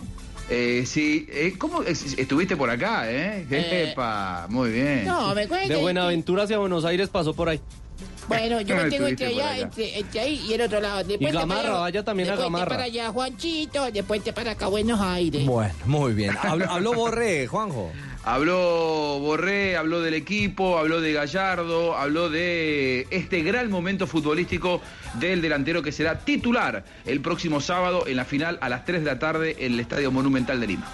Eh, 0.49 0.83
sí, 0.85 1.27
eh, 1.29 1.53
¿cómo 1.57 1.83
es- 1.83 2.17
estuviste 2.17 2.55
por 2.55 2.69
acá, 2.69 3.09
eh? 3.11 3.45
Eh, 3.51 3.89
Epa, 3.91 4.47
muy 4.49 4.69
bien. 4.71 5.05
No, 5.05 5.35
me. 5.35 5.45
De 5.45 5.75
Buenaventura 5.75 6.43
hacia 6.43 6.57
Buenos 6.57 6.85
Aires 6.85 7.09
pasó 7.09 7.33
por 7.33 7.49
ahí. 7.49 7.59
Bueno, 8.29 8.61
yo 8.61 8.75
me 8.77 8.89
tengo 8.89 9.07
entre 9.07 9.27
allá, 9.27 9.57
entre, 9.57 9.99
entre 9.99 10.19
ahí 10.21 10.41
y 10.47 10.53
el 10.53 10.61
otro 10.61 10.79
lado. 10.79 11.03
Después 11.03 11.31
te 11.31 11.37
Gamarra, 11.37 11.61
para- 11.63 11.79
vaya 11.79 12.03
también 12.05 12.29
a 12.29 12.31
después 12.31 12.45
te 12.47 12.51
Gamarra. 12.53 12.69
para 12.69 12.83
allá 12.83 13.09
Juanchito, 13.11 13.91
después 13.91 14.23
te 14.23 14.31
para 14.33 14.51
acá 14.51 14.67
Buenos 14.67 15.01
Aires. 15.01 15.45
Bueno, 15.45 15.73
muy 15.85 16.13
bien. 16.13 16.33
Habló, 16.41 16.69
habló 16.71 16.93
Borré, 16.93 17.47
Juanjo. 17.47 17.91
Habló 18.27 19.19
Borré, 19.21 19.77
habló 19.77 20.01
del 20.01 20.13
equipo, 20.13 20.77
habló 20.77 20.99
de 20.99 21.13
Gallardo, 21.13 21.95
habló 21.95 22.29
de 22.29 23.07
este 23.09 23.41
gran 23.41 23.71
momento 23.71 24.05
futbolístico 24.05 24.81
del 25.13 25.41
delantero 25.41 25.81
que 25.81 25.93
será 25.93 26.19
titular 26.19 26.83
el 27.05 27.21
próximo 27.21 27.61
sábado 27.61 28.05
en 28.05 28.17
la 28.17 28.25
final 28.25 28.57
a 28.59 28.67
las 28.67 28.83
3 28.83 29.05
de 29.05 29.05
la 29.05 29.17
tarde 29.17 29.55
en 29.59 29.75
el 29.75 29.79
Estadio 29.79 30.11
Monumental 30.11 30.59
de 30.59 30.67
Lima. 30.67 30.85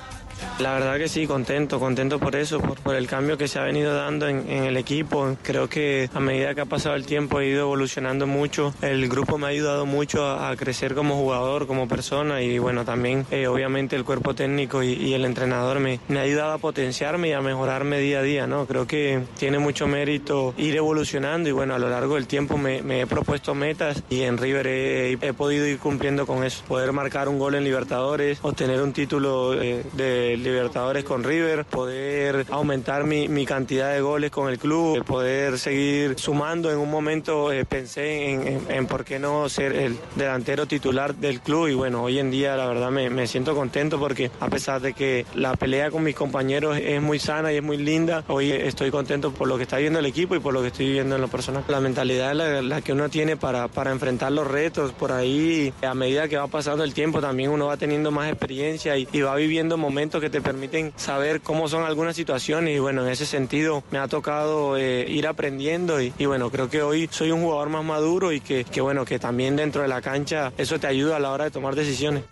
La 0.60 0.74
verdad 0.74 0.98
que 0.98 1.08
sí, 1.08 1.26
contento, 1.26 1.80
contento 1.80 2.20
por 2.20 2.36
eso, 2.36 2.60
por, 2.60 2.96
el 2.96 3.08
cambio 3.08 3.38
que 3.38 3.48
se 3.48 3.60
ha 3.60 3.64
venido 3.64 3.94
dando 3.96 4.28
en, 4.28 4.48
el 4.50 4.78
equipo. 4.78 5.36
Creo 5.42 5.68
que 5.68 6.10
a 6.14 6.20
medida 6.20 6.54
que 6.54 6.62
ha 6.62 6.66
pasado 6.66 6.96
el 6.96 7.06
tiempo 7.06 7.40
he 7.40 7.48
ido 7.48 7.62
evolucionando 7.62 8.28
mucho. 8.28 8.74
El 8.82 9.10
grupo 9.10 9.38
me 9.38 9.48
ha 9.48 9.50
ayudado 9.50 9.86
mucho 9.86 10.26
a, 10.26 10.56
crecer 10.56 10.94
como 10.94 11.16
jugador, 11.16 11.66
como 11.66 11.88
persona 11.88 12.42
y 12.42 12.60
bueno, 12.60 12.86
también 12.86 13.26
eh, 13.32 13.48
obviamente 13.48 13.96
el 13.96 14.04
cuerpo 14.04 14.36
técnico 14.36 14.84
y, 14.84 15.14
el 15.14 15.26
entrenador 15.26 15.80
me, 15.80 16.00
me 16.08 16.20
ha 16.20 16.24
ayudado 16.24 16.54
a 16.54 16.58
potenciarme 16.58 17.30
y 17.30 17.32
a 17.34 17.42
mejorarme 17.42 18.00
día 18.00 18.20
a 18.20 18.24
día, 18.24 18.48
¿no? 18.48 18.66
Creo 18.66 18.88
que 18.88 19.22
tiene 19.38 19.60
mucho 19.60 19.88
mérito 19.88 20.54
ir 20.58 20.76
evolucionando 20.76 21.50
y 21.50 21.52
bueno, 21.52 21.76
a 21.76 21.80
lo 21.80 21.90
largo 21.90 22.16
del 22.16 22.28
tiempo 22.28 22.58
me, 22.58 23.02
he 23.02 23.08
propuesto 23.08 23.54
metas 23.56 24.04
y 24.10 24.22
en 24.22 24.38
River 24.38 24.68
he, 24.68 25.12
he 25.14 25.34
podido 25.34 25.68
ir 25.68 25.80
cumpliendo 25.80 26.26
con 26.26 26.44
eso. 26.44 26.64
Poder 26.68 26.92
marcar 26.94 27.28
un 27.28 27.40
gol 27.40 27.56
en 27.56 27.64
Libertadores, 27.64 28.40
obtener 28.42 28.82
un 28.82 28.94
título 28.94 29.62
eh, 29.62 29.84
de 29.94 30.33
Libertadores 30.40 31.04
con 31.04 31.24
River, 31.24 31.66
poder 31.66 32.46
aumentar 32.50 33.04
mi, 33.04 33.46
cantidad 33.46 33.94
de 33.94 34.02
goles 34.02 34.32
con 34.32 34.50
el 34.50 34.58
club, 34.58 35.04
poder 35.04 35.60
seguir 35.60 36.18
sumando. 36.18 36.72
En 36.72 36.78
un 36.78 36.90
momento 36.90 37.52
eh, 37.52 37.66
pensé 37.66 38.32
en, 38.32 38.88
por 38.88 39.04
qué 39.04 39.20
no 39.20 39.50
ser 39.50 39.74
el 39.74 39.98
delantero 40.16 40.66
titular 40.66 41.16
del 41.16 41.42
club 41.42 41.68
y 41.68 41.74
bueno, 41.74 42.04
hoy 42.04 42.20
en 42.20 42.32
día 42.32 42.56
la 42.56 42.68
verdad 42.68 42.90
me, 42.90 43.28
siento 43.28 43.56
contento 43.56 44.00
porque 44.00 44.32
a 44.40 44.50
pesar 44.50 44.82
de 44.82 44.94
que 44.94 45.26
la 45.36 45.56
pelea 45.56 45.92
con 45.92 46.04
mis 46.04 46.16
compañeros 46.16 46.78
es 46.78 47.02
muy 47.02 47.20
sana 47.20 47.52
y 47.52 47.58
es 47.58 47.64
muy 47.64 47.78
linda, 47.78 48.24
hoy 48.28 48.52
estoy 48.52 48.92
contento 48.92 49.32
por 49.32 49.48
lo 49.48 49.58
que 49.58 49.64
está 49.64 49.78
viendo 49.78 50.00
el 50.00 50.06
equipo 50.06 50.36
y 50.36 50.40
por 50.40 50.54
lo 50.54 50.62
que 50.62 50.68
estoy 50.68 50.88
viviendo 50.88 51.16
en 51.16 51.22
lo 51.22 51.28
personal. 51.28 51.64
La 51.68 51.80
mentalidad 51.80 52.34
la, 52.34 52.62
la 52.62 52.82
que 52.82 52.94
uno 52.94 53.10
tiene 53.10 53.38
para, 53.38 53.70
enfrentar 53.92 54.32
los 54.32 54.48
retos, 54.48 54.92
por 54.94 55.12
ahí 55.12 55.74
a 55.82 55.94
medida 55.94 56.28
que 56.28 56.38
va 56.38 56.48
pasando 56.48 56.84
el 56.84 56.94
tiempo 56.94 57.22
también 57.22 57.52
uno 57.52 57.68
va 57.68 57.78
teniendo 57.78 58.12
más 58.12 58.30
experiencia 58.30 58.98
y 58.98 59.22
va 59.22 59.36
viviendo 59.36 59.78
momentos 59.78 60.13
que 60.20 60.30
te 60.30 60.42
permiten 60.42 60.94
saber 60.96 61.42
cómo 61.42 61.68
son 61.68 61.84
algunas 61.84 62.16
situaciones 62.16 62.76
y 62.76 62.80
bueno, 62.80 63.06
en 63.06 63.12
ese 63.12 63.26
sentido 63.26 63.84
me 63.92 64.00
ha 64.00 64.08
tocado 64.08 64.78
eh, 64.78 65.06
ir 65.10 65.28
aprendiendo 65.28 66.02
y, 66.02 66.12
bueno, 66.26 66.50
creo 66.50 66.70
que 66.70 66.82
hoy 66.82 67.10
soy 67.12 67.32
un 67.32 67.42
jugador 67.42 67.70
más 67.70 67.84
maduro 67.84 68.32
y 68.32 68.40
que 68.42 68.82
bueno, 68.82 69.06
que 69.06 69.20
también 69.20 69.56
dentro 69.56 69.82
de 69.82 69.88
la 69.88 70.02
cancha 70.02 70.52
eso 70.58 70.80
te 70.80 70.88
ayuda 70.88 71.18
a 71.18 71.20
la 71.20 71.32
hora 71.32 71.46
de 71.46 71.52
tomar 71.52 71.76
decisiones. 71.76 72.24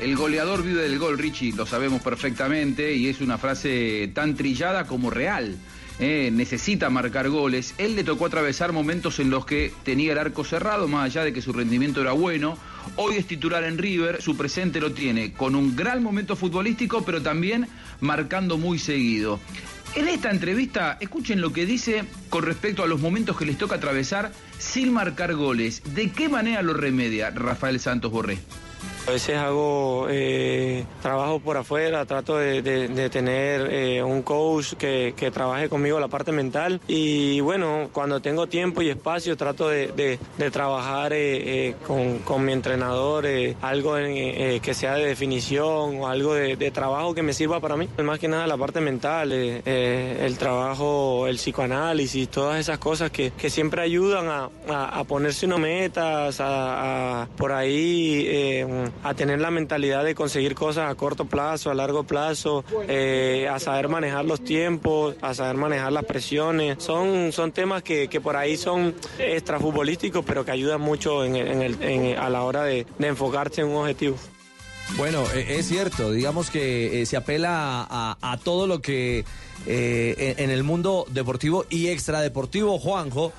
El 0.00 0.16
goleador 0.16 0.64
vive 0.64 0.82
del 0.82 0.98
gol, 0.98 1.16
Richie, 1.16 1.52
lo 1.52 1.64
sabemos 1.64 2.02
perfectamente 2.02 2.92
y 2.92 3.08
es 3.08 3.20
una 3.20 3.38
frase 3.38 4.10
tan 4.12 4.34
trillada 4.34 4.84
como 4.84 5.10
real. 5.10 5.56
Eh, 6.04 6.32
necesita 6.32 6.90
marcar 6.90 7.28
goles. 7.28 7.74
Él 7.78 7.94
le 7.94 8.02
tocó 8.02 8.26
atravesar 8.26 8.72
momentos 8.72 9.20
en 9.20 9.30
los 9.30 9.46
que 9.46 9.72
tenía 9.84 10.10
el 10.10 10.18
arco 10.18 10.42
cerrado, 10.42 10.88
más 10.88 11.04
allá 11.04 11.22
de 11.22 11.32
que 11.32 11.40
su 11.40 11.52
rendimiento 11.52 12.00
era 12.00 12.10
bueno. 12.10 12.58
Hoy 12.96 13.18
es 13.18 13.26
titular 13.28 13.62
en 13.62 13.78
River, 13.78 14.20
su 14.20 14.36
presente 14.36 14.80
lo 14.80 14.92
tiene 14.92 15.32
con 15.32 15.54
un 15.54 15.76
gran 15.76 16.02
momento 16.02 16.34
futbolístico, 16.34 17.04
pero 17.04 17.22
también 17.22 17.68
marcando 18.00 18.58
muy 18.58 18.80
seguido. 18.80 19.38
En 19.94 20.08
esta 20.08 20.32
entrevista, 20.32 20.98
escuchen 21.00 21.40
lo 21.40 21.52
que 21.52 21.66
dice 21.66 22.02
con 22.30 22.42
respecto 22.42 22.82
a 22.82 22.88
los 22.88 23.00
momentos 23.00 23.36
que 23.36 23.46
les 23.46 23.56
toca 23.56 23.76
atravesar 23.76 24.32
sin 24.58 24.92
marcar 24.92 25.34
goles. 25.34 25.82
¿De 25.94 26.10
qué 26.10 26.28
manera 26.28 26.62
lo 26.62 26.74
remedia 26.74 27.30
Rafael 27.30 27.78
Santos 27.78 28.10
Borré? 28.10 28.38
A 29.04 29.10
veces 29.10 29.36
hago 29.36 30.06
eh, 30.10 30.84
trabajo 31.02 31.40
por 31.40 31.56
afuera, 31.56 32.06
trato 32.06 32.36
de, 32.36 32.62
tener 33.10 33.68
eh, 33.72 34.00
un 34.02 34.22
coach 34.22 34.74
que, 34.74 35.12
que 35.16 35.32
trabaje 35.32 35.68
conmigo 35.68 35.98
la 35.98 36.06
parte 36.06 36.30
mental 36.30 36.80
y 36.86 37.40
bueno, 37.40 37.88
cuando 37.92 38.20
tengo 38.20 38.46
tiempo 38.46 38.80
y 38.80 38.90
espacio 38.90 39.36
trato 39.36 39.68
de, 39.68 39.88
de- 40.38 40.50
trabajar 40.52 41.12
eh, 41.14 41.68
eh, 41.70 41.74
con, 41.86 42.18
con 42.20 42.44
mi 42.44 42.52
entrenador, 42.52 43.26
eh, 43.26 43.56
algo 43.60 43.98
en, 43.98 44.12
eh, 44.16 44.60
que 44.62 44.72
sea 44.72 44.94
de 44.94 45.06
definición 45.06 46.00
o 46.00 46.06
algo 46.08 46.34
de, 46.34 46.70
trabajo 46.70 47.12
que 47.12 47.22
me 47.22 47.32
sirva 47.34 47.58
para 47.58 47.76
mí. 47.76 47.88
Más 48.02 48.20
que 48.20 48.28
nada 48.28 48.46
la 48.46 48.56
parte 48.56 48.80
mental, 48.80 49.32
el 49.32 50.38
trabajo, 50.38 51.26
el 51.26 51.36
psicoanálisis, 51.36 52.28
todas 52.28 52.60
esas 52.60 52.78
cosas 52.78 53.10
que, 53.10 53.32
que 53.32 53.50
siempre 53.50 53.82
ayudan 53.82 54.28
a, 54.28 54.48
a- 54.68 55.02
ponerse 55.04 55.46
unas 55.46 55.58
metas, 55.58 56.40
a, 56.40 57.22
a- 57.22 57.26
por 57.36 57.50
ahí 57.52 58.91
a 59.02 59.14
tener 59.14 59.40
la 59.40 59.50
mentalidad 59.50 60.04
de 60.04 60.14
conseguir 60.14 60.54
cosas 60.54 60.90
a 60.90 60.94
corto 60.94 61.24
plazo, 61.24 61.70
a 61.70 61.74
largo 61.74 62.04
plazo, 62.04 62.64
eh, 62.88 63.48
a 63.50 63.58
saber 63.58 63.88
manejar 63.88 64.24
los 64.24 64.44
tiempos, 64.44 65.16
a 65.20 65.34
saber 65.34 65.56
manejar 65.56 65.92
las 65.92 66.04
presiones. 66.04 66.82
Son, 66.82 67.32
son 67.32 67.52
temas 67.52 67.82
que, 67.82 68.08
que 68.08 68.20
por 68.20 68.36
ahí 68.36 68.56
son 68.56 68.94
extrafutbolísticos, 69.18 70.24
pero 70.24 70.44
que 70.44 70.52
ayudan 70.52 70.80
mucho 70.80 71.24
en 71.24 71.36
el- 71.36 72.16
a 72.16 72.28
la 72.30 72.42
hora 72.42 72.64
de, 72.64 72.86
enfocarse 73.00 73.60
en 73.60 73.68
un 73.68 73.76
objetivo. 73.76 74.16
Bueno, 74.96 75.24
eh, 75.34 75.56
es 75.58 75.68
cierto, 75.68 76.10
digamos 76.10 76.50
que 76.50 77.02
eh, 77.02 77.06
se 77.06 77.16
apela 77.16 77.86
a, 77.88 78.38
todo 78.42 78.66
lo 78.66 78.80
que 78.80 79.24
eh, 79.66 80.34
en, 80.38 80.50
el 80.50 80.64
mundo 80.64 81.06
deportivo 81.10 81.64
y 81.70 81.88
extradeportivo, 81.88 82.78
Juanjo, 82.78 83.32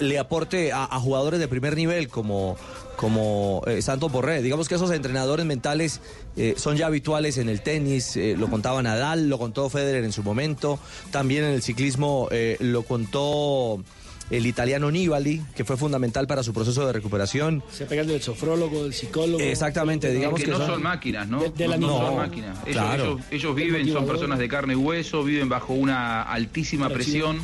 le 0.00 0.18
aporte 0.18 0.72
a 0.72 0.86
jugadores 0.98 1.38
de 1.38 1.46
primer 1.46 1.76
nivel 1.76 2.08
como, 2.08 2.56
como 2.98 3.62
eh, 3.66 3.80
Santos 3.80 4.10
Borré. 4.10 4.42
Digamos 4.42 4.68
que 4.68 4.74
esos 4.74 4.90
entrenadores 4.90 5.46
mentales 5.46 6.00
eh, 6.36 6.54
son 6.56 6.76
ya 6.76 6.86
habituales 6.86 7.38
en 7.38 7.48
el 7.48 7.62
tenis, 7.62 8.16
eh, 8.16 8.34
lo 8.36 8.48
contaba 8.50 8.82
Nadal, 8.82 9.28
lo 9.28 9.38
contó 9.38 9.70
Federer 9.70 10.02
en 10.04 10.12
su 10.12 10.24
momento, 10.24 10.80
también 11.12 11.44
en 11.44 11.50
el 11.52 11.62
ciclismo 11.62 12.28
eh, 12.32 12.56
lo 12.58 12.82
contó 12.82 13.82
el 14.30 14.44
italiano 14.46 14.90
Nibali, 14.90 15.40
que 15.56 15.64
fue 15.64 15.78
fundamental 15.78 16.26
para 16.26 16.42
su 16.42 16.52
proceso 16.52 16.84
de 16.86 16.92
recuperación. 16.92 17.62
Se 17.72 17.86
pegan 17.86 18.06
del 18.08 18.20
sofrólogo, 18.20 18.82
del 18.82 18.92
psicólogo. 18.92 19.40
Exactamente, 19.40 20.12
digamos 20.12 20.38
que, 20.40 20.44
que 20.44 20.50
no 20.50 20.58
son- 20.58 20.66
son, 20.66 20.82
máquinas, 20.82 21.28
¿no? 21.28 21.40
De- 21.40 21.48
de 21.50 21.66
la 21.68 21.78
no, 21.78 21.86
no 21.86 21.92
misma- 21.94 22.06
son 22.08 22.16
máquinas. 22.18 22.58
Ellos, 22.66 22.72
Claro. 22.82 23.04
ellos- 23.04 23.20
ellos 23.30 23.54
viven, 23.54 23.90
son 23.92 24.06
personas 24.06 24.38
de 24.38 24.48
carne 24.48 24.74
y 24.74 24.76
hueso, 24.76 25.22
viven 25.24 25.48
bajo 25.48 25.72
una 25.72 26.22
altísima 26.24 26.90
presión 26.90 27.38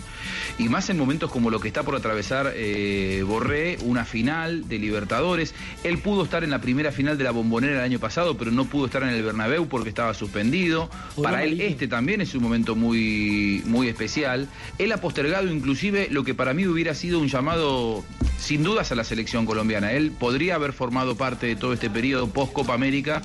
y 0.59 0.69
más 0.69 0.89
en 0.91 0.99
momentos 0.99 1.31
como 1.31 1.51
lo 1.51 1.61
que 1.61 1.69
está 1.69 1.83
por 1.83 1.97
atravesar 1.97 2.53
eh, 2.55 3.23
Borré, 3.27 3.79
una 3.83 4.05
final 4.05 4.69
de 4.69 4.79
Libertadores. 4.79 5.55
Él 5.83 5.99
pudo 5.99 6.25
estar 6.25 6.45
en 6.45 6.51
la 6.51 6.61
primera 6.61 6.93
final 6.93 7.19
de 7.19 7.25
la 7.25 7.33
Bombonera 7.33 7.75
el 7.75 7.81
año 7.81 7.99
pasado, 7.99 8.37
pero 8.37 8.51
no 8.51 8.65
pudo 8.65 8.87
estar 8.87 9.03
en 9.03 9.11
el 9.11 9.23
Bernabéu 9.23 9.67
porque 9.67 9.89
estaba 9.89 10.15
suspendido. 10.15 10.89
Para 11.21 11.45
él 11.45 11.61
este 11.61 11.89
también 11.89 12.21
es 12.21 12.35
un 12.35 12.43
momento 12.43 12.77
muy, 12.77 13.63
muy 13.67 13.89
especial. 13.89 14.49
Él 14.79 14.93
ha 14.93 14.99
postergado 14.99 15.53
inclusive 15.53 16.09
lo 16.11 16.25
que 16.25 16.35
para 16.35 16.55
mí 16.55 16.67
hubiera 16.67 16.95
sido 16.95 17.19
un 17.19 17.29
llamado 17.29 18.05
sin 18.39 18.63
dudas 18.63 18.93
a 18.93 18.95
la 18.95 19.05
selección 19.05 19.47
colombiana. 19.47 19.93
Él 19.93 20.13
podría 20.13 20.55
haber 20.57 20.73
formado 20.73 21.17
parte 21.17 21.47
de 21.47 21.57
todo 21.57 21.73
este 21.73 21.91
periodo 21.91 22.29
post 22.29 22.53
Copa 22.53 22.75
América, 22.75 23.23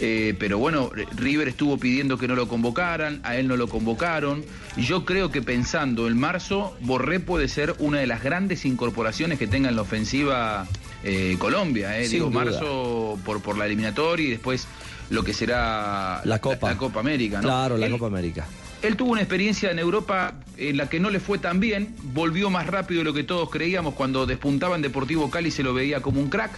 eh, 0.00 0.34
pero 0.38 0.58
bueno, 0.58 0.90
River 1.16 1.48
estuvo 1.48 1.78
pidiendo 1.78 2.18
que 2.18 2.28
no 2.28 2.34
lo 2.34 2.48
convocaran, 2.48 3.20
a 3.24 3.36
él 3.36 3.48
no 3.48 3.56
lo 3.56 3.68
convocaron. 3.68 4.44
Yo 4.76 5.04
creo 5.04 5.30
que 5.30 5.42
pensando 5.42 6.06
en 6.08 6.18
marzo, 6.18 6.76
Borré 6.80 7.20
puede 7.20 7.48
ser 7.48 7.74
una 7.78 7.98
de 8.00 8.06
las 8.06 8.22
grandes 8.22 8.64
incorporaciones 8.64 9.38
que 9.38 9.46
tenga 9.46 9.68
en 9.68 9.76
la 9.76 9.82
ofensiva 9.82 10.66
eh, 11.04 11.36
Colombia. 11.38 11.98
eh. 11.98 12.08
Digo, 12.08 12.30
duda. 12.30 12.44
marzo 12.44 13.18
por, 13.24 13.40
por 13.42 13.56
la 13.56 13.66
eliminatoria 13.66 14.26
y 14.26 14.30
después 14.30 14.66
lo 15.10 15.22
que 15.22 15.32
será 15.32 16.20
La 16.24 16.40
Copa. 16.40 16.70
la 16.70 16.76
Copa 16.76 17.00
América. 17.00 17.36
¿no? 17.38 17.42
Claro, 17.44 17.76
la 17.76 17.86
Él- 17.86 17.92
Copa 17.92 18.06
América. 18.06 18.46
él 18.82 18.96
tuvo 18.96 19.12
una 19.12 19.20
experiencia 19.22 19.70
en 19.70 19.78
Europa 19.78 20.34
en 20.58 20.76
la 20.76 20.88
que 20.88 20.98
no 21.00 21.10
le 21.10 21.20
fue 21.20 21.38
tan 21.38 21.60
bien, 21.60 21.94
volvió 22.12 22.50
más 22.50 22.66
rápido 22.66 23.00
de 23.00 23.04
lo 23.04 23.14
que 23.14 23.22
todos 23.24 23.48
creíamos, 23.50 23.94
cuando 23.94 24.26
despuntaba 24.26 24.74
en 24.76 24.82
Deportivo 24.82 25.30
Cali 25.30 25.50
se 25.50 25.62
lo 25.62 25.72
veía 25.74 26.00
como 26.02 26.20
un 26.20 26.28
crack, 26.28 26.50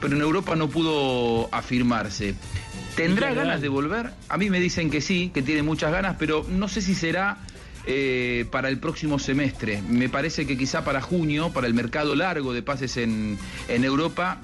pero 0.00 0.14
en 0.14 0.22
Europa 0.22 0.54
no 0.54 0.68
pudo 0.68 1.48
afirmarse. 1.52 2.34
¿Tendrá 2.98 3.32
ganas 3.32 3.60
de 3.60 3.68
volver? 3.68 4.10
A 4.28 4.36
mí 4.36 4.50
me 4.50 4.58
dicen 4.60 4.90
que 4.90 5.00
sí, 5.00 5.30
que 5.32 5.40
tiene 5.40 5.62
muchas 5.62 5.92
ganas, 5.92 6.16
pero 6.18 6.44
no 6.48 6.66
sé 6.66 6.82
si 6.82 6.94
será 6.94 7.38
eh, 7.86 8.44
para 8.50 8.68
el 8.68 8.78
próximo 8.78 9.18
semestre. 9.20 9.80
Me 9.88 10.08
parece 10.08 10.46
que 10.46 10.58
quizá 10.58 10.84
para 10.84 11.00
junio, 11.00 11.50
para 11.52 11.68
el 11.68 11.74
mercado 11.74 12.16
largo 12.16 12.52
de 12.52 12.62
pases 12.62 12.96
en, 12.96 13.38
en 13.68 13.84
Europa, 13.84 14.40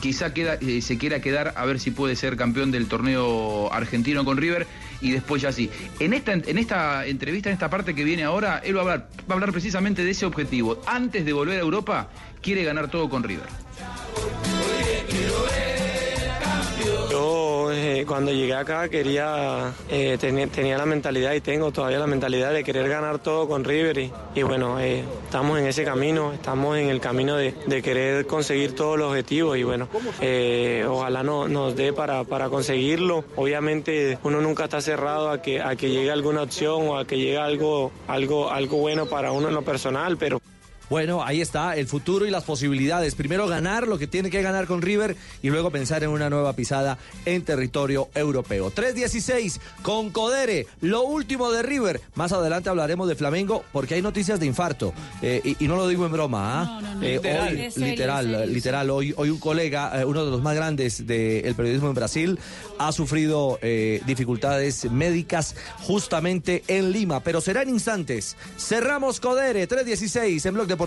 quizá 0.00 0.34
queda, 0.34 0.58
eh, 0.60 0.82
se 0.82 0.98
quiera 0.98 1.20
quedar 1.20 1.54
a 1.56 1.64
ver 1.64 1.80
si 1.80 1.90
puede 1.90 2.14
ser 2.14 2.36
campeón 2.36 2.70
del 2.70 2.88
torneo 2.88 3.72
argentino 3.72 4.24
con 4.24 4.36
River 4.36 4.66
y 5.00 5.10
después 5.10 5.40
ya 5.40 5.50
sí. 5.50 5.70
En 5.98 6.12
esta, 6.12 6.34
en 6.34 6.58
esta 6.58 7.06
entrevista, 7.06 7.48
en 7.48 7.54
esta 7.54 7.70
parte 7.70 7.94
que 7.94 8.04
viene 8.04 8.22
ahora, 8.22 8.60
él 8.62 8.76
va 8.76 8.80
a 8.80 8.82
hablar, 8.82 9.08
va 9.22 9.30
a 9.30 9.32
hablar 9.32 9.50
precisamente 9.50 10.04
de 10.04 10.10
ese 10.10 10.26
objetivo. 10.26 10.82
Antes 10.86 11.24
de 11.24 11.32
volver 11.32 11.58
a 11.58 11.62
Europa, 11.62 12.10
quiere 12.42 12.64
ganar 12.64 12.90
todo 12.90 13.08
con 13.08 13.22
River. 13.22 13.48
Yo 17.74 17.80
eh, 17.80 18.04
cuando 18.06 18.30
llegué 18.30 18.54
acá 18.54 18.88
quería, 18.88 19.72
eh, 19.88 20.16
tenía, 20.20 20.78
la 20.78 20.86
mentalidad 20.86 21.32
y 21.34 21.40
tengo 21.40 21.72
todavía 21.72 21.98
la 21.98 22.06
mentalidad 22.06 22.52
de 22.52 22.62
querer 22.62 22.88
ganar 22.88 23.18
todo 23.18 23.48
con 23.48 23.64
River 23.64 23.98
y, 24.34 24.42
bueno, 24.42 24.78
eh, 24.80 25.04
estamos 25.24 25.58
en 25.58 25.66
ese 25.66 25.84
camino, 25.84 26.32
estamos 26.32 26.78
en 26.78 26.88
el 26.88 27.00
camino 27.00 27.36
de, 27.36 27.54
querer 27.82 28.26
conseguir 28.26 28.74
todos 28.74 28.96
los 28.98 29.10
objetivos 29.10 29.58
y 29.58 29.64
bueno, 29.64 29.88
eh, 30.20 30.86
ojalá 30.88 31.22
no, 31.22 31.48
nos 31.48 31.74
dé 31.74 31.92
para, 31.92 32.24
para 32.24 32.48
conseguirlo. 32.48 33.24
Obviamente 33.36 34.18
uno 34.22 34.40
nunca 34.40 34.64
está 34.64 34.80
cerrado 34.80 35.30
a 35.30 35.42
que, 35.42 35.60
a 35.60 35.74
que 35.74 35.90
llegue 35.90 36.10
alguna 36.10 36.42
opción 36.42 36.88
o 36.88 36.98
a 36.98 37.06
que 37.06 37.18
llegue 37.18 37.38
algo, 37.38 37.90
algo, 38.06 38.50
algo 38.50 38.76
bueno 38.78 39.06
para 39.06 39.32
uno 39.32 39.48
en 39.48 39.54
lo 39.54 39.62
personal, 39.62 40.16
pero... 40.16 40.40
Bueno, 40.94 41.24
ahí 41.24 41.40
está 41.40 41.74
el 41.74 41.88
futuro 41.88 42.24
y 42.24 42.30
las 42.30 42.44
posibilidades. 42.44 43.16
Primero 43.16 43.48
ganar 43.48 43.88
lo 43.88 43.98
que 43.98 44.06
tiene 44.06 44.30
que 44.30 44.42
ganar 44.42 44.68
con 44.68 44.80
River 44.80 45.16
y 45.42 45.50
luego 45.50 45.72
pensar 45.72 46.04
en 46.04 46.10
una 46.10 46.30
nueva 46.30 46.52
pisada 46.52 46.98
en 47.24 47.42
territorio 47.42 48.10
europeo. 48.14 48.72
3-16 48.72 49.58
con 49.82 50.10
Codere, 50.10 50.68
lo 50.82 51.02
último 51.02 51.50
de 51.50 51.64
River. 51.64 52.00
Más 52.14 52.30
adelante 52.30 52.68
hablaremos 52.68 53.08
de 53.08 53.16
Flamengo 53.16 53.64
porque 53.72 53.94
hay 53.96 54.02
noticias 54.02 54.38
de 54.38 54.46
infarto. 54.46 54.94
Eh, 55.20 55.40
y, 55.42 55.64
y 55.64 55.66
no 55.66 55.74
lo 55.74 55.88
digo 55.88 56.06
en 56.06 56.12
broma, 56.12 56.62
¿ah? 56.62 56.94
Eh, 57.02 57.14
Literal. 57.16 57.48
hoy, 57.48 57.60
Es 57.62 57.74
serio, 57.74 57.88
literal, 57.90 58.26
es 58.26 58.38
serio, 58.38 58.54
literal. 58.54 58.90
Hoy, 58.90 59.14
hoy 59.16 59.30
un 59.30 59.40
colega, 59.40 60.00
eh, 60.00 60.04
uno 60.04 60.24
de 60.24 60.30
los 60.30 60.42
más 60.42 60.54
grandes 60.54 61.04
del 61.04 61.56
periodismo 61.56 61.88
en 61.88 61.94
Brasil, 61.94 62.38
ha 62.78 62.92
sufrido 62.92 63.58
eh, 63.62 64.00
dificultades 64.06 64.88
médicas 64.92 65.56
justamente 65.80 66.62
en 66.68 66.92
Lima. 66.92 67.18
Pero 67.18 67.40
será 67.40 67.62
en 67.62 67.70
instantes. 67.70 68.36
Cerramos 68.56 69.18
Codere, 69.18 69.68
3-16 69.68 70.46
en 70.46 70.54
Blog 70.54 70.68
Deportivo. 70.68 70.83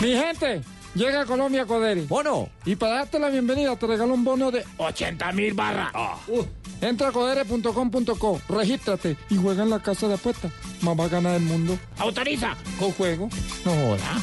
Mi 0.00 0.12
gente, 0.14 0.62
llega 0.94 1.22
a 1.22 1.26
Colombia 1.26 1.66
Codere. 1.66 2.02
¿Bono? 2.02 2.48
Y 2.64 2.76
para 2.76 2.96
darte 2.96 3.18
la 3.18 3.28
bienvenida 3.28 3.76
te 3.76 3.86
regalo 3.86 4.14
un 4.14 4.24
bono 4.24 4.50
de 4.50 4.64
80 4.76 5.32
mil 5.32 5.54
barras. 5.54 5.92
Uh, 6.28 6.44
entra 6.80 7.08
a 7.08 7.12
codere.com.co, 7.12 8.40
regístrate 8.48 9.16
y 9.30 9.36
juega 9.36 9.62
en 9.62 9.70
la 9.70 9.80
casa 9.80 10.08
de 10.08 10.14
apuestas. 10.14 10.52
Más 10.82 10.98
va 10.98 11.04
a 11.04 11.08
ganar 11.08 11.36
el 11.36 11.42
mundo. 11.42 11.78
Autoriza. 11.98 12.56
Con 12.78 12.92
juego. 12.92 13.28
No 13.64 13.70
joda. 13.70 14.22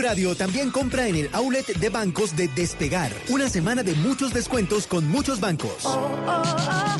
Radio 0.00 0.34
también 0.34 0.70
compra 0.70 1.08
en 1.08 1.16
el 1.16 1.30
outlet 1.32 1.66
de 1.66 1.88
bancos 1.90 2.34
de 2.34 2.48
Despegar. 2.48 3.12
Una 3.28 3.48
semana 3.48 3.82
de 3.82 3.94
muchos 3.94 4.32
descuentos 4.32 4.86
con 4.86 5.06
muchos 5.08 5.40
bancos. 5.40 5.84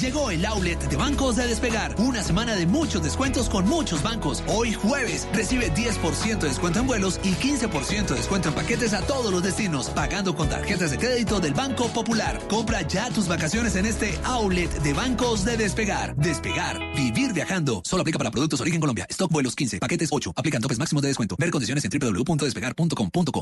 Llegó 0.01 0.31
el 0.31 0.45
outlet 0.45 0.79
de 0.89 0.97
bancos 0.97 1.37
de 1.37 1.47
Despegar. 1.47 1.95
Una 1.99 2.23
semana 2.23 2.55
de 2.57 2.67
muchos 2.67 3.03
descuentos 3.03 3.49
con 3.49 3.69
muchos 3.69 4.03
bancos. 4.03 4.43
Hoy 4.49 4.73
jueves 4.73 5.27
recibe 5.33 5.73
10% 5.73 6.39
de 6.39 6.49
descuento 6.49 6.81
en 6.81 6.87
vuelos 6.87 7.21
y 7.23 7.33
15% 7.33 8.07
de 8.07 8.17
descuento 8.17 8.49
en 8.49 8.55
paquetes 8.55 8.93
a 8.93 9.01
todos 9.03 9.33
los 9.33 9.43
destinos, 9.43 9.89
pagando 9.91 10.35
con 10.35 10.49
tarjetas 10.49 10.91
de 10.91 10.99
crédito 10.99 11.41
del 11.41 11.55
Banco 11.55 11.89
Popular. 11.89 12.39
Compra 12.49 12.83
ya 12.83 13.11
tus 13.11 13.29
vacaciones 13.29 13.77
en 13.77 13.87
este 13.87 14.19
outlet 14.25 14.71
de 14.83 14.93
bancos 14.93 15.45
de 15.45 15.57
Despegar. 15.57 16.17
Despegar, 16.17 16.79
vivir 16.97 17.33
viajando. 17.33 17.83
Solo 17.85 18.03
aplica 18.03 18.19
para 18.19 18.31
productos 18.31 18.61
origen 18.61 18.81
Colombia. 18.81 19.07
Stock 19.09 19.31
vuelos 19.31 19.55
15, 19.55 19.79
paquetes 19.79 20.09
8. 20.13 20.33
Aplican 20.37 20.61
topes 20.61 20.79
máximos 20.79 21.03
de 21.03 21.09
descuento. 21.09 21.37
Ver 21.39 21.51
condiciones 21.51 21.85
en 21.85 21.91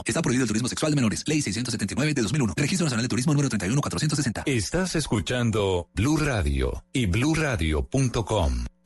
Está 0.04 0.22
prohibido 0.22 0.44
el 0.44 0.48
turismo 0.48 0.68
sexual 0.68 0.94
menores. 0.94 1.24
Ley 1.26 1.42
679 1.42 2.14
de 2.14 2.22
2001. 2.22 2.54
Registro 2.56 2.84
Nacional 2.86 3.04
de 3.04 3.08
Turismo 3.08 3.32
número 3.32 3.48
31460. 3.48 4.42
Estás 4.46 4.94
escuchando 4.96 5.88
Blue 5.94 6.16
Radio 6.16 6.84
y 6.92 7.06
bluradio.com. 7.06 8.64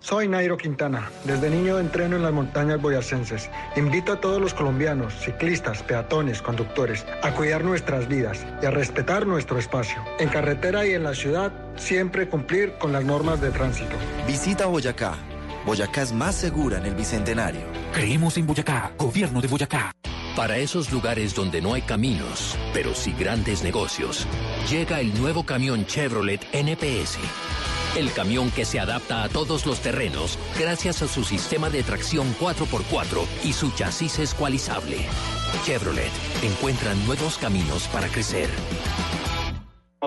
Soy 0.00 0.28
Nairo 0.28 0.56
Quintana. 0.56 1.10
Desde 1.24 1.50
niño 1.50 1.78
entreno 1.78 2.16
en 2.16 2.22
las 2.22 2.32
montañas 2.32 2.80
boyacenses. 2.80 3.50
Invito 3.76 4.12
a 4.12 4.20
todos 4.20 4.40
los 4.40 4.54
colombianos, 4.54 5.12
ciclistas, 5.14 5.82
peatones, 5.82 6.40
conductores, 6.40 7.04
a 7.22 7.34
cuidar 7.34 7.64
nuestras 7.64 8.06
vidas 8.06 8.46
y 8.62 8.66
a 8.66 8.70
respetar 8.70 9.26
nuestro 9.26 9.58
espacio. 9.58 10.02
En 10.20 10.28
carretera 10.28 10.86
y 10.86 10.92
en 10.92 11.02
la 11.02 11.14
ciudad, 11.14 11.52
siempre 11.76 12.28
cumplir 12.28 12.74
con 12.78 12.92
las 12.92 13.04
normas 13.04 13.40
de 13.40 13.50
tránsito. 13.50 13.96
Visita 14.26 14.66
Boyacá. 14.66 15.14
Boyacá 15.66 16.02
es 16.02 16.12
más 16.12 16.36
segura 16.36 16.78
en 16.78 16.86
el 16.86 16.94
Bicentenario. 16.94 17.62
Creemos 17.92 18.36
en 18.38 18.46
Boyacá, 18.46 18.92
gobierno 18.96 19.40
de 19.40 19.48
Boyacá. 19.48 19.92
Para 20.36 20.58
esos 20.58 20.92
lugares 20.92 21.34
donde 21.34 21.60
no 21.60 21.74
hay 21.74 21.82
caminos, 21.82 22.56
pero 22.72 22.94
sí 22.94 23.12
grandes 23.18 23.64
negocios, 23.64 24.24
llega 24.70 25.00
el 25.00 25.12
nuevo 25.20 25.44
camión 25.44 25.84
Chevrolet 25.84 26.40
NPS. 26.52 27.18
El 27.96 28.12
camión 28.12 28.50
que 28.50 28.64
se 28.64 28.78
adapta 28.78 29.24
a 29.24 29.28
todos 29.28 29.66
los 29.66 29.80
terrenos 29.80 30.38
gracias 30.58 31.02
a 31.02 31.08
su 31.08 31.24
sistema 31.24 31.70
de 31.70 31.82
tracción 31.82 32.34
4x4 32.38 33.26
y 33.44 33.52
su 33.52 33.70
chasis 33.72 34.18
escualizable. 34.18 35.06
Chevrolet 35.64 36.12
encuentra 36.42 36.94
nuevos 37.06 37.38
caminos 37.38 37.88
para 37.88 38.08
crecer. 38.08 38.48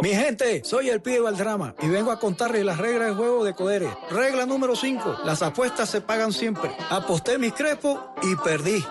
Mi 0.01 0.09
gente, 0.09 0.63
soy 0.63 0.89
el 0.89 1.01
pibe 1.01 1.19
Valdrama 1.19 1.75
y 1.81 1.89
vengo 1.89 2.11
a 2.11 2.19
contarles 2.19 2.63
las 2.63 2.77
reglas 2.77 3.09
de 3.09 3.15
juego 3.15 3.43
de 3.43 3.53
Codere. 3.53 3.89
Regla 4.09 4.45
número 4.45 4.75
5, 4.75 5.19
las 5.25 5.41
apuestas 5.41 5.89
se 5.89 5.99
pagan 5.99 6.31
siempre. 6.31 6.71
Aposté 6.89 7.37
mis 7.37 7.53
crepos 7.53 7.99
y 8.23 8.35
perdí. 8.37 8.83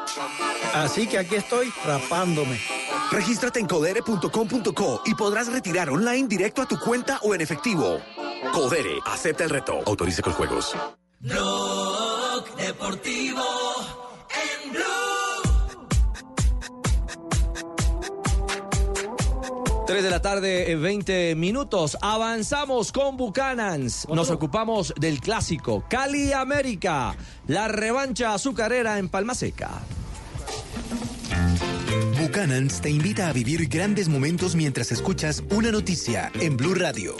Así 0.74 1.06
que 1.06 1.18
aquí 1.18 1.36
estoy 1.36 1.72
rapándome. 1.86 2.60
Regístrate 3.10 3.60
en 3.60 3.66
codere.com.co 3.66 5.02
y 5.06 5.14
podrás 5.14 5.50
retirar 5.50 5.88
online 5.88 6.28
directo 6.28 6.62
a 6.62 6.68
tu 6.68 6.78
cuenta 6.78 7.18
o 7.22 7.34
en 7.34 7.40
efectivo. 7.40 7.98
Codere, 8.52 8.98
acepta 9.06 9.44
el 9.44 9.50
reto. 9.50 9.80
Autorice 9.86 10.22
con 10.22 10.32
juegos. 10.32 10.74
Blog 11.20 12.56
Deportivo 12.56 13.44
en 14.64 14.72
Blue. 14.72 14.84
3 19.86 20.02
de 20.02 20.10
la 20.10 20.22
tarde, 20.22 20.74
20 20.76 21.34
minutos. 21.34 21.98
Avanzamos 22.00 22.92
con 22.92 23.16
Bucanans. 23.16 24.08
Nos 24.08 24.30
ocupamos 24.30 24.94
del 24.96 25.20
clásico 25.20 25.84
Cali 25.88 26.32
América. 26.32 27.14
La 27.46 27.68
revancha 27.68 28.34
azucarera 28.34 28.98
en 28.98 29.08
Palma 29.08 29.34
Seca. 29.34 29.70
Buchanan's 32.20 32.80
te 32.80 32.90
invita 32.90 33.28
a 33.28 33.32
vivir 33.32 33.68
grandes 33.68 34.08
momentos 34.08 34.54
mientras 34.54 34.92
escuchas 34.92 35.42
una 35.50 35.70
noticia 35.70 36.30
en 36.40 36.56
Blue 36.56 36.74
Radio. 36.74 37.16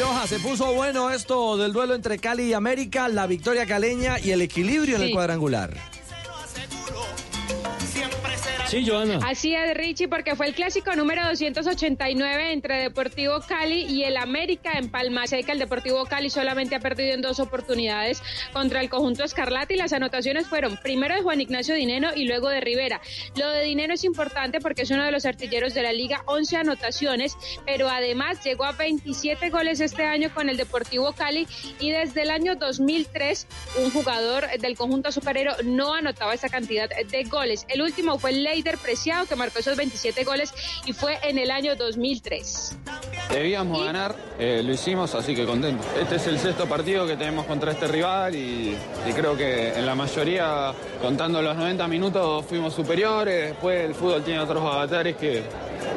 Joja, 0.00 0.26
se 0.26 0.38
puso 0.38 0.72
bueno 0.72 1.10
esto 1.10 1.58
del 1.58 1.74
duelo 1.74 1.94
entre 1.94 2.18
Cali 2.18 2.44
y 2.44 2.52
América, 2.54 3.08
la 3.08 3.26
victoria 3.26 3.66
caleña 3.66 4.18
y 4.18 4.30
el 4.30 4.40
equilibrio 4.40 4.96
en 4.96 5.02
el 5.02 5.12
cuadrangular. 5.12 5.74
Sí, 8.70 8.86
Joana. 8.86 9.18
Así 9.26 9.52
es, 9.52 9.76
Richie, 9.76 10.06
porque 10.06 10.36
fue 10.36 10.46
el 10.46 10.54
clásico 10.54 10.94
número 10.94 11.26
289 11.26 12.52
entre 12.52 12.82
Deportivo 12.82 13.40
Cali 13.40 13.82
y 13.82 14.04
el 14.04 14.16
América 14.16 14.78
en 14.78 14.88
Palma 14.88 15.26
Seca. 15.26 15.50
El 15.50 15.58
Deportivo 15.58 16.04
Cali 16.06 16.30
solamente 16.30 16.76
ha 16.76 16.78
perdido 16.78 17.12
en 17.14 17.20
dos 17.20 17.40
oportunidades 17.40 18.22
contra 18.52 18.80
el 18.80 18.88
conjunto 18.88 19.24
Escarlata 19.24 19.74
y 19.74 19.76
las 19.76 19.92
anotaciones 19.92 20.46
fueron 20.46 20.76
primero 20.76 21.16
de 21.16 21.22
Juan 21.22 21.40
Ignacio 21.40 21.74
Dineno 21.74 22.10
y 22.14 22.26
luego 22.26 22.48
de 22.48 22.60
Rivera. 22.60 23.00
Lo 23.34 23.50
de 23.50 23.64
Dineno 23.64 23.94
es 23.94 24.04
importante 24.04 24.60
porque 24.60 24.82
es 24.82 24.90
uno 24.92 25.04
de 25.04 25.10
los 25.10 25.26
artilleros 25.26 25.74
de 25.74 25.82
la 25.82 25.92
liga, 25.92 26.22
11 26.26 26.58
anotaciones, 26.58 27.36
pero 27.66 27.88
además 27.88 28.44
llegó 28.44 28.66
a 28.66 28.70
27 28.70 29.50
goles 29.50 29.80
este 29.80 30.04
año 30.04 30.32
con 30.32 30.48
el 30.48 30.56
Deportivo 30.56 31.10
Cali 31.10 31.48
y 31.80 31.90
desde 31.90 32.22
el 32.22 32.30
año 32.30 32.54
2003 32.54 33.48
un 33.82 33.90
jugador 33.90 34.46
del 34.60 34.76
conjunto 34.76 35.08
azucarero 35.08 35.56
no 35.64 35.92
anotaba 35.92 36.34
esa 36.34 36.48
cantidad 36.48 36.88
de 36.88 37.24
goles. 37.24 37.66
El 37.68 37.82
último 37.82 38.16
fue 38.16 38.30
Preciado 38.62 39.26
que 39.26 39.36
marcó 39.36 39.58
esos 39.58 39.76
27 39.76 40.24
goles 40.24 40.52
y 40.84 40.92
fue 40.92 41.18
en 41.22 41.38
el 41.38 41.50
año 41.50 41.76
2003. 41.76 42.76
Debíamos 43.30 43.84
ganar, 43.84 44.14
eh, 44.38 44.62
lo 44.64 44.72
hicimos, 44.72 45.14
así 45.14 45.34
que 45.34 45.46
contento. 45.46 45.84
Este 46.00 46.16
es 46.16 46.26
el 46.26 46.38
sexto 46.38 46.66
partido 46.66 47.06
que 47.06 47.16
tenemos 47.16 47.46
contra 47.46 47.72
este 47.72 47.86
rival 47.86 48.34
y, 48.34 48.76
y 49.08 49.12
creo 49.12 49.36
que 49.36 49.72
en 49.72 49.86
la 49.86 49.94
mayoría, 49.94 50.74
contando 51.00 51.40
los 51.40 51.56
90 51.56 51.88
minutos, 51.88 52.44
fuimos 52.46 52.74
superiores. 52.74 53.50
Después 53.50 53.84
el 53.84 53.94
fútbol 53.94 54.22
tiene 54.22 54.40
otros 54.40 54.62
avatares 54.62 55.16
que, 55.16 55.42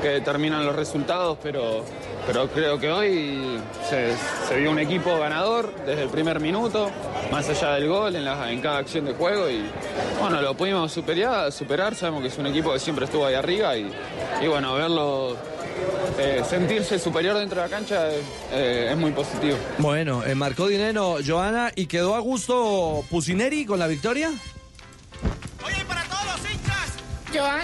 que 0.02 0.08
determinan 0.10 0.66
los 0.66 0.76
resultados, 0.76 1.38
pero, 1.42 1.84
pero 2.26 2.48
creo 2.50 2.80
que 2.80 2.90
hoy 2.92 3.60
se, 3.90 4.14
se 4.48 4.56
vio 4.58 4.72
un 4.72 4.80
equipo 4.80 5.18
ganador 5.20 5.74
desde 5.86 6.04
el 6.04 6.10
primer 6.10 6.40
minuto, 6.40 6.90
más 7.32 7.48
allá 7.50 7.74
del 7.76 7.88
gol, 7.88 8.16
en, 8.16 8.26
la- 8.26 8.52
en 8.52 8.62
cada 8.62 8.78
acción 8.80 9.06
de 9.06 9.14
juego 9.14 9.50
y 9.50 9.64
bueno, 10.20 10.42
lo 10.42 10.56
pudimos 10.56 10.92
superar, 10.92 11.52
superar. 11.52 11.96
Sabemos 11.96 12.22
que 12.22 12.28
es 12.30 12.38
un 12.38 12.48
equipo 12.48 12.72
que 12.74 12.80
siempre 12.80 13.06
estuvo 13.06 13.26
ahí 13.26 13.36
arriba 13.36 13.76
y, 13.78 13.92
y 14.42 14.48
bueno, 14.48 14.74
verlo 14.76 15.36
eh, 16.18 16.42
sentirse 16.50 16.98
superior 17.00 17.38
dentro 17.38 17.62
de 17.62 17.68
la 17.68 17.76
cancha 17.76 18.08
eh, 18.52 18.90
es 18.92 18.98
muy 18.98 19.12
positivo. 19.12 19.58
Bueno, 19.80 20.24
eh, 20.26 20.36
marcó 20.36 20.68
dinero 20.68 21.18
Joana 21.26 21.72
y 21.76 21.88
quedó 21.88 22.16
a 22.16 22.20
gusto 22.20 23.04
Pusineri 23.10 23.66
con 23.66 23.80
la 23.80 23.88
victoria. 23.88 24.32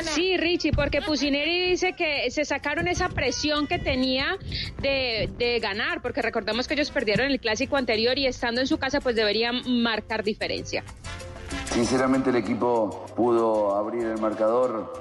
Sí, 0.04 0.36
Richie, 0.38 0.72
porque 0.72 1.02
Pusineri 1.02 1.70
dice 1.72 1.94
que 1.94 2.30
se 2.32 2.44
sacaron 2.46 2.88
esa 2.88 3.10
presión 3.10 3.68
que 3.68 3.78
tenía 3.78 4.38
de, 4.82 5.30
de 5.38 5.60
ganar, 5.60 6.02
porque 6.02 6.22
recordemos 6.22 6.68
que 6.68 6.74
ellos 6.74 6.90
perdieron 6.92 7.28
el 7.28 7.40
clásico 7.40 7.78
anterior 7.78 8.18
y 8.18 8.26
estando 8.26 8.62
en 8.62 8.68
su 8.68 8.78
casa 8.78 9.00
pues 9.00 9.16
deberían 9.16 9.62
marcar 9.82 10.24
diferencia. 10.24 10.84
Sinceramente 11.72 12.30
el 12.32 12.38
equipo 12.38 13.06
pudo 13.16 13.76
abrir 13.76 14.06
el 14.06 14.18
marcador 14.20 14.92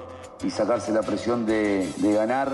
y 0.45 0.51
sacarse 0.51 0.93
la 0.93 1.03
presión 1.03 1.47
de, 1.47 1.89
de 1.97 2.13
ganar 2.13 2.51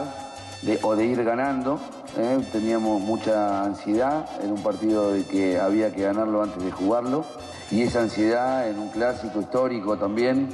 de- 0.63 0.79
o 0.83 0.95
de 0.97 1.07
ir 1.07 1.23
ganando. 1.25 1.81
¿eh? 2.17 2.39
Teníamos 2.53 3.01
mucha 3.01 3.65
ansiedad, 3.65 4.27
era 4.43 4.53
un 4.53 4.63
partido 4.63 5.13
de 5.13 5.25
que 5.27 5.59
había 5.59 5.93
que 5.93 6.03
ganarlo 6.03 6.43
antes 6.43 6.63
de 6.65 6.71
jugarlo 6.71 7.25
y 7.71 7.83
esa 7.83 8.03
ansiedad 8.03 8.69
en 8.69 8.79
un 8.79 8.91
clásico 8.91 9.41
histórico 9.41 9.97
también 9.99 10.49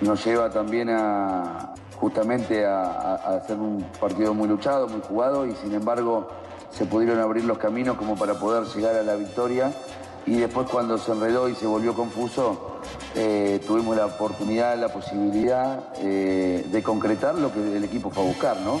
nos 0.00 0.24
lleva 0.24 0.50
también 0.50 0.90
a 0.90 1.72
justamente 1.98 2.66
a, 2.66 2.82
a- 2.84 3.36
hacer 3.36 3.56
un 3.58 3.82
partido 4.00 4.34
muy 4.34 4.48
luchado, 4.48 4.88
muy 4.88 5.00
jugado 5.00 5.46
y 5.46 5.54
sin 5.56 5.72
embargo 5.74 6.28
se 6.70 6.84
pudieron 6.84 7.18
abrir 7.20 7.44
los 7.44 7.58
caminos 7.58 7.96
como 7.96 8.16
para 8.16 8.34
poder 8.34 8.64
llegar 8.64 8.94
a 8.96 9.02
la 9.02 9.14
victoria 9.14 9.72
y 10.26 10.36
después 10.38 10.68
cuando 10.70 10.98
se 10.98 11.12
enredó 11.12 11.48
y 11.48 11.54
se 11.54 11.66
volvió 11.66 11.94
confuso, 11.94 12.80
eh, 13.14 13.62
tuvimos 13.66 13.96
la 13.96 14.06
oportunidad, 14.06 14.76
la 14.76 14.88
posibilidad 14.88 15.84
eh, 15.98 16.66
de 16.70 16.82
concretar 16.82 17.36
lo 17.36 17.52
que 17.52 17.76
el 17.76 17.84
equipo 17.84 18.10
fue 18.10 18.24
a 18.24 18.26
buscar, 18.26 18.60
¿no? 18.60 18.80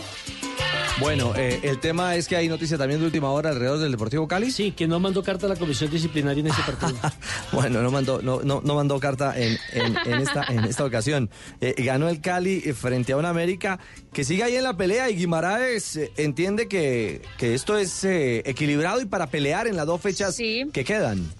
Bueno, 0.98 1.34
eh, 1.36 1.60
el 1.62 1.78
tema 1.78 2.14
es 2.16 2.26
que 2.26 2.36
hay 2.36 2.48
noticia 2.48 2.78
también 2.78 3.00
de 3.00 3.06
última 3.06 3.30
hora 3.30 3.50
alrededor 3.50 3.78
del 3.78 3.92
Deportivo 3.92 4.26
Cali. 4.26 4.50
Sí, 4.50 4.72
que 4.72 4.88
no 4.88 4.98
mandó 4.98 5.22
carta 5.22 5.44
a 5.46 5.48
la 5.50 5.56
comisión 5.56 5.90
disciplinaria 5.90 6.40
en 6.40 6.46
ese 6.46 6.62
partido. 6.62 6.98
bueno, 7.52 7.82
no 7.82 7.90
mandó, 7.90 8.22
no, 8.22 8.40
no, 8.42 8.62
no 8.64 8.74
mandó 8.74 8.98
carta 8.98 9.38
en, 9.38 9.58
en, 9.72 9.96
en 10.06 10.20
esta, 10.20 10.44
en 10.44 10.64
esta 10.64 10.84
ocasión. 10.84 11.28
Eh, 11.60 11.74
ganó 11.78 12.08
el 12.08 12.20
Cali 12.20 12.62
eh, 12.64 12.72
frente 12.72 13.12
a 13.12 13.18
un 13.18 13.26
América 13.26 13.78
que 14.12 14.24
sigue 14.24 14.42
ahí 14.42 14.56
en 14.56 14.64
la 14.64 14.76
pelea 14.76 15.10
y 15.10 15.16
Guimaraes 15.16 15.96
eh, 15.96 16.12
entiende 16.16 16.68
que, 16.68 17.20
que 17.36 17.54
esto 17.54 17.76
es 17.76 18.02
eh, 18.04 18.42
equilibrado 18.46 19.00
y 19.02 19.04
para 19.04 19.26
pelear 19.26 19.66
en 19.66 19.76
las 19.76 19.84
dos 19.84 20.00
fechas 20.00 20.36
que 20.36 20.84
quedan. 20.84 21.30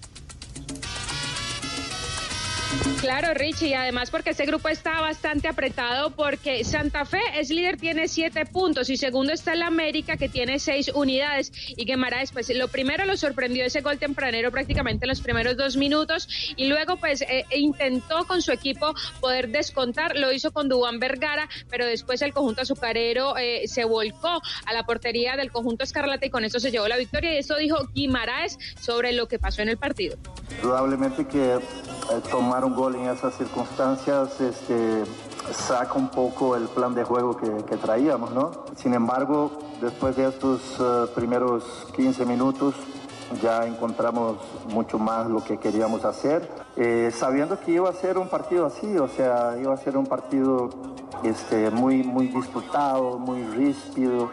Claro, 3.00 3.34
Richie, 3.34 3.68
y 3.68 3.74
además 3.74 4.10
porque 4.10 4.30
este 4.30 4.46
grupo 4.46 4.68
está 4.68 5.00
bastante 5.00 5.46
apretado 5.48 6.10
porque 6.10 6.64
Santa 6.64 7.04
Fe 7.04 7.20
es 7.34 7.50
líder, 7.50 7.76
tiene 7.76 8.08
siete 8.08 8.46
puntos 8.46 8.90
y 8.90 8.96
segundo 8.96 9.32
está 9.32 9.52
el 9.52 9.62
América 9.62 10.16
que 10.16 10.28
tiene 10.28 10.58
seis 10.58 10.90
unidades 10.92 11.52
y 11.76 11.84
Guimaraes, 11.84 12.32
pues 12.32 12.52
lo 12.54 12.68
primero 12.68 13.04
lo 13.04 13.16
sorprendió 13.16 13.64
ese 13.64 13.80
gol 13.80 13.98
tempranero 13.98 14.50
prácticamente 14.50 15.04
en 15.04 15.10
los 15.10 15.20
primeros 15.20 15.56
dos 15.56 15.76
minutos 15.76 16.28
y 16.56 16.66
luego 16.66 16.96
pues 16.96 17.22
eh, 17.22 17.44
intentó 17.50 18.26
con 18.26 18.42
su 18.42 18.50
equipo 18.50 18.94
poder 19.20 19.50
descontar, 19.50 20.16
lo 20.16 20.32
hizo 20.32 20.50
con 20.52 20.68
Dubán 20.68 20.98
Vergara, 20.98 21.48
pero 21.70 21.86
después 21.86 22.22
el 22.22 22.32
conjunto 22.32 22.62
azucarero 22.62 23.36
eh, 23.36 23.68
se 23.68 23.84
volcó 23.84 24.40
a 24.64 24.72
la 24.72 24.84
portería 24.84 25.36
del 25.36 25.52
conjunto 25.52 25.84
Escarlata 25.84 26.26
y 26.26 26.30
con 26.30 26.44
eso 26.44 26.58
se 26.58 26.70
llevó 26.70 26.88
la 26.88 26.96
victoria 26.96 27.34
y 27.34 27.38
eso 27.38 27.56
dijo 27.56 27.88
Guimaraes 27.94 28.58
sobre 28.80 29.12
lo 29.12 29.28
que 29.28 29.38
pasó 29.38 29.62
en 29.62 29.68
el 29.68 29.76
partido. 29.76 30.16
Indudablemente 30.56 31.26
que 31.26 31.60
eh, 32.10 32.20
tomar 32.30 32.64
un 32.64 32.74
gol 32.74 32.94
en 32.94 33.08
esas 33.08 33.34
circunstancias 33.34 34.40
este, 34.40 35.04
saca 35.52 35.94
un 35.94 36.08
poco 36.08 36.56
el 36.56 36.68
plan 36.68 36.94
de 36.94 37.04
juego 37.04 37.36
que, 37.36 37.76
traíamos, 37.76 38.32
¿no? 38.32 38.64
Sin 38.76 38.94
embargo, 38.94 39.50
después 39.80 40.16
de 40.16 40.28
estos 40.28 40.60
eh, 40.80 41.06
primeros 41.14 41.86
15 41.94 42.24
minutos 42.26 42.74
ya 43.42 43.66
encontramos 43.66 44.36
mucho 44.68 44.98
más 44.98 45.28
lo 45.28 45.42
que 45.42 45.58
queríamos 45.58 46.04
hacer, 46.04 46.48
eh, 46.76 47.10
sabiendo 47.12 47.58
que 47.58 47.72
iba 47.72 47.90
a 47.90 47.92
ser 47.92 48.18
un 48.18 48.28
partido 48.28 48.66
así, 48.66 48.96
o 48.98 49.08
sea, 49.08 49.56
iba 49.60 49.74
a 49.74 49.76
ser 49.76 49.96
un 49.96 50.06
partido 50.06 50.70
este, 51.24 51.70
muy, 51.70 52.02
muy 52.02 52.28
disputado, 52.28 53.18
muy 53.18 53.42
ríspido, 53.42 54.30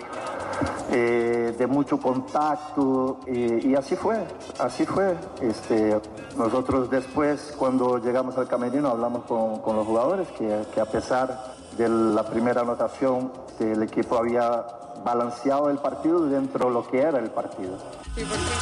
eh, 0.91 1.55
de 1.57 1.67
mucho 1.67 1.97
contacto 1.97 3.19
y 3.27 3.75
así 3.75 3.95
fue, 3.95 4.23
así 4.59 4.85
fue. 4.85 5.15
Este, 5.41 5.99
nosotros 6.37 6.89
después 6.89 7.53
cuando 7.57 7.97
llegamos 7.97 8.37
al 8.37 8.47
camerino 8.47 8.89
hablamos 8.89 9.25
con, 9.25 9.59
con 9.59 9.75
los 9.75 9.85
jugadores 9.85 10.27
que, 10.37 10.63
que, 10.73 10.81
a 10.81 10.85
pesar 10.85 11.55
de 11.77 11.89
la 11.89 12.23
primera 12.25 12.61
anotación 12.61 13.31
el 13.59 13.83
equipo 13.83 14.17
había 14.17 14.63
balanceado 15.03 15.69
el 15.69 15.77
partido 15.77 16.25
dentro 16.27 16.67
de 16.67 16.71
lo 16.71 16.87
que 16.87 16.99
era 16.99 17.19
el 17.19 17.29
partido. 17.31 17.77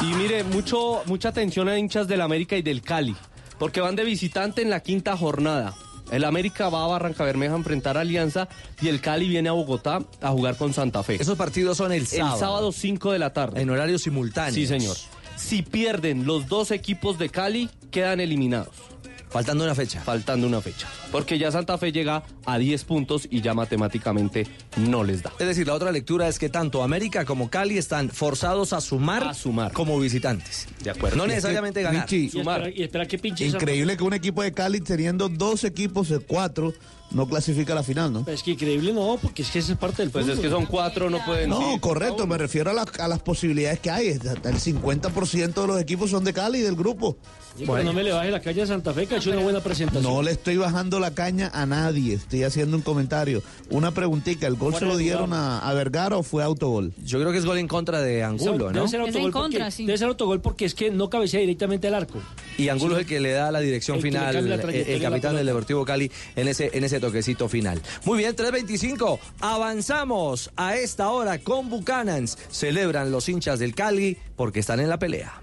Y 0.00 0.14
mire, 0.14 0.44
mucho, 0.44 1.02
mucha 1.06 1.28
atención 1.28 1.68
a 1.68 1.78
hinchas 1.78 2.08
del 2.08 2.20
América 2.20 2.56
y 2.56 2.62
del 2.62 2.82
Cali, 2.82 3.16
porque 3.58 3.80
van 3.80 3.96
de 3.96 4.04
visitante 4.04 4.62
en 4.62 4.70
la 4.70 4.80
quinta 4.80 5.16
jornada. 5.16 5.74
El 6.12 6.24
América 6.24 6.68
va 6.68 6.84
a 6.84 6.88
Barranca 6.88 7.24
Bermeja 7.24 7.54
a 7.54 7.56
enfrentar 7.56 7.96
a 7.96 8.02
Alianza 8.02 8.46
y 8.82 8.88
el 8.88 9.00
Cali 9.00 9.28
viene 9.28 9.48
a 9.48 9.52
Bogotá 9.52 10.00
a 10.20 10.28
jugar 10.28 10.56
con 10.56 10.74
Santa 10.74 11.02
Fe. 11.02 11.16
Esos 11.18 11.38
partidos 11.38 11.78
son 11.78 11.90
el 11.90 12.06
sábado. 12.06 12.34
El 12.34 12.40
sábado 12.40 12.72
5 12.72 13.12
de 13.12 13.18
la 13.18 13.32
tarde. 13.32 13.62
En 13.62 13.70
horario 13.70 13.98
simultáneo. 13.98 14.54
Sí, 14.54 14.66
señor. 14.66 14.94
Si 15.36 15.62
pierden 15.62 16.26
los 16.26 16.48
dos 16.48 16.70
equipos 16.70 17.18
de 17.18 17.30
Cali, 17.30 17.70
quedan 17.90 18.20
eliminados. 18.20 18.91
Faltando 19.32 19.64
una 19.64 19.74
fecha. 19.74 20.00
Faltando 20.02 20.46
una 20.46 20.60
fecha. 20.60 20.86
Porque 21.10 21.38
ya 21.38 21.50
Santa 21.50 21.78
Fe 21.78 21.90
llega 21.90 22.22
a 22.44 22.58
10 22.58 22.84
puntos 22.84 23.26
y 23.30 23.40
ya 23.40 23.54
matemáticamente 23.54 24.46
no 24.76 25.04
les 25.04 25.22
da. 25.22 25.32
Es 25.38 25.46
decir, 25.46 25.66
la 25.66 25.74
otra 25.74 25.90
lectura 25.90 26.28
es 26.28 26.38
que 26.38 26.50
tanto 26.50 26.82
América 26.82 27.24
como 27.24 27.48
Cali 27.48 27.78
están 27.78 28.10
forzados 28.10 28.74
a 28.74 28.80
sumar, 28.82 29.24
a 29.24 29.34
sumar. 29.34 29.72
como 29.72 29.98
visitantes. 29.98 30.68
De 30.82 30.90
acuerdo. 30.90 31.16
No 31.16 31.26
necesariamente 31.26 31.80
ganar. 31.80 32.08
Richie, 32.08 32.30
sumar. 32.30 32.60
Y 32.60 32.64
espera, 32.64 32.80
y 32.80 32.82
espera 32.82 33.06
que 33.06 33.18
pinche 33.18 33.46
Increíble 33.46 33.96
que 33.96 34.04
un 34.04 34.14
equipo 34.14 34.42
de 34.42 34.52
Cali 34.52 34.80
teniendo 34.80 35.30
dos 35.30 35.64
equipos 35.64 36.10
de 36.10 36.18
cuatro 36.18 36.74
no 37.14 37.26
clasifica 37.28 37.72
a 37.72 37.76
la 37.76 37.82
final, 37.82 38.12
¿no? 38.12 38.24
Es 38.26 38.42
que 38.42 38.52
increíble 38.52 38.92
no, 38.92 39.18
porque 39.20 39.42
es 39.42 39.50
que 39.50 39.58
eso 39.58 39.72
es 39.72 39.78
parte 39.78 40.02
del 40.02 40.10
Pues 40.10 40.26
es 40.28 40.38
que 40.38 40.48
son 40.50 40.66
cuatro, 40.66 41.10
no 41.10 41.24
pueden... 41.24 41.50
No, 41.50 41.78
correcto, 41.80 42.26
me 42.26 42.38
refiero 42.38 42.70
a, 42.70 42.74
la- 42.74 42.86
a 42.98 43.08
las 43.08 43.20
posibilidades 43.20 43.80
que 43.80 43.90
hay. 43.90 44.08
El 44.08 44.20
50% 44.20 45.60
de 45.60 45.66
los 45.66 45.80
equipos 45.80 46.10
son 46.10 46.24
de 46.24 46.32
Cali, 46.32 46.60
del 46.60 46.76
grupo. 46.76 47.16
Sí, 47.56 47.64
pero 47.66 47.82
no 47.84 47.92
me 47.92 48.02
le 48.02 48.12
baje 48.12 48.30
la 48.30 48.40
calle 48.40 48.62
a 48.62 48.66
Santa 48.66 48.94
Fe, 48.94 49.06
que 49.06 49.14
ha 49.14 49.18
hecho 49.18 49.30
una 49.30 49.42
buena 49.42 49.60
presentación. 49.60 50.10
No 50.10 50.22
le 50.22 50.30
estoy 50.30 50.56
bajando 50.56 50.98
la 51.00 51.10
caña 51.10 51.50
a 51.52 51.66
nadie, 51.66 52.14
estoy 52.14 52.44
haciendo 52.44 52.78
un 52.78 52.82
comentario. 52.82 53.42
Una 53.68 53.90
preguntita, 53.90 54.46
¿el 54.46 54.54
gol 54.56 54.74
se 54.74 54.86
lo 54.86 54.96
dieron 54.96 55.34
a, 55.34 55.58
a 55.58 55.74
Vergara 55.74 56.16
o 56.16 56.22
fue 56.22 56.42
autogol? 56.42 56.94
Yo 57.04 57.20
creo 57.20 57.30
que 57.30 57.36
es 57.36 57.44
gol 57.44 57.58
en 57.58 57.68
contra 57.68 58.00
de 58.00 58.22
Angulo, 58.22 58.68
Debe 58.68 58.72
¿no? 58.80 58.88
ser 58.88 59.00
autogol 59.02 59.32
porque, 59.32 59.58
debe 59.78 59.98
ser 59.98 60.08
autogol 60.08 60.40
porque 60.40 60.64
es 60.64 60.74
que 60.74 60.90
no 60.90 61.10
cabecea 61.10 61.40
directamente 61.40 61.88
al 61.88 61.94
arco. 61.94 62.20
Y 62.56 62.70
Angulo 62.70 62.94
es 62.96 63.02
el 63.02 63.06
que 63.06 63.20
le 63.20 63.32
da 63.32 63.52
la 63.52 63.60
dirección 63.60 63.98
El 63.98 64.02
final, 64.02 64.48
la 64.48 64.54
el, 64.54 64.74
el 64.74 65.02
capitán 65.02 65.36
del. 65.36 65.52
Deportivo 65.52 65.84
Cali 65.84 66.10
en 66.36 66.48
ese, 66.48 66.70
en 66.72 66.84
ese 66.84 66.98
toquecito 67.02 67.50
final. 67.50 67.82
Muy 68.06 68.16
bien, 68.16 68.34
3.25. 68.34 69.18
Avanzamos 69.40 70.50
a 70.56 70.76
esta 70.76 71.10
hora 71.10 71.38
con 71.38 71.68
Bucanans. 71.68 72.38
Celebran 72.50 73.12
los 73.12 73.28
hinchas 73.28 73.58
del 73.58 73.74
Cali 73.74 74.16
porque 74.36 74.60
están 74.60 74.80
en 74.80 74.88
la 74.88 74.98
pelea. 74.98 75.42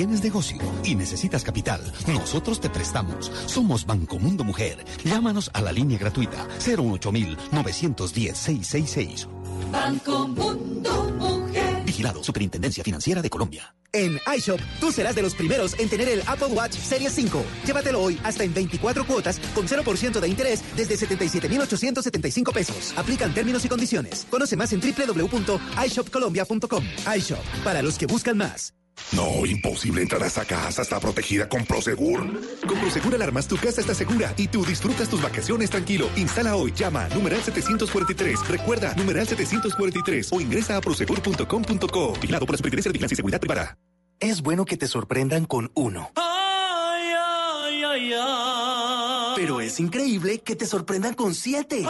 tienes 0.00 0.22
negocio 0.22 0.56
y 0.82 0.94
necesitas 0.94 1.44
capital, 1.44 1.92
nosotros 2.06 2.58
te 2.58 2.70
prestamos. 2.70 3.30
Somos 3.44 3.84
Banco 3.84 4.18
Mundo 4.18 4.44
Mujer. 4.44 4.82
Llámanos 5.04 5.50
a 5.52 5.60
la 5.60 5.72
línea 5.72 5.98
gratuita 5.98 6.48
018 6.64 7.12
910 7.52 8.34
666. 8.34 9.28
Banco 9.70 10.26
Mundo 10.26 11.12
Mujer. 11.18 11.84
Vigilado 11.84 12.24
Superintendencia 12.24 12.82
Financiera 12.82 13.20
de 13.20 13.28
Colombia. 13.28 13.74
En 13.92 14.18
iShop, 14.38 14.58
tú 14.80 14.90
serás 14.90 15.14
de 15.14 15.20
los 15.20 15.34
primeros 15.34 15.78
en 15.78 15.90
tener 15.90 16.08
el 16.08 16.22
Apple 16.26 16.46
Watch 16.46 16.78
Series 16.78 17.12
5. 17.12 17.44
Llévatelo 17.66 18.00
hoy 18.00 18.18
hasta 18.24 18.44
en 18.44 18.54
24 18.54 19.06
cuotas 19.06 19.38
con 19.54 19.68
0% 19.68 20.18
de 20.18 20.28
interés 20.28 20.62
desde 20.76 20.96
77,875 20.96 22.52
pesos. 22.52 22.94
Aplican 22.96 23.34
términos 23.34 23.66
y 23.66 23.68
condiciones. 23.68 24.26
Conoce 24.30 24.56
más 24.56 24.72
en 24.72 24.80
www.ishopcolombia.com. 24.80 26.84
iShop, 27.18 27.44
para 27.62 27.82
los 27.82 27.98
que 27.98 28.06
buscan 28.06 28.38
más. 28.38 28.72
No, 29.12 29.44
imposible 29.44 30.02
entrar 30.02 30.22
a 30.22 30.26
esa 30.26 30.44
casa, 30.44 30.82
está 30.82 31.00
protegida 31.00 31.48
con 31.48 31.64
Prosegur. 31.64 32.20
Con 32.66 32.78
Prosegur 32.78 33.14
Alarmas 33.14 33.48
tu 33.48 33.56
casa 33.56 33.80
está 33.80 33.94
segura 33.94 34.32
y 34.36 34.48
tú 34.48 34.64
disfrutas 34.64 35.08
tus 35.08 35.20
vacaciones 35.20 35.70
tranquilo. 35.70 36.08
Instala 36.16 36.54
hoy, 36.56 36.72
llama 36.72 37.08
numeral 37.08 37.42
743. 37.42 38.46
Recuerda, 38.48 38.94
numeral 38.94 39.26
743 39.26 40.32
o 40.32 40.40
ingresa 40.40 40.76
a 40.76 40.80
prosegur.com.co. 40.80 42.12
Vigilado 42.20 42.46
por 42.46 42.54
la 42.54 42.58
Superintendencia 42.58 42.88
de 42.88 42.92
Vigilancia 42.92 43.14
y 43.14 43.16
Seguridad 43.16 43.40
Privada. 43.40 43.76
Es 44.20 44.42
bueno 44.42 44.64
que 44.66 44.76
te 44.76 44.86
sorprendan 44.86 45.46
con 45.46 45.72
uno. 45.74 46.10
Ay, 46.14 47.12
ay, 47.16 47.84
ay, 47.84 48.12
ay. 48.12 49.32
Pero 49.34 49.60
es 49.62 49.80
increíble 49.80 50.40
que 50.40 50.56
te 50.56 50.66
sorprendan 50.66 51.14
con 51.14 51.34
siete. 51.34 51.86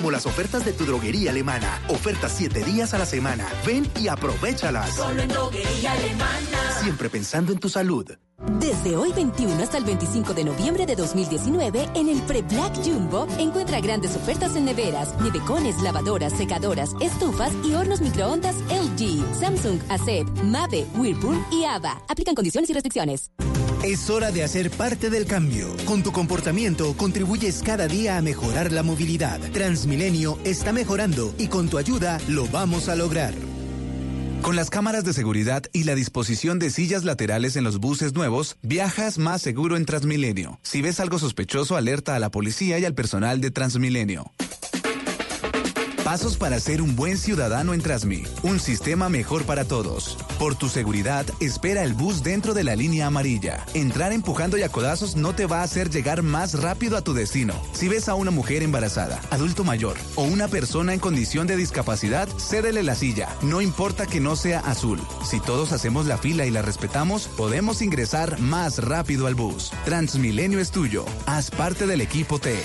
Como 0.00 0.12
las 0.12 0.24
ofertas 0.24 0.64
de 0.64 0.72
tu 0.72 0.86
droguería 0.86 1.30
alemana. 1.30 1.78
Ofertas 1.88 2.32
siete 2.34 2.64
días 2.64 2.94
a 2.94 2.98
la 2.98 3.04
semana. 3.04 3.46
Ven 3.66 3.86
y 4.00 4.08
aprovechalas. 4.08 4.94
Solo 4.94 5.20
en 5.20 5.28
droguería 5.28 5.92
alemana. 5.92 6.80
Siempre 6.80 7.10
pensando 7.10 7.52
en 7.52 7.58
tu 7.58 7.68
salud. 7.68 8.06
Desde 8.58 8.96
hoy 8.96 9.12
21 9.12 9.62
hasta 9.62 9.76
el 9.76 9.84
25 9.84 10.32
de 10.32 10.44
noviembre 10.44 10.86
de 10.86 10.96
2019, 10.96 11.90
en 11.94 12.08
el 12.08 12.22
Pre-Black 12.22 12.76
Jumbo, 12.82 13.26
encuentra 13.38 13.82
grandes 13.82 14.16
ofertas 14.16 14.56
en 14.56 14.64
neveras, 14.64 15.20
nevecones, 15.20 15.76
lavadoras, 15.82 16.32
secadoras, 16.32 16.92
estufas 17.02 17.52
y 17.62 17.74
hornos 17.74 18.00
microondas 18.00 18.56
LG, 18.70 19.22
Samsung, 19.38 19.80
ACEP, 19.90 20.26
Mave, 20.44 20.86
Whirlpool 20.96 21.36
y 21.52 21.64
AVA. 21.64 22.00
Aplican 22.08 22.34
condiciones 22.34 22.70
y 22.70 22.72
restricciones. 22.72 23.30
Es 23.82 24.10
hora 24.10 24.30
de 24.30 24.44
hacer 24.44 24.70
parte 24.70 25.08
del 25.08 25.24
cambio. 25.24 25.74
Con 25.86 26.02
tu 26.02 26.12
comportamiento 26.12 26.94
contribuyes 26.98 27.62
cada 27.62 27.88
día 27.88 28.18
a 28.18 28.22
mejorar 28.22 28.72
la 28.72 28.82
movilidad. 28.82 29.40
Transmilenio 29.52 30.38
está 30.44 30.70
mejorando 30.70 31.34
y 31.38 31.46
con 31.48 31.70
tu 31.70 31.78
ayuda 31.78 32.20
lo 32.28 32.46
vamos 32.48 32.90
a 32.90 32.94
lograr. 32.94 33.32
Con 34.42 34.54
las 34.54 34.68
cámaras 34.68 35.04
de 35.04 35.14
seguridad 35.14 35.62
y 35.72 35.84
la 35.84 35.94
disposición 35.94 36.58
de 36.58 36.68
sillas 36.68 37.04
laterales 37.04 37.56
en 37.56 37.64
los 37.64 37.78
buses 37.78 38.12
nuevos, 38.12 38.58
viajas 38.60 39.16
más 39.16 39.40
seguro 39.40 39.78
en 39.78 39.86
Transmilenio. 39.86 40.60
Si 40.62 40.82
ves 40.82 41.00
algo 41.00 41.18
sospechoso, 41.18 41.76
alerta 41.76 42.14
a 42.14 42.18
la 42.18 42.30
policía 42.30 42.78
y 42.78 42.84
al 42.84 42.94
personal 42.94 43.40
de 43.40 43.50
Transmilenio. 43.50 44.30
Pasos 46.10 46.36
para 46.36 46.58
ser 46.58 46.82
un 46.82 46.96
buen 46.96 47.16
ciudadano 47.16 47.72
en 47.72 47.82
Transmi. 47.82 48.24
Un 48.42 48.58
sistema 48.58 49.08
mejor 49.08 49.44
para 49.44 49.64
todos. 49.64 50.18
Por 50.40 50.56
tu 50.56 50.68
seguridad, 50.68 51.24
espera 51.38 51.84
el 51.84 51.94
bus 51.94 52.24
dentro 52.24 52.52
de 52.52 52.64
la 52.64 52.74
línea 52.74 53.06
amarilla. 53.06 53.64
Entrar 53.74 54.12
empujando 54.12 54.58
y 54.58 54.64
a 54.64 54.68
codazos 54.70 55.14
no 55.14 55.36
te 55.36 55.46
va 55.46 55.60
a 55.60 55.62
hacer 55.62 55.88
llegar 55.88 56.24
más 56.24 56.60
rápido 56.60 56.96
a 56.96 57.02
tu 57.02 57.14
destino. 57.14 57.54
Si 57.74 57.86
ves 57.86 58.08
a 58.08 58.16
una 58.16 58.32
mujer 58.32 58.64
embarazada, 58.64 59.20
adulto 59.30 59.62
mayor 59.62 59.96
o 60.16 60.24
una 60.24 60.48
persona 60.48 60.94
en 60.94 60.98
condición 60.98 61.46
de 61.46 61.54
discapacidad, 61.54 62.28
cédele 62.40 62.82
la 62.82 62.96
silla. 62.96 63.28
No 63.42 63.60
importa 63.60 64.04
que 64.08 64.18
no 64.18 64.34
sea 64.34 64.58
azul. 64.58 64.98
Si 65.24 65.38
todos 65.38 65.70
hacemos 65.70 66.06
la 66.06 66.18
fila 66.18 66.44
y 66.44 66.50
la 66.50 66.62
respetamos, 66.62 67.28
podemos 67.28 67.82
ingresar 67.82 68.40
más 68.40 68.78
rápido 68.78 69.28
al 69.28 69.36
bus. 69.36 69.70
Transmilenio 69.84 70.58
es 70.58 70.72
tuyo. 70.72 71.04
Haz 71.26 71.52
parte 71.52 71.86
del 71.86 72.00
equipo 72.00 72.40
T. 72.40 72.58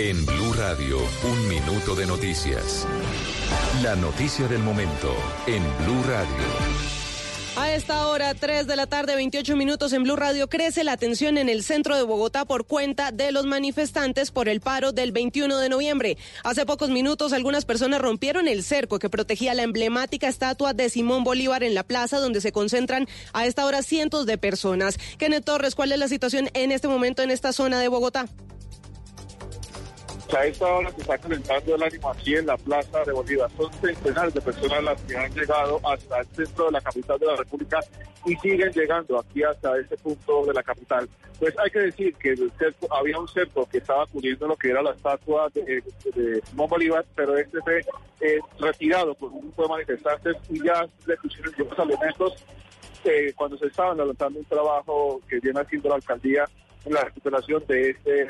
En 0.00 0.24
Blue 0.24 0.52
Radio, 0.52 0.96
un 1.24 1.48
minuto 1.48 1.96
de 1.96 2.06
noticias. 2.06 2.86
La 3.82 3.96
noticia 3.96 4.46
del 4.46 4.60
momento 4.60 5.12
en 5.48 5.60
Blue 5.84 6.00
Radio. 6.04 6.46
A 7.56 7.74
esta 7.74 8.06
hora, 8.06 8.32
3 8.32 8.68
de 8.68 8.76
la 8.76 8.86
tarde, 8.86 9.16
28 9.16 9.56
minutos 9.56 9.92
en 9.92 10.04
Blue 10.04 10.14
Radio, 10.14 10.48
crece 10.48 10.84
la 10.84 10.96
tensión 10.96 11.36
en 11.36 11.48
el 11.48 11.64
centro 11.64 11.96
de 11.96 12.04
Bogotá 12.04 12.44
por 12.44 12.64
cuenta 12.64 13.10
de 13.10 13.32
los 13.32 13.44
manifestantes 13.46 14.30
por 14.30 14.48
el 14.48 14.60
paro 14.60 14.92
del 14.92 15.10
21 15.10 15.58
de 15.58 15.68
noviembre. 15.68 16.16
Hace 16.44 16.64
pocos 16.64 16.90
minutos, 16.90 17.32
algunas 17.32 17.64
personas 17.64 18.00
rompieron 18.00 18.46
el 18.46 18.62
cerco 18.62 19.00
que 19.00 19.10
protegía 19.10 19.54
la 19.54 19.64
emblemática 19.64 20.28
estatua 20.28 20.74
de 20.74 20.90
Simón 20.90 21.24
Bolívar 21.24 21.64
en 21.64 21.74
la 21.74 21.82
plaza, 21.82 22.20
donde 22.20 22.40
se 22.40 22.52
concentran 22.52 23.08
a 23.32 23.46
esta 23.46 23.66
hora 23.66 23.82
cientos 23.82 24.26
de 24.26 24.38
personas. 24.38 24.96
Kenneth 25.18 25.44
Torres, 25.44 25.74
¿cuál 25.74 25.90
es 25.90 25.98
la 25.98 26.06
situación 26.06 26.50
en 26.54 26.70
este 26.70 26.86
momento 26.86 27.22
en 27.22 27.32
esta 27.32 27.52
zona 27.52 27.80
de 27.80 27.88
Bogotá? 27.88 28.28
A 30.36 30.44
esta 30.44 30.66
hora 30.66 30.90
se 30.92 31.00
está 31.00 31.16
calentando 31.16 31.74
el 31.74 31.82
ánimo 31.82 32.10
aquí 32.10 32.36
en 32.36 32.46
la 32.46 32.56
Plaza 32.58 33.02
de 33.04 33.12
Bolívar. 33.12 33.50
Son 33.56 33.72
centenares 33.72 34.34
de 34.34 34.40
personas 34.42 34.84
las 34.84 35.02
que 35.02 35.16
han 35.16 35.32
llegado 35.32 35.80
hasta 35.88 36.20
el 36.20 36.26
centro 36.26 36.66
de 36.66 36.72
la 36.72 36.80
capital 36.82 37.18
de 37.18 37.26
la 37.26 37.36
República 37.36 37.80
y 38.26 38.36
siguen 38.36 38.70
llegando 38.72 39.18
aquí 39.18 39.42
hasta 39.42 39.78
este 39.78 39.96
punto 39.96 40.44
de 40.44 40.52
la 40.52 40.62
capital. 40.62 41.08
Pues 41.38 41.58
hay 41.58 41.70
que 41.70 41.78
decir 41.78 42.14
que 42.16 42.30
el 42.30 42.52
cerco, 42.58 42.94
había 42.94 43.18
un 43.18 43.26
cerco 43.26 43.66
que 43.70 43.78
estaba 43.78 44.06
cubriendo 44.06 44.46
lo 44.46 44.56
que 44.56 44.70
era 44.70 44.82
la 44.82 44.90
estatua 44.90 45.48
de, 45.54 45.82
de 46.14 46.42
Simón 46.44 46.68
Bolívar, 46.68 47.06
pero 47.14 47.36
este 47.38 47.60
fue 47.62 47.80
eh, 48.20 48.38
retirado 48.60 49.14
por 49.14 49.32
un 49.32 49.40
grupo 49.40 49.62
de 49.62 49.68
manifestantes 49.68 50.36
y 50.50 50.62
ya 50.62 50.86
le 51.06 51.16
pusieron 51.16 51.54
los 51.56 51.78
elementos 51.78 52.44
eh, 53.04 53.32
cuando 53.34 53.56
se 53.56 53.66
estaban 53.66 53.98
adelantando 53.98 54.40
un 54.40 54.44
trabajo 54.44 55.20
que 55.28 55.40
viene 55.40 55.60
haciendo 55.60 55.88
la 55.88 55.94
alcaldía 55.94 56.44
la 56.86 57.04
recuperación 57.04 57.64
de 57.66 57.90
este 57.90 58.22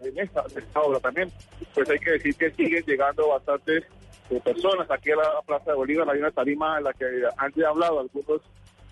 en 0.00 0.18
esta, 0.18 0.44
obra 0.80 1.00
también. 1.00 1.30
Pues 1.74 1.88
hay 1.88 1.98
que 1.98 2.12
decir 2.12 2.34
que 2.36 2.50
siguen 2.52 2.84
llegando 2.84 3.28
bastantes 3.28 3.84
eh, 4.30 4.40
personas 4.44 4.90
aquí 4.90 5.10
a 5.12 5.16
la 5.16 5.42
Plaza 5.46 5.70
de 5.70 5.76
Bolívar. 5.76 6.08
Hay 6.10 6.18
una 6.18 6.30
tarima 6.30 6.78
en 6.78 6.84
la 6.84 6.92
que 6.92 7.06
han 7.36 7.52
ya 7.54 7.68
hablado 7.68 8.00
algunos 8.00 8.40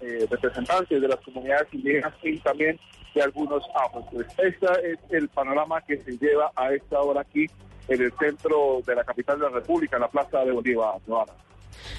eh, 0.00 0.26
representantes 0.30 1.00
de 1.00 1.08
las 1.08 1.20
comunidades 1.20 1.68
indígenas 1.72 2.14
y 2.22 2.38
también 2.38 2.78
de 3.14 3.22
algunos 3.22 3.62
afros. 3.74 4.04
Pues 4.12 4.26
este 4.38 4.92
es 4.92 4.98
el 5.10 5.28
panorama 5.28 5.80
que 5.82 5.98
se 5.98 6.16
lleva 6.16 6.50
a 6.56 6.72
esta 6.72 7.00
hora 7.00 7.22
aquí 7.22 7.46
en 7.88 8.02
el 8.02 8.12
centro 8.18 8.80
de 8.86 8.94
la 8.94 9.04
capital 9.04 9.38
de 9.38 9.46
la 9.46 9.56
República, 9.56 9.96
en 9.96 10.02
la 10.02 10.08
Plaza 10.08 10.44
de 10.44 10.52
Bolívar. 10.52 11.00
Joana. 11.06 11.32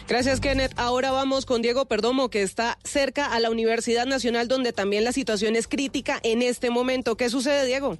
Gracias, 0.07 0.39
Kenneth. 0.39 0.73
Ahora 0.75 1.11
vamos 1.11 1.45
con 1.45 1.61
Diego 1.61 1.85
Perdomo, 1.85 2.29
que 2.29 2.41
está 2.41 2.77
cerca 2.83 3.27
a 3.27 3.39
la 3.39 3.49
Universidad 3.49 4.05
Nacional, 4.05 4.47
donde 4.47 4.73
también 4.73 5.03
la 5.03 5.11
situación 5.11 5.55
es 5.55 5.67
crítica 5.67 6.19
en 6.23 6.41
este 6.41 6.69
momento. 6.69 7.15
¿Qué 7.15 7.29
sucede, 7.29 7.65
Diego? 7.65 7.97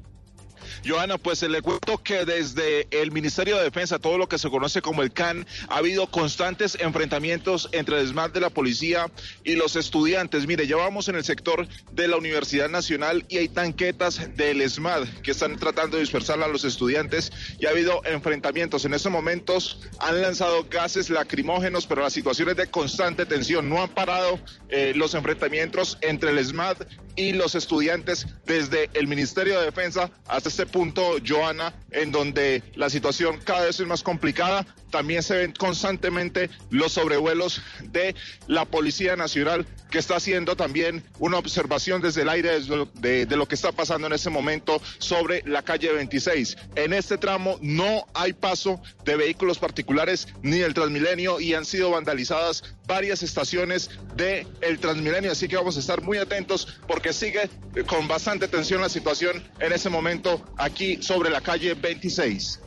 Joana, 0.85 1.17
pues 1.17 1.41
le 1.43 1.61
cuento 1.61 1.97
que 1.97 2.25
desde 2.25 2.87
el 2.91 3.11
Ministerio 3.11 3.57
de 3.57 3.63
Defensa, 3.63 3.99
todo 3.99 4.17
lo 4.17 4.27
que 4.27 4.37
se 4.37 4.49
conoce 4.49 4.81
como 4.81 5.01
el 5.01 5.11
CAN, 5.11 5.45
ha 5.69 5.77
habido 5.77 6.07
constantes 6.07 6.77
enfrentamientos 6.79 7.69
entre 7.71 7.99
el 7.99 8.07
SMAT 8.07 8.33
de 8.33 8.41
la 8.41 8.49
policía 8.49 9.11
y 9.43 9.55
los 9.55 9.75
estudiantes. 9.75 10.47
Mire, 10.47 10.67
ya 10.67 10.77
vamos 10.77 11.07
en 11.09 11.15
el 11.15 11.23
sector 11.23 11.67
de 11.91 12.07
la 12.07 12.17
Universidad 12.17 12.69
Nacional 12.69 13.25
y 13.29 13.37
hay 13.37 13.49
tanquetas 13.49 14.35
del 14.35 14.67
SMAT 14.69 15.07
que 15.21 15.31
están 15.31 15.57
tratando 15.57 15.97
de 15.97 16.01
dispersar 16.01 16.41
a 16.41 16.47
los 16.47 16.63
estudiantes 16.63 17.31
y 17.59 17.65
ha 17.65 17.69
habido 17.69 18.01
enfrentamientos. 18.05 18.85
En 18.85 18.93
estos 18.93 19.11
momentos 19.11 19.79
han 19.99 20.21
lanzado 20.21 20.65
gases 20.69 21.09
lacrimógenos, 21.09 21.85
pero 21.85 22.01
la 22.01 22.09
situación 22.09 22.49
es 22.49 22.57
de 22.57 22.67
constante 22.67 23.25
tensión. 23.25 23.69
No 23.69 23.81
han 23.81 23.89
parado 23.89 24.39
eh, 24.69 24.93
los 24.95 25.13
enfrentamientos 25.13 25.97
entre 26.01 26.31
el 26.31 26.43
SMAT 26.45 26.81
y 27.15 27.33
los 27.33 27.55
estudiantes 27.55 28.27
desde 28.45 28.89
el 28.93 29.07
Ministerio 29.07 29.59
de 29.59 29.65
Defensa 29.65 30.11
hasta 30.27 30.49
este 30.49 30.65
punto, 30.65 31.17
Joana, 31.25 31.73
en 31.91 32.11
donde 32.11 32.63
la 32.75 32.89
situación 32.89 33.39
cada 33.43 33.65
vez 33.65 33.79
es 33.79 33.87
más 33.87 34.03
complicada. 34.03 34.65
También 34.89 35.23
se 35.23 35.37
ven 35.37 35.53
constantemente 35.53 36.49
los 36.69 36.93
sobrevuelos 36.93 37.61
de 37.83 38.13
la 38.47 38.65
Policía 38.65 39.15
Nacional, 39.15 39.65
que 39.89 39.99
está 39.99 40.17
haciendo 40.17 40.55
también 40.57 41.03
una 41.19 41.37
observación 41.37 42.01
desde 42.01 42.23
el 42.23 42.29
aire 42.29 42.59
de 42.59 43.35
lo, 43.37 43.47
que 43.47 43.55
está 43.55 43.71
pasando 43.71 44.07
en 44.07 44.13
este 44.13 44.29
momento 44.29 44.81
sobre 44.97 45.43
la 45.45 45.61
calle 45.61 45.93
26. 45.93 46.57
En 46.75 46.93
este 46.93 47.17
tramo 47.17 47.57
no 47.61 48.05
hay 48.13 48.33
paso 48.33 48.81
de 49.05 49.15
vehículos 49.15 49.59
particulares 49.59 50.27
ni 50.41 50.59
del 50.59 50.73
Transmilenio 50.73 51.39
y 51.39 51.53
han 51.53 51.65
sido 51.65 51.91
vandalizadas 51.91 52.63
varias 52.91 53.23
estaciones 53.23 53.89
del 54.17 54.45
el 54.59 54.77
Transmilenio, 54.77 55.31
así 55.31 55.47
que 55.47 55.55
vamos 55.55 55.77
a 55.77 55.79
estar 55.79 56.01
muy 56.01 56.17
atentos 56.17 56.67
porque 56.87 57.13
sigue 57.13 57.49
con 57.87 58.09
bastante 58.09 58.49
tensión 58.49 58.81
la 58.81 58.89
situación 58.89 59.41
en 59.61 59.71
ese 59.71 59.89
momento 59.89 60.43
aquí 60.57 61.01
sobre 61.01 61.29
la 61.29 61.39
calle 61.39 61.73
26. 61.73 62.59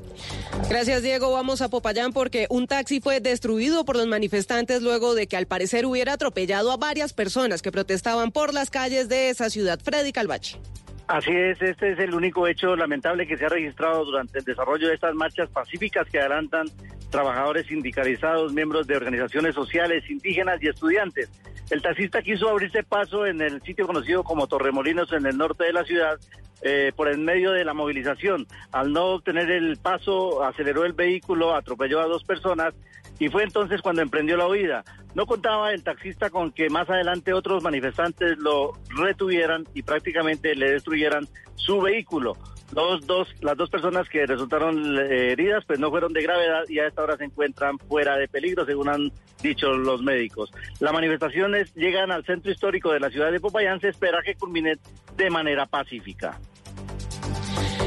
Gracias, 0.71 1.03
Diego. 1.03 1.31
Vamos 1.31 1.61
a 1.61 1.69
Popayán 1.69 2.15
porque 2.15 2.47
un 2.49 2.67
taxi 2.67 3.03
fue 3.03 3.21
destruido 3.21 3.85
por 3.85 3.97
los 3.97 4.07
manifestantes 4.07 4.81
luego 4.81 5.15
de 5.15 5.27
que 5.27 5.37
al 5.37 5.47
parecer 5.47 5.85
hubiera 5.85 6.15
atropellado 6.15 6.73
a 6.73 6.79
varias 6.79 7.13
personas 7.13 7.61
que 7.61 7.71
protestaban 7.71 8.33
por 8.33 8.55
las 8.55 8.71
calles 8.71 9.11
de 9.11 9.29
esa 9.29 9.51
ciudad. 9.51 9.79
Freddy 9.85 10.13
Calvache. 10.13 10.59
Así 11.07 11.31
es, 11.31 11.61
este 11.61 11.93
es 11.93 11.99
el 11.99 12.15
único 12.15 12.47
hecho 12.47 12.75
lamentable 12.77 13.27
que 13.27 13.37
se 13.37 13.45
ha 13.45 13.51
registrado 13.51 14.07
durante 14.07 14.39
el 14.39 14.45
desarrollo 14.45 14.89
de 14.89 14.95
estas 14.95 15.15
marchas 15.15 15.51
pacíficas 15.51 16.09
que 16.09 16.19
adelantan 16.19 16.67
trabajadores 17.11 17.67
sindicalizados, 17.67 18.55
miembros 18.55 18.87
de 18.87 18.97
organizaciones 18.97 19.55
sociales, 19.55 20.09
indígenas 20.09 20.63
y 20.63 20.69
estudiantes. 20.69 21.31
El 21.75 21.83
taxista 21.83 22.23
quiso 22.23 22.49
abrirse 22.49 22.85
paso 22.85 23.27
en 23.27 23.41
el 23.41 23.61
sitio 23.63 23.89
conocido 23.89 24.23
como 24.23 24.47
Torremolinos 24.47 25.13
en 25.13 25.27
el 25.27 25.37
norte 25.37 25.65
de 25.65 25.73
la 25.73 25.83
ciudad 25.83 26.21
eh, 26.63 26.93
por 26.95 27.09
el 27.09 27.19
medio 27.19 27.51
de 27.51 27.65
la 27.65 27.75
movilización. 27.75 28.47
Al 28.71 28.93
no 28.93 29.07
obtener 29.07 29.51
el 29.51 29.77
paso, 29.79 30.45
aceleró 30.45 30.85
el 30.85 30.93
vehículo, 30.93 31.53
atropelló 31.53 31.99
a 31.99 32.07
dos 32.07 32.23
personas 32.23 32.75
y 33.19 33.29
fue 33.29 33.43
entonces 33.43 33.83
cuando 33.83 34.03
emprendió 34.03 34.37
la 34.37 34.47
huida. 34.47 34.85
No 35.17 35.27
contaba 35.27 35.73
el 35.73 35.83
taxista 35.83 36.31
con 36.31 36.53
que 36.53 36.71
más 36.71 36.89
adelante 36.89 37.33
otros 37.33 37.65
manifestantes 37.65 38.39
lo 38.39 38.79
retuvieran 38.97 39.65
y 39.75 39.83
prácticamente 39.83 40.55
le 40.55 40.71
destruyeran 40.71 41.27
su 41.57 41.81
vehículo. 41.81 42.37
Los 42.73 43.07
dos, 43.07 43.29
las 43.41 43.57
dos 43.57 43.71
personas 43.71 44.09
que 44.09 44.27
resultaron 44.27 44.99
eh, 44.99 45.33
heridas 45.33 45.65
pues 45.67 45.79
no 45.79 45.91
fueron 45.91 46.13
de 46.13 46.23
gravedad 46.23 46.65
y 46.69 46.79
a 46.79 46.87
esta 46.87 47.03
hora 47.03 47.17
se 47.17 47.25
encuentran 47.25 47.79
fuera 47.79 48.17
de 48.17 48.27
peligro, 48.27 48.65
según 48.65 48.89
han 48.89 49.13
dicho 49.43 49.73
los 49.73 50.03
médicos. 50.03 50.51
Las 50.81 50.93
manifestaciones 50.93 51.73
llegan 51.75 52.11
al 52.11 52.25
centro 52.25 52.51
histórico 52.51 52.93
de 52.93 53.01
la 53.01 53.11
ciudad 53.11 53.31
de 53.31 53.41
Popayán, 53.41 53.81
se 53.81 53.89
espera 53.89 54.23
que 54.25 54.35
culmine 54.35 54.79
de 55.17 55.31
manera 55.31 55.67
pacífica. 55.67 56.41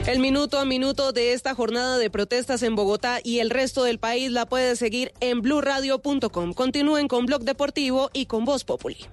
El 0.05 0.19
minuto 0.19 0.59
a 0.59 0.65
minuto 0.65 1.11
de 1.11 1.33
esta 1.33 1.53
jornada 1.53 1.97
de 1.97 2.09
protestas 2.09 2.63
en 2.63 2.75
Bogotá 2.75 3.19
y 3.21 3.39
el 3.39 3.49
resto 3.49 3.83
del 3.83 3.99
país 3.99 4.31
la 4.31 4.45
puede 4.45 4.77
seguir 4.77 5.11
en 5.19 5.41
blurradio.com. 5.41 6.53
Continúen 6.53 7.09
con 7.09 7.25
Blog 7.25 7.41
Deportivo 7.41 8.09
y 8.13 8.25
con 8.25 8.45
Voz 8.45 8.63
Populi. 8.63 9.05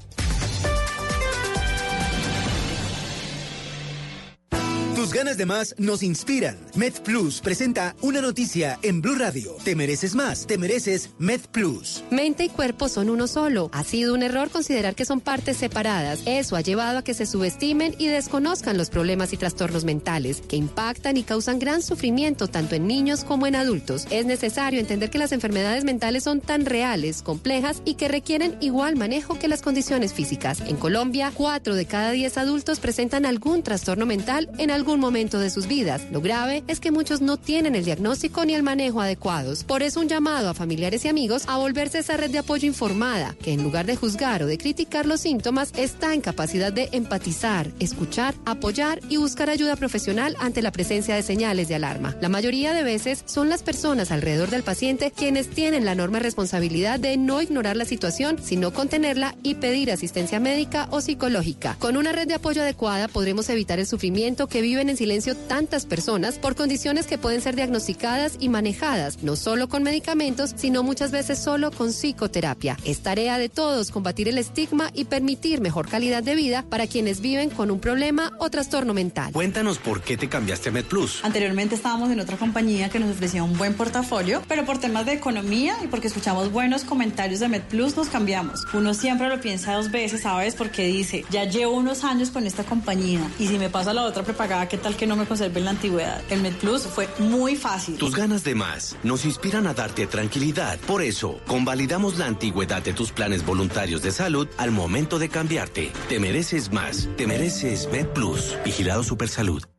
Tus 5.05 5.12
ganas 5.12 5.36
de 5.36 5.44
más 5.44 5.74
nos 5.76 6.02
inspiran. 6.02 6.56
Med 6.76 6.94
Plus 7.02 7.43
presenta 7.43 7.94
una 8.01 8.22
noticia 8.22 8.78
en 8.81 9.02
Blue 9.02 9.16
Radio. 9.16 9.55
Te 9.62 9.76
mereces 9.76 10.14
más, 10.14 10.47
te 10.47 10.56
mereces 10.56 11.10
Med 11.18 11.43
Plus. 11.52 12.02
Mente 12.10 12.44
y 12.44 12.48
cuerpo 12.48 12.89
son 12.89 13.10
uno 13.10 13.26
solo. 13.26 13.68
Ha 13.74 13.85
sido 13.85 14.14
un 14.14 14.22
error 14.22 14.48
considerar 14.48 14.94
que 14.94 15.05
son 15.05 15.20
partes 15.20 15.59
separadas. 15.59 16.20
Eso 16.24 16.56
ha 16.56 16.62
llevado 16.62 16.97
a 16.97 17.05
que 17.05 17.12
se 17.12 17.26
subestimen 17.26 17.94
y 17.98 18.06
desconozcan 18.06 18.78
los 18.78 18.89
problemas 18.89 19.35
y 19.35 19.36
trastornos 19.36 19.85
mentales 19.85 20.40
que 20.40 20.56
impactan 20.56 21.18
y 21.18 21.22
causan 21.22 21.59
gran 21.59 21.82
sufrimiento 21.82 22.48
tanto 22.48 22.74
en 22.74 22.86
niños 22.86 23.24
como 23.24 23.47
en 23.47 23.56
adultos. 23.56 24.06
Es 24.09 24.24
necesario 24.24 24.81
entender 24.81 25.10
que 25.10 25.18
las 25.18 25.32
enfermedades 25.32 25.85
mentales 25.85 26.24
son 26.24 26.40
tan 26.40 26.64
reales, 26.64 27.20
complejas 27.20 27.82
y 27.85 27.97
que 27.97 28.09
requieren 28.09 28.56
igual 28.62 28.97
manejo 28.97 29.39
que 29.39 29.48
las 29.48 29.60
condiciones 29.60 30.14
físicas. 30.14 30.62
En 30.62 30.76
Colombia, 30.76 31.31
4 31.35 31.74
de 31.74 31.85
cada 31.85 32.12
10 32.12 32.39
adultos 32.39 32.81
presentan 32.81 33.26
algún 33.26 33.62
trastorno 33.62 34.06
mental 34.06 34.48
en 34.56 34.70
algún 34.70 34.93
momento 35.00 35.38
de 35.38 35.50
sus 35.50 35.66
vidas. 35.66 36.02
Lo 36.10 36.20
grave 36.20 36.64
es 36.66 36.80
que 36.80 36.90
muchos 36.90 37.20
no 37.20 37.36
tienen 37.36 37.74
el 37.74 37.84
diagnóstico 37.84 38.44
ni 38.44 38.54
el 38.54 38.62
manejo 38.62 39.00
adecuados. 39.00 39.64
Por 39.64 39.82
eso 39.82 40.00
un 40.00 40.08
llamado 40.08 40.48
a 40.48 40.54
familiares 40.54 41.04
y 41.04 41.08
amigos 41.08 41.44
a 41.46 41.58
volverse 41.58 41.98
esa 41.98 42.16
red 42.16 42.30
de 42.30 42.38
apoyo 42.38 42.66
informada, 42.66 43.34
que 43.42 43.52
en 43.52 43.62
lugar 43.62 43.86
de 43.86 43.96
juzgar 43.96 44.42
o 44.42 44.46
de 44.46 44.58
criticar 44.58 45.06
los 45.06 45.20
síntomas, 45.20 45.72
está 45.76 46.14
en 46.14 46.20
capacidad 46.20 46.72
de 46.72 46.88
empatizar, 46.92 47.70
escuchar, 47.78 48.34
apoyar 48.44 49.00
y 49.08 49.16
buscar 49.16 49.50
ayuda 49.50 49.76
profesional 49.76 50.36
ante 50.40 50.62
la 50.62 50.72
presencia 50.72 51.14
de 51.14 51.22
señales 51.22 51.68
de 51.68 51.74
alarma. 51.74 52.16
La 52.20 52.28
mayoría 52.28 52.72
de 52.72 52.82
veces 52.82 53.22
son 53.26 53.48
las 53.48 53.62
personas 53.62 54.10
alrededor 54.10 54.50
del 54.50 54.62
paciente 54.62 55.10
quienes 55.10 55.48
tienen 55.50 55.84
la 55.84 55.92
enorme 55.92 56.20
responsabilidad 56.20 57.00
de 57.00 57.16
no 57.16 57.42
ignorar 57.42 57.76
la 57.76 57.84
situación, 57.84 58.38
sino 58.42 58.72
contenerla 58.72 59.34
y 59.42 59.54
pedir 59.54 59.90
asistencia 59.90 60.40
médica 60.40 60.88
o 60.90 61.00
psicológica. 61.00 61.76
Con 61.78 61.96
una 61.96 62.12
red 62.12 62.28
de 62.28 62.34
apoyo 62.34 62.62
adecuada 62.62 63.08
podremos 63.08 63.48
evitar 63.48 63.78
el 63.78 63.86
sufrimiento 63.86 64.46
que 64.46 64.62
viven 64.62 64.84
en 64.89 64.97
silencio 64.97 65.35
tantas 65.35 65.86
personas 65.86 66.39
por 66.39 66.55
condiciones 66.55 67.06
que 67.06 67.19
pueden 67.19 67.40
ser 67.40 67.56
diagnosticadas 67.56 68.36
y 68.40 68.48
manejadas, 68.48 69.23
no 69.23 69.36
solo 69.36 69.69
con 69.69 69.82
medicamentos, 69.82 70.55
sino 70.56 70.82
muchas 70.82 71.11
veces 71.11 71.39
solo 71.39 71.70
con 71.70 71.90
psicoterapia. 71.90 72.77
Es 72.85 73.01
tarea 73.01 73.39
de 73.39 73.48
todos 73.48 73.90
combatir 73.90 74.28
el 74.28 74.39
estigma 74.39 74.90
y 74.94 75.05
permitir 75.05 75.61
mejor 75.61 75.89
calidad 75.89 76.23
de 76.23 76.35
vida 76.35 76.65
para 76.69 76.86
quienes 76.86 77.20
viven 77.20 77.51
con 77.51 77.70
un 77.70 77.81
problema 77.81 78.32
o 78.39 78.51
trastorno 78.51 78.94
mental. 78.94 79.32
Cuéntanos 79.32 79.78
por 79.78 80.02
qué 80.02 80.16
te 80.16 80.28
cambiaste 80.28 80.69
a 80.69 80.73
MedPlus. 80.73 81.24
Anteriormente 81.24 81.74
estábamos 81.74 82.11
en 82.11 82.20
otra 82.20 82.36
compañía 82.36 82.89
que 82.89 82.98
nos 82.98 83.11
ofrecía 83.11 83.43
un 83.43 83.56
buen 83.56 83.74
portafolio, 83.74 84.43
pero 84.48 84.65
por 84.65 84.78
temas 84.78 85.06
de 85.06 85.12
economía 85.12 85.77
y 85.82 85.86
porque 85.86 86.09
escuchamos 86.09 86.52
buenos 86.52 86.85
comentarios 86.85 87.40
de 87.40 87.48
MedPlus 87.48 87.97
nos 87.97 88.09
cambiamos. 88.09 88.65
Uno 88.73 88.94
siempre 88.94 89.28
lo 89.28 89.40
piensa 89.40 89.74
dos 89.74 89.90
veces, 89.90 90.23
¿sabes? 90.23 90.55
Porque 90.55 90.86
dice, 90.86 91.24
ya 91.31 91.44
llevo 91.44 91.74
unos 91.74 92.05
años 92.05 92.31
con 92.31 92.47
esta 92.47 92.65
compañía 92.65 93.20
y 93.39 93.48
si 93.48 93.59
me 93.59 93.70
paso 93.70 93.90
a 93.90 93.94
la 93.94 94.02
otra 94.05 94.23
prepagada, 94.23 94.69
¿qué 94.74 94.78
tal 94.78 94.96
que 94.96 95.06
no 95.06 95.14
me 95.14 95.24
conserve 95.24 95.60
en 95.60 95.66
la 95.66 95.70
antigüedad? 95.70 96.20
El 96.30 96.42
MedPlus 96.42 96.82
fue 96.82 97.09
muy 97.20 97.55
fácil. 97.55 97.96
Tus 97.96 98.16
ganas 98.16 98.42
de 98.42 98.56
más 98.56 98.96
nos 99.05 99.24
inspiran 99.24 99.68
a 99.68 99.74
darte 99.74 100.09
tranquilidad. 100.09 100.80
Por 100.80 101.01
eso, 101.01 101.38
convalidamos 101.46 102.18
la 102.18 102.26
antigüedad 102.26 102.82
de 102.82 102.92
tus 102.92 103.12
planes 103.12 103.46
voluntarios 103.46 104.02
de 104.02 104.10
salud 104.10 104.48
al 104.59 104.72
momento 104.72 105.20
de 105.20 105.28
cambiarte. 105.28 105.92
Te 106.09 106.18
mereces 106.18 106.72
más. 106.72 107.09
Te 107.16 107.28
mereces 107.28 107.88
MedPlus. 107.92 108.56
Vigilado 108.64 109.05
Supersalud. 109.05 109.73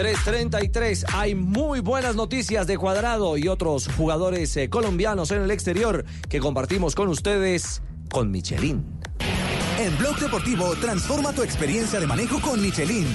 333. 0.00 1.04
Hay 1.12 1.34
muy 1.34 1.80
buenas 1.80 2.16
noticias 2.16 2.66
de 2.66 2.78
Cuadrado 2.78 3.36
y 3.36 3.48
otros 3.48 3.86
jugadores 3.98 4.56
eh, 4.56 4.70
colombianos 4.70 5.30
en 5.30 5.42
el 5.42 5.50
exterior 5.50 6.06
que 6.26 6.40
compartimos 6.40 6.94
con 6.94 7.08
ustedes 7.08 7.82
con 8.10 8.30
Michelin. 8.30 8.82
En 9.78 9.98
Blog 9.98 10.18
Deportivo, 10.18 10.74
transforma 10.76 11.34
tu 11.34 11.42
experiencia 11.42 12.00
de 12.00 12.06
manejo 12.06 12.40
con 12.40 12.62
Michelin. 12.62 13.06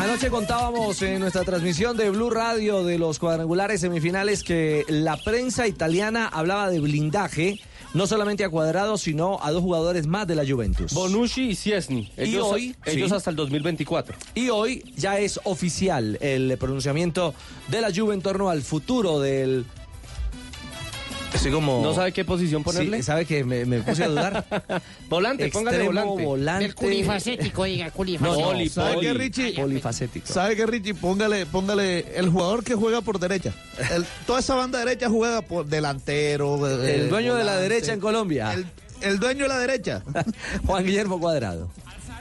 Anoche 0.00 0.30
contábamos 0.30 1.02
en 1.02 1.20
nuestra 1.20 1.44
transmisión 1.44 1.94
de 1.94 2.08
Blue 2.08 2.30
Radio 2.30 2.84
de 2.84 2.98
los 2.98 3.18
cuadrangulares 3.18 3.82
semifinales 3.82 4.42
que 4.42 4.86
la 4.88 5.18
prensa 5.18 5.66
italiana 5.66 6.26
hablaba 6.26 6.70
de 6.70 6.80
blindaje. 6.80 7.60
No 7.92 8.06
solamente 8.06 8.42
a 8.42 8.48
Cuadrado, 8.48 8.96
sino 8.96 9.38
a 9.42 9.50
dos 9.50 9.62
jugadores 9.62 10.06
más 10.06 10.26
de 10.26 10.36
la 10.36 10.46
Juventus. 10.46 10.94
Bonucci 10.94 11.50
y 11.50 11.54
Ciesni. 11.54 12.10
Y 12.16 12.22
Ellos, 12.22 12.46
hoy, 12.48 12.74
ellos 12.86 13.10
sí. 13.10 13.14
hasta 13.14 13.28
el 13.28 13.36
2024. 13.36 14.16
Y 14.34 14.48
hoy 14.48 14.82
ya 14.96 15.18
es 15.18 15.38
oficial 15.44 16.16
el 16.22 16.56
pronunciamiento 16.56 17.34
de 17.68 17.80
la 17.82 17.92
Juve 17.94 18.14
en 18.14 18.22
torno 18.22 18.48
al 18.48 18.62
futuro 18.62 19.20
del... 19.20 19.66
Estoy 21.34 21.52
como... 21.52 21.80
¿No 21.82 21.94
sabe 21.94 22.12
qué 22.12 22.24
posición 22.24 22.62
ponerle? 22.64 22.98
Sí, 22.98 23.02
¿Sabe 23.04 23.24
que 23.24 23.44
me, 23.44 23.64
me 23.64 23.80
puse 23.80 24.04
a 24.04 24.08
dudar? 24.08 24.44
volante, 25.08 25.48
póngale 25.48 25.82
volante. 25.84 26.24
volante. 26.24 26.64
El 26.66 26.74
culifacético, 26.74 27.64
diga, 27.64 27.86
No, 27.86 27.92
culifacético. 27.92 28.52
no, 28.52 28.68
¿Sabe 28.68 28.94
poli- 28.94 29.06
qué, 29.06 29.14
Richie? 29.14 29.52
Polifacético. 29.54 30.26
¿Sabe 30.26 30.56
qué, 30.56 30.66
Richie? 30.66 30.94
Póngale, 30.94 31.46
póngale 31.46 32.18
el 32.18 32.28
jugador 32.30 32.64
que 32.64 32.74
juega 32.74 33.00
por 33.00 33.18
derecha. 33.20 33.52
El- 33.94 34.04
toda 34.26 34.40
esa 34.40 34.54
banda 34.54 34.78
derecha 34.80 35.08
juega 35.08 35.40
por 35.42 35.66
delantero. 35.66 36.68
eh, 36.84 36.96
El 36.96 37.08
dueño 37.10 37.34
de 37.36 37.44
la 37.44 37.56
derecha 37.56 37.92
en 37.92 38.00
Colombia. 38.00 38.52
El, 38.52 38.66
el 39.00 39.18
dueño 39.20 39.44
de 39.44 39.48
la 39.48 39.58
derecha. 39.58 40.02
Juan 40.66 40.84
Guillermo 40.84 41.20
Cuadrado. 41.20 41.70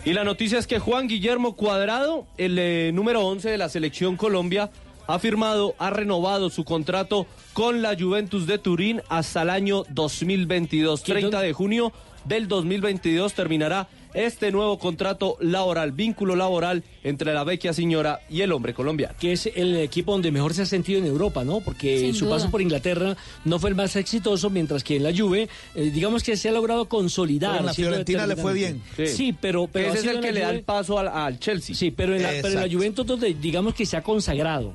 Y 0.05 0.13
la 0.13 0.23
noticia 0.23 0.59
es 0.59 0.65
que 0.67 0.79
Juan 0.79 1.07
Guillermo 1.07 1.55
Cuadrado, 1.55 2.25
el 2.37 2.57
eh, 2.57 2.91
número 2.93 3.21
11 3.27 3.49
de 3.49 3.57
la 3.57 3.67
selección 3.69 4.15
Colombia, 4.15 4.69
ha 5.09 5.17
firmado, 5.17 5.73
ha 5.79 5.89
renovado 5.89 6.51
su 6.51 6.63
contrato 6.63 7.25
con 7.53 7.81
la 7.81 7.97
Juventus 7.99 8.45
de 8.45 8.59
Turín 8.59 9.01
hasta 9.09 9.41
el 9.41 9.49
año 9.49 9.83
2022. 9.89 11.01
30 11.01 11.41
de 11.41 11.51
junio 11.51 11.91
del 12.25 12.47
2022 12.47 13.33
terminará 13.33 13.87
este 14.13 14.51
nuevo 14.51 14.77
contrato 14.77 15.35
laboral, 15.39 15.93
vínculo 15.93 16.35
laboral 16.35 16.83
entre 17.03 17.33
la 17.33 17.43
vecchia 17.43 17.73
señora 17.73 18.19
y 18.29 18.41
el 18.41 18.51
hombre 18.51 18.75
colombiano. 18.75 19.15
Que 19.19 19.31
es 19.31 19.47
el 19.47 19.77
equipo 19.77 20.11
donde 20.11 20.31
mejor 20.31 20.53
se 20.53 20.61
ha 20.61 20.65
sentido 20.67 20.99
en 20.99 21.07
Europa, 21.07 21.43
¿no? 21.43 21.59
Porque 21.61 21.99
Sin 21.99 22.13
su 22.13 22.25
duda. 22.25 22.37
paso 22.37 22.51
por 22.51 22.61
Inglaterra 22.61 23.17
no 23.45 23.57
fue 23.57 23.71
el 23.71 23.75
más 23.75 23.95
exitoso, 23.95 24.51
mientras 24.51 24.83
que 24.83 24.97
en 24.97 25.03
la 25.03 25.15
Juve, 25.15 25.49
eh, 25.73 25.89
digamos 25.91 26.21
que 26.21 26.37
se 26.37 26.49
ha 26.49 26.51
logrado 26.51 26.87
consolidar. 26.87 27.51
Pero 27.51 27.59
en 27.61 27.65
la 27.65 27.73
Fiorentina 27.73 28.27
le 28.27 28.35
fue 28.35 28.53
bien. 28.53 28.83
Sí, 29.07 29.35
pero, 29.39 29.65
pero 29.65 29.89
Ese 29.89 30.07
es 30.07 30.15
el 30.15 30.21
que 30.21 30.31
le 30.31 30.41
da 30.41 30.51
el 30.51 30.61
paso 30.61 30.99
al, 30.99 31.07
al 31.07 31.39
Chelsea. 31.39 31.75
Sí, 31.75 31.89
pero 31.89 32.15
en, 32.15 32.21
la, 32.21 32.29
pero 32.43 32.49
en 32.49 32.69
la. 32.69 32.69
Juventus 32.71 33.07
donde 33.07 33.33
digamos 33.33 33.73
que 33.73 33.87
se 33.87 33.97
ha 33.97 34.03
consagrado. 34.03 34.73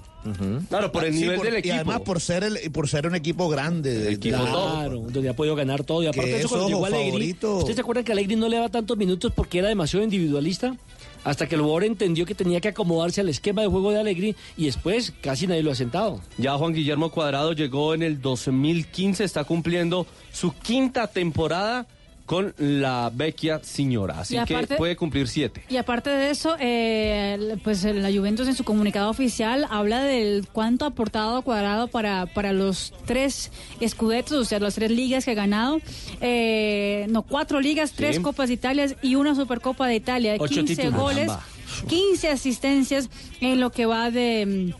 Claro, 0.68 0.90
por 0.90 1.04
el 1.04 1.12
Sí, 1.14 1.20
nivel 1.20 1.36
por- 1.36 1.44
del 1.46 1.54
Y 1.54 1.58
equipo. 1.58 1.74
además 1.74 2.00
por 2.00 2.20
ser 2.20 2.44
el, 2.44 2.58
por 2.72 2.88
ser 2.88 3.06
un 3.06 3.14
equipo 3.14 3.48
grande. 3.48 3.94
de- 3.98 4.12
Equipo 4.14 4.38
Claro, 4.38 5.00
donde 5.10 5.28
ha 5.28 5.34
podido 5.36 5.54
ganar 5.56 5.84
todo. 5.84 6.02
Y 6.02 6.06
aparte 6.06 6.30
de 6.30 6.36
eso, 6.38 6.46
es, 6.46 6.50
cuando 6.52 6.66
llegó 6.68 6.78
ojo, 6.80 6.86
Allegri, 6.86 7.06
favorito. 7.10 7.56
¿usted 7.58 7.74
se 7.74 7.80
acuerda 7.80 8.02
que 8.02 8.12
Allegri 8.12 8.36
no 8.36 8.48
le 8.48 8.56
daba 8.56 8.68
tantos 8.70 8.96
minutos 8.96 9.32
porque 9.34 9.58
era 9.58 9.68
demasiado 9.68 10.02
individualista? 10.04 10.76
Hasta 11.24 11.46
que 11.46 11.54
el 11.54 11.62
jugador 11.62 11.84
entendió 11.84 12.26
que 12.26 12.34
tenía 12.34 12.60
que 12.60 12.68
acomodarse 12.68 13.20
al 13.22 13.28
esquema 13.30 13.62
de 13.62 13.68
juego 13.68 13.90
de 13.92 14.00
Allegri 14.00 14.36
y 14.58 14.66
después 14.66 15.12
casi 15.22 15.46
nadie 15.46 15.62
lo 15.62 15.70
ha 15.72 15.74
sentado. 15.74 16.20
Ya 16.36 16.52
Juan 16.58 16.74
Guillermo 16.74 17.10
Cuadrado 17.10 17.52
llegó 17.52 17.94
en 17.94 18.02
el 18.02 18.20
2015, 18.20 19.24
está 19.24 19.44
cumpliendo 19.44 20.06
su 20.32 20.52
quinta 20.52 21.06
temporada 21.06 21.86
con 22.26 22.54
la 22.56 23.10
vecchia 23.12 23.60
señora, 23.62 24.20
así 24.20 24.36
que 24.46 24.66
puede 24.78 24.96
cumplir 24.96 25.28
siete. 25.28 25.62
Y 25.68 25.76
aparte 25.76 26.10
de 26.10 26.30
eso, 26.30 26.56
eh, 26.58 27.56
pues 27.62 27.84
la 27.84 28.10
Juventus 28.10 28.48
en 28.48 28.54
su 28.54 28.64
comunicado 28.64 29.10
oficial 29.10 29.66
habla 29.70 30.02
del 30.02 30.46
cuánto 30.50 30.84
ha 30.84 30.88
aportado 30.88 31.42
Cuadrado 31.42 31.88
para, 31.88 32.26
para 32.26 32.52
los 32.52 32.94
tres 33.04 33.50
escudetos, 33.80 34.32
o 34.32 34.44
sea, 34.44 34.58
las 34.58 34.74
tres 34.74 34.90
ligas 34.90 35.24
que 35.24 35.32
ha 35.32 35.34
ganado. 35.34 35.80
Eh, 36.20 37.06
no, 37.10 37.22
cuatro 37.22 37.60
ligas, 37.60 37.92
tres. 37.92 38.20
Copas 38.20 38.48
de 38.48 38.54
Italia 38.54 38.86
y 39.02 39.16
una 39.16 39.34
Supercopa 39.34 39.86
de 39.86 39.96
Italia. 39.96 40.36
Ocho 40.38 40.54
15 40.54 40.76
títulos. 40.76 41.00
goles, 41.00 41.26
Caramba. 41.26 41.44
15 41.88 42.28
asistencias 42.28 43.10
en 43.40 43.60
lo 43.60 43.70
que 43.70 43.86
va 43.86 44.10
de... 44.10 44.74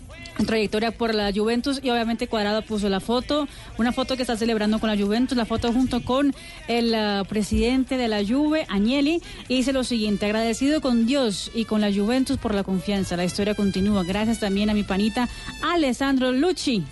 trayectoria 0.47 0.91
por 0.91 1.15
la 1.15 1.33
Juventus 1.33 1.81
y 1.83 1.91
obviamente 1.91 2.27
Cuadrado 2.27 2.63
puso 2.63 2.89
la 2.89 3.01
foto, 3.01 3.49
una 3.79 3.93
foto 3.93 4.17
que 4.17 4.23
está 4.23 4.37
celebrando 4.37 4.79
con 4.79 4.91
la 4.91 4.97
Juventus, 4.97 5.37
la 5.37 5.47
foto 5.47 5.73
junto 5.73 6.03
con 6.05 6.35
el 6.69 6.95
ah, 6.95 7.25
presidente 7.29 7.97
de 7.97 8.09
la 8.09 8.25
Juve, 8.25 8.67
Agnelli, 8.69 9.23
y 9.49 9.57
dice 9.57 9.73
lo 9.73 9.85
siguiente, 9.85 10.27
agradecido 10.27 10.81
con 10.81 11.07
Dios 11.07 11.51
y 11.55 11.65
con 11.65 11.81
la 11.81 11.93
Juventus 11.93 12.39
por 12.39 12.55
la 12.55 12.65
confianza, 12.65 13.17
la 13.17 13.25
historia 13.25 13.55
continúa, 13.55 14.03
gracias 14.05 14.41
también 14.41 14.71
a 14.71 14.75
mi 14.75 14.83
panita 14.83 15.29
Alessandro 15.63 16.33
Lucci. 16.33 16.85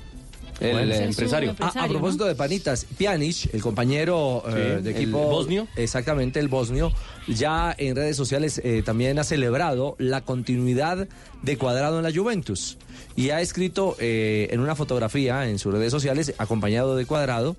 El, 0.60 0.92
el 0.92 0.96
su 0.96 1.02
empresario. 1.02 1.56
Ah, 1.58 1.72
a 1.74 1.88
propósito 1.88 2.24
¿no? 2.24 2.28
de 2.28 2.36
panitas, 2.36 2.86
Pjanic, 2.96 3.52
el 3.52 3.60
compañero 3.60 4.44
eh, 4.46 4.80
de 4.80 4.90
el 4.90 4.96
equipo 4.96 5.18
bosnio. 5.18 5.66
exactamente 5.74 6.38
el 6.38 6.46
bosnio, 6.46 6.92
ya 7.26 7.74
en 7.76 7.96
redes 7.96 8.16
sociales 8.16 8.60
eh, 8.62 8.82
también 8.84 9.18
ha 9.18 9.24
celebrado 9.24 9.96
la 9.98 10.20
continuidad 10.20 11.08
de 11.42 11.58
Cuadrado 11.58 11.98
en 11.98 12.04
la 12.04 12.12
Juventus 12.12 12.78
y 13.16 13.30
ha 13.30 13.40
escrito 13.40 13.96
eh, 14.00 14.48
en 14.50 14.60
una 14.60 14.74
fotografía 14.74 15.48
en 15.48 15.58
sus 15.58 15.72
redes 15.72 15.90
sociales 15.90 16.34
acompañado 16.38 16.96
de 16.96 17.06
Cuadrado. 17.06 17.56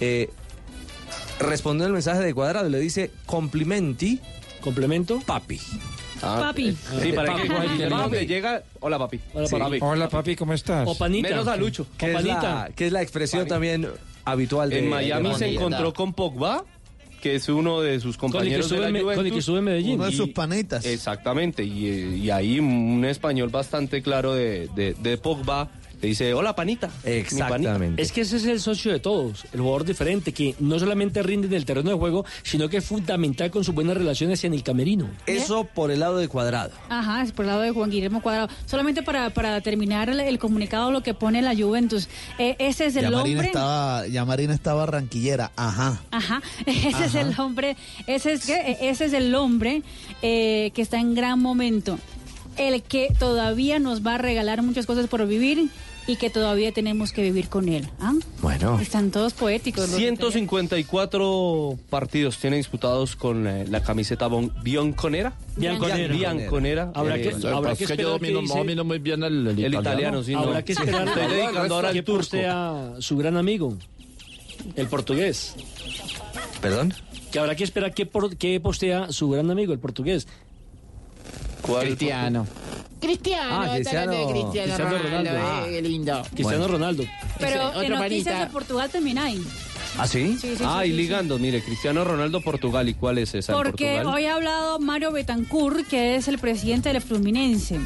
eh, 0.00 0.30
respondió 1.38 1.86
el 1.86 1.92
mensaje 1.92 2.20
de 2.20 2.32
Cuadrado 2.34 2.68
y 2.68 2.72
le 2.72 2.78
dice 2.80 3.10
complimenti. 3.26 4.20
¿Complemento? 4.60 5.20
Papi. 5.26 5.60
Papi. 6.20 6.76
Sí, 7.02 7.12
para 7.12 7.34
que 7.36 7.46
Papi. 7.46 7.48
cuando 7.78 8.10
papi. 8.10 8.26
llega, 8.26 8.62
hola 8.80 8.98
papi. 8.98 9.20
Hola, 9.34 9.46
Sí. 9.46 9.56
papi. 9.56 9.78
Hola 9.82 10.08
papi, 10.08 10.34
¿cómo 10.36 10.54
estás? 10.54 10.88
O 10.88 10.96
panita. 10.96 11.28
Menos 11.28 11.46
a 11.46 11.56
Lucho. 11.56 11.86
Que 11.98 12.14
es, 12.14 12.24
la, 12.24 12.70
que 12.74 12.86
es 12.86 12.92
la 12.92 13.02
expresión 13.02 13.46
también 13.46 13.86
habitual 14.24 14.70
de 14.70 14.78
En 14.78 14.88
Miami 14.88 15.28
de 15.30 15.34
se 15.36 15.48
encontró 15.54 15.92
con 15.92 16.14
Pogba, 16.14 16.64
que 17.20 17.36
es 17.36 17.48
uno 17.48 17.80
de 17.80 18.00
sus 18.00 18.16
compañeros 18.16 18.68
de 18.70 18.76
la 18.78 18.86
con 18.86 18.96
el 18.96 19.02
que 19.02 19.14
Juventus. 19.14 19.38
estuvo 19.38 19.58
en 19.58 19.64
Medellín. 19.64 19.94
Uno 19.94 20.06
de 20.06 20.12
sus 20.12 20.28
panitas. 20.30 20.84
Exactamente, 20.84 21.64
y, 21.64 21.86
eh, 21.86 22.16
y 22.16 22.30
ahí 22.30 22.58
un 22.60 23.04
español 23.04 23.48
bastante 23.48 24.02
claro 24.02 24.34
de, 24.34 24.68
de, 24.74 24.94
de 24.94 25.18
Pogba 25.18 25.70
le 26.00 26.08
dice, 26.08 26.34
hola 26.34 26.54
panita. 26.54 26.88
panita". 27.48 27.78
Es 27.96 28.12
que 28.12 28.20
ese 28.22 28.36
es 28.36 28.44
el 28.46 28.60
socio 28.60 28.92
de 28.92 29.00
todos, 29.00 29.44
el 29.52 29.60
jugador 29.60 29.84
diferente, 29.84 30.32
que 30.32 30.54
no 30.60 30.78
solamente 30.78 31.22
rinde 31.22 31.46
en 31.48 31.54
el 31.54 31.64
terreno 31.64 31.90
de 31.90 31.96
juego, 31.96 32.24
sino 32.42 32.68
que 32.68 32.78
es 32.78 32.84
fundamental 32.84 33.50
con 33.50 33.64
sus 33.64 33.74
buenas 33.74 33.96
relaciones 33.96 34.44
en 34.44 34.52
el 34.54 34.62
camerino. 34.62 35.08
Eso 35.26 35.64
por 35.64 35.90
el 35.90 36.00
lado 36.00 36.18
de 36.18 36.28
Cuadrado. 36.28 36.72
Ajá, 36.88 37.22
es 37.22 37.32
por 37.32 37.44
el 37.44 37.50
lado 37.50 37.62
de 37.62 37.70
Juan 37.70 37.90
Guillermo 37.90 38.20
Cuadrado. 38.22 38.48
Solamente 38.66 39.02
para, 39.02 39.30
para 39.30 39.60
terminar 39.60 40.10
el, 40.10 40.20
el 40.20 40.38
comunicado, 40.38 40.90
lo 40.90 41.02
que 41.02 41.14
pone 41.14 41.40
la 41.42 41.54
Juventus. 41.56 42.08
Eh, 42.38 42.56
ese 42.58 42.86
es 42.86 42.96
el 42.96 43.02
Ya 43.04 43.10
Marina 43.10 43.36
hombre. 43.40 43.46
estaba, 43.48 44.06
ya 44.06 44.24
Marina 44.24 44.54
estaba 44.54 44.86
ranquillera, 44.86 45.52
ajá. 45.56 46.00
Ajá, 46.10 46.42
ese 46.66 47.04
es 47.06 47.14
el 47.14 47.38
hombre, 47.40 47.76
ese 48.06 48.32
es, 48.34 48.46
que, 48.46 48.76
ese 48.82 49.06
es 49.06 49.12
el 49.12 49.34
hombre 49.34 49.82
eh, 50.22 50.70
que 50.74 50.82
está 50.82 50.98
en 50.98 51.14
gran 51.14 51.40
momento. 51.40 51.98
El 52.56 52.82
que 52.82 53.08
todavía 53.18 53.78
nos 53.78 54.06
va 54.06 54.14
a 54.14 54.18
regalar 54.18 54.62
muchas 54.62 54.86
cosas 54.86 55.08
por 55.08 55.26
vivir 55.26 55.68
y 56.08 56.16
que 56.16 56.30
todavía 56.30 56.72
tenemos 56.72 57.12
que 57.12 57.22
vivir 57.22 57.48
con 57.48 57.68
él. 57.68 57.88
¿ah? 58.00 58.12
Bueno. 58.40 58.78
Están 58.80 59.10
todos 59.10 59.32
poéticos. 59.32 59.88
los 59.90 59.98
154 59.98 61.78
partidos 61.90 62.38
tiene 62.38 62.56
disputados 62.56 63.16
con 63.16 63.46
eh, 63.46 63.64
la 63.68 63.82
camiseta 63.82 64.28
bon- 64.28 64.52
bianconera. 64.62 65.34
Bianconera. 65.56 66.14
Bianconera. 66.14 66.92
Habrá 66.94 67.16
que- 67.16 67.28
Eh, 67.28 67.34
habrá 67.52 67.74
que 67.74 67.84
es 67.84 67.90
que 67.90 67.96
yo 67.96 68.10
esperar 68.10 68.12
domino, 68.12 68.28
que 68.28 68.32
no 68.34 68.40
dice- 68.42 68.58
domino 68.58 68.84
muy 68.84 68.98
bien 68.98 69.22
el, 69.24 69.32
el 69.32 69.46
El 69.48 69.58
italiano. 69.58 69.80
italiano, 69.80 70.22
sí, 70.22 70.32
no. 70.32 70.38
Habrá 70.40 70.64
que 70.64 70.72
esperar 70.72 71.08
Estoy 71.08 71.26
dedicando 71.28 71.74
ahora 71.74 71.92
que 71.92 71.98
al 71.98 72.04
turco. 72.04 72.18
postea 72.20 72.90
su 73.00 73.16
gran 73.16 73.36
amigo, 73.36 73.76
el 74.76 74.86
portugués. 74.88 75.54
¿Perdón? 76.60 76.94
Que 77.32 77.38
habrá 77.40 77.54
que 77.54 77.64
esperar 77.64 77.92
que, 77.92 78.06
por, 78.06 78.36
que 78.36 78.60
postea 78.60 79.10
su 79.12 79.28
gran 79.28 79.50
amigo, 79.50 79.72
el 79.72 79.78
portugués. 79.78 80.26
Cristiano. 81.80 82.46
Cristiano, 83.00 83.60
Ah, 83.62 83.78
está 83.78 83.90
hablando 84.02 84.12
de 84.26 84.32
Cristiano- 84.32 84.74
Cristiano, 84.74 84.98
Ronaldo, 84.98 85.30
Ronaldo. 85.30 85.66
eh, 85.66 85.70
qué 85.70 85.82
lindo. 85.82 86.22
Cristiano 86.34 86.68
Ronaldo. 86.68 87.04
Pero 87.38 87.66
Otro 87.68 87.82
en 87.82 87.90
noticias 87.92 88.24
panita. 88.24 88.44
de 88.46 88.50
Portugal 88.52 88.90
también 88.90 89.18
hay. 89.18 89.42
¿Ah, 89.98 90.06
sí? 90.06 90.36
Sí, 90.40 90.56
sí, 90.56 90.62
ah, 90.64 90.80
sí, 90.82 90.88
y 90.88 90.90
sí, 90.92 90.96
ligando, 90.96 91.38
mire, 91.38 91.62
Cristiano 91.62 92.04
Ronaldo, 92.04 92.40
Portugal. 92.40 92.88
¿Y 92.88 92.94
cuál 92.94 93.18
es 93.18 93.34
esa? 93.34 93.52
en 93.52 93.58
Porque 93.58 93.92
Portugal? 93.96 94.14
hoy 94.14 94.24
ha 94.26 94.34
hablado 94.34 94.78
Mario 94.78 95.12
Betancourt, 95.12 95.86
que 95.86 96.16
es 96.16 96.28
el 96.28 96.38
presidente 96.38 96.92
del 96.92 97.00
Fluminense, 97.02 97.80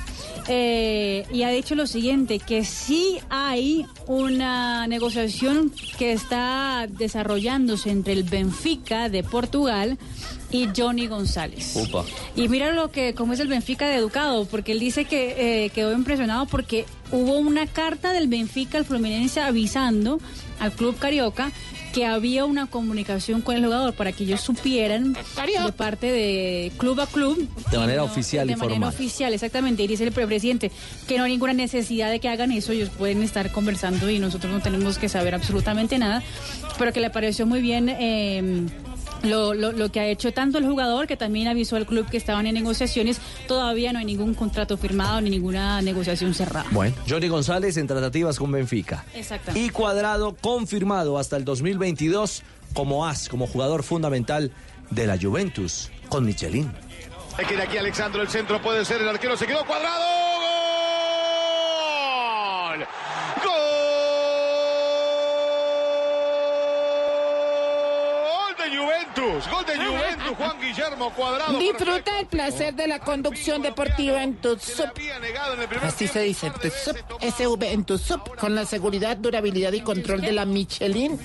eh, 0.49 1.25
y 1.33 1.43
ha 1.43 1.51
dicho 1.51 1.75
lo 1.75 1.87
siguiente, 1.87 2.39
que 2.39 2.65
sí 2.65 3.19
hay 3.29 3.87
una 4.07 4.87
negociación 4.87 5.73
que 5.99 6.13
está 6.13 6.87
desarrollándose 6.89 7.91
entre 7.91 8.13
el 8.15 8.25
Benfica 8.25 9.09
de 9.09 9.23
Portugal 9.23 9.99
y 10.51 10.69
Johnny 10.77 11.07
González. 11.07 11.75
Upa. 11.77 12.05
Y 12.37 12.49
mira 12.49 12.73
lo 12.73 12.91
que, 12.91 13.15
cómo 13.15 13.33
es 13.33 13.41
el 13.41 13.49
Benfica 13.49 13.89
de 13.89 13.97
educado, 13.97 14.45
porque 14.47 14.73
él 14.73 14.81
dice 14.81 15.05
que 15.05 15.65
eh, 15.65 15.71
quedó 15.71 15.93
impresionado 15.93 16.47
porque 16.47 16.87
hubo 17.13 17.39
una 17.39 17.67
carta 17.67 18.13
del 18.13 18.29
Benfica 18.29 18.79
al 18.79 18.85
Fluminense 18.85 19.41
avisando 19.41 20.21
al 20.59 20.73
club 20.73 20.99
carioca 20.99 21.51
que 21.93 22.07
había 22.07 22.45
una 22.45 22.67
comunicación 22.67 23.41
con 23.41 23.57
el 23.57 23.65
jugador 23.65 23.95
para 23.95 24.13
que 24.13 24.25
ellos 24.25 24.41
supieran 24.41 25.15
de 25.15 25.73
parte 25.73 26.07
de 26.13 26.71
club 26.77 27.01
a 27.01 27.07
club. 27.07 27.49
De 27.71 27.79
manera 27.79 28.03
no, 28.03 28.05
oficial 28.05 28.47
de 28.47 28.53
y 28.53 28.57
manera 28.57 28.87
oficial, 28.87 29.35
exactamente. 29.35 29.83
Y 29.83 29.89
dice 29.89 30.05
el 30.05 30.13
presidente 30.13 30.71
que 31.09 31.19
no 31.19 31.25
hay 31.25 31.33
ninguna 31.33 31.53
necesidad 31.53 32.11
de 32.11 32.21
que 32.21 32.29
hagan 32.29 32.53
eso, 32.53 32.73
ellos 32.73 32.91
pueden 32.91 33.23
estar 33.23 33.51
conversando 33.51 34.09
y 34.09 34.19
nosotros 34.19 34.53
no 34.53 34.61
tenemos 34.61 34.99
que 34.99 35.09
saber 35.09 35.35
absolutamente 35.35 35.99
nada, 35.99 36.23
pero 36.79 36.93
que 36.93 37.01
le 37.01 37.11
pareció 37.11 37.47
muy 37.47 37.61
bien. 37.61 37.89
eh, 37.89 38.67
lo, 39.23 39.55
lo, 39.55 39.73
lo 39.73 39.93
que 39.93 40.01
ha 40.01 40.07
hecho 40.07 40.33
tanto 40.33 40.59
el 40.59 40.67
jugador 40.67 41.07
que 41.07 41.17
también 41.17 41.49
avisó 41.49 41.77
al 41.77 41.87
club 41.87 42.09
que 42.09 42.17
estaban 42.17 42.47
en 42.47 42.55
negociaciones, 42.55 43.21
todavía 43.47 43.93
no 43.93 43.99
hay 43.99 44.05
ningún 44.05 44.35
contrato 44.35 44.77
firmado 44.77 45.21
ni 45.21 45.31
ninguna 45.31 45.81
negociación 45.83 46.35
cerrada. 46.35 46.67
Bueno, 46.71 46.95
Johnny 47.09 47.29
González 47.29 47.77
en 47.77 47.87
tratativas 47.87 48.39
con 48.39 48.53
Benfica. 48.53 49.05
Exactamente. 49.15 49.61
Y 49.67 49.71
Cuadrado 49.71 50.37
confirmado 50.41 51.19
hasta 51.19 51.37
el 51.37 51.45
2022 51.45 52.43
como 52.75 53.07
as, 53.07 53.29
como 53.29 53.47
jugador 53.47 53.83
fundamental 53.83 54.53
de 54.91 55.07
la 55.07 55.19
Juventus 55.19 55.91
con 56.09 56.25
Michelin. 56.25 56.71
Hay 57.37 57.47
que 57.47 57.55
ir 57.55 57.61
aquí 57.61 57.79
Alexandro, 57.79 58.23
el 58.23 58.29
centro 58.29 58.61
puede 58.61 58.85
ser, 58.85 59.01
el 59.01 59.09
arquero 59.09 59.37
se 59.37 59.47
quedó 59.47 59.65
cuadrado. 59.65 60.05
¡Gol! 60.05 60.90
Juventus! 68.81 69.51
¡Gol 69.51 69.67
de 69.67 69.77
Juventus! 69.77 70.37
Juan 70.37 70.61
Guillermo 70.61 71.13
Cuadrado. 71.15 71.59
Disfruta 71.59 72.21
el 72.21 72.27
placer 72.27 72.75
de 72.75 72.87
la 72.87 72.99
conducción 73.01 73.63
deportiva 73.63 74.23
en 74.23 74.37
tu 74.37 74.59
sub. 74.59 74.91
Así 75.83 76.09
se 76.09 76.21
dice, 76.21 76.51
tu 76.51 76.69
sub, 76.71 76.97
SV 77.21 77.73
en 77.73 77.85
tu 77.85 77.99
sub, 77.99 78.37
con 78.37 78.55
la 78.55 78.65
seguridad, 78.65 79.17
durabilidad 79.17 79.73
y 79.73 79.81
control 79.81 80.21
de 80.21 80.33
la 80.33 80.45
Michelin 80.45 81.19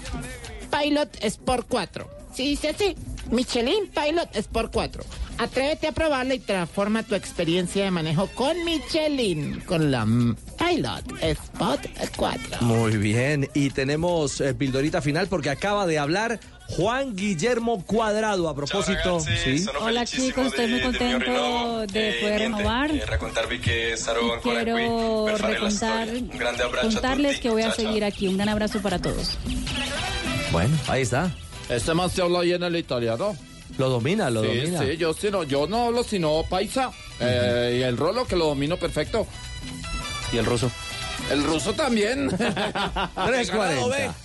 Pilot 0.72 1.10
Sport 1.22 1.68
4. 1.69 2.10
Sí, 2.34 2.49
dice 2.49 2.69
así, 2.69 2.95
Michelin 3.32 3.88
Pilot 3.88 4.36
Sport 4.36 4.73
4. 4.73 5.03
Atrévete 5.38 5.88
a 5.88 5.91
probarla 5.91 6.34
y 6.34 6.40
transforma 6.40 7.03
tu 7.03 7.15
experiencia 7.15 7.84
de 7.84 7.91
manejo 7.91 8.27
con 8.27 8.64
Michelin, 8.64 9.61
con 9.61 9.91
la 9.91 10.06
Pilot 10.06 11.22
Sport 11.22 11.88
4. 12.15 12.61
Muy 12.61 12.98
bien, 12.98 13.49
y 13.53 13.69
tenemos 13.69 14.40
eh, 14.41 14.53
pildorita 14.53 15.02
final 15.02 15.27
porque 15.27 15.49
acaba 15.49 15.86
de 15.86 15.99
hablar 15.99 16.40
Juan 16.70 17.16
Guillermo 17.16 17.84
Cuadrado 17.86 18.50
a 18.50 18.56
propósito. 18.56 19.20
¿sí? 19.20 19.66
Hola 19.80 20.06
chicos, 20.06 20.48
estoy 20.48 20.68
muy 20.68 20.82
contento 20.82 21.86
de 21.88 22.18
poder 22.22 22.40
renovar. 22.40 22.92
qui 22.92 23.70
Quiero 24.42 25.38
recontar, 25.38 26.08
contarles 26.82 27.40
que 27.40 27.50
voy 27.50 27.64
a 27.64 27.72
seguir 27.72 28.04
aquí. 28.04 28.28
Un 28.28 28.38
gran 28.38 28.50
abrazo 28.50 28.82
para 28.82 29.00
todos. 29.00 29.38
Bueno, 30.52 30.78
ahí 30.88 31.04
está. 31.04 31.32
Este 31.70 31.94
man 31.94 32.10
se 32.10 32.22
habla 32.22 32.42
bien 32.42 32.64
el 32.64 32.76
italiano. 32.76 33.36
Lo 33.78 33.90
domina, 33.90 34.30
lo 34.30 34.42
sí, 34.42 34.48
domina. 34.48 34.80
Sí, 34.80 34.98
yo, 34.98 35.14
sí, 35.14 35.30
no, 35.32 35.44
yo 35.44 35.68
no 35.68 35.86
hablo 35.86 36.04
sino 36.04 36.44
paisa. 36.50 36.92
Eh, 37.20 37.78
y 37.80 37.84
el 37.84 37.98
rolo 37.98 38.26
que 38.26 38.36
lo 38.36 38.46
domino 38.46 38.78
perfecto. 38.78 39.28
¿Y 40.32 40.38
el 40.38 40.46
ruso? 40.46 40.72
El 41.32 41.44
ruso 41.44 41.74
también. 41.74 42.30
340. 42.38 44.16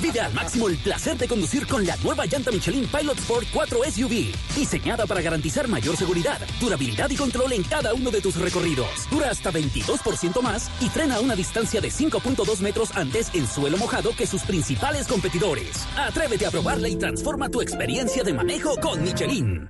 Vive 0.00 0.20
al 0.20 0.32
máximo 0.32 0.68
el 0.68 0.76
placer 0.78 1.16
de 1.18 1.28
conducir 1.28 1.66
con 1.66 1.86
la 1.86 1.96
nueva 1.98 2.26
llanta 2.26 2.50
Michelin 2.50 2.86
Pilot 2.86 3.18
Sport 3.18 3.48
4 3.52 3.78
SUV. 3.90 4.32
Diseñada 4.56 5.06
para 5.06 5.20
garantizar 5.20 5.68
mayor 5.68 5.96
seguridad, 5.96 6.38
durabilidad 6.60 7.10
y 7.10 7.16
control 7.16 7.52
en 7.52 7.62
cada 7.62 7.94
uno 7.94 8.10
de 8.10 8.20
tus 8.20 8.36
recorridos. 8.36 8.88
Dura 9.10 9.30
hasta 9.30 9.50
22% 9.50 10.42
más 10.42 10.70
y 10.80 10.88
frena 10.88 11.16
a 11.16 11.20
una 11.20 11.34
distancia 11.34 11.80
de 11.80 11.88
5.2 11.90 12.60
metros 12.60 12.96
antes 12.96 13.30
en 13.34 13.46
suelo 13.46 13.76
mojado 13.76 14.14
que 14.16 14.26
sus 14.26 14.42
principales 14.42 15.06
competidores. 15.06 15.86
Atrévete 15.96 16.46
a 16.46 16.50
probarla 16.50 16.88
y 16.88 16.96
transforma 16.96 17.48
tu 17.48 17.60
experiencia 17.60 18.22
de 18.22 18.32
manejo 18.32 18.76
con 18.80 19.02
Michelin. 19.02 19.68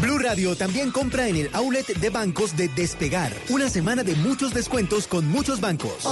Blue 0.00 0.18
Radio 0.18 0.56
también 0.56 0.90
compra 0.90 1.28
en 1.28 1.36
el 1.36 1.50
outlet 1.52 1.86
de 1.86 2.08
bancos 2.08 2.56
de 2.56 2.68
Despegar. 2.68 3.32
Una 3.50 3.68
semana 3.68 4.02
de 4.02 4.14
muchos 4.14 4.54
descuentos 4.54 5.06
con 5.06 5.28
muchos 5.28 5.60
bancos. 5.60 6.08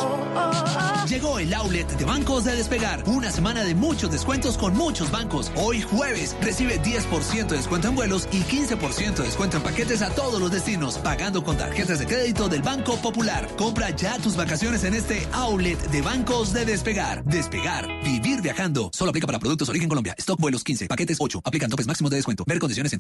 Llegó 1.09 1.39
el 1.39 1.55
outlet 1.55 1.89
de 1.97 2.05
bancos 2.05 2.45
de 2.45 2.55
Despegar. 2.55 3.03
Una 3.07 3.31
semana 3.31 3.65
de 3.65 3.75
muchos 3.75 4.11
descuentos 4.11 4.59
con 4.59 4.77
muchos 4.77 5.11
bancos. 5.11 5.51
Hoy 5.57 5.81
jueves 5.81 6.37
recibe 6.43 6.83
10% 6.83 7.47
de 7.47 7.57
descuento 7.57 7.89
en 7.89 7.95
vuelos 7.95 8.29
y 8.31 8.43
15% 8.43 9.15
de 9.15 9.25
descuento 9.25 9.57
en 9.57 9.63
paquetes 9.63 10.03
a 10.03 10.11
todos 10.11 10.39
los 10.39 10.51
destinos, 10.53 10.99
pagando 10.99 11.43
con 11.43 11.57
tarjetas 11.57 11.99
de 11.99 12.07
crédito 12.07 12.51
del 12.51 12.61
Banco 12.61 12.97
Popular. 12.97 13.49
Compra 13.57 13.89
ya 13.89 14.19
tus 14.19 14.37
vacaciones 14.37 14.85
en 14.85 14.93
este 14.93 15.27
outlet 15.33 15.79
de 15.91 16.03
bancos 16.03 16.53
de 16.53 16.67
Despegar. 16.67 17.25
Despegar, 17.25 17.89
vivir 18.05 18.43
viajando. 18.43 18.91
Solo 18.93 19.11
aplica 19.11 19.27
para 19.27 19.39
productos 19.39 19.71
origen 19.71 19.89
Colombia. 19.89 20.15
Stock 20.19 20.39
vuelos 20.39 20.63
15, 20.63 20.89
paquetes 20.89 21.17
8. 21.19 21.41
Aplican 21.43 21.71
topes 21.71 21.87
máximos 21.87 22.11
de 22.11 22.17
descuento. 22.17 22.45
Ver 22.47 22.59
condiciones 22.59 22.93
en 22.93 22.99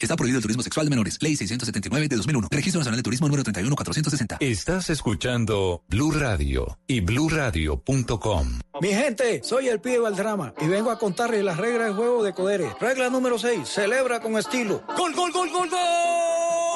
Está 0.00 0.16
prohibido 0.16 0.38
el 0.38 0.42
turismo 0.42 0.62
sexual 0.62 0.86
de 0.86 0.90
menores. 0.90 1.18
Ley 1.20 1.36
679 1.36 2.08
de 2.08 2.16
2001. 2.16 2.48
Registro 2.50 2.80
Nacional 2.80 2.98
de 2.98 3.02
Turismo 3.02 3.28
número 3.28 3.42
31460. 3.44 4.38
Estás 4.40 4.90
escuchando 4.90 5.82
Blue 5.88 6.12
Radio 6.12 6.78
y 6.86 7.00
bluradio.com. 7.00 8.60
Mi 8.80 8.88
gente, 8.88 9.42
soy 9.44 9.68
el 9.68 9.80
pibe 9.80 9.98
Valdrama 9.98 10.54
y 10.60 10.66
vengo 10.66 10.90
a 10.90 10.98
contarles 10.98 11.44
las 11.44 11.56
reglas 11.56 11.88
del 11.88 11.96
juego 11.96 12.22
de 12.22 12.32
Codere. 12.32 12.68
Regla 12.80 13.10
número 13.10 13.38
6, 13.38 13.68
celebra 13.68 14.20
con 14.20 14.36
estilo. 14.38 14.82
¡Gol, 14.96 15.14
gol, 15.14 15.32
gol, 15.32 15.50
gol, 15.50 15.70
gol! 15.70 16.71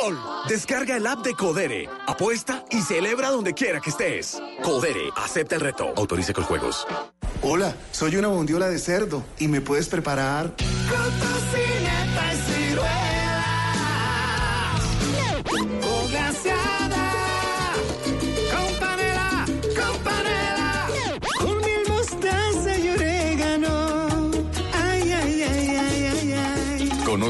Gol. 0.00 0.18
Descarga 0.48 0.96
el 0.96 1.06
app 1.06 1.24
de 1.24 1.34
Codere, 1.34 1.88
apuesta 2.06 2.64
y 2.70 2.80
celebra 2.80 3.30
donde 3.30 3.54
quiera 3.54 3.80
que 3.80 3.90
estés. 3.90 4.40
Codere, 4.62 5.10
acepta 5.16 5.56
el 5.56 5.60
reto. 5.60 5.92
Autorice 5.96 6.32
con 6.32 6.44
juegos. 6.44 6.86
Hola, 7.42 7.74
soy 7.92 8.16
una 8.16 8.28
bondiola 8.28 8.68
de 8.68 8.78
cerdo 8.78 9.22
y 9.38 9.48
me 9.48 9.60
puedes 9.60 9.88
preparar 9.88 10.54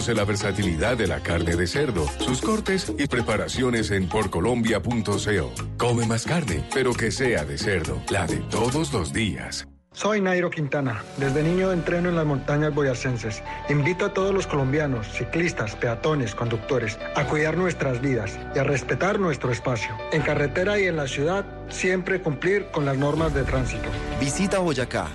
Conoce 0.01 0.15
la 0.15 0.25
versatilidad 0.25 0.97
de 0.97 1.07
la 1.07 1.21
carne 1.21 1.57
de 1.57 1.67
cerdo, 1.67 2.07
sus 2.21 2.41
cortes 2.41 2.91
y 2.97 3.07
preparaciones 3.07 3.91
en 3.91 4.09
porcolombia.co. 4.09 5.53
Come 5.77 6.07
más 6.07 6.25
carne, 6.25 6.67
pero 6.73 6.95
que 6.95 7.11
sea 7.11 7.45
de 7.45 7.59
cerdo, 7.59 8.01
la 8.09 8.27
de 8.27 8.39
todos 8.39 8.95
los 8.95 9.13
días. 9.13 9.69
Soy 9.93 10.23
Nairo 10.23 10.49
Quintana. 10.49 11.03
Desde 11.19 11.43
niño 11.43 11.71
entreno 11.71 12.09
en 12.09 12.17
las 12.17 12.25
montañas 12.25 12.75
boyacenses. 12.75 13.43
Invito 13.69 14.07
a 14.07 14.15
todos 14.15 14.33
los 14.33 14.47
colombianos, 14.47 15.07
ciclistas, 15.07 15.77
peatones, 15.77 16.35
conductores, 16.35 16.99
a 17.15 17.27
cuidar 17.27 17.59
nuestras 17.59 18.01
vidas 18.01 18.39
y 18.55 18.59
a 18.59 18.65
respetar 18.65 19.21
nuestro 19.21 19.53
espacio. 19.53 19.95
En 20.13 20.23
carretera 20.23 20.81
y 20.81 20.85
en 20.85 20.97
la 20.97 21.09
ciudad, 21.09 21.45
siempre 21.69 22.23
cumplir 22.23 22.71
con 22.71 22.87
las 22.87 22.97
normas 22.97 23.35
de 23.35 23.43
tránsito. 23.43 23.91
Visita 24.19 24.61
Boyacá. 24.61 25.09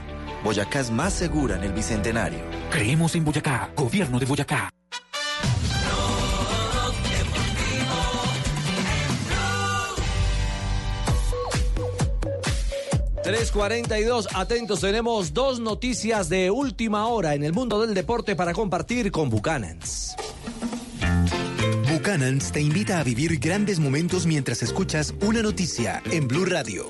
Boyacá 0.45 0.79
es 0.79 0.91
más 0.91 1.11
segura 1.11 1.55
en 1.55 1.63
el 1.63 1.73
Bicentenario. 1.73 2.37
Creemos 2.69 3.15
en 3.15 3.25
Boyacá, 3.25 3.71
gobierno 3.75 4.19
de 4.19 4.27
Boyacá. 4.27 4.69
342, 13.23 14.27
atentos, 14.35 14.81
tenemos 14.81 15.33
dos 15.33 15.59
noticias 15.59 16.29
de 16.29 16.51
última 16.51 17.07
hora 17.07 17.33
en 17.33 17.43
el 17.43 17.51
mundo 17.51 17.81
del 17.81 17.95
deporte 17.95 18.35
para 18.35 18.53
compartir 18.53 19.11
con 19.11 19.31
Buchanans. 19.31 20.15
Buchanans 21.91 22.51
te 22.51 22.61
invita 22.61 22.99
a 22.99 23.03
vivir 23.03 23.39
grandes 23.39 23.79
momentos 23.79 24.27
mientras 24.27 24.61
escuchas 24.61 25.11
una 25.21 25.41
noticia 25.41 26.03
en 26.11 26.27
Blue 26.27 26.45
Radio. 26.45 26.85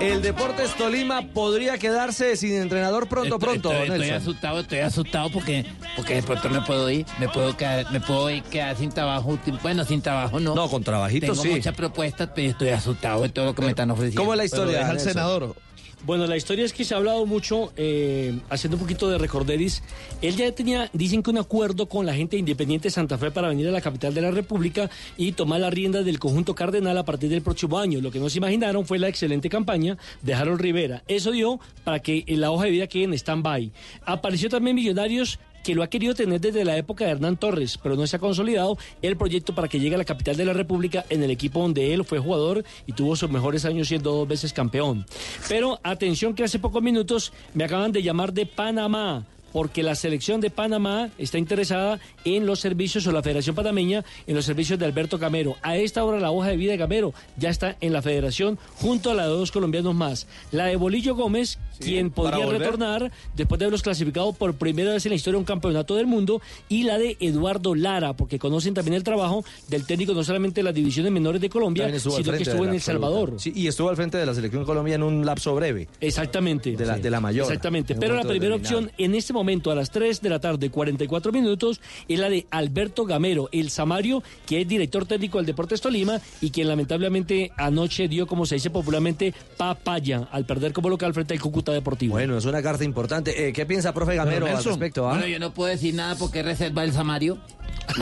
El 0.00 0.22
Deportes 0.22 0.74
Tolima 0.76 1.22
podría 1.22 1.78
quedarse 1.78 2.36
sin 2.36 2.52
entrenador 2.54 3.08
pronto, 3.08 3.36
Estoy- 3.36 3.58
pronto. 3.58 3.72
Estoy, 3.72 4.10
asustado, 4.10 4.60
estoy 4.60 4.78
asustado 4.80 5.30
porque, 5.30 5.64
porque 5.96 6.14
de 6.16 6.22
pronto 6.22 6.48
me 6.50 6.60
puedo 6.62 6.90
ir, 6.90 7.06
me 7.18 7.28
puedo 7.28 7.56
quedar, 7.56 7.90
me 7.92 8.00
puedo 8.00 8.30
ir 8.30 8.42
quedar 8.44 8.76
sin 8.76 8.90
trabajo. 8.90 9.38
Bueno, 9.62 9.84
sin 9.84 10.02
trabajo 10.02 10.40
no. 10.40 10.54
No, 10.54 10.68
con 10.68 10.82
trabajito 10.84 11.26
Tengo 11.26 11.42
sí. 11.42 11.48
muchas 11.48 11.74
propuestas, 11.74 12.30
pero 12.34 12.50
estoy 12.50 12.68
asustado 12.70 13.22
de 13.22 13.28
todo 13.30 13.46
lo 13.46 13.54
que 13.54 13.62
me 13.62 13.68
están 13.70 13.90
ofreciendo. 13.90 14.20
¿Cómo 14.20 14.32
es 14.34 14.38
la 14.38 14.44
historia, 14.44 14.66
Pero 14.66 14.78
deja 14.78 14.90
al 14.90 15.00
senador. 15.00 15.56
Bueno, 16.04 16.26
la 16.26 16.36
historia 16.36 16.64
es 16.64 16.72
que 16.72 16.84
se 16.84 16.94
ha 16.94 16.98
hablado 16.98 17.26
mucho, 17.26 17.72
eh, 17.76 18.38
haciendo 18.48 18.76
un 18.76 18.82
poquito 18.82 19.08
de 19.08 19.18
recorderis. 19.18 19.82
Él 20.22 20.36
ya 20.36 20.52
tenía, 20.52 20.88
dicen 20.92 21.22
que 21.22 21.30
un 21.30 21.38
acuerdo 21.38 21.88
con 21.88 22.06
la 22.06 22.14
gente 22.14 22.36
de 22.36 22.40
Independiente 22.40 22.90
Santa 22.90 23.18
Fe 23.18 23.30
para 23.30 23.48
venir 23.48 23.66
a 23.68 23.72
la 23.72 23.80
capital 23.80 24.14
de 24.14 24.20
la 24.20 24.30
República 24.30 24.88
y 25.16 25.32
tomar 25.32 25.60
las 25.60 25.72
riendas 25.72 26.04
del 26.04 26.18
conjunto 26.18 26.54
cardenal 26.54 26.96
a 26.98 27.04
partir 27.04 27.30
del 27.30 27.42
próximo 27.42 27.78
año. 27.78 28.00
Lo 28.00 28.10
que 28.10 28.20
no 28.20 28.28
se 28.28 28.38
imaginaron 28.38 28.86
fue 28.86 28.98
la 28.98 29.08
excelente 29.08 29.48
campaña 29.48 29.96
de 30.22 30.34
Harold 30.34 30.60
Rivera. 30.60 31.02
Eso 31.08 31.32
dio 31.32 31.58
para 31.82 31.98
que 32.00 32.24
la 32.28 32.50
hoja 32.50 32.66
de 32.66 32.70
vida 32.70 32.86
quede 32.86 33.04
en 33.04 33.14
stand-by. 33.14 33.72
Apareció 34.04 34.48
también 34.48 34.76
Millonarios 34.76 35.40
que 35.66 35.74
lo 35.74 35.82
ha 35.82 35.88
querido 35.88 36.14
tener 36.14 36.40
desde 36.40 36.64
la 36.64 36.76
época 36.76 37.04
de 37.04 37.10
Hernán 37.10 37.36
Torres, 37.38 37.76
pero 37.82 37.96
no 37.96 38.06
se 38.06 38.14
ha 38.14 38.20
consolidado 38.20 38.78
el 39.02 39.16
proyecto 39.16 39.52
para 39.52 39.66
que 39.66 39.80
llegue 39.80 39.96
a 39.96 39.98
la 39.98 40.04
capital 40.04 40.36
de 40.36 40.44
la 40.44 40.52
República 40.52 41.04
en 41.10 41.24
el 41.24 41.32
equipo 41.32 41.60
donde 41.60 41.92
él 41.92 42.04
fue 42.04 42.20
jugador 42.20 42.64
y 42.86 42.92
tuvo 42.92 43.16
sus 43.16 43.28
mejores 43.28 43.64
años 43.64 43.88
siendo 43.88 44.12
dos 44.12 44.28
veces 44.28 44.52
campeón. 44.52 45.04
Pero 45.48 45.80
atención 45.82 46.34
que 46.34 46.44
hace 46.44 46.60
pocos 46.60 46.84
minutos 46.84 47.32
me 47.52 47.64
acaban 47.64 47.90
de 47.90 48.04
llamar 48.04 48.32
de 48.32 48.46
Panamá. 48.46 49.26
Porque 49.52 49.82
la 49.82 49.94
selección 49.94 50.40
de 50.40 50.50
Panamá 50.50 51.08
está 51.16 51.38
interesada 51.38 51.98
en 52.24 52.46
los 52.46 52.60
servicios 52.60 53.06
o 53.06 53.12
la 53.12 53.22
Federación 53.22 53.56
Panameña 53.56 54.04
en 54.26 54.34
los 54.36 54.44
servicios 54.44 54.78
de 54.78 54.84
Alberto 54.84 55.18
Gamero. 55.18 55.56
A 55.62 55.76
esta 55.78 56.04
hora 56.04 56.20
la 56.20 56.30
hoja 56.30 56.48
de 56.48 56.58
vida 56.58 56.72
de 56.72 56.78
Gamero 56.78 57.14
ya 57.38 57.48
está 57.48 57.76
en 57.80 57.92
la 57.94 58.02
Federación 58.02 58.58
junto 58.74 59.10
a 59.10 59.14
la 59.14 59.22
de 59.22 59.30
dos 59.30 59.50
colombianos 59.50 59.94
más. 59.94 60.26
La 60.52 60.66
de 60.66 60.76
Bolillo 60.76 61.14
Gómez, 61.14 61.58
quien 61.78 62.10
para 62.10 62.36
podría 62.36 62.58
retornar 62.58 63.10
después 63.34 63.58
de 63.58 63.64
haberlos 63.64 63.82
clasificado 63.82 64.32
por 64.32 64.54
primera 64.54 64.92
vez 64.92 65.04
en 65.06 65.10
la 65.10 65.16
historia 65.16 65.36
de 65.36 65.40
un 65.40 65.44
campeonato 65.44 65.94
del 65.94 66.06
mundo, 66.06 66.40
y 66.68 66.84
la 66.84 66.98
de 66.98 67.16
Eduardo 67.20 67.74
Lara, 67.74 68.14
porque 68.14 68.38
conocen 68.38 68.74
también 68.74 68.94
el 68.94 69.04
trabajo 69.04 69.44
del 69.68 69.86
técnico 69.86 70.14
no 70.14 70.24
solamente 70.24 70.60
de 70.60 70.64
las 70.64 70.74
divisiones 70.74 71.12
menores 71.12 71.40
de 71.40 71.48
Colombia, 71.48 71.84
sino 71.86 71.92
que 72.32 72.42
estuvo 72.42 72.62
de 72.62 72.68
en 72.68 72.74
El 72.74 72.80
Salvador. 72.80 73.34
Sí, 73.38 73.52
y 73.54 73.66
estuvo 73.66 73.88
al 73.88 73.96
frente 73.96 74.18
de 74.18 74.26
la 74.26 74.34
selección 74.34 74.64
Colombia 74.64 74.94
en 74.94 75.02
un 75.02 75.24
lapso 75.24 75.54
breve. 75.54 75.88
Exactamente. 76.00 76.76
De 76.76 76.86
la, 76.86 76.96
Sí. 76.96 77.02
de 77.02 77.10
la 77.10 77.20
mayor. 77.20 77.46
Exactamente. 77.46 77.94
Pero 77.94 78.14
la 78.14 78.24
primera 78.24 78.54
opción 78.54 78.90
en 78.98 79.14
este 79.14 79.32
momento, 79.32 79.70
a 79.70 79.74
las 79.74 79.90
3 79.90 80.20
de 80.20 80.28
la 80.28 80.40
tarde, 80.40 80.70
44 80.70 81.32
minutos, 81.32 81.80
es 82.08 82.18
la 82.18 82.28
de 82.28 82.46
Alberto 82.50 83.04
Gamero, 83.04 83.48
el 83.52 83.70
Samario, 83.70 84.22
que 84.46 84.62
es 84.62 84.68
director 84.68 85.06
técnico 85.06 85.38
del 85.38 85.46
Deportes 85.46 85.80
Tolima 85.80 86.20
y 86.40 86.50
quien 86.50 86.68
lamentablemente 86.68 87.52
anoche 87.56 88.08
dio, 88.08 88.26
como 88.26 88.46
se 88.46 88.56
dice 88.56 88.70
popularmente, 88.70 89.34
papaya 89.56 90.28
al 90.30 90.46
perder 90.46 90.72
como 90.72 90.88
local 90.88 91.12
frente 91.14 91.34
al 91.34 91.40
Cúcuta 91.40 91.65
Deportivo. 91.72 92.12
Bueno, 92.12 92.36
es 92.38 92.44
una 92.44 92.62
carta 92.62 92.84
importante. 92.84 93.48
Eh, 93.48 93.52
¿Qué 93.52 93.66
piensa, 93.66 93.92
profe 93.94 94.14
Gamero, 94.16 94.46
al 94.46 94.52
Nelson, 94.54 94.72
respecto? 94.72 95.06
ah? 95.08 95.12
Bueno, 95.12 95.26
yo 95.26 95.38
no 95.38 95.52
puedo 95.54 95.68
decir 95.70 95.94
nada 95.94 96.14
porque 96.16 96.42
reserva 96.42 96.84
el 96.84 96.92
Samario. 96.92 97.38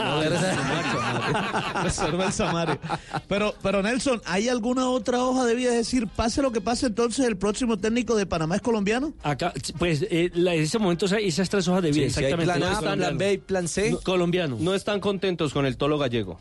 Reserva 1.83 2.25
el 2.25 2.31
Samario. 2.33 2.79
Pero, 3.27 3.53
pero 3.61 3.81
Nelson, 3.83 4.21
¿hay 4.25 4.47
alguna 4.49 4.89
otra 4.89 5.23
hoja 5.23 5.45
de 5.45 5.55
vida? 5.55 5.71
Es 5.71 5.77
decir, 5.77 6.07
pase 6.07 6.41
lo 6.41 6.51
que 6.51 6.61
pase, 6.61 6.87
entonces 6.87 7.25
el 7.25 7.37
próximo 7.37 7.77
técnico 7.77 8.15
de 8.15 8.25
Panamá 8.25 8.55
es 8.55 8.61
colombiano. 8.61 9.13
Acá, 9.23 9.53
pues 9.77 10.05
eh, 10.09 10.31
la- 10.33 10.53
en 10.55 10.63
ese 10.63 10.79
momento 10.79 11.05
esa- 11.05 11.19
esas 11.19 11.49
tres 11.49 11.67
hojas 11.67 11.83
de 11.83 11.91
vida, 11.91 12.07
Sí, 12.07 12.11
si 12.15 12.19
hay 12.25 12.31
exactamente. 12.33 12.59
plan 12.59 12.71
A, 12.73 12.81
No 12.95 12.97
plan 12.97 13.17
B 13.17 13.33
y 13.33 13.37
plan 13.37 13.67
C. 13.67 13.91
No, 13.91 13.99
colombiano. 14.01 14.57
No 14.59 14.73
están 14.75 14.99
contentos 14.99 15.53
con 15.53 15.65
el 15.65 15.77
Tolo 15.77 15.97
Gallego. 15.97 16.39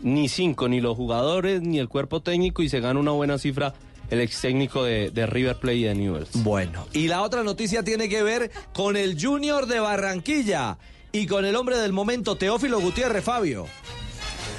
Ni 0.00 0.28
cinco, 0.28 0.68
ni 0.68 0.80
los 0.80 0.96
jugadores, 0.96 1.62
ni 1.62 1.78
el 1.78 1.88
cuerpo 1.88 2.20
técnico 2.22 2.62
y 2.62 2.68
se 2.68 2.80
gana 2.80 2.98
una 2.98 3.12
buena 3.12 3.38
cifra 3.38 3.72
el 4.12 4.20
ex 4.20 4.42
técnico 4.42 4.84
de, 4.84 5.10
de 5.10 5.26
River 5.26 5.56
Plate 5.56 5.76
y 5.76 5.82
de 5.84 5.94
Newell's. 5.94 6.28
Bueno, 6.34 6.86
y 6.92 7.08
la 7.08 7.22
otra 7.22 7.42
noticia 7.42 7.82
tiene 7.82 8.10
que 8.10 8.22
ver 8.22 8.50
con 8.74 8.98
el 8.98 9.16
Junior 9.18 9.66
de 9.66 9.80
Barranquilla 9.80 10.76
y 11.12 11.26
con 11.26 11.46
el 11.46 11.56
hombre 11.56 11.78
del 11.78 11.94
momento, 11.94 12.36
Teófilo 12.36 12.78
Gutiérrez 12.78 13.24
Fabio. 13.24 13.66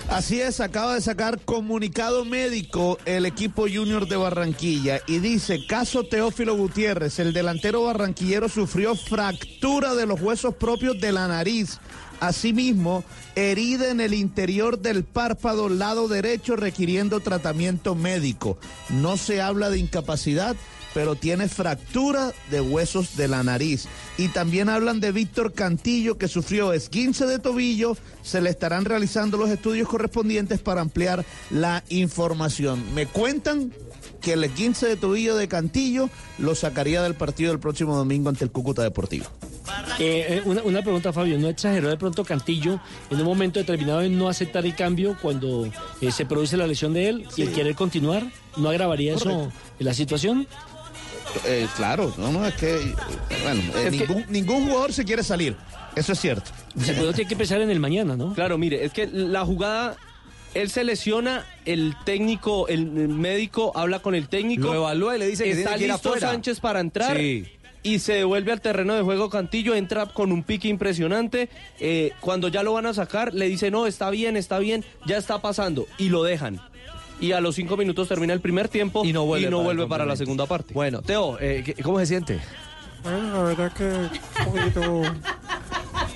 Así 0.09 0.41
es, 0.41 0.59
acaba 0.59 0.95
de 0.95 1.01
sacar 1.01 1.39
comunicado 1.39 2.25
médico 2.25 2.97
el 3.05 3.27
equipo 3.27 3.67
junior 3.71 4.07
de 4.07 4.17
Barranquilla 4.17 5.01
y 5.07 5.19
dice, 5.19 5.65
caso 5.67 6.03
Teófilo 6.03 6.55
Gutiérrez, 6.55 7.19
el 7.19 7.31
delantero 7.31 7.83
barranquillero 7.83 8.49
sufrió 8.49 8.95
fractura 8.95 9.93
de 9.93 10.07
los 10.07 10.19
huesos 10.19 10.55
propios 10.55 10.99
de 10.99 11.11
la 11.11 11.27
nariz. 11.27 11.79
Asimismo, 12.19 13.03
herida 13.35 13.89
en 13.89 14.01
el 14.01 14.13
interior 14.13 14.79
del 14.79 15.03
párpado 15.03 15.69
lado 15.69 16.07
derecho 16.07 16.55
requiriendo 16.55 17.19
tratamiento 17.19 17.95
médico. 17.95 18.57
No 18.89 19.17
se 19.17 19.41
habla 19.41 19.69
de 19.69 19.79
incapacidad, 19.79 20.55
pero 20.93 21.15
tiene 21.15 21.47
fractura 21.47 22.33
de 22.51 22.61
huesos 22.61 23.17
de 23.17 23.27
la 23.27 23.43
nariz. 23.43 23.87
Y 24.17 24.27
también 24.29 24.69
hablan 24.69 24.99
de 24.99 25.11
Víctor 25.11 25.53
Cantillo, 25.53 26.17
que 26.17 26.27
sufrió 26.27 26.71
esguince 26.73 27.25
de 27.25 27.39
tobillo. 27.39 27.97
Se 28.21 28.41
le 28.41 28.49
estarán 28.49 28.85
realizando 28.85 29.37
los 29.37 29.49
estudios 29.49 29.87
correspondientes 29.87 30.59
para 30.59 30.81
ampliar 30.81 31.25
la 31.49 31.83
información. 31.89 32.93
Me 32.93 33.07
cuentan 33.07 33.73
que 34.21 34.33
el 34.33 34.43
esguince 34.43 34.87
de 34.87 34.95
tobillo 34.95 35.35
de 35.35 35.47
Cantillo 35.47 36.09
lo 36.37 36.55
sacaría 36.55 37.01
del 37.01 37.15
partido 37.15 37.51
del 37.51 37.59
próximo 37.59 37.95
domingo 37.95 38.29
ante 38.29 38.45
el 38.45 38.51
Cúcuta 38.51 38.83
Deportivo. 38.83 39.25
Eh, 39.99 40.25
eh, 40.29 40.41
una, 40.45 40.61
una 40.63 40.81
pregunta, 40.81 41.13
Fabio. 41.13 41.37
¿No 41.37 41.47
exageró 41.49 41.89
de 41.89 41.97
pronto 41.97 42.23
Cantillo 42.25 42.79
en 43.09 43.19
un 43.19 43.25
momento 43.25 43.59
determinado 43.59 44.01
en 44.01 44.17
no 44.17 44.27
aceptar 44.29 44.65
el 44.65 44.75
cambio 44.75 45.17
cuando 45.21 45.69
eh, 46.01 46.11
se 46.11 46.25
produce 46.25 46.57
la 46.57 46.67
lesión 46.67 46.93
de 46.93 47.09
él 47.09 47.27
y 47.37 47.43
el 47.43 47.51
querer 47.53 47.75
continuar? 47.75 48.23
¿No 48.57 48.69
agravaría 48.69 49.15
eso 49.15 49.51
la 49.79 49.93
situación? 49.93 50.47
Eh, 51.45 51.67
claro, 51.75 52.13
no, 52.17 52.31
no, 52.31 52.45
es 52.45 52.53
que, 52.55 52.93
bueno, 53.43 53.61
eh, 53.75 53.85
Es 53.87 53.91
que- 53.91 54.07
ningún, 54.07 54.25
ningún 54.29 54.67
jugador 54.67 54.93
se 54.93 55.03
quiere 55.03 55.23
salir. 55.23 55.55
Eso 55.95 56.11
es 56.13 56.19
cierto. 56.19 56.51
Se 56.79 56.93
puede 56.93 57.13
tiene 57.13 57.29
que 57.29 57.35
pensar 57.35 57.61
en 57.61 57.69
el 57.69 57.79
mañana, 57.79 58.15
¿no? 58.15 58.33
Claro, 58.33 58.57
mire, 58.57 58.83
es 58.85 58.91
que 58.93 59.07
la 59.07 59.45
jugada, 59.45 59.95
él 60.53 60.69
se 60.69 60.83
lesiona, 60.83 61.45
el 61.65 61.95
técnico, 62.05 62.67
el 62.67 62.85
médico 62.87 63.71
habla 63.75 63.99
con 63.99 64.13
el 64.15 64.27
técnico. 64.27 64.67
Lo 64.67 64.75
evalúa 64.75 65.15
y 65.15 65.19
le 65.19 65.27
dice 65.27 65.43
que 65.45 65.51
Está 65.51 65.61
tiene 65.75 65.77
que 65.77 65.83
ir 65.85 65.91
listo 65.91 66.09
afuera. 66.09 66.31
Sánchez 66.31 66.59
para 66.59 66.79
entrar. 66.79 67.15
Sí. 67.17 67.45
Y 67.83 67.99
se 67.99 68.13
devuelve 68.13 68.53
al 68.53 68.61
terreno 68.61 68.93
de 68.95 69.01
juego 69.01 69.29
Cantillo, 69.29 69.75
entra 69.75 70.05
con 70.05 70.31
un 70.31 70.43
pique 70.43 70.69
impresionante. 70.69 71.49
eh, 71.79 72.11
cuando 72.21 72.47
ya 72.47 72.63
lo 72.63 72.73
van 72.73 72.85
a 72.85 72.93
sacar, 72.93 73.33
le 73.33 73.47
dice, 73.49 73.71
no, 73.71 73.85
está 73.87 74.09
bien, 74.09 74.37
está 74.37 74.57
bien, 74.59 74.85
ya 75.05 75.17
está 75.17 75.41
pasando. 75.41 75.85
Y 75.97 76.07
lo 76.09 76.23
dejan. 76.23 76.61
Y 77.19 77.33
a 77.33 77.41
los 77.41 77.55
cinco 77.55 77.75
minutos 77.77 78.07
termina 78.07 78.33
el 78.33 78.39
primer 78.41 78.69
tiempo 78.69 79.03
y 79.05 79.13
no 79.13 79.25
vuelve, 79.25 79.85
para 79.87 80.05
la 80.05 80.15
segunda 80.15 80.45
parte. 80.45 80.73
Bueno, 80.73 81.01
Teo, 81.01 81.37
eh, 81.39 81.61
¿qué- 81.65 81.75
¿cómo 81.83 81.99
se 81.99 82.05
siente? 82.05 82.39
Bueno, 83.03 83.33
la 83.33 83.43
verdad 83.43 83.73
que 83.73 83.83
un 83.83 84.45
poquito 84.53 85.01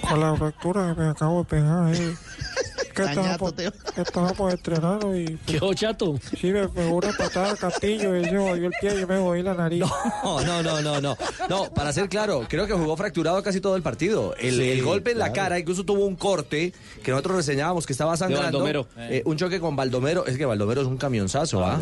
con 0.08 0.20
la 0.22 0.36
fractura 0.38 0.94
que 0.96 1.02
me 1.02 1.08
acabo 1.10 1.40
de 1.40 1.46
pegar 1.50 1.86
ahí. 1.88 2.14
que 2.98 3.10
estábamos, 3.10 3.54
estábamos 3.96 4.54
entrenando 4.54 5.16
y... 5.18 5.38
¿Qué 5.46 5.60
chato? 5.76 6.20
Sí, 6.40 6.52
me 6.52 6.68
pegó 6.68 6.96
una 6.96 7.12
patada 7.14 7.52
a 7.52 7.56
Castillo 7.56 8.18
y 8.18 8.26
se 8.26 8.38
jodió 8.38 8.68
el 8.68 8.74
pie 8.82 8.96
y 8.96 9.02
yo 9.02 9.08
me 9.08 9.18
jodí 9.18 9.44
la 9.44 9.54
nariz. 9.54 9.84
No, 10.24 10.42
no, 10.42 10.64
no, 10.64 10.82
no, 10.82 11.02
no. 11.02 11.18
No, 11.50 11.74
para 11.74 11.94
ser 11.94 12.10
claro, 12.10 12.46
creo 12.50 12.68
que 12.68 12.74
jugó 12.74 12.98
fracturado 12.98 13.42
casi 13.44 13.62
todo 13.62 13.76
el 13.76 13.82
partido. 13.82 14.36
El, 14.36 14.58
Sí, 14.58 14.70
el 14.72 14.84
golpe 14.84 15.12
en 15.12 15.20
la 15.20 15.32
cara 15.32 15.60
incluso 15.60 15.84
tuvo 15.84 16.06
un 16.06 16.16
corte 16.16 16.74
que 17.04 17.12
nosotros 17.12 17.38
reseñábamos 17.38 17.86
que 17.86 17.94
estaba 17.94 18.18
sangrando. 18.18 18.60
Baldomero. 18.60 18.88
Eh, 18.98 19.22
un 19.26 19.38
choque 19.38 19.60
con 19.60 19.76
Baldomero. 19.76 20.26
Es 20.26 20.38
que 20.38 20.46
Baldomero 20.46 20.82
es 20.82 20.88
un 20.88 20.98
camionzazo, 20.98 21.64
¿ah? 21.64 21.82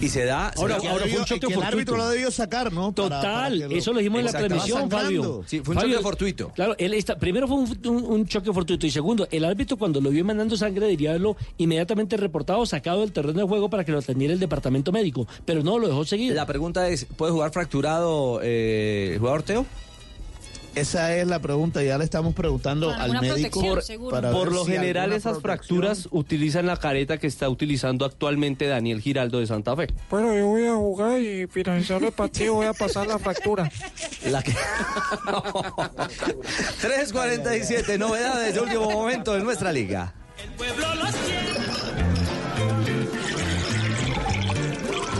Y 0.00 0.08
se 0.10 0.24
da. 0.24 0.52
Ahora, 0.56 0.76
ahora 0.88 1.06
fue 1.08 1.18
un 1.18 1.24
choque 1.24 1.40
que 1.48 1.54
el 1.54 1.60
árbitro 1.62 1.70
fortuito. 1.70 1.96
lo 1.96 2.08
debió 2.08 2.30
sacar, 2.30 2.72
¿no? 2.72 2.92
Para- 2.92 3.08
para 3.08 3.20
Total, 3.20 3.58
lo- 3.58 3.70
eso 3.76 3.92
lo 3.92 3.98
dijimos 3.98 4.20
en 4.20 4.24
la 4.26 4.32
transmisión, 4.32 4.88
Fabio. 4.88 5.42
Sí, 5.46 5.60
fue 5.60 5.74
un 5.74 5.80
Fabio, 5.80 5.94
choque 5.96 6.02
fortuito. 6.04 6.52
Claro, 6.54 6.76
él 6.78 6.94
está, 6.94 7.18
primero 7.18 7.48
fue 7.48 7.56
un, 7.56 7.78
un- 7.86 8.04
un 8.04 8.26
choque 8.28 8.52
fortuito 8.52 8.86
y 8.86 8.90
segundo, 8.92 9.26
el 9.32 9.44
árbitro 9.44 9.76
cuando 9.76 10.00
lo 10.00 10.10
vio 10.10 10.24
mandando 10.24 10.56
sangre 10.56 10.82
debería 10.86 11.10
haberlo 11.10 11.36
inmediatamente 11.58 12.16
reportado, 12.16 12.64
sacado 12.64 13.00
del 13.00 13.10
terreno 13.12 13.40
de 13.40 13.46
juego 13.48 13.68
para 13.70 13.84
que 13.84 13.90
lo 13.90 13.98
atendiera 13.98 14.32
el 14.32 14.38
departamento 14.40 14.92
médico, 14.92 15.26
pero 15.44 15.64
no, 15.64 15.78
lo 15.80 15.88
dejó 15.88 16.04
seguir. 16.04 16.32
La 16.32 16.46
pregunta 16.46 16.88
es: 16.88 17.04
¿puede 17.16 17.32
jugar 17.32 17.50
fracturado 17.50 18.40
eh, 18.42 19.10
el 19.14 19.18
jugador 19.18 19.42
Teo? 19.42 19.66
Esa 20.78 21.16
es 21.16 21.26
la 21.26 21.40
pregunta, 21.40 21.82
ya 21.82 21.98
le 21.98 22.04
estamos 22.04 22.34
preguntando 22.34 22.90
al 22.92 23.20
médico. 23.20 23.80
seguro. 23.82 24.10
para 24.10 24.30
Por 24.30 24.52
lo 24.52 24.64
si 24.64 24.72
general 24.72 25.12
esas 25.12 25.38
protección- 25.38 25.80
fracturas 25.82 26.08
utilizan 26.12 26.66
la 26.66 26.76
careta 26.76 27.18
que 27.18 27.26
está 27.26 27.48
utilizando 27.48 28.04
actualmente 28.04 28.66
Daniel 28.66 29.00
Giraldo 29.00 29.40
de 29.40 29.46
Santa 29.46 29.74
Fe. 29.76 29.88
Bueno, 30.10 30.34
yo 30.34 30.46
voy 30.46 30.66
a 30.66 30.74
jugar 30.74 31.20
y 31.20 31.46
finalizar 31.48 32.02
el 32.02 32.12
partido 32.12 32.54
voy 32.54 32.66
a 32.66 32.72
pasar 32.74 33.06
la 33.06 33.18
fractura. 33.18 33.70
La 34.30 34.42
que... 34.42 34.52
3.47, 36.82 37.98
novedades 37.98 38.54
de 38.54 38.60
último 38.60 38.90
momento 38.90 39.36
en 39.36 39.44
nuestra 39.44 39.72
liga. 39.72 40.14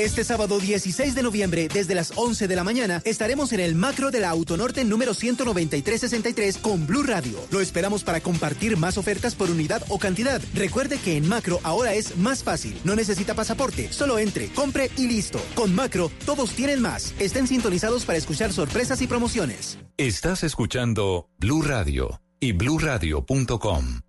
Este 0.00 0.24
sábado 0.24 0.58
16 0.58 1.14
de 1.14 1.22
noviembre, 1.22 1.68
desde 1.68 1.94
las 1.94 2.14
11 2.16 2.48
de 2.48 2.56
la 2.56 2.64
mañana, 2.64 3.02
estaremos 3.04 3.52
en 3.52 3.60
el 3.60 3.74
macro 3.74 4.10
de 4.10 4.20
la 4.20 4.30
Autonorte 4.30 4.82
número 4.82 5.12
19363 5.12 6.56
con 6.56 6.86
Blue 6.86 7.02
Radio. 7.02 7.38
Lo 7.50 7.60
esperamos 7.60 8.02
para 8.02 8.22
compartir 8.22 8.78
más 8.78 8.96
ofertas 8.96 9.34
por 9.34 9.50
unidad 9.50 9.82
o 9.90 9.98
cantidad. 9.98 10.40
Recuerde 10.54 10.96
que 10.96 11.18
en 11.18 11.28
macro 11.28 11.60
ahora 11.64 11.92
es 11.92 12.16
más 12.16 12.42
fácil. 12.42 12.80
No 12.82 12.96
necesita 12.96 13.34
pasaporte, 13.34 13.92
solo 13.92 14.18
entre, 14.18 14.48
compre 14.54 14.90
y 14.96 15.06
listo. 15.06 15.38
Con 15.54 15.74
macro, 15.74 16.10
todos 16.24 16.52
tienen 16.52 16.80
más. 16.80 17.14
Estén 17.18 17.46
sintonizados 17.46 18.06
para 18.06 18.16
escuchar 18.16 18.54
sorpresas 18.54 19.02
y 19.02 19.06
promociones. 19.06 19.76
Estás 19.98 20.44
escuchando 20.44 21.28
Blue 21.38 21.60
Radio 21.60 22.22
y 22.40 22.52
bluradio.com. 22.52 24.00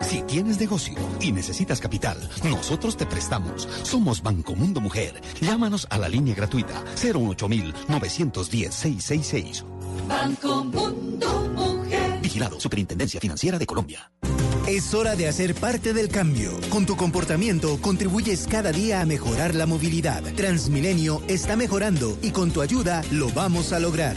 Si 0.00 0.22
tienes 0.22 0.58
negocio 0.58 0.96
y 1.20 1.30
necesitas 1.32 1.78
capital, 1.80 2.16
nosotros 2.44 2.96
te 2.96 3.04
prestamos. 3.06 3.68
Somos 3.82 4.22
Banco 4.22 4.56
Mundo 4.56 4.80
Mujer. 4.80 5.20
Llámanos 5.40 5.86
a 5.90 5.98
la 5.98 6.08
línea 6.08 6.34
gratuita 6.34 6.82
08910-666. 6.96 9.62
Banco 10.08 10.64
Mundo 10.64 11.52
Mujer. 11.54 12.20
Vigilado 12.22 12.58
Superintendencia 12.58 13.20
Financiera 13.20 13.58
de 13.58 13.66
Colombia. 13.66 14.10
Es 14.66 14.94
hora 14.94 15.16
de 15.16 15.26
hacer 15.26 15.54
parte 15.54 15.92
del 15.92 16.08
cambio. 16.08 16.52
Con 16.70 16.86
tu 16.86 16.96
comportamiento 16.96 17.78
contribuyes 17.80 18.46
cada 18.46 18.72
día 18.72 19.00
a 19.00 19.06
mejorar 19.06 19.54
la 19.54 19.66
movilidad. 19.66 20.22
Transmilenio 20.34 21.22
está 21.28 21.56
mejorando 21.56 22.16
y 22.22 22.30
con 22.30 22.52
tu 22.52 22.62
ayuda 22.62 23.02
lo 23.10 23.30
vamos 23.30 23.72
a 23.72 23.80
lograr. 23.80 24.16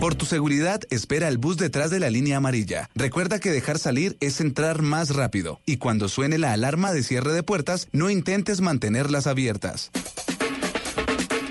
Por 0.00 0.14
tu 0.14 0.24
seguridad, 0.24 0.80
espera 0.88 1.28
el 1.28 1.36
bus 1.36 1.58
detrás 1.58 1.90
de 1.90 2.00
la 2.00 2.08
línea 2.08 2.38
amarilla. 2.38 2.88
Recuerda 2.94 3.38
que 3.38 3.50
dejar 3.50 3.78
salir 3.78 4.16
es 4.20 4.40
entrar 4.40 4.80
más 4.80 5.14
rápido. 5.14 5.60
Y 5.66 5.76
cuando 5.76 6.08
suene 6.08 6.38
la 6.38 6.54
alarma 6.54 6.94
de 6.94 7.02
cierre 7.02 7.34
de 7.34 7.42
puertas, 7.42 7.86
no 7.92 8.08
intentes 8.08 8.62
mantenerlas 8.62 9.26
abiertas. 9.26 9.90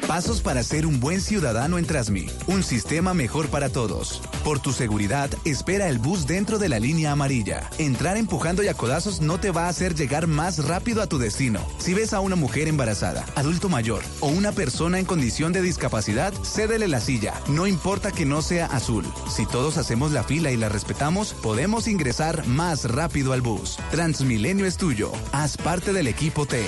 Pasos 0.10 0.42
para 0.42 0.64
ser 0.64 0.88
un 0.88 1.00
buen 1.00 1.22
ciudadano 1.22 1.78
en 1.78 1.86
Trasmi. 1.86 2.26
Un 2.48 2.64
sistema 2.64 3.14
mejor 3.14 3.48
para 3.50 3.70
todos. 3.70 4.24
Por 4.44 4.60
tu 4.60 4.72
seguridad, 4.74 5.30
espera 5.46 5.88
el 5.88 6.00
bus 6.00 6.26
dentro 6.26 6.58
de 6.58 6.68
la 6.68 6.80
línea 6.80 7.12
amarilla. 7.12 7.70
Entrar 7.78 8.18
empujando 8.18 8.64
y 8.64 8.70
a 8.70 8.74
codazos 8.74 9.22
no 9.22 9.40
te 9.40 9.52
va 9.52 9.66
a 9.66 9.70
hacer 9.70 9.94
llegar 9.94 10.26
más 10.26 10.66
rápido 10.66 11.04
a 11.04 11.06
tu 11.06 11.20
destino. 11.20 11.60
Si 11.78 11.94
ves 11.94 12.14
a 12.14 12.22
una 12.22 12.36
mujer 12.36 12.68
embarazada, 12.68 13.24
adulto 13.36 13.70
mayor 13.70 14.02
o 14.20 14.30
una 14.30 14.52
persona 14.52 14.98
en 14.98 15.06
condición 15.06 15.54
de 15.54 15.62
discapacidad, 15.62 16.34
cédele 16.44 16.88
la 16.88 17.02
silla. 17.02 17.36
No 17.48 17.68
importa 17.68 18.12
que 18.12 18.26
no 18.26 18.42
sea 18.42 18.66
azul. 18.66 19.06
Si 19.30 19.46
todos 19.46 19.78
hacemos 19.78 20.12
la 20.12 20.24
fila 20.24 20.50
y 20.50 20.58
la 20.58 20.70
respetamos, 20.70 21.36
podemos 21.36 21.88
ingresar 21.88 22.48
más 22.48 22.86
rápido 22.86 23.32
al 23.32 23.42
bus. 23.42 23.78
Transmilenio 23.92 24.66
es 24.66 24.76
tuyo. 24.76 25.12
Haz 25.34 25.56
parte 25.56 25.94
del 25.94 26.08
equipo 26.08 26.48
T. 26.48 26.68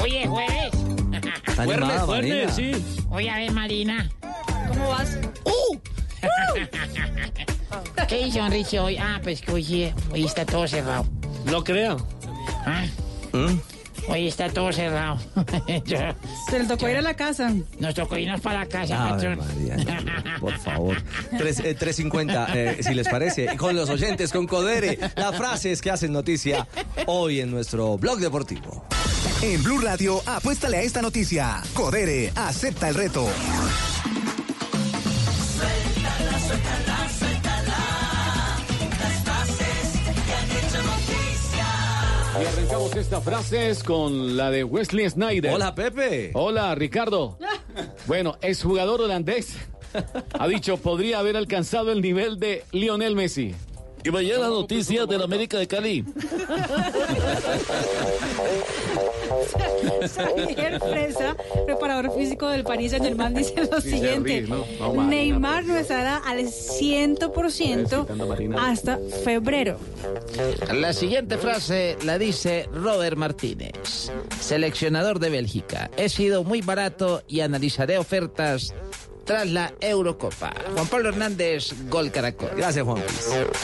Oye, 0.00 0.26
jueves. 0.26 0.72
Está 1.46 1.62
animada, 1.64 2.06
Marina. 2.06 2.50
Oye, 3.10 3.28
a 3.28 3.36
ver, 3.36 3.52
Marina. 3.52 4.10
¿Cómo 4.68 4.88
vas? 4.88 5.18
¡Uh! 5.44 5.78
¿Qué 8.08 8.22
hizo 8.22 8.38
Enrique 8.38 8.80
hoy? 8.80 8.96
Ah, 8.96 9.20
pues 9.22 9.42
que 9.42 9.52
hoy, 9.52 9.62
sí, 9.62 9.92
hoy 10.12 10.24
está 10.24 10.46
todo 10.46 10.66
cerrado. 10.66 11.04
No 11.44 11.62
crea. 11.62 11.98
Ah, 12.64 12.86
¿Mm? 13.32 13.58
Hoy 14.08 14.28
está 14.28 14.48
todo 14.50 14.72
cerrado. 14.72 15.18
Yo- 15.86 15.98
Se 16.50 16.58
le 16.58 16.64
tocó 16.66 16.88
ir 16.88 16.96
a 16.96 17.02
la 17.02 17.14
casa. 17.14 17.52
nos 17.78 17.94
tocó 17.94 18.18
irnos 18.18 18.40
para 18.40 18.60
la 18.60 18.66
casa, 18.66 19.00
Ave 19.02 19.10
patrón. 19.12 19.38
María, 19.38 20.38
por 20.40 20.58
favor. 20.60 20.96
Tres- 21.38 21.60
eh, 21.60 21.76
3.50, 21.78 22.46
eh, 22.54 22.82
si 22.82 22.94
les 22.94 23.08
parece. 23.08 23.56
Con 23.56 23.76
los 23.76 23.88
oyentes, 23.90 24.32
con 24.32 24.46
Codere. 24.46 24.98
Las 25.16 25.36
frases 25.36 25.80
que 25.80 25.90
hacen 25.90 26.12
noticia 26.12 26.66
hoy 27.06 27.40
en 27.40 27.50
nuestro 27.50 27.96
blog 27.98 28.18
deportivo. 28.18 28.84
En 29.42 29.62
Blue 29.62 29.78
Radio, 29.80 30.20
apuéstale 30.26 30.78
a 30.78 30.82
esta 30.82 31.00
noticia. 31.02 31.62
Codere, 31.74 32.32
acepta 32.34 32.88
el 32.88 32.94
reto. 32.94 33.26
Y 42.40 42.44
arrancamos 42.46 42.96
estas 42.96 43.22
frases 43.22 43.82
con 43.82 44.36
la 44.38 44.50
de 44.50 44.64
Wesley 44.64 45.08
Snyder. 45.08 45.52
Hola, 45.52 45.74
Pepe. 45.74 46.30
Hola, 46.32 46.74
Ricardo. 46.74 47.38
Bueno, 48.06 48.38
es 48.40 48.62
jugador 48.62 49.02
holandés. 49.02 49.56
Ha 50.38 50.48
dicho, 50.48 50.78
podría 50.78 51.18
haber 51.18 51.36
alcanzado 51.36 51.92
el 51.92 52.00
nivel 52.00 52.38
de 52.38 52.64
Lionel 52.72 53.14
Messi. 53.14 53.54
Y 54.02 54.10
mañana 54.10 54.48
noticias 54.48 55.06
del 55.06 55.22
América 55.22 55.58
de 55.58 55.66
Cali. 55.68 56.04
Javier 60.14 60.78
Fresa, 60.80 61.36
preparador 61.64 62.14
físico 62.16 62.48
del 62.48 62.64
Paris 62.64 62.90
Saint 62.92 63.04
Germain, 63.04 63.34
dice 63.34 63.54
lo 63.70 63.80
Sí, 63.80 63.90
siguiente. 63.90 64.28
ríe, 64.28 64.42
¿no? 64.42 64.64
No, 64.78 64.94
Marina, 64.94 65.06
Neymar 65.06 65.64
no 65.64 65.76
estará 65.76 66.18
al 66.18 66.38
100% 66.40 68.56
hasta 68.58 68.98
febrero. 69.24 69.78
La 70.72 70.92
siguiente 70.92 71.38
frase 71.38 71.96
la 72.04 72.18
dice 72.18 72.68
Robert 72.72 73.16
Martínez, 73.16 74.10
seleccionador 74.40 75.18
de 75.18 75.30
Bélgica. 75.30 75.90
He 75.96 76.08
sido 76.08 76.44
muy 76.44 76.62
barato 76.62 77.22
y 77.28 77.40
analizaré 77.40 77.98
ofertas 77.98 78.74
tras 79.24 79.48
la 79.48 79.72
Eurocopa. 79.80 80.52
Juan 80.74 80.86
Pablo 80.88 81.08
Hernández, 81.10 81.74
Gol 81.88 82.10
Caracol. 82.10 82.50
Gracias, 82.56 82.84
Juan. 82.84 83.02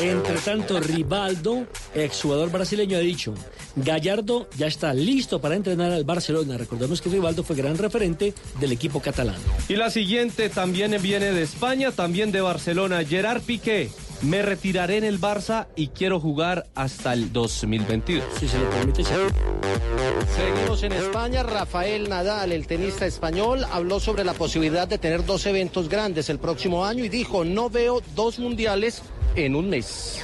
Entre 0.01 0.37
tanto, 0.39 0.81
Rivaldo, 0.81 1.67
exjugador 1.95 2.51
brasileño, 2.51 2.97
ha 2.97 3.01
dicho, 3.01 3.35
Gallardo 3.77 4.49
ya 4.57 4.67
está 4.67 4.93
listo 4.95 5.41
para 5.41 5.57
entrenar 5.57 5.93
al 5.93 6.05
Barcelona. 6.05 6.57
Recordemos 6.57 7.01
que 7.01 7.11
Rivaldo 7.11 7.45
fue 7.45 7.57
gran 7.57 7.79
referente 7.79 8.35
del 8.61 8.73
equipo 8.73 9.01
catalán. 9.01 9.37
Y 9.69 9.77
la 9.77 9.91
siguiente 9.91 10.49
también 10.49 10.97
viene 11.03 11.33
de 11.33 11.43
España, 11.43 11.93
también 11.93 12.33
de 12.33 12.41
Barcelona. 12.41 13.05
Gerard 13.05 13.43
Piqué. 13.43 13.91
Me 14.23 14.43
retiraré 14.43 14.97
en 14.97 15.05
el 15.05 15.20
Barça 15.20 15.69
y 15.77 15.89
quiero 15.89 16.19
jugar 16.19 16.66
hasta 16.74 17.12
el 17.12 17.32
2022. 17.32 18.24
Si 18.39 18.49
se 18.49 18.59
lo 18.59 18.69
permite, 18.70 19.05
Seguimos 19.05 20.82
en 20.82 20.93
España. 20.93 21.43
Rafael 21.45 22.09
Nadal, 22.09 22.51
el 22.53 22.66
tenista 22.66 23.07
español, 23.07 23.65
habló 23.70 24.01
sobre 24.01 24.24
la 24.24 24.35
posibilidad 24.35 24.89
de 24.89 24.99
tener 24.99 25.24
dos 25.24 25.47
eventos 25.47 25.89
grandes 25.89 26.28
el 26.31 26.39
próximo 26.40 26.85
año 26.85 27.05
y 27.05 27.09
dijo, 27.09 27.45
no 27.45 27.70
veo 27.70 28.03
dos 28.16 28.39
mundiales 28.40 29.03
en 29.36 29.55
un 29.55 29.70
mes. 29.70 30.20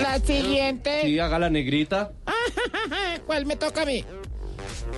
La 0.00 0.18
siguiente. 0.20 1.02
Sí, 1.02 1.18
haga 1.18 1.38
la 1.38 1.50
negrita. 1.50 2.12
¿Cuál 3.26 3.46
me 3.46 3.56
toca 3.56 3.82
a 3.82 3.86
mí? 3.86 4.04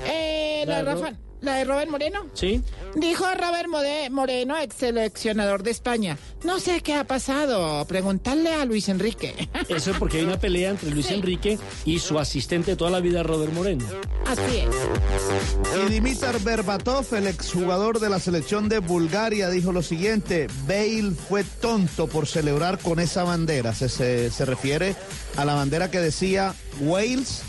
Eh, 0.07 0.65
la, 0.67 0.83
La 0.83 0.95
Rafa- 0.95 1.15
la 1.41 1.55
de 1.57 1.65
Robert 1.65 1.91
Moreno. 1.91 2.27
Sí. 2.35 2.63
Dijo 2.97 3.25
Robert 3.35 3.69
Mode- 3.69 4.11
Moreno, 4.11 4.59
ex 4.59 4.75
seleccionador 4.77 5.63
de 5.63 5.71
España. 5.71 6.19
No 6.45 6.59
sé 6.61 6.81
qué 6.83 6.95
ha 6.95 7.05
pasado. 7.05 7.85
Preguntarle 7.87 8.55
a 8.55 8.65
Luis 8.65 8.89
Enrique. 8.89 9.49
Eso 9.69 9.91
es 9.93 9.97
porque 9.99 10.19
hay 10.19 10.25
una 10.25 10.39
pelea 10.39 10.71
entre 10.71 10.91
Luis 10.91 11.11
Enrique 11.11 11.59
y 11.85 11.99
su 11.99 12.19
asistente 12.19 12.73
de 12.73 12.77
toda 12.77 12.91
la 12.91 13.01
vida, 13.01 13.23
Robert 13.23 13.53
Moreno. 13.53 13.85
Así 14.27 14.59
es. 14.59 15.87
Y 15.87 15.91
Dimitar 15.91 16.39
Berbatov, 16.41 17.07
el 17.15 17.27
exjugador 17.27 18.01
de 18.01 18.09
la 18.11 18.19
selección 18.21 18.69
de 18.69 18.79
Bulgaria, 18.79 19.49
dijo 19.51 19.73
lo 19.73 19.83
siguiente, 19.83 20.47
Bale 20.67 21.13
fue 21.29 21.45
tonto 21.45 22.07
por 22.07 22.27
celebrar 22.27 22.79
con 22.79 23.01
esa 23.01 23.25
bandera. 23.25 23.75
Se, 23.75 23.89
se- 23.89 24.31
se 24.31 24.45
refiere 24.45 24.95
a 25.37 25.45
la 25.45 25.55
bandera 25.55 25.91
que 25.91 26.01
decía 26.01 26.55
Wales, 26.81 27.43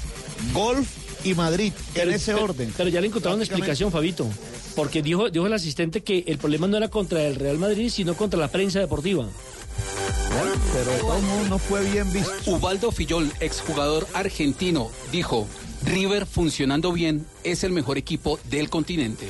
Golf 0.54 0.88
y 1.24 1.34
Madrid, 1.34 1.74
en 1.96 2.12
ese 2.12 2.34
pero- 2.34 2.46
orden. 2.46 2.74
Pero 2.76 2.90
ya 2.90 3.02
le 3.02 3.08
encontraron 3.08 3.36
una 3.38 3.46
explicación, 3.46 3.92
Fabito. 3.92 4.28
Porque 4.76 5.02
dijo, 5.02 5.30
dijo 5.30 5.46
el 5.48 5.54
asistente 5.54 6.02
que 6.02 6.24
el 6.28 6.38
problema 6.38 6.68
no 6.68 6.78
era 6.78 6.88
contra 6.90 7.24
el 7.28 7.36
Real 7.36 7.58
Madrid, 7.58 7.90
sino 7.90 8.16
contra 8.16 8.40
la 8.40 8.48
prensa 8.48 8.80
deportiva. 8.80 9.28
Pero 10.74 11.22
modos 11.22 11.50
no 11.50 11.60
fue 11.60 11.84
bien 11.92 12.12
visto. 12.14 12.32
Ubaldo 12.52 12.92
Fillol, 12.92 13.32
exjugador 13.42 14.08
argentino, 14.14 14.90
dijo, 15.12 15.48
River 15.84 16.26
funcionando 16.26 16.94
bien 16.94 17.26
es 17.44 17.64
el 17.64 17.72
mejor 17.72 17.98
equipo 17.98 18.40
del 18.50 18.70
continente. 18.70 19.30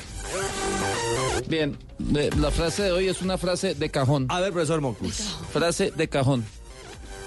Bien, 1.48 1.78
eh, 2.16 2.30
la 2.38 2.52
frase 2.52 2.84
de 2.84 2.92
hoy 2.92 3.08
es 3.08 3.22
una 3.22 3.38
frase 3.38 3.74
de 3.74 3.90
cajón. 3.90 4.28
A 4.30 4.40
ver, 4.40 4.52
profesor 4.54 4.80
Mocus. 4.82 5.36
Frase 5.52 5.92
de 5.92 6.08
cajón. 6.08 6.46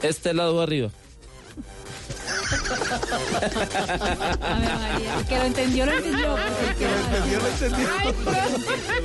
Este 0.03 0.33
lado 0.35 0.61
arriba. 0.63 0.91
El 5.19 5.27
que 5.27 5.39
lo 5.39 5.45
entendió, 5.45 5.87
lo 5.87 5.93
entendió. 5.93 6.37
El 6.37 6.75
que 6.75 6.87
lo 7.37 7.47
entendió, 7.49 7.89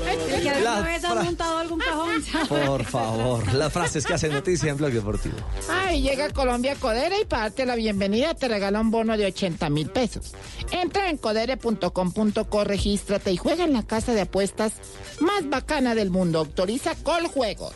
El 0.08 0.42
que 0.42 0.50
alguna 0.50 0.76
La 0.76 0.82
vez 0.82 1.04
ha 1.04 1.16
montado 1.16 1.58
algún 1.58 1.80
cajón. 1.80 2.24
Por 2.48 2.86
favor, 2.86 3.54
las 3.54 3.72
frases 3.72 4.06
que 4.06 4.14
hacen 4.14 4.34
noticia 4.34 4.72
en 4.72 4.78
Blog 4.78 4.92
Deportivo. 4.92 5.36
Ay, 5.70 6.02
llega 6.02 6.26
a 6.26 6.30
Colombia 6.32 6.76
Codere 6.76 7.22
y 7.22 7.26
para 7.26 7.44
darte 7.44 7.66
la 7.66 7.76
bienvenida 7.76 8.34
te 8.34 8.48
regala 8.48 8.82
un 8.82 8.92
bono 8.92 9.18
de 9.18 9.26
80 9.28 9.70
mil 9.70 9.90
pesos. 9.90 10.34
Entra 10.72 11.10
en 11.10 11.18
codere.com.co, 11.18 12.64
regístrate 12.64 13.32
y 13.32 13.38
juega 13.38 13.64
en 13.64 13.74
la 13.74 13.84
casa 13.84 14.14
de 14.14 14.22
apuestas 14.22 14.74
más 15.20 15.50
bacana 15.50 15.96
del 15.96 16.10
mundo. 16.10 16.40
Autoriza 16.40 16.96
Coljuegos. 16.96 17.74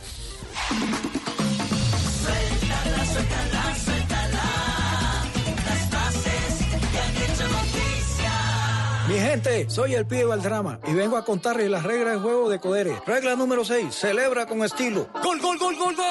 Mi 9.14 9.20
gente, 9.20 9.70
soy 9.70 9.94
el 9.94 10.08
pibe 10.08 10.26
Valdrama 10.26 10.80
y 10.88 10.94
vengo 10.96 11.18
a 11.18 11.24
contarles 11.24 11.70
las 11.70 11.84
reglas 11.84 12.16
de 12.16 12.20
juego 12.20 12.50
de 12.50 12.60
Codere. 12.60 13.00
Regla 13.06 13.36
número 13.36 13.64
6, 13.64 13.94
celebra 13.94 14.48
con 14.48 14.64
estilo. 14.64 15.08
¡Gol, 15.22 15.40
gol, 15.40 15.60
gol, 15.60 15.76
gol, 15.76 15.96
gol! 15.96 16.06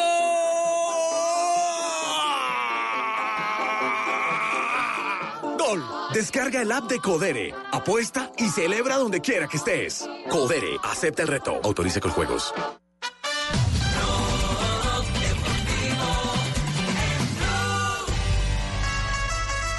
Gol. 5.59 5.85
Descarga 6.15 6.63
el 6.63 6.71
app 6.71 6.89
de 6.89 7.01
Codere, 7.01 7.53
apuesta 7.73 8.31
y 8.39 8.49
celebra 8.49 8.99
donde 8.99 9.21
quiera 9.21 9.49
que 9.49 9.57
estés. 9.57 10.09
Codere, 10.31 10.77
acepta 10.85 11.23
el 11.23 11.29
reto. 11.29 11.59
Autorice 11.65 12.01
con 12.01 12.13
juegos. 12.13 12.55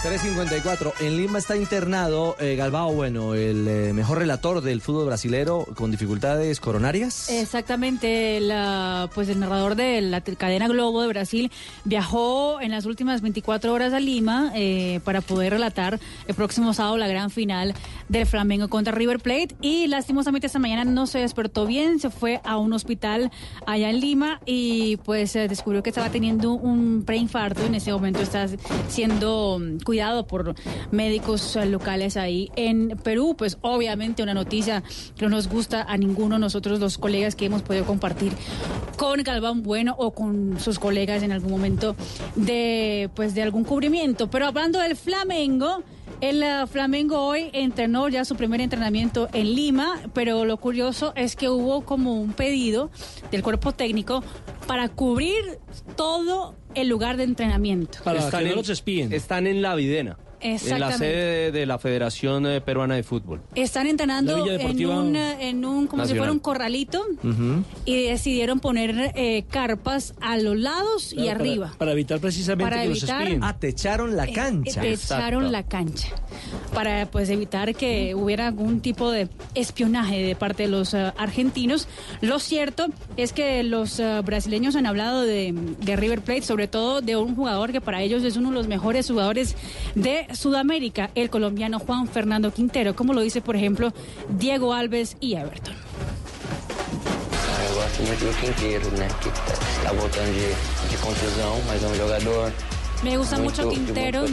354. 0.03 0.95
En 0.99 1.15
Lima 1.15 1.39
está 1.39 1.55
internado 1.55 2.35
eh, 2.38 2.57
Galbao 2.57 2.93
Bueno, 2.93 3.35
el 3.35 3.65
eh, 3.69 3.93
mejor 3.93 4.17
relator 4.17 4.59
del 4.59 4.81
fútbol 4.81 5.05
brasilero 5.05 5.65
con 5.77 5.91
dificultades 5.91 6.59
coronarias. 6.59 7.30
Exactamente, 7.30 8.41
la, 8.41 9.09
pues 9.15 9.30
el 9.30 9.39
narrador 9.39 9.75
de 9.75 10.01
la 10.01 10.19
cadena 10.19 10.67
Globo 10.67 11.01
de 11.01 11.07
Brasil 11.07 11.51
viajó 11.85 12.59
en 12.59 12.71
las 12.71 12.85
últimas 12.85 13.21
24 13.21 13.71
horas 13.71 13.93
a 13.93 14.01
Lima 14.01 14.51
eh, 14.55 14.99
para 15.05 15.21
poder 15.21 15.53
relatar 15.53 16.01
el 16.27 16.35
próximo 16.35 16.73
sábado 16.73 16.97
la 16.97 17.07
gran 17.07 17.30
final 17.30 17.73
del 18.09 18.25
Flamengo 18.25 18.67
contra 18.67 18.91
River 18.91 19.19
Plate 19.19 19.55
y 19.61 19.88
lastimosamente 19.88 20.47
esta 20.47 20.59
mañana 20.59 20.84
no 20.84 21.07
se 21.07 21.19
despertó 21.19 21.65
bien, 21.65 21.99
se 22.01 22.09
fue 22.09 22.41
a 22.43 22.57
un 22.57 22.73
hospital 22.73 23.31
allá 23.65 23.89
en 23.89 24.01
Lima 24.01 24.41
y 24.45 24.97
pues 24.97 25.31
descubrió 25.31 25.81
que 25.81 25.91
estaba 25.91 26.09
teniendo 26.09 26.51
un 26.51 27.03
preinfarto, 27.05 27.65
en 27.65 27.75
ese 27.75 27.93
momento 27.93 28.19
está 28.19 28.47
siendo 28.89 29.59
mm, 29.61 29.77
cuidado 29.93 30.25
por 30.25 30.55
médicos 30.89 31.55
eh, 31.55 31.67
locales 31.67 32.17
ahí 32.17 32.49
en 32.55 32.97
Perú, 33.03 33.35
pues 33.37 33.59
obviamente 33.61 34.23
una 34.23 34.33
noticia 34.33 34.81
que 35.15 35.25
no 35.25 35.29
nos 35.29 35.47
gusta 35.47 35.83
a 35.83 35.97
ninguno 35.97 36.33
de 36.33 36.39
nosotros 36.39 36.79
los 36.79 36.97
colegas 36.97 37.35
que 37.35 37.45
hemos 37.45 37.61
podido 37.61 37.85
compartir 37.85 38.33
con 38.97 39.21
Galván 39.21 39.61
Bueno 39.61 39.93
o 39.99 40.09
con 40.09 40.59
sus 40.59 40.79
colegas 40.79 41.21
en 41.21 41.31
algún 41.31 41.51
momento 41.51 41.95
de 42.35 43.11
pues 43.13 43.35
de 43.35 43.43
algún 43.43 43.65
cubrimiento. 43.65 44.31
Pero 44.31 44.47
hablando 44.47 44.79
del 44.79 44.95
Flamengo, 44.95 45.83
el 46.21 46.41
eh, 46.41 46.65
Flamengo 46.65 47.21
hoy 47.21 47.51
entrenó 47.53 48.09
ya 48.09 48.25
su 48.25 48.35
primer 48.35 48.61
entrenamiento 48.61 49.29
en 49.31 49.53
Lima, 49.53 49.99
pero 50.13 50.43
lo 50.43 50.57
curioso 50.57 51.13
es 51.15 51.35
que 51.35 51.49
hubo 51.49 51.85
como 51.85 52.19
un 52.19 52.33
pedido 52.33 52.89
del 53.29 53.43
cuerpo 53.43 53.73
técnico 53.73 54.23
para 54.65 54.89
cubrir 54.89 55.59
todo 55.95 56.55
el 56.75 56.87
lugar 56.89 57.17
de 57.17 57.23
entrenamiento. 57.23 57.99
están, 58.05 58.47
en, 58.47 59.13
están 59.13 59.47
en 59.47 59.61
la 59.61 59.75
Videna. 59.75 60.17
En 60.43 60.79
la 60.79 60.91
sede 60.97 61.51
de 61.51 61.65
la 61.65 61.79
Federación 61.79 62.45
eh, 62.45 62.61
Peruana 62.61 62.95
de 62.95 63.03
Fútbol. 63.03 63.41
Están 63.55 63.87
entrenando 63.87 64.45
en 64.47 64.85
un, 64.89 65.15
eh, 65.15 65.49
en 65.49 65.63
un, 65.65 65.87
como 65.87 66.05
si 66.05 66.15
fuera 66.15 66.31
un 66.31 66.39
corralito 66.39 67.03
y 67.85 68.03
decidieron 68.03 68.59
poner 68.59 69.11
eh, 69.15 69.43
carpas 69.49 70.13
a 70.21 70.37
los 70.37 70.57
lados 70.57 71.13
y 71.13 71.17
para- 71.27 71.31
arriba. 71.31 71.73
Para, 71.77 71.91
evitar 71.93 72.19
precisamente 72.19 72.69
Para 72.69 72.83
que 72.83 72.89
los 72.89 73.03
evitar- 73.03 73.21
espíen. 73.23 73.43
Ah, 73.43 73.55
te 73.57 73.69
echaron 73.69 74.15
la 74.15 74.27
cancha. 74.27 74.81
Te 74.81 74.93
echaron 74.93 75.51
la 75.51 75.63
cancha 75.63 76.09
para 76.73 77.05
pues 77.05 77.29
evitar 77.29 77.73
que 77.75 78.15
hubiera 78.15 78.47
algún 78.47 78.81
tipo 78.81 79.11
de 79.11 79.29
espionaje 79.55 80.21
de 80.23 80.35
parte 80.35 80.63
de 80.63 80.69
los 80.69 80.93
eh, 80.93 81.11
argentinos. 81.17 81.87
Lo 82.21 82.39
cierto 82.39 82.87
es 83.17 83.31
que 83.33 83.63
los 83.63 83.99
eh, 83.99 84.21
brasileños 84.25 84.75
han 84.75 84.85
hablado 84.85 85.21
de, 85.21 85.53
de 85.79 85.95
River 85.95 86.21
Plate, 86.21 86.41
sobre 86.41 86.67
todo 86.67 87.01
de 87.01 87.15
un 87.15 87.35
jugador 87.35 87.71
que 87.71 87.81
para 87.81 88.01
ellos 88.01 88.23
es 88.23 88.35
uno 88.37 88.49
de 88.49 88.55
los 88.55 88.67
mejores 88.67 89.07
jugadores 89.07 89.55
de 89.95 90.25
Sudamérica, 90.35 91.10
el 91.15 91.30
colombiano 91.30 91.80
Juan 91.80 92.07
Fernando 92.07 92.51
Quintero, 92.51 92.95
como 92.95 93.14
lo 93.14 93.22
dice 93.22 93.41
por 93.41 93.55
ejemplo 93.55 93.93
Diego 94.30 94.73
Alves 94.73 95.18
y 95.19 95.35
Everton. 95.35 95.73
Eu 97.69 97.76
gosto 97.76 98.03
muito 98.03 98.26
do 98.26 98.34
Quinteiro, 98.39 98.91
né? 98.97 99.07
Que 99.22 99.30
está 99.30 99.93
voltando 99.93 100.31
de, 100.34 100.89
de 100.89 100.97
contusão, 100.97 101.60
mas 101.68 101.84
é 101.84 101.88
um 101.88 101.95
jogador 101.95 102.51
Me 103.03 103.18
gusta 103.18 103.38
mucho 103.38 103.68
de 103.68 103.76
Quintero. 103.76 104.23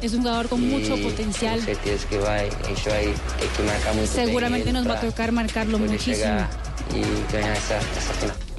Es 0.00 0.14
un 0.14 0.22
jugador 0.22 0.48
con 0.48 0.60
mucho 0.60 0.96
potencial. 0.98 1.58
Que 1.60 2.18
vai, 2.18 2.48
a 2.48 2.68
gente 2.68 2.88
vai 2.88 3.04
ter 3.40 4.00
que 4.00 4.06
Seguramente 4.06 4.72
nos 4.72 4.86
va 4.86 4.94
a 4.94 5.00
tocar 5.00 5.32
marcarlo 5.32 5.78
muchísimo 5.78 6.46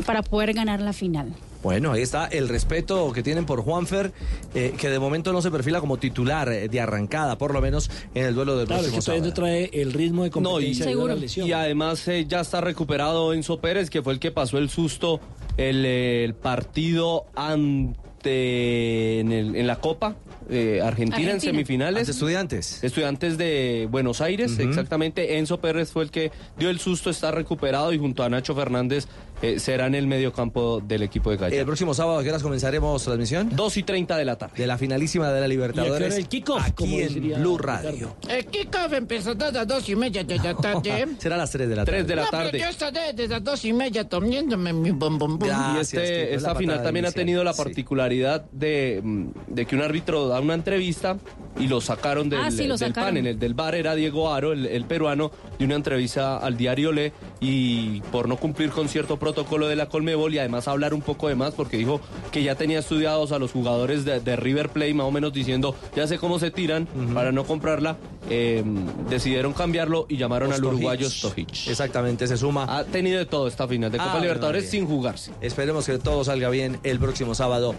para 0.06 0.22
poder 0.22 0.54
ganar 0.54 0.82
la 0.82 0.91
final. 0.91 1.34
Bueno, 1.68 1.91
ahí 1.91 2.02
está 2.02 2.27
el 2.27 2.48
respeto 2.48 3.11
que 3.11 3.22
tienen 3.23 3.45
por 3.45 3.60
Juanfer, 3.61 4.14
eh, 4.56 4.73
que 4.77 4.88
de 4.89 4.99
momento 4.99 5.34
no 5.34 5.41
se 5.41 5.52
perfila 5.52 5.81
como 5.81 5.98
titular 5.98 6.48
eh, 6.48 6.69
de 6.69 6.80
arrancada, 6.80 7.38
por 7.38 7.53
lo 7.53 7.60
menos 7.60 7.91
en 8.15 8.23
el 8.23 8.35
duelo 8.35 8.56
del 8.57 8.68
Claro, 8.68 8.84
próximo 8.84 9.15
que 9.15 9.22
no 9.22 9.34
trae 9.34 9.69
el 9.73 9.91
ritmo 9.91 10.23
de 10.23 10.30
No, 10.30 10.61
y, 10.61 10.72
competencia 10.80 10.89
a 10.89 11.07
la 11.07 11.15
lesión. 11.15 11.45
y 11.45 11.52
además 11.52 12.07
eh, 12.07 12.26
ya 12.26 12.39
está 12.39 12.61
recuperado 12.61 13.34
Enzo 13.34 13.60
Pérez, 13.60 13.89
que 13.89 14.02
fue 14.02 14.14
el 14.14 14.19
que 14.19 14.31
pasó 14.31 14.57
el 14.60 14.69
susto 14.69 15.19
el, 15.57 15.85
eh, 15.85 16.23
el 16.23 16.35
partido 16.35 17.26
ante 17.35 19.19
en, 19.19 19.31
el- 19.34 19.56
en 19.57 19.68
la 19.68 19.76
Copa 19.77 20.15
eh, 20.49 20.80
Argentina, 20.81 21.31
en 21.31 21.41
semifinales. 21.41 21.99
Ante 22.03 22.11
estudiantes. 22.11 22.81
Estudiantes 22.81 23.38
de 23.38 23.89
Buenos 23.91 24.22
Aires, 24.22 24.57
exactamente. 24.60 25.38
Enzo 25.38 25.60
Pérez 25.60 25.91
fue 25.91 26.03
el 26.06 26.11
que 26.11 26.31
dio 26.57 26.69
el 26.69 26.80
susto, 26.80 27.10
está 27.10 27.31
recuperado 27.31 27.91
y 27.91 27.98
junto 27.98 28.23
a 28.23 28.30
Nacho 28.30 28.56
Fernández 28.56 29.07
eh, 29.41 29.59
será 29.59 29.88
en 29.88 29.95
el 29.95 30.07
mediocampo 30.07 30.81
del 30.85 31.03
equipo 31.03 31.30
de 31.31 31.38
Gallo. 31.38 31.55
El 31.59 31.65
próximo 31.65 31.93
sábado, 31.93 32.19
¿a 32.19 32.23
qué 32.23 32.30
horas 32.30 32.41
comenzaremos 32.43 33.03
transmisión? 33.03 33.49
2 33.55 33.77
y 33.77 33.84
30 33.84 34.18
de 34.18 34.26
la 34.26 34.38
tarde. 34.38 34.53
De 34.57 34.68
la 34.68 34.77
finalísima 34.77 35.31
de 35.31 35.41
la 35.41 35.47
Libertadores. 35.47 36.15
el 36.15 36.27
kickoff, 36.27 36.61
Aquí 36.61 36.72
como 36.73 36.97
en 36.99 37.14
diría 37.14 37.38
Blue? 37.39 37.57
Radio. 37.57 38.15
El 38.27 38.45
kickoff 38.45 38.93
empezó 38.93 39.31
a 39.31 39.51
las 39.51 39.68
dos 39.68 39.88
y 39.89 39.95
media 39.95 40.23
de 40.23 40.38
la 40.38 40.55
tarde. 40.55 41.07
Será 41.19 41.35
a 41.35 41.38
las 41.39 41.51
3 41.51 41.69
de 41.69 41.76
la 41.76 41.85
tarde. 41.85 41.97
Tres 41.97 42.07
de 42.07 42.15
la 42.15 42.22
No, 42.23 42.27
pero 42.31 42.43
tarde. 42.45 42.59
yo 42.59 42.65
estaré 42.68 43.14
desde 43.14 43.27
las 43.27 43.43
dos 43.43 43.64
y 43.65 43.73
media 43.73 44.07
tomiéndome 44.09 44.73
mi 44.73 44.91
bom 44.91 45.18
bom 45.18 45.38
bom. 45.38 45.49
y 45.76 45.80
este, 45.80 46.34
esta 46.34 46.55
final 46.55 46.81
también 46.81 47.05
ha 47.05 47.11
tenido 47.11 47.43
la 47.43 47.53
particularidad 47.53 48.45
de, 48.51 49.01
mm, 49.03 49.27
de 49.47 49.65
que 49.65 49.76
un 49.76 49.81
árbitro 49.81 50.27
da 50.27 50.39
una 50.39 50.53
entrevista 50.55 51.18
y 51.59 51.68
lo 51.68 51.80
sacaron 51.81 52.30
del, 52.30 52.39
Ah, 52.39 52.51
sí, 52.51 52.64
lo 52.68 52.77
del 52.77 52.89
sacaron. 52.89 53.09
panel. 53.09 53.27
El 53.27 53.39
del 53.39 53.53
bar 53.53 53.76
era 53.76 53.95
Diego 53.95 54.34
Aro, 54.34 54.53
el, 54.53 54.65
el 54.65 54.85
peruano, 54.85 55.31
de 55.59 55.65
una 55.65 55.76
entrevista 55.76 56.38
al 56.38 56.57
diario 56.57 56.91
Le 56.91 57.14
y 57.39 58.01
por 58.11 58.27
no 58.27 58.38
cumplir 58.38 58.69
con 58.72 58.88
cierto 58.89 59.18
protocolo 59.18 59.27
de 59.34 59.76
la 59.76 59.88
Colmebol 59.90 60.34
y 60.34 60.40
además 60.40 60.68
hablar 60.68 60.94
un 60.94 61.02
poco 61.02 61.28
de 61.28 61.36
más 61.36 61.54
porque 61.54 61.78
dijo 61.78 61.99
que 62.32 62.44
ya 62.44 62.56
tenía 62.56 62.80
estudiados 62.80 63.32
a 63.32 63.40
los 63.40 63.52
jugadores 63.52 64.06
de, 64.06 64.20
de 64.20 64.36
River 64.36 64.70
Play 64.70 64.94
más 64.94 65.06
o 65.08 65.12
menos 65.12 65.34
diciendo 65.34 65.76
ya 65.95 66.08
sé 66.08 66.18
cómo 66.18 66.40
se 66.40 66.52
tiran 66.52 66.88
para 67.14 67.32
no 67.32 67.44
comprarla. 67.45 67.98
eh, 68.30 68.64
decidieron 69.10 69.54
cambiarlo 69.54 70.06
y 70.10 70.18
llamaron 70.18 70.52
al 70.52 70.64
uruguayo 70.64 71.10
Stojic. 71.10 71.68
Exactamente, 71.68 72.28
se 72.28 72.36
suma. 72.38 72.66
Ha 72.78 72.84
tenido 72.84 73.20
de 73.20 73.26
todo 73.26 73.48
esta 73.48 73.68
final 73.68 73.91
de 73.91 73.98
Copa 73.98 74.14
Ah, 74.16 74.20
Libertadores 74.20 74.64
María. 74.66 74.72
sin 74.72 74.86
jugarse. 74.88 75.32
Esperemos 75.41 75.86
que 75.86 75.98
todo 75.98 76.24
salga 76.24 76.49
bien 76.49 76.80
el 76.84 76.99
próximo 76.99 77.34
sábado 77.36 77.76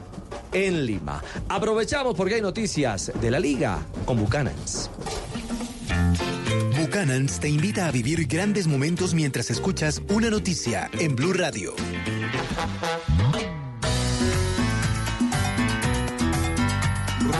en 0.53 0.87
Lima. 0.87 1.23
Aprovechamos 1.49 2.15
porque 2.15 2.37
hay 2.37 2.41
noticias 2.41 3.13
de 3.21 3.31
la 3.31 3.39
liga 3.41 3.79
con 4.07 4.19
Bucanans. 4.19 4.91
Buchanans 6.89 7.39
te 7.39 7.51
invita 7.51 7.87
a 7.87 7.91
vivir 7.93 8.27
grandes 8.27 8.67
momentos 8.67 9.13
mientras 9.13 9.51
escuchas 9.51 10.01
una 10.09 10.31
noticia 10.31 10.91
en 10.99 11.15
Blue 11.15 11.35
Radio. 11.35 11.75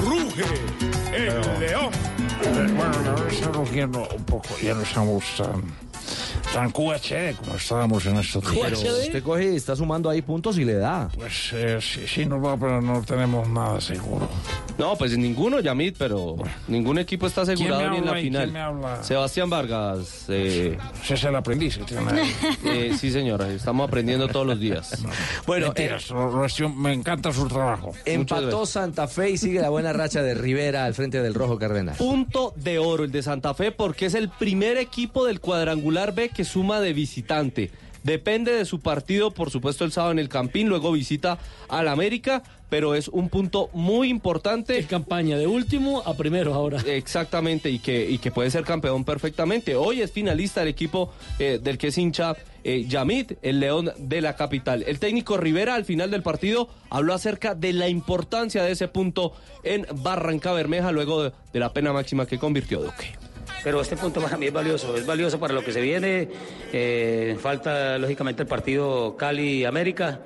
Ruge 0.03 0.45
el 1.15 1.61
león. 1.61 1.91
Bueno, 2.77 3.03
la 3.03 3.15
verdad 3.15 3.29
está 3.33 3.51
rugiendo 3.51 4.07
un 4.15 4.25
poco. 4.25 4.49
Ya 4.63 4.75
no 4.75 4.83
estamos 4.83 5.25
tan, 5.39 5.63
tan 6.53 6.71
QHD 6.71 7.37
como 7.39 7.57
estábamos 7.57 8.05
en 8.05 8.19
estos 8.19 8.53
días. 8.53 8.83
usted 8.83 9.23
coge 9.23 9.55
y 9.55 9.57
está 9.57 9.75
sumando 9.75 10.11
ahí 10.11 10.21
puntos 10.21 10.59
y 10.59 10.67
le 10.67 10.75
da. 10.75 11.09
Pues 11.15 11.55
eh, 11.55 11.79
sí, 11.81 12.07
sí 12.07 12.27
nos 12.27 12.45
va, 12.45 12.59
pero 12.59 12.83
no 12.83 13.01
tenemos 13.03 13.49
nada 13.49 13.81
seguro. 13.81 14.29
No, 14.79 14.97
pues 14.97 15.19
ninguno, 15.19 15.59
Yamit, 15.59 15.97
pero 15.99 16.37
ningún 16.69 16.99
equipo 16.99 17.27
está 17.27 17.43
asegurado 17.43 17.79
¿Quién 17.81 17.91
me 17.91 17.97
ni 18.01 18.29
en 18.29 18.33
la 18.35 18.45
final. 18.51 19.05
Sebastián 19.05 19.51
Vargas. 19.51 20.27
Eh, 20.29 20.79
Ese 21.03 21.15
es 21.15 21.25
el 21.25 21.35
aprendiz 21.35 21.79
eh, 22.65 22.93
sí, 22.99 23.11
señora, 23.11 23.51
estamos 23.51 23.89
aprendiendo 23.89 24.29
todos 24.29 24.47
los 24.47 24.61
días. 24.61 25.03
Bueno, 25.47 25.67
Mentiras, 25.67 26.11
estimo- 26.47 26.75
me 26.75 26.93
encanta 26.93 27.33
su 27.33 27.49
trabajo. 27.49 27.93
Empató 28.05 28.67
Santa 28.67 29.09
Fe 29.09 29.31
y 29.31 29.39
sigue 29.39 29.61
la 29.61 29.69
buena 29.71 29.93
racha 29.93 30.23
de 30.23 30.35
Rivera 30.35 30.85
al 30.85 30.95
frente 30.95 31.21
del 31.21 31.35
Rojo 31.35 31.59
Cardenal. 31.59 31.97
Punto 31.97 32.53
de 32.57 32.79
oro 32.79 33.05
el 33.05 33.11
de 33.11 33.23
Santa 33.23 33.55
Fe 33.55 33.73
porque 33.73 34.07
es 34.07 34.15
el 34.15 34.29
primer 34.29 34.77
equipo 34.79 35.25
del 35.27 35.41
cuadrangular 35.41 36.15
B 36.15 36.29
que 36.29 36.45
suma 36.45 36.81
de 36.81 36.93
visitante. 36.93 37.71
Depende 38.05 38.53
de 38.53 38.65
su 38.65 38.79
partido, 38.81 39.33
por 39.33 39.51
supuesto, 39.51 39.85
el 39.85 39.91
sábado 39.93 40.13
en 40.13 40.21
el 40.21 40.29
Campín, 40.29 40.69
luego 40.69 40.93
visita 40.93 41.39
al 41.69 41.89
América, 41.89 42.43
pero 42.69 42.95
es 42.95 43.09
un 43.09 43.29
punto 43.29 43.71
muy 43.73 44.09
importante. 44.09 44.85
campaña 44.85 45.37
de 45.37 45.47
último 45.47 46.03
a 46.05 46.15
primero 46.15 46.55
ahora. 46.55 46.81
Exactamente, 46.87 47.71
y 47.71 47.79
que, 47.79 48.09
y 48.09 48.19
que 48.19 48.31
puede 48.31 48.51
ser 48.51 48.65
campeón 48.65 49.05
perfectamente. 49.05 49.77
Hoy 49.77 50.03
es 50.03 50.13
finalista 50.13 50.63
el 50.63 50.69
equipo 50.69 51.13
eh, 51.39 51.59
del 51.63 51.79
que 51.79 51.89
es 51.89 51.99
hincha 51.99 52.37
eh, 52.65 52.85
Yamit, 52.87 53.33
el 53.43 53.61
león 53.61 53.91
de 53.99 54.21
la 54.21 54.37
capital. 54.37 54.85
El 54.87 54.99
técnico 54.99 55.37
Rivera 55.37 55.75
al 55.75 55.85
final 55.85 56.11
del 56.11 56.23
partido 56.23 56.69
habló 56.91 57.15
acerca 57.15 57.55
de 57.55 57.73
la 57.73 57.89
importancia 57.89 58.63
de 58.63 58.73
ese 58.73 58.89
punto 58.89 59.33
en 59.63 59.87
Barranca 60.03 60.53
Bermeja 60.53 60.93
luego 60.93 61.23
de, 61.23 61.33
de 61.53 61.61
la 61.61 61.73
pena 61.73 61.93
máxima 61.93 62.27
que 62.27 62.39
convirtió 62.39 62.81
Duque. 62.81 63.17
Pero 63.65 63.81
este 63.81 63.97
punto 63.97 64.21
para 64.21 64.37
mí 64.37 64.47
es 64.47 64.53
valioso, 64.53 64.97
es 64.97 65.05
valioso 65.05 65.41
para 65.41 65.53
lo 65.53 65.65
que 65.65 65.73
se 65.73 65.81
viene. 65.81 66.29
eh, 66.73 67.37
falta 67.41 67.99
lógicamente 67.99 68.43
el 68.43 68.49
partido 68.49 69.17
Cali-América. 69.17 70.21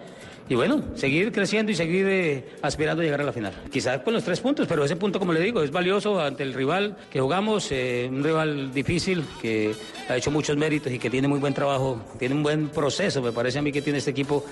Y 0.48 0.54
bueno, 0.54 0.82
seguir 0.96 1.32
creciendo 1.32 1.72
y 1.72 1.74
seguir 1.74 2.06
eh, 2.08 2.44
aspirando 2.62 3.00
a 3.02 3.04
llegar 3.04 3.20
a 3.20 3.24
la 3.24 3.32
final. 3.32 3.52
Quizás 3.70 4.00
con 4.02 4.12
los 4.12 4.24
tres 4.24 4.40
puntos, 4.40 4.66
pero 4.66 4.84
ese 4.84 4.96
punto, 4.96 5.18
como 5.18 5.32
le 5.32 5.40
digo, 5.40 5.62
es 5.62 5.70
valioso 5.70 6.20
ante 6.20 6.42
el 6.42 6.52
rival 6.52 6.96
que 7.10 7.20
jugamos, 7.20 7.70
eh, 7.70 8.08
un 8.10 8.22
rival 8.22 8.72
difícil 8.74 9.24
que 9.40 9.74
ha 10.08 10.16
hecho 10.16 10.30
muchos 10.30 10.56
méritos 10.56 10.92
y 10.92 10.98
que 10.98 11.08
tiene 11.08 11.28
muy 11.28 11.38
buen 11.38 11.54
trabajo, 11.54 12.00
tiene 12.18 12.34
un 12.34 12.42
buen 12.42 12.68
proceso, 12.68 13.22
me 13.22 13.32
parece 13.32 13.60
a 13.60 13.62
mí 13.62 13.72
que 13.72 13.82
tiene 13.82 14.00
este 14.00 14.10
equipo 14.10 14.44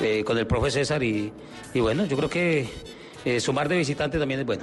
eh, 0.00 0.22
con 0.24 0.36
el 0.38 0.46
profe 0.46 0.70
César. 0.70 1.02
Y, 1.02 1.32
y 1.74 1.80
bueno, 1.80 2.06
yo 2.06 2.16
creo 2.16 2.28
que 2.28 2.68
eh, 3.24 3.40
sumar 3.40 3.68
de 3.68 3.76
visitante 3.76 4.18
también 4.18 4.40
es 4.40 4.46
bueno. 4.46 4.62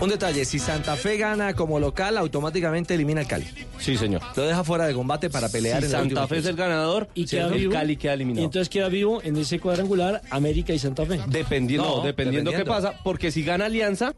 Un 0.00 0.08
detalle, 0.08 0.44
si 0.44 0.58
Santa 0.58 0.96
Fe 0.96 1.16
gana 1.16 1.54
como 1.54 1.78
local, 1.78 2.16
automáticamente 2.18 2.94
elimina 2.94 3.20
al 3.20 3.26
Cali. 3.28 3.46
Sí, 3.78 3.96
señor. 3.96 4.20
Lo 4.34 4.42
deja 4.44 4.64
fuera 4.64 4.86
de 4.86 4.94
combate 4.94 5.30
para 5.30 5.48
pelear 5.48 5.80
Si 5.80 5.86
en 5.86 5.92
la 5.92 5.98
Santa 5.98 6.26
Fe 6.26 6.38
es 6.38 6.46
el 6.46 6.56
ganador 6.56 7.08
Y 7.14 7.26
queda 7.26 7.46
el 7.46 7.54
vivo. 7.54 7.72
Cali 7.72 7.96
queda 7.96 8.12
Y 8.12 8.14
eliminado. 8.16 8.44
entonces 8.46 8.68
queda 8.68 8.88
vivo 8.88 9.22
en 9.22 9.36
ese 9.36 9.60
cuadrangular 9.60 10.20
América 10.30 10.72
y 10.72 10.78
Santa 10.80 11.06
Fe. 11.06 11.20
Dependiendo, 11.28 11.98
No, 11.98 12.02
dependiendo, 12.02 12.50
qué 12.50 12.64
pasa, 12.64 12.94
porque 13.04 13.30
si 13.30 13.44
gana 13.44 13.66
Alianza, 13.66 14.14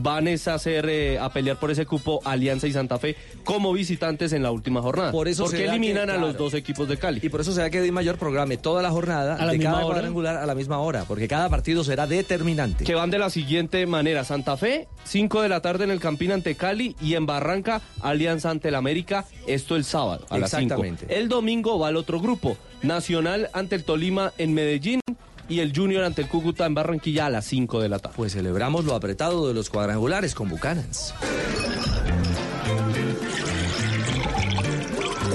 van 0.00 0.28
es 0.28 0.48
a 0.48 0.54
hacer 0.54 0.88
eh, 0.88 1.18
a 1.18 1.30
pelear 1.30 1.58
por 1.58 1.70
ese 1.70 1.86
cupo 1.86 2.20
Alianza 2.24 2.66
y 2.66 2.72
Santa 2.72 2.98
Fe 2.98 3.16
como 3.44 3.72
visitantes 3.72 4.32
en 4.32 4.42
la 4.42 4.50
última 4.50 4.82
jornada. 4.82 5.12
Por 5.12 5.28
eso 5.28 5.44
porque 5.44 5.58
que, 5.58 5.68
eliminan 5.68 6.10
a 6.10 6.16
los 6.16 6.36
dos 6.36 6.54
equipos 6.54 6.88
de 6.88 6.96
Cali. 6.96 7.20
Y 7.22 7.28
por 7.28 7.40
eso 7.40 7.52
será 7.52 7.70
que 7.70 7.80
Di 7.80 7.90
Mayor 7.90 8.18
programe 8.18 8.56
toda 8.56 8.82
la 8.82 8.90
jornada 8.90 9.36
A 9.36 9.46
la 9.46 9.52
de 9.52 9.58
misma 9.58 9.72
cada 9.72 9.84
hora. 9.84 9.94
cuadrangular 9.94 10.36
a 10.36 10.46
la 10.46 10.54
misma 10.54 10.78
hora, 10.78 11.04
porque 11.04 11.28
cada 11.28 11.48
partido 11.48 11.84
será 11.84 12.06
determinante. 12.06 12.84
Que 12.84 12.94
van 12.94 13.10
de 13.10 13.18
la 13.18 13.30
siguiente 13.30 13.86
manera: 13.86 14.24
Santa 14.24 14.56
Fe, 14.56 14.88
5 15.04 15.42
de 15.42 15.48
la 15.48 15.60
tarde 15.60 15.84
en 15.84 15.90
el 15.90 16.00
Campín 16.00 16.32
ante 16.32 16.54
Cali 16.54 16.96
y 17.00 17.14
en 17.14 17.26
Barranca, 17.26 17.80
Alianza 18.00 18.50
ante 18.50 18.68
el 18.68 18.74
América. 18.74 19.24
Esto 19.46 19.76
el 19.76 19.84
sábado 19.84 20.26
a 20.30 20.38
las 20.38 20.50
5. 20.50 20.62
Exactamente. 20.62 21.16
El 21.16 21.28
domingo 21.28 21.78
va 21.78 21.90
el 21.90 21.96
otro 21.96 22.20
grupo: 22.20 22.56
Nacional 22.82 23.50
ante 23.52 23.76
el 23.76 23.84
Tolima 23.84 24.32
en 24.38 24.54
Medellín 24.54 25.00
y 25.48 25.60
el 25.60 25.72
Junior 25.76 26.04
ante 26.04 26.22
el 26.22 26.28
Cúcuta 26.28 26.66
en 26.66 26.74
Barranquilla 26.74 27.26
a 27.26 27.30
las 27.30 27.44
5 27.46 27.80
de 27.80 27.88
la 27.88 27.98
tarde. 27.98 28.14
Pues 28.16 28.32
celebramos 28.32 28.84
lo 28.84 28.94
apretado 28.94 29.48
de 29.48 29.54
los 29.54 29.70
cuadrangulares 29.70 30.34
con 30.34 30.48
Bucanans. 30.48 31.14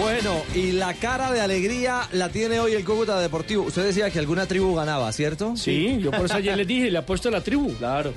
Bueno, 0.00 0.42
y 0.54 0.72
la 0.72 0.94
cara 0.94 1.30
de 1.30 1.42
alegría 1.42 2.08
la 2.12 2.30
tiene 2.30 2.58
hoy 2.58 2.72
el 2.72 2.84
Cúcuta 2.86 3.20
Deportivo. 3.20 3.64
Usted 3.64 3.84
decía 3.84 4.08
que 4.10 4.18
alguna 4.18 4.46
tribu 4.46 4.74
ganaba, 4.74 5.12
¿cierto? 5.12 5.56
Sí, 5.58 5.98
yo 6.00 6.10
por 6.10 6.24
eso 6.24 6.36
ayer 6.36 6.56
les 6.56 6.66
dije, 6.66 6.90
le 6.90 6.96
apuesto 6.96 7.28
a 7.28 7.32
la 7.32 7.42
tribu. 7.42 7.74
Claro. 7.74 8.14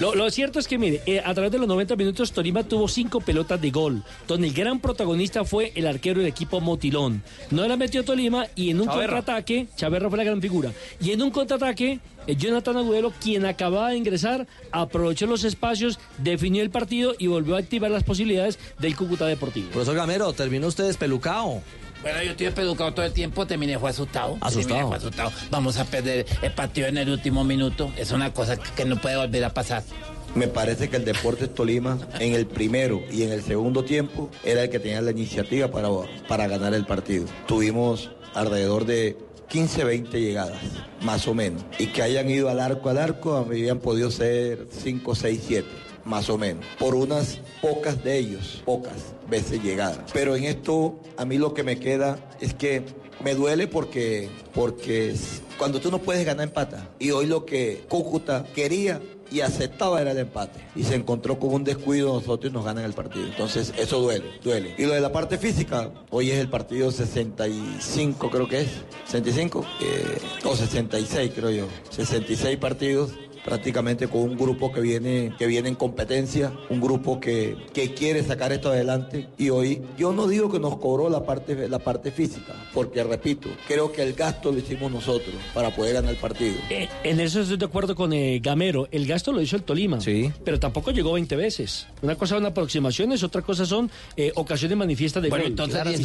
Lo, 0.00 0.14
lo 0.14 0.30
cierto 0.30 0.60
es 0.60 0.68
que, 0.68 0.78
mire, 0.78 1.02
eh, 1.06 1.20
a 1.24 1.34
través 1.34 1.50
de 1.50 1.58
los 1.58 1.66
90 1.66 1.96
minutos, 1.96 2.30
Tolima 2.30 2.62
tuvo 2.62 2.86
cinco 2.86 3.20
pelotas 3.20 3.60
de 3.60 3.70
gol, 3.72 4.04
donde 4.28 4.46
el 4.46 4.54
gran 4.54 4.78
protagonista 4.78 5.44
fue 5.44 5.72
el 5.74 5.88
arquero 5.88 6.20
del 6.20 6.28
equipo 6.28 6.60
Motilón. 6.60 7.22
No 7.50 7.66
la 7.66 7.76
metió 7.76 8.04
Tolima 8.04 8.46
y 8.54 8.70
en 8.70 8.80
un 8.80 8.86
Chaverra. 8.86 9.16
contraataque, 9.16 9.66
Chaverra 9.74 10.08
fue 10.08 10.18
la 10.18 10.24
gran 10.24 10.40
figura, 10.40 10.70
y 11.00 11.10
en 11.10 11.22
un 11.22 11.30
contraataque, 11.32 11.98
Jonathan 12.36 12.76
Agudelo, 12.76 13.12
quien 13.20 13.46
acababa 13.46 13.90
de 13.90 13.96
ingresar, 13.96 14.46
aprovechó 14.72 15.26
los 15.26 15.44
espacios, 15.44 15.98
definió 16.18 16.62
el 16.62 16.70
partido 16.70 17.14
y 17.18 17.26
volvió 17.26 17.56
a 17.56 17.58
activar 17.58 17.90
las 17.90 18.04
posibilidades 18.04 18.58
del 18.78 18.96
Cúcuta 18.96 19.26
Deportivo. 19.26 19.70
Profesor 19.70 19.96
Gamero, 19.96 20.32
terminó 20.32 20.66
usted 20.66 20.84
despelucado. 20.84 21.62
Bueno, 22.02 22.22
yo 22.22 22.30
estoy 22.30 22.50
pelucado 22.50 22.94
todo 22.94 23.04
el 23.04 23.12
tiempo, 23.12 23.46
terminé 23.46 23.78
fue 23.78 23.90
asustado. 23.90 24.38
Asustado. 24.40 24.88
Fue 24.88 24.96
asustado. 24.96 25.32
Vamos 25.50 25.76
a 25.76 25.84
perder 25.84 26.24
el 26.40 26.52
partido 26.52 26.86
en 26.86 26.96
el 26.96 27.10
último 27.10 27.44
minuto. 27.44 27.92
Es 27.98 28.10
una 28.10 28.32
cosa 28.32 28.56
que, 28.56 28.70
que 28.74 28.84
no 28.86 28.96
puede 28.96 29.16
volver 29.16 29.44
a 29.44 29.52
pasar. 29.52 29.82
Me 30.34 30.46
parece 30.46 30.88
que 30.88 30.96
el 30.96 31.04
Deportes 31.04 31.52
Tolima 31.52 31.98
en 32.20 32.34
el 32.34 32.46
primero 32.46 33.02
y 33.10 33.24
en 33.24 33.32
el 33.32 33.42
segundo 33.42 33.84
tiempo 33.84 34.30
era 34.44 34.62
el 34.62 34.70
que 34.70 34.78
tenía 34.78 35.00
la 35.00 35.10
iniciativa 35.10 35.70
para, 35.70 35.88
para 36.28 36.46
ganar 36.46 36.72
el 36.72 36.86
partido. 36.86 37.26
Tuvimos 37.46 38.10
alrededor 38.34 38.86
de 38.86 39.18
15, 39.50 39.84
20 39.84 40.20
llegadas, 40.20 40.62
más 41.02 41.26
o 41.28 41.34
menos. 41.34 41.64
Y 41.78 41.88
que 41.88 42.02
hayan 42.02 42.30
ido 42.30 42.48
al 42.48 42.60
arco 42.60 42.88
al 42.88 42.98
arco, 42.98 43.34
habían 43.34 43.80
podido 43.80 44.10
ser 44.10 44.66
5, 44.70 45.14
6, 45.14 45.40
7 45.46 45.68
más 46.04 46.30
o 46.30 46.38
menos, 46.38 46.64
por 46.78 46.94
unas 46.94 47.40
pocas 47.60 48.02
de 48.02 48.16
ellos, 48.18 48.62
pocas 48.64 49.14
veces 49.28 49.62
llegadas. 49.62 50.10
Pero 50.12 50.34
en 50.34 50.44
esto 50.44 50.98
a 51.16 51.24
mí 51.24 51.36
lo 51.36 51.52
que 51.52 51.62
me 51.62 51.78
queda 51.78 52.18
es 52.40 52.54
que 52.54 52.82
me 53.22 53.34
duele 53.34 53.66
porque, 53.66 54.30
porque 54.54 55.14
cuando 55.58 55.80
tú 55.80 55.90
no 55.90 55.98
puedes 55.98 56.24
ganar 56.24 56.48
empata. 56.48 56.88
Y 56.98 57.10
hoy 57.10 57.26
lo 57.26 57.44
que 57.44 57.84
Cúcuta 57.88 58.46
quería 58.54 59.00
y 59.30 59.40
aceptaba 59.40 60.00
era 60.00 60.12
el 60.12 60.18
empate. 60.18 60.60
Y 60.74 60.84
se 60.84 60.94
encontró 60.94 61.38
con 61.38 61.52
un 61.52 61.64
descuido 61.64 62.08
de 62.08 62.20
nosotros 62.20 62.50
y 62.50 62.54
nos 62.54 62.64
ganan 62.64 62.84
el 62.84 62.92
partido. 62.92 63.26
Entonces 63.26 63.72
eso 63.76 64.00
duele, 64.00 64.24
duele. 64.42 64.74
Y 64.78 64.84
lo 64.84 64.94
de 64.94 65.00
la 65.00 65.12
parte 65.12 65.38
física, 65.38 65.90
hoy 66.10 66.30
es 66.30 66.38
el 66.38 66.48
partido 66.48 66.90
65 66.90 68.30
creo 68.30 68.48
que 68.48 68.62
es, 68.62 68.68
65 69.06 69.64
eh, 69.80 70.18
o 70.44 70.56
66 70.56 71.32
creo 71.34 71.50
yo. 71.50 71.66
66 71.90 72.56
partidos 72.58 73.12
prácticamente 73.44 74.08
con 74.08 74.22
un 74.22 74.36
grupo 74.36 74.72
que 74.72 74.80
viene, 74.80 75.32
que 75.38 75.46
viene 75.46 75.68
en 75.68 75.74
competencia, 75.74 76.52
un 76.68 76.80
grupo 76.80 77.20
que, 77.20 77.56
que 77.72 77.94
quiere 77.94 78.22
sacar 78.22 78.52
esto 78.52 78.70
adelante. 78.70 79.28
Y 79.38 79.50
hoy 79.50 79.80
yo 79.98 80.12
no 80.12 80.26
digo 80.26 80.50
que 80.50 80.58
nos 80.58 80.76
cobró 80.78 81.08
la 81.08 81.24
parte, 81.24 81.68
la 81.68 81.78
parte 81.78 82.10
física, 82.10 82.54
porque 82.74 83.02
repito, 83.04 83.48
creo 83.66 83.92
que 83.92 84.02
el 84.02 84.12
gasto 84.14 84.52
lo 84.52 84.58
hicimos 84.58 84.90
nosotros 84.92 85.34
para 85.54 85.74
poder 85.74 85.94
ganar 85.94 86.10
el 86.12 86.16
partido. 86.18 86.54
En 87.04 87.20
eso 87.20 87.40
estoy 87.40 87.56
de 87.56 87.64
acuerdo 87.64 87.94
con 87.94 88.12
eh, 88.12 88.40
Gamero. 88.42 88.88
El 88.90 89.06
gasto 89.06 89.32
lo 89.32 89.40
hizo 89.40 89.56
el 89.56 89.62
Tolima. 89.62 90.00
Sí. 90.00 90.30
Pero 90.44 90.58
tampoco 90.58 90.90
llegó 90.90 91.12
20 91.12 91.36
veces. 91.36 91.86
Una 92.02 92.14
cosa 92.16 92.36
son 92.36 92.46
aproximaciones, 92.46 93.22
otra 93.22 93.42
cosa 93.42 93.64
son 93.66 93.90
eh, 94.16 94.32
ocasiones 94.34 94.76
manifiestas 94.76 95.22
de 95.22 95.28
Bueno, 95.30 95.44
gol. 95.44 95.50
entonces, 95.52 95.80
y 95.86 95.88
19, 96.02 96.04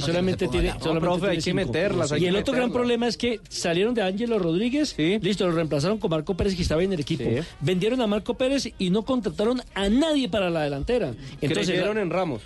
solamente, 0.00 0.46
pues, 0.46 0.48
y 0.48 0.50
tiene, 0.50 0.68
la- 0.68 0.74
No, 0.74 0.80
solamente 0.80 1.06
profe, 1.06 1.20
tiene 1.20 1.32
hay 1.32 1.42
que 1.42 1.54
meterlas, 1.54 2.12
hay 2.12 2.18
y 2.18 2.22
que 2.24 2.28
el 2.28 2.36
otro 2.36 2.54
gran 2.54 2.72
problema 2.72 3.08
es 3.08 3.16
que 3.16 3.40
salieron 3.48 3.94
de 3.94 4.02
Ángelo 4.02 4.38
Rodríguez, 4.38 4.94
listo, 4.98 5.46
lo 5.46 5.52
reemplazaron 5.52 5.98
con 5.98 6.10
Marco 6.10 6.36
Pérez 6.36 6.54
que 6.54 6.62
estaba 6.66 6.82
en 6.82 6.92
el 6.92 7.00
equipo. 7.00 7.24
Sí. 7.24 7.38
Vendieron 7.60 8.00
a 8.00 8.06
Marco 8.06 8.34
Pérez 8.34 8.72
y 8.78 8.90
no 8.90 9.04
contrataron 9.04 9.62
a 9.74 9.88
nadie 9.88 10.28
para 10.28 10.50
la 10.50 10.62
delantera. 10.62 11.14
Creyeron 11.40 11.98
en 11.98 12.10
Ramos. 12.10 12.42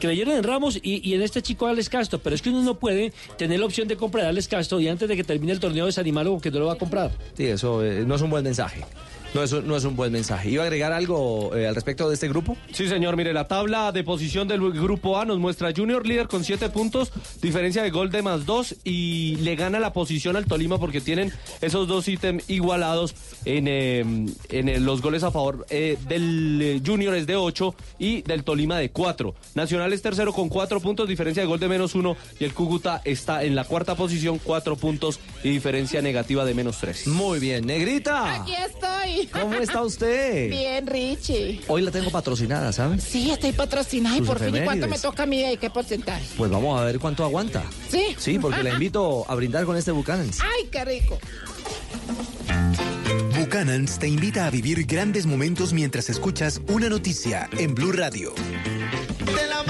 Creyeron 0.00 0.36
en 0.36 0.44
Ramos 0.44 0.78
y, 0.80 1.08
y 1.08 1.14
en 1.14 1.22
este 1.22 1.42
chico 1.42 1.66
Alex 1.66 1.88
Castro, 1.88 2.20
pero 2.20 2.36
es 2.36 2.42
que 2.42 2.50
uno 2.50 2.62
no 2.62 2.78
puede 2.78 3.12
tener 3.36 3.58
la 3.58 3.66
opción 3.66 3.88
de 3.88 3.96
comprar 3.96 4.26
a 4.26 4.28
Alex 4.28 4.46
Castro 4.46 4.80
y 4.80 4.86
antes 4.86 5.08
de 5.08 5.16
que 5.16 5.24
termine 5.24 5.52
el 5.52 5.60
torneo 5.60 5.86
desanimarlo 5.86 6.32
porque 6.32 6.50
no 6.50 6.60
lo 6.60 6.66
va 6.66 6.74
a 6.74 6.78
comprar. 6.78 7.10
Sí, 7.36 7.46
eso 7.46 7.84
eh, 7.84 8.04
no 8.06 8.14
es 8.14 8.22
un 8.22 8.30
buen 8.30 8.44
mensaje. 8.44 8.84
No 9.34 9.42
es, 9.42 9.52
un- 9.52 9.66
no 9.68 9.76
es 9.76 9.84
un 9.84 9.94
buen 9.94 10.10
mensaje. 10.10 10.48
¿Iba 10.50 10.62
a 10.62 10.66
agregar 10.66 10.90
algo 10.92 11.54
eh, 11.54 11.66
al 11.68 11.74
respecto 11.74 12.08
de 12.08 12.14
este 12.14 12.28
grupo? 12.28 12.56
Sí, 12.72 12.88
señor. 12.88 13.14
Mire, 13.16 13.32
la 13.34 13.46
tabla 13.46 13.92
de 13.92 14.02
posición 14.02 14.48
del 14.48 14.60
grupo 14.72 15.18
A 15.18 15.26
nos 15.26 15.38
muestra 15.38 15.70
Junior 15.76 16.06
líder 16.06 16.28
con 16.28 16.44
7 16.44 16.70
puntos, 16.70 17.12
diferencia 17.42 17.82
de 17.82 17.90
gol 17.90 18.10
de 18.10 18.22
más 18.22 18.46
2 18.46 18.76
y 18.84 19.36
le 19.36 19.54
gana 19.54 19.80
la 19.80 19.92
posición 19.92 20.36
al 20.36 20.46
Tolima 20.46 20.78
porque 20.78 21.00
tienen 21.02 21.30
esos 21.60 21.86
dos 21.86 22.08
ítems 22.08 22.48
igualados 22.48 23.14
en, 23.44 23.68
eh, 23.68 24.00
en 24.48 24.68
eh, 24.68 24.80
los 24.80 25.02
goles 25.02 25.22
a 25.22 25.30
favor 25.30 25.66
eh, 25.68 25.98
del 26.08 26.60
eh, 26.62 26.82
Junior 26.84 27.14
es 27.14 27.26
de 27.26 27.36
8 27.36 27.74
y 27.98 28.22
del 28.22 28.44
Tolima 28.44 28.78
de 28.78 28.90
4. 28.90 29.34
Nacional 29.54 29.92
es 29.92 30.00
tercero 30.00 30.32
con 30.32 30.48
4 30.48 30.80
puntos, 30.80 31.06
diferencia 31.06 31.42
de 31.42 31.46
gol 31.46 31.60
de 31.60 31.68
menos 31.68 31.94
1 31.94 32.16
y 32.40 32.44
el 32.44 32.54
Cúcuta 32.54 33.02
está 33.04 33.44
en 33.44 33.54
la 33.54 33.64
cuarta 33.64 33.94
posición, 33.94 34.40
4 34.42 34.76
puntos 34.76 35.20
y 35.44 35.50
diferencia 35.50 36.00
negativa 36.00 36.46
de 36.46 36.54
menos 36.54 36.78
3. 36.80 37.08
Muy 37.08 37.38
bien, 37.40 37.66
Negrita. 37.66 38.40
Aquí 38.42 38.54
estoy. 38.54 39.17
¿Cómo 39.32 39.54
está 39.54 39.82
usted? 39.82 40.50
Bien, 40.50 40.86
Richie. 40.86 41.60
Hoy 41.68 41.82
la 41.82 41.90
tengo 41.90 42.10
patrocinada, 42.10 42.72
¿sabes? 42.72 43.02
Sí, 43.02 43.30
estoy 43.30 43.52
patrocinada 43.52 44.16
y 44.16 44.18
Sus 44.20 44.28
por 44.28 44.38
fin, 44.38 44.56
¿y 44.56 44.60
cuánto 44.60 44.88
me 44.88 44.98
toca 44.98 45.24
a 45.24 45.26
mí 45.26 45.44
y 45.44 45.56
qué 45.56 45.70
porcentaje? 45.70 46.24
Pues 46.36 46.50
vamos 46.50 46.80
a 46.80 46.84
ver 46.84 46.98
cuánto 46.98 47.24
aguanta. 47.24 47.64
¿Sí? 47.88 48.16
Sí, 48.18 48.38
porque 48.38 48.62
la 48.62 48.70
invito 48.70 49.24
a 49.28 49.34
brindar 49.34 49.64
con 49.64 49.76
este 49.76 49.92
Buchanan's. 49.92 50.40
¡Ay, 50.40 50.68
qué 50.70 50.84
rico! 50.84 51.18
Buchanan's 53.38 53.98
te 53.98 54.08
invita 54.08 54.46
a 54.46 54.50
vivir 54.50 54.84
grandes 54.84 55.26
momentos 55.26 55.72
mientras 55.72 56.10
escuchas 56.10 56.60
una 56.68 56.88
noticia 56.88 57.48
en 57.56 57.74
Blue 57.74 57.92
Radio. 57.92 58.34
De 59.24 59.46
la 59.48 59.62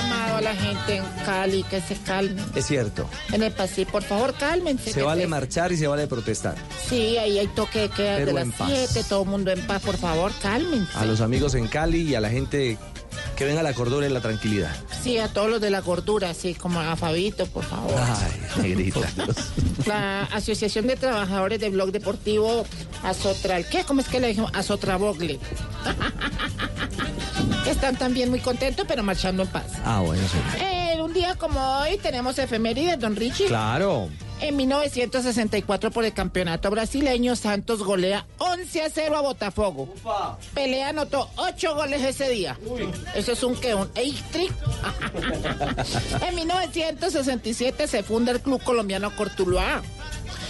llamado 0.00 0.36
a 0.36 0.40
la 0.40 0.54
gente 0.54 0.96
en 0.96 1.04
Cali 1.24 1.62
que 1.64 1.80
se 1.80 1.94
calmen. 1.96 2.44
Es 2.54 2.66
cierto. 2.66 3.08
En 3.32 3.42
el 3.42 3.52
pasillo, 3.52 3.90
por 3.90 4.02
favor, 4.02 4.34
cálmense. 4.38 4.92
Se 4.92 5.02
vale 5.02 5.22
se- 5.22 5.28
marchar 5.28 5.72
y 5.72 5.76
se 5.76 5.86
vale 5.86 6.06
protestar. 6.06 6.54
Sí, 6.88 7.16
ahí 7.18 7.38
hay 7.38 7.46
toque 7.48 7.80
de 7.80 7.88
queda 7.90 8.16
Pero 8.16 8.26
de 8.34 8.44
las 8.44 8.54
paz. 8.54 8.70
7, 8.92 9.04
todo 9.08 9.22
el 9.22 9.28
mundo 9.28 9.50
en 9.50 9.66
paz, 9.66 9.82
por 9.82 9.96
favor, 9.96 10.32
cálmense. 10.42 10.92
A 10.96 11.04
los 11.04 11.20
amigos 11.20 11.54
en 11.54 11.66
Cali 11.68 12.02
y 12.02 12.14
a 12.14 12.20
la 12.20 12.30
gente 12.30 12.78
que 13.36 13.44
venga 13.44 13.62
la 13.62 13.74
cordura 13.74 14.06
y 14.06 14.10
la 14.10 14.20
tranquilidad. 14.20 14.74
Sí, 15.02 15.18
a 15.18 15.28
todos 15.28 15.50
los 15.50 15.60
de 15.60 15.70
la 15.70 15.80
gordura, 15.80 16.30
así 16.30 16.54
como 16.54 16.80
a 16.80 16.96
Fabito, 16.96 17.46
por 17.46 17.64
favor. 17.64 17.94
Ay, 17.98 18.62
negrita. 18.62 19.00
La 19.86 20.22
Asociación 20.24 20.86
de 20.86 20.96
Trabajadores 20.96 21.60
de 21.60 21.70
Blog 21.70 21.92
Deportivo 21.92 22.64
Azotral, 23.02 23.66
¿qué? 23.68 23.84
¿Cómo 23.84 24.00
es 24.00 24.08
que 24.08 24.20
le 24.20 24.28
dijimos? 24.28 24.50
Azotrabogle. 24.54 25.38
Están 27.66 27.96
también 27.96 28.30
muy 28.30 28.40
contentos, 28.40 28.84
pero 28.88 29.02
marchando 29.02 29.42
en 29.42 29.48
paz. 29.48 29.64
Ah, 29.84 30.00
bueno, 30.00 30.22
sí. 30.28 30.38
Eh, 30.60 31.00
un 31.00 31.12
día 31.12 31.34
como 31.34 31.60
hoy 31.78 31.98
tenemos 31.98 32.38
efemérides, 32.38 32.98
don 32.98 33.16
Richie. 33.16 33.46
Claro. 33.46 34.08
En 34.40 34.54
1964 34.56 35.90
por 35.90 36.04
el 36.04 36.12
campeonato 36.12 36.70
brasileño, 36.70 37.36
Santos 37.36 37.82
golea 37.82 38.26
11 38.38 38.82
a 38.82 38.90
0 38.90 39.16
a 39.16 39.20
Botafogo. 39.22 39.88
Pelea 40.54 40.90
anotó 40.90 41.30
8 41.36 41.74
goles 41.74 42.02
ese 42.02 42.28
día. 42.28 42.58
Eso 43.14 43.32
es 43.32 43.42
un 43.42 43.56
que 43.56 43.74
un 43.74 43.90
trick 43.92 44.52
en 46.28 46.34
1967 46.34 47.86
se 47.88 48.02
funda 48.02 48.32
el 48.32 48.40
club 48.40 48.62
colombiano 48.62 49.14
Cortuluá. 49.16 49.82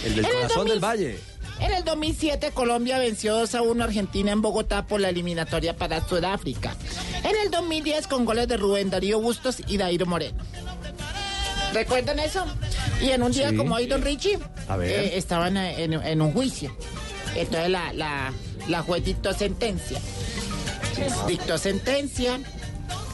El 0.03 0.15
del 0.15 0.25
En 0.25 0.31
el 0.31 0.35
corazón 0.35 0.67
2000 0.67 0.73
del 0.73 0.79
valle. 0.83 1.19
En 1.59 1.73
el 1.73 1.83
2007 1.83 2.51
Colombia 2.51 2.99
venció 2.99 3.35
2 3.35 3.55
a 3.55 3.61
1 3.61 3.83
a 3.83 3.87
Argentina 3.87 4.31
en 4.31 4.41
Bogotá 4.41 4.85
por 4.85 4.99
la 4.99 5.09
eliminatoria 5.09 5.75
para 5.75 6.07
Sudáfrica. 6.07 6.75
En 7.23 7.35
el 7.43 7.49
2010 7.51 8.07
con 8.07 8.25
goles 8.25 8.47
de 8.47 8.57
Rubén 8.57 8.89
Darío 8.89 9.19
Bustos 9.19 9.61
y 9.65 9.77
Dairo 9.77 10.05
Moreno. 10.05 10.43
¿Recuerdan 11.73 12.19
eso? 12.19 12.45
Y 13.01 13.09
en 13.11 13.21
un 13.23 13.31
día 13.31 13.49
Sí. 13.51 13.55
como 13.55 13.75
hoy, 13.75 13.85
don 13.85 14.01
Richie, 14.01 14.39
A 14.67 14.75
ver. 14.77 14.89
eh, 14.89 15.17
estaban 15.17 15.55
eh, 15.57 15.83
en, 15.83 15.93
en 15.93 16.21
un 16.21 16.31
juicio. 16.33 16.75
Entonces 17.35 17.69
la, 17.69 17.93
la, 17.93 18.33
la 18.67 18.81
juez 18.81 19.03
dictó 19.03 19.33
sentencia. 19.33 19.99
Dictó 21.27 21.57
sentencia. 21.57 22.39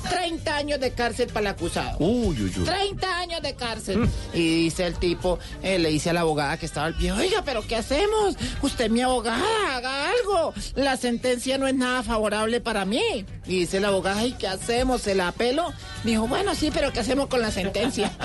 30 0.10 0.56
años 0.56 0.80
de 0.80 0.92
cárcel 0.92 1.28
para 1.28 1.42
el 1.42 1.56
acusado. 1.56 1.98
Uy, 2.00 2.36
uy, 2.42 2.54
uy. 2.58 2.64
30 2.64 3.18
años 3.20 3.42
de 3.42 3.56
cárcel. 3.56 4.10
Y 4.34 4.64
dice 4.64 4.86
el 4.86 4.96
tipo, 4.96 5.40
eh, 5.62 5.80
le 5.80 5.90
dice 5.90 6.10
a 6.10 6.14
la 6.14 6.22
abogada 6.22 6.58
que 6.58 6.66
estaba 6.66 6.88
al 6.88 6.96
pie, 6.96 7.12
oiga, 7.12 7.42
pero 7.44 7.66
¿qué 7.68 7.76
hacemos? 7.76 8.36
Usted 8.62 8.86
es 8.86 8.92
mi 8.92 9.02
abogada, 9.02 9.44
haga 9.76 10.10
algo. 10.12 10.54
La 10.76 10.98
sentencia 10.98 11.58
no 11.58 11.68
es 11.68 11.76
nada 11.76 12.04
favorable 12.04 12.62
para 12.62 12.86
mí. 12.86 13.26
Y 13.46 13.60
dice 13.60 13.80
la 13.80 13.90
abogada, 13.90 14.26
¿y 14.26 14.34
qué 14.34 14.48
hacemos? 14.48 15.02
¿Se 15.02 15.16
la 15.16 15.30
apelo? 15.30 15.74
Dijo, 16.04 16.28
bueno, 16.28 16.54
sí, 16.56 16.70
pero 16.74 16.92
¿qué 16.94 17.00
hacemos 17.02 17.28
con 17.28 17.42
la 17.42 17.52
sentencia? 17.52 18.12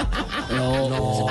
No. 0.51 1.29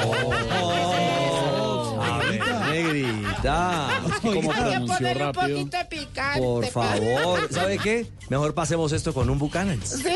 A 2.01 2.17
ver, 2.19 2.41
negrita. 2.71 3.89
¿Cómo 4.21 4.51
pronunció 4.51 4.85
ponerle 4.95 5.25
un 5.25 5.33
rápido? 5.33 5.57
poquito 5.57 5.77
de 5.77 5.85
picante. 5.85 6.39
Por 6.39 6.65
favor. 6.67 7.47
¿Sabe 7.51 7.77
qué? 7.79 8.05
Mejor 8.29 8.53
pasemos 8.53 8.91
esto 8.91 9.13
con 9.13 9.29
un 9.29 9.39
Buchanan's. 9.39 9.89
Sí. 10.03 10.15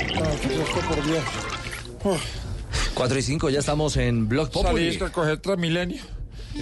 Por 0.00 1.04
Dios. 1.06 1.24
Uf, 2.04 2.22
4 2.94 3.18
y 3.18 3.22
5, 3.22 3.50
ya 3.50 3.58
estamos 3.60 3.96
en 3.96 4.28
Blog 4.28 4.50
Populi. 4.50 4.92
salí 4.92 5.04
a 5.04 5.12
coger 5.12 5.38
Transmilenio. 5.38 6.02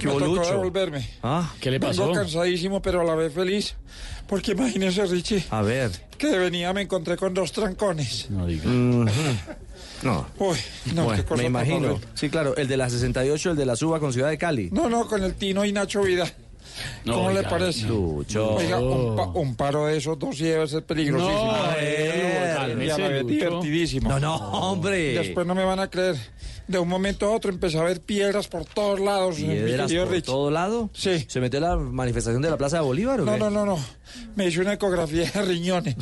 ¿Qué 0.00 0.06
Me 0.08 0.12
tocó 0.14 0.26
bolucho? 0.26 0.50
devolverme. 0.50 1.08
Ah, 1.22 1.52
¿qué 1.60 1.70
le 1.70 1.78
pasó? 1.78 2.02
Vengo 2.08 2.14
cansadísimo, 2.20 2.82
pero 2.82 3.00
a 3.02 3.04
la 3.04 3.14
vez 3.14 3.32
feliz. 3.32 3.76
Porque 4.26 4.52
imagínese, 4.52 5.04
Richie, 5.06 5.44
A 5.50 5.62
ver. 5.62 5.90
que 6.18 6.26
de 6.28 6.38
venida 6.38 6.72
me 6.72 6.82
encontré 6.82 7.16
con 7.16 7.32
dos 7.34 7.52
trancones. 7.52 8.28
No 8.30 8.46
diga. 8.46 8.64
No. 10.02 10.26
Uy, 10.38 10.56
no, 10.94 11.04
Bueno, 11.04 11.16
qué 11.22 11.24
cosa 11.24 11.42
me 11.42 11.46
imagino. 11.48 12.00
Sí, 12.14 12.28
claro, 12.28 12.56
el 12.56 12.66
de 12.66 12.76
la 12.76 12.90
68, 12.90 13.52
el 13.52 13.56
de 13.56 13.66
la 13.66 13.76
suba 13.76 14.00
con 14.00 14.12
Ciudad 14.12 14.30
de 14.30 14.38
Cali. 14.38 14.68
No, 14.72 14.88
no, 14.88 15.06
con 15.06 15.22
el 15.22 15.34
Tino 15.34 15.64
y 15.64 15.72
Nacho 15.72 16.02
Vida. 16.02 16.26
No, 17.04 17.14
¿Cómo 17.14 17.30
le 17.30 17.42
parece? 17.44 17.86
Lucho. 17.86 18.54
Oiga, 18.56 18.78
un, 18.80 19.16
pa- 19.16 19.26
un 19.38 19.54
paro 19.56 19.86
de 19.86 19.96
esos 19.98 20.18
dos 20.18 20.36
sí 20.36 20.44
debe 20.44 20.66
ser 20.66 20.84
peligrosísimo. 20.84 21.52
No, 21.56 21.62
ver, 21.76 22.82
y 22.84 22.90
a 22.90 22.98
la 22.98 23.08
vez 23.08 23.26
divertidísimo. 23.26 24.08
No, 24.10 24.18
no, 24.20 24.34
hombre. 24.36 25.14
Después 25.14 25.46
no 25.46 25.54
me 25.54 25.64
van 25.64 25.80
a 25.80 25.88
creer. 25.88 26.16
De 26.66 26.78
un 26.78 26.88
momento 26.88 27.26
a 27.26 27.30
otro 27.32 27.50
empecé 27.50 27.78
a 27.78 27.82
ver 27.82 28.00
piedras 28.00 28.48
por 28.48 28.64
todos 28.64 28.98
lados. 28.98 29.38
mi 29.38 29.48
¿Piedras 29.54 29.92
por 29.92 30.10
Rich. 30.10 30.24
todo 30.24 30.50
lado? 30.50 30.88
Sí. 30.94 31.24
¿Se 31.28 31.38
metió 31.38 31.60
la 31.60 31.76
manifestación 31.76 32.40
de 32.40 32.48
la 32.50 32.56
Plaza 32.56 32.78
de 32.78 32.82
Bolívar 32.84 33.20
o 33.20 33.24
No, 33.26 33.32
qué? 33.34 33.38
no, 33.38 33.50
no, 33.50 33.66
no. 33.66 33.78
Me 34.36 34.46
hice 34.48 34.60
una 34.60 34.72
ecografía 34.74 35.30
de 35.30 35.42
riñones. 35.42 35.96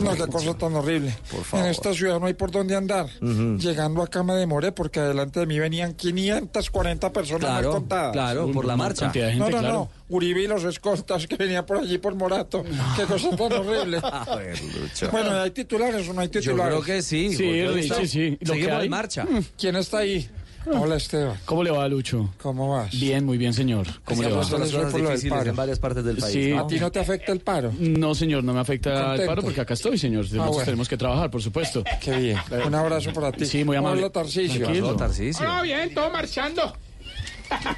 No, 0.00 0.14
qué 0.16 0.26
cosa 0.26 0.54
tan 0.54 0.74
horrible. 0.74 1.14
Por 1.30 1.44
favor. 1.44 1.64
En 1.66 1.70
esta 1.72 1.92
ciudad 1.94 2.18
no 2.18 2.26
hay 2.26 2.34
por 2.34 2.50
dónde 2.50 2.74
andar. 2.74 3.06
Ujú. 3.20 3.56
Llegando 3.58 4.02
acá 4.02 4.22
me 4.22 4.34
demoré 4.34 4.72
porque 4.72 5.00
adelante 5.00 5.40
de 5.40 5.46
mí 5.46 5.58
venían 5.58 5.94
540 5.94 7.12
personas 7.12 7.40
Claro, 7.40 7.68
mal 7.72 7.80
contadas. 7.80 8.12
claro, 8.12 8.50
por 8.52 8.64
la 8.64 8.76
marcha. 8.76 9.12
No, 9.36 9.48
no, 9.50 9.58
claro. 9.58 9.72
no. 9.72 9.90
Uribe 10.10 10.42
y 10.42 10.46
los 10.46 10.64
escoltas 10.64 11.26
que 11.26 11.36
venían 11.36 11.66
por 11.66 11.76
allí 11.78 11.98
por 11.98 12.14
Morato. 12.14 12.64
Qué 12.96 13.04
cosa 13.04 13.30
tan 13.36 13.52
horrible. 13.52 14.00
A 14.02 14.36
ver, 14.36 14.58
Lucho. 14.62 15.10
Bueno, 15.10 15.30
¿hay 15.40 15.50
titulares 15.50 16.08
o 16.08 16.12
no 16.14 16.20
hay 16.22 16.28
Yo 16.30 16.40
titulares? 16.40 16.72
creo 16.74 16.82
que 16.82 17.02
sí. 17.02 17.34
Sí, 17.34 17.66
Richie, 17.66 18.06
sí. 18.08 18.30
Lo 18.30 18.38
que 18.38 18.46
Seguimos 18.60 18.76
hay- 18.78 18.84
en 18.86 18.90
marcha. 18.90 19.26
¿Quién 19.58 19.76
está 19.76 19.98
ahí? 19.98 20.28
Hola, 20.74 20.96
Esteban. 20.96 21.36
¿Cómo 21.44 21.62
le 21.62 21.70
va, 21.70 21.88
Lucho? 21.88 22.30
¿Cómo 22.42 22.70
vas? 22.70 22.90
Bien, 22.98 23.24
muy 23.24 23.38
bien, 23.38 23.52
señor. 23.52 23.86
¿Cómo 24.04 24.22
le 24.22 24.30
va? 24.30 24.36
Las 24.38 24.72
difíciles 24.72 25.24
paro. 25.28 25.50
en 25.50 25.56
varias 25.56 25.78
partes 25.78 26.04
del 26.04 26.16
país. 26.16 26.32
Sí. 26.32 26.50
¿no? 26.50 26.60
¿A 26.60 26.66
ti 26.66 26.78
no 26.78 26.90
te 26.90 27.00
afecta 27.00 27.32
el 27.32 27.40
paro? 27.40 27.72
No, 27.78 28.14
señor, 28.14 28.44
no 28.44 28.52
me 28.52 28.60
afecta 28.60 28.90
el 28.90 28.96
Contento. 28.96 29.26
paro 29.30 29.42
porque 29.42 29.60
acá 29.60 29.74
estoy, 29.74 29.98
señor. 29.98 30.26
Tenemos, 30.26 30.50
bueno. 30.50 30.64
tenemos 30.64 30.88
que 30.88 30.96
trabajar, 30.96 31.30
por 31.30 31.42
supuesto. 31.42 31.84
Qué 32.00 32.16
bien. 32.18 32.38
Un 32.66 32.74
abrazo 32.74 33.12
para 33.12 33.32
ti. 33.32 33.46
Sí, 33.46 33.64
muy 33.64 33.76
amable. 33.76 34.02
Hola, 34.02 34.10
Tarcisio. 34.10 34.68
No, 34.70 34.96
Tarcisio. 34.96 35.46
No, 35.46 35.62
bien, 35.62 35.94
todo 35.94 36.10
marchando. 36.10 36.72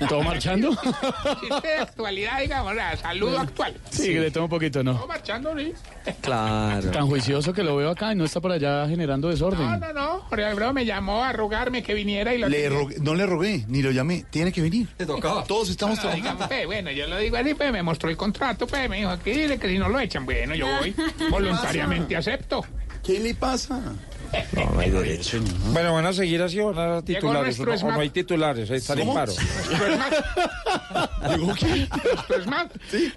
¿Todo 0.08 0.22
marchando? 0.22 0.70
Chiste 1.40 1.68
de 1.68 1.74
actualidad, 1.78 2.40
digamos, 2.40 2.74
la 2.74 2.96
saludo 2.96 3.38
actual. 3.38 3.76
Sí, 3.90 4.04
que 4.12 4.20
le 4.20 4.30
tomo 4.30 4.46
un 4.46 4.50
poquito, 4.50 4.82
Todo 4.82 4.94
¿no? 4.94 5.06
marchando, 5.06 5.56
sí. 5.56 5.72
Claro. 6.20 6.90
Tan 6.90 7.06
juicioso 7.06 7.52
que 7.52 7.62
lo 7.62 7.76
veo 7.76 7.90
acá 7.90 8.12
y 8.12 8.16
no 8.16 8.24
está 8.24 8.40
por 8.40 8.52
allá 8.52 8.86
generando 8.88 9.28
No, 9.28 9.32
desorden. 9.32 9.80
no, 9.80 9.92
no. 9.92 10.20
Jorge 10.28 10.44
Alfredo 10.44 10.72
me 10.72 10.84
llamó 10.84 11.22
a 11.24 11.32
rogarme 11.32 11.82
que 11.82 11.94
viniera 11.94 12.34
y 12.34 12.38
lo 12.38 12.48
Le 12.48 12.68
rogué- 12.70 12.98
no 13.00 13.14
le 13.14 13.26
rogué, 13.26 13.64
ni 13.68 13.82
lo 13.82 13.90
llamé. 13.90 14.24
Tiene 14.30 14.52
que 14.52 14.60
venir. 14.62 14.88
Te 14.96 15.06
tocaba. 15.06 15.44
Todos 15.44 15.68
estamos 15.70 15.96
No, 15.96 16.02
trabajando. 16.02 16.30
digamos, 16.30 16.48
pues, 16.48 16.66
bueno, 16.66 16.90
yo 16.90 17.06
lo 17.06 17.18
digo 17.18 17.36
así, 17.36 17.54
pues 17.54 17.72
me 17.72 17.82
mostró 17.82 18.10
el 18.10 18.16
contrato, 18.16 18.66
pues 18.66 18.88
me 18.88 18.98
dijo 18.98 19.10
aquí 19.10 19.30
dile 19.30 19.58
que 19.58 19.68
si 19.68 19.78
no 19.78 19.88
lo 19.88 19.98
echan, 20.00 20.24
bueno, 20.24 20.54
yo 20.54 20.66
voy, 20.66 20.94
voluntariamente 21.30 22.16
acepto. 22.16 22.64
¿Qué 23.04 23.18
le 23.20 23.34
pasa? 23.34 23.80
No, 24.52 24.70
no 24.72 24.80
hay 24.80 24.90
derecho. 24.90 25.38
Bueno, 25.72 25.94
van 25.94 26.06
a 26.06 26.12
seguir 26.12 26.42
así 26.42 26.58
o 26.60 26.72
no 26.72 27.02
titulares. 27.02 27.58
nuestro 27.58 27.72
o 27.72 27.76
no, 27.76 27.94
o 27.94 27.96
no 27.96 28.00
hay 28.00 28.10
titulares, 28.10 28.70
ahí 28.70 28.76
están 28.78 28.98
en 29.00 29.12
paro. 29.14 29.32
¿Llegó 31.30 31.54
qué? 31.54 31.88
Nuestro 32.04 32.42
SMAT. 32.44 32.72
Sí. 32.90 33.12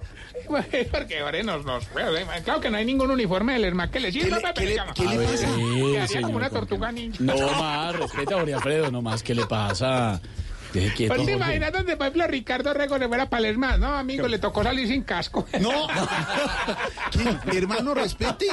Porque 0.92 1.20
ahora 1.20 1.42
nos, 1.44 1.64
nos 1.66 1.92
bueno, 1.94 2.12
claro 2.44 2.60
que 2.60 2.70
no 2.70 2.78
hay 2.78 2.86
ningún 2.86 3.10
uniforme 3.12 3.54
del 3.60 3.72
SMAT 3.72 3.92
que 3.92 4.00
le 4.00 4.12
sirva, 4.12 4.38
le- 4.38 4.54
qué 4.54 4.66
le- 4.66 4.82
qué 4.96 5.04
le 5.06 5.26
a 5.26 5.30
pasa? 5.30 5.48
quedaría 5.48 6.08
Sí, 6.08 6.22
como 6.22 6.38
una 6.38 6.50
tortuga 6.50 6.92
ninja. 6.92 7.18
No 7.22 7.36
más, 7.60 7.96
respeta 7.96 8.36
a 8.36 8.40
Jorge 8.40 8.54
Alfredo, 8.54 8.92
no 8.92 9.02
más. 9.02 9.24
¿Qué 9.24 9.36
le 9.36 9.46
pasa? 9.46 10.20
Quieto. 10.74 11.14
Pues 11.16 11.28
imaginas 11.30 11.72
donde, 11.72 11.96
por 11.96 12.08
ejemplo, 12.08 12.28
Ricardo 12.28 12.74
Rego 12.74 12.98
le 12.98 13.08
fuera 13.08 13.30
para 13.30 13.48
el 13.48 13.56
SMAT, 13.56 13.78
¿no, 13.80 13.94
amigo? 13.96 14.28
Le 14.28 14.40
tocó 14.40 14.64
salir 14.64 14.88
sin 14.88 15.04
casco. 15.04 15.46
No. 15.60 15.88
¿Qué? 17.52 17.58
Hermano, 17.58 17.94
respete. 17.94 18.48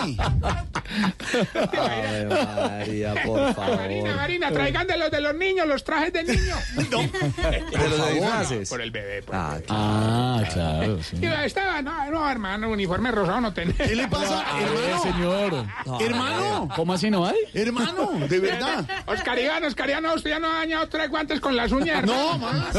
Ave 1.78 2.26
María, 2.26 3.14
por 3.24 3.54
favor. 3.54 3.76
Marina, 3.76 4.14
Marina, 4.16 4.50
traigan 4.50 4.86
de 4.86 4.96
los 4.96 5.10
de 5.10 5.20
los 5.20 5.34
niños, 5.34 5.66
los 5.66 5.82
trajes 5.84 6.12
de 6.12 6.24
niño. 6.24 6.54
¿De 6.76 7.88
los 7.88 8.06
de 8.06 8.12
disfraces? 8.14 8.68
Por 8.68 8.80
el 8.80 8.90
bebé, 8.90 9.22
por 9.22 9.34
Ah, 9.34 9.58
Ah, 9.68 10.42
claro, 10.52 11.02
sí. 11.02 11.16
Y 11.20 11.26
estaba, 11.26 11.80
no, 11.82 12.10
no, 12.10 12.30
hermano, 12.30 12.68
uniforme 12.70 13.10
rosado 13.10 13.40
no 13.40 13.52
tenés. 13.52 13.76
¿Qué 13.76 13.94
le 13.96 14.06
pasa, 14.08 14.40
A 14.40 14.58
ver, 14.58 14.68
hermano? 14.68 15.02
señor. 15.02 15.66
Hermano, 16.00 16.68
¿Cómo 16.76 16.92
así 16.92 17.10
no 17.10 17.26
hay? 17.26 17.36
hermano, 17.54 18.10
de 18.28 18.38
verdad. 18.38 18.84
Oscar 19.06 19.38
Iván, 19.38 19.64
Oscar 19.64 19.88
Iván, 19.90 20.02
no, 20.04 20.14
usted 20.14 20.30
ya 20.30 20.38
no 20.38 20.50
ha 20.50 20.58
dañado 20.58 20.88
tres 20.88 21.08
guantes 21.08 21.40
con 21.40 21.56
las 21.56 21.72
uñas. 21.72 22.04
No, 22.10 22.38
más. 22.38 22.76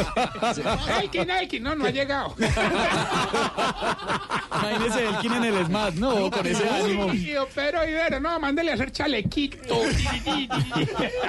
Elkin, 1.01 1.29
Elkin, 1.29 1.63
no, 1.63 1.75
no 1.75 1.85
ha 1.85 1.89
llegado. 1.89 2.35
Imagínese 4.51 5.07
el 5.07 5.17
kin 5.19 5.33
en 5.33 5.43
el 5.43 5.65
SMAT, 5.65 5.93
no, 5.95 6.29
con 6.31 6.45
ese 6.47 6.69
ánimo. 6.69 7.07
Pero 7.55 7.87
Ibero, 7.87 8.19
no, 8.19 8.39
mándele 8.39 8.71
a 8.71 8.73
hacer 8.75 8.91
chalequito. 8.91 9.81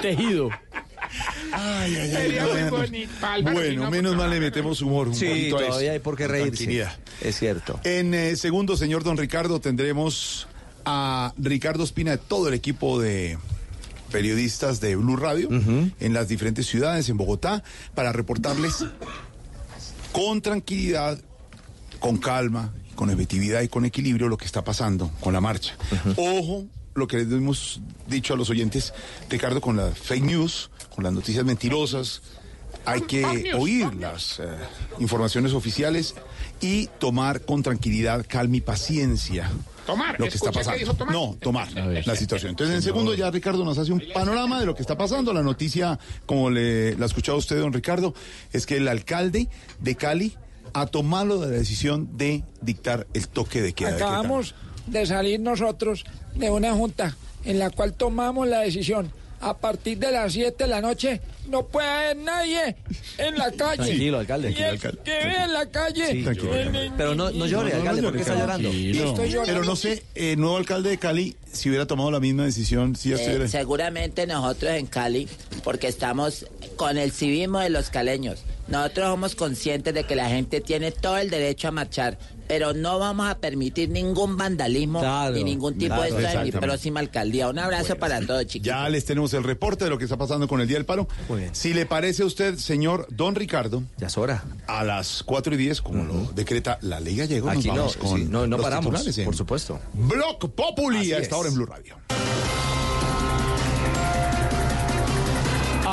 Tejido. 0.01 0.49
Ay, 1.51 1.95
ay, 1.95 1.95
ay, 1.95 2.11
Sería 2.11 2.43
muy 2.47 2.57
ay. 2.61 2.69
bonito. 2.69 3.11
Álvaro, 3.21 3.55
Bueno, 3.57 3.83
no, 3.83 3.91
menos 3.91 4.11
pues, 4.15 4.17
mal 4.21 4.29
le 4.29 4.39
metemos 4.39 4.81
humor. 4.81 5.09
Un 5.09 5.15
Sí, 5.15 5.27
poquito 5.27 5.57
a 5.57 5.59
eso. 5.59 5.67
todavía 5.69 5.91
hay 5.91 5.99
por 5.99 6.17
qué 6.17 6.27
reírse. 6.27 6.87
Es 7.21 7.37
cierto. 7.37 7.79
En 7.83 8.13
eh, 8.13 8.35
segundo, 8.35 8.75
señor 8.77 9.03
don 9.03 9.17
Ricardo, 9.17 9.59
tendremos 9.59 10.47
a 10.85 11.33
Ricardo 11.37 11.83
Espina 11.83 12.11
de 12.11 12.17
todo 12.17 12.47
el 12.47 12.53
equipo 12.55 12.99
de 12.99 13.37
periodistas 14.13 14.79
de 14.79 14.95
Blue 14.95 15.17
Radio 15.17 15.49
en 15.49 16.13
las 16.13 16.27
diferentes 16.27 16.67
ciudades, 16.67 17.09
en 17.09 17.17
Bogotá, 17.17 17.63
para 17.95 18.13
reportarles 18.13 18.85
con 20.11 20.39
tranquilidad, 20.39 21.19
con 21.99 22.17
calma, 22.17 22.71
con 22.93 23.09
efectividad 23.09 23.63
y 23.63 23.69
con 23.69 23.85
equilibrio 23.85 24.29
lo 24.29 24.37
que 24.37 24.45
está 24.45 24.63
pasando 24.63 25.09
con 25.19 25.33
la 25.33 25.41
marcha. 25.41 25.75
Ojo, 26.15 26.67
lo 26.93 27.07
que 27.07 27.17
les 27.17 27.31
hemos 27.31 27.81
dicho 28.07 28.35
a 28.35 28.37
los 28.37 28.51
oyentes, 28.51 28.93
Ricardo, 29.31 29.59
con 29.59 29.77
las 29.77 29.97
fake 29.97 30.23
news, 30.23 30.69
con 30.93 31.03
las 31.03 31.11
noticias 31.11 31.43
mentirosas, 31.43 32.21
hay 32.85 33.01
que 33.01 33.51
oír 33.55 33.95
las 33.95 34.39
eh, 34.39 34.43
informaciones 34.99 35.53
oficiales 35.53 36.13
y 36.61 36.87
tomar 36.99 37.41
con 37.41 37.63
tranquilidad, 37.63 38.23
calma 38.29 38.57
y 38.57 38.61
paciencia 38.61 39.49
Tomar, 39.85 40.19
lo 40.19 40.27
que 40.27 40.35
está 40.35 40.51
que 40.51 40.59
pasando. 40.59 40.79
dijo 40.79 40.93
tomar. 40.93 41.13
No, 41.13 41.37
tomar 41.41 41.73
ver. 41.73 42.07
la 42.07 42.15
situación. 42.15 42.51
Entonces, 42.51 42.75
en 42.75 42.81
segundo 42.81 43.13
ya 43.13 43.29
Ricardo 43.29 43.65
nos 43.65 43.77
hace 43.77 43.91
un 43.91 44.01
panorama 44.13 44.59
de 44.59 44.65
lo 44.65 44.75
que 44.75 44.81
está 44.81 44.97
pasando. 44.97 45.33
La 45.33 45.43
noticia, 45.43 45.99
como 46.25 46.49
le 46.49 46.95
la 46.95 47.03
ha 47.03 47.07
escuchado 47.07 47.37
usted, 47.37 47.59
don 47.59 47.73
Ricardo, 47.73 48.13
es 48.51 48.65
que 48.65 48.77
el 48.77 48.87
alcalde 48.87 49.49
de 49.79 49.95
Cali 49.95 50.37
ha 50.73 50.87
tomado 50.87 51.41
la 51.41 51.47
decisión 51.47 52.17
de 52.17 52.43
dictar 52.61 53.07
el 53.13 53.27
toque 53.27 53.61
de 53.61 53.73
queda. 53.73 53.95
Acabamos 53.95 54.55
de 54.87 55.05
salir 55.05 55.39
nosotros 55.39 56.05
de 56.35 56.49
una 56.49 56.73
junta 56.73 57.15
en 57.45 57.59
la 57.59 57.69
cual 57.69 57.93
tomamos 57.93 58.47
la 58.47 58.59
decisión. 58.59 59.11
A 59.45 59.57
partir 59.57 59.97
de 59.97 60.09
las 60.11 60.31
7 60.33 60.63
de 60.63 60.69
la 60.69 60.79
noche 60.79 61.19
no 61.49 61.65
puede 61.67 61.87
haber 61.87 62.17
nadie 62.17 62.75
en 63.17 63.37
la 63.37 63.51
calle. 63.51 63.83
Tranquilo, 63.83 64.19
alcalde. 64.19 64.51
Y 64.51 64.53
Tranquilo, 64.53 64.69
el 64.69 64.73
alcalde. 64.75 64.99
que 65.03 65.11
ve 65.11 65.35
en 65.43 65.53
la 65.53 65.65
calle. 65.69 66.11
Sí, 66.11 66.23
tranquilo. 66.23 66.51
Pero 66.97 67.15
no, 67.15 67.29
no 67.31 67.45
llore, 67.45 67.73
alcalde, 67.73 68.01
¿por 68.03 68.13
qué 68.13 68.21
está 68.21 68.35
llorando? 68.35 68.69
Estoy 68.69 69.29
llorando. 69.29 69.43
Pero 69.45 69.63
no 69.65 69.75
sé, 69.75 70.03
el 70.15 70.39
nuevo 70.39 70.55
alcalde 70.57 70.89
de 70.91 70.97
Cali, 70.97 71.35
si 71.51 71.69
hubiera 71.69 71.85
tomado 71.85 72.09
la 72.11 72.19
misma 72.21 72.45
decisión, 72.45 72.95
si 72.95 73.09
ya 73.09 73.15
Eh, 73.15 73.19
estuviera... 73.19 73.47
seguramente 73.49 74.25
nosotros 74.27 74.71
en 74.71 74.85
Cali, 74.87 75.27
porque 75.63 75.87
estamos 75.87 76.45
con 76.77 76.97
el 76.97 77.11
civismo 77.11 77.59
de 77.59 77.69
los 77.69 77.89
caleños. 77.89 78.43
Nosotros 78.69 79.07
somos 79.07 79.35
conscientes 79.35 79.93
de 79.93 80.05
que 80.05 80.15
la 80.15 80.29
gente 80.29 80.61
tiene 80.61 80.91
todo 80.91 81.17
el 81.17 81.29
derecho 81.29 81.67
a 81.67 81.71
marchar, 81.71 82.17
pero 82.47 82.73
no 82.73 82.99
vamos 82.99 83.29
a 83.29 83.37
permitir 83.39 83.89
ningún 83.89 84.37
vandalismo 84.37 84.99
Claro, 84.99 85.35
ni 85.35 85.43
ningún 85.43 85.77
tipo 85.77 85.95
claro, 85.95 86.15
de 86.15 86.23
esto 86.25 86.39
en 86.39 86.43
mi 86.45 86.51
próxima 86.51 86.99
alcaldía. 86.99 87.49
Un 87.49 87.59
abrazo 87.59 87.95
para 87.97 88.19
todos, 88.25 88.45
chicos. 88.45 88.65
Ya 88.65 88.87
les 88.89 89.05
tenemos 89.05 89.33
el 89.33 89.43
reporte 89.43 89.83
de 89.85 89.89
lo 89.89 89.97
que 89.97 90.03
está 90.05 90.17
pasando 90.17 90.47
con 90.47 90.61
el 90.61 90.67
Día 90.67 90.77
del 90.77 90.85
Paro. 90.85 91.07
Si 91.51 91.73
le 91.73 91.85
parece 91.85 92.23
a 92.23 92.25
usted, 92.25 92.57
señor 92.57 93.07
Don 93.09 93.35
Ricardo. 93.35 93.83
Ya 93.97 94.07
es 94.07 94.17
hora. 94.17 94.43
A 94.67 94.83
las 94.83 95.23
4 95.23 95.53
y 95.53 95.57
10, 95.57 95.81
como 95.81 96.03
lo 96.03 96.31
decreta 96.33 96.77
la 96.81 96.99
ley 96.99 97.15
gallego, 97.17 97.49
Aquí 97.49 97.67
nos 97.67 97.75
no, 97.75 97.75
vamos 97.75 97.97
con 97.97 98.19
sí, 98.19 98.25
no, 98.29 98.47
no 98.47 98.57
los 98.57 98.65
paramos, 98.65 99.03
por 99.25 99.35
supuesto. 99.35 99.79
Block 99.93 100.49
Populi 100.49 100.99
Así 100.99 101.13
a 101.13 101.17
esta 101.19 101.35
es. 101.35 101.39
hora 101.39 101.49
en 101.49 101.55
Blue 101.55 101.65
Radio. 101.65 101.95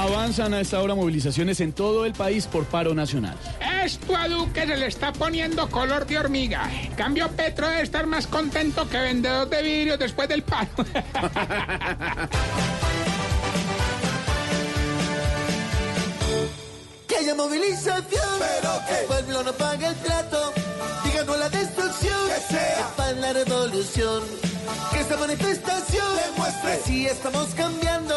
Avanzan 0.00 0.54
a 0.54 0.62
esta 0.62 0.80
hora 0.80 0.94
movilizaciones 0.94 1.60
en 1.60 1.74
todo 1.74 2.06
el 2.06 2.14
país 2.14 2.46
por 2.46 2.64
paro 2.64 2.94
nacional. 2.94 3.36
Esto 3.84 4.16
a 4.16 4.28
Duque 4.28 4.66
se 4.66 4.78
le 4.78 4.86
está 4.86 5.12
poniendo 5.12 5.68
color 5.68 6.06
de 6.06 6.18
hormiga. 6.18 6.70
En 6.84 6.92
cambio, 6.92 7.28
Petro 7.28 7.68
debe 7.68 7.82
estar 7.82 8.06
más 8.06 8.26
contento 8.26 8.88
que 8.88 8.98
vendedor 8.98 9.50
de 9.50 9.62
vidrios 9.62 9.98
después 9.98 10.26
del 10.26 10.42
paro. 10.42 10.70
Que 17.10 17.16
haya 17.16 17.34
movilización, 17.34 18.38
pero 18.38 18.70
que 18.86 19.00
el 19.00 19.06
pueblo 19.06 19.42
no 19.42 19.52
pague 19.54 19.88
el 19.88 19.96
plato, 19.96 20.52
diga 21.02 21.24
no 21.24 21.32
a 21.32 21.38
la 21.38 21.48
destrucción, 21.48 22.28
que 22.28 22.54
sea 22.54 22.88
para 22.96 23.12
la 23.14 23.32
revolución, 23.32 24.22
que 24.92 25.00
esta 25.00 25.16
manifestación 25.16 26.06
demuestre 26.24 26.80
si 26.84 27.06
estamos 27.06 27.48
cambiando, 27.56 28.14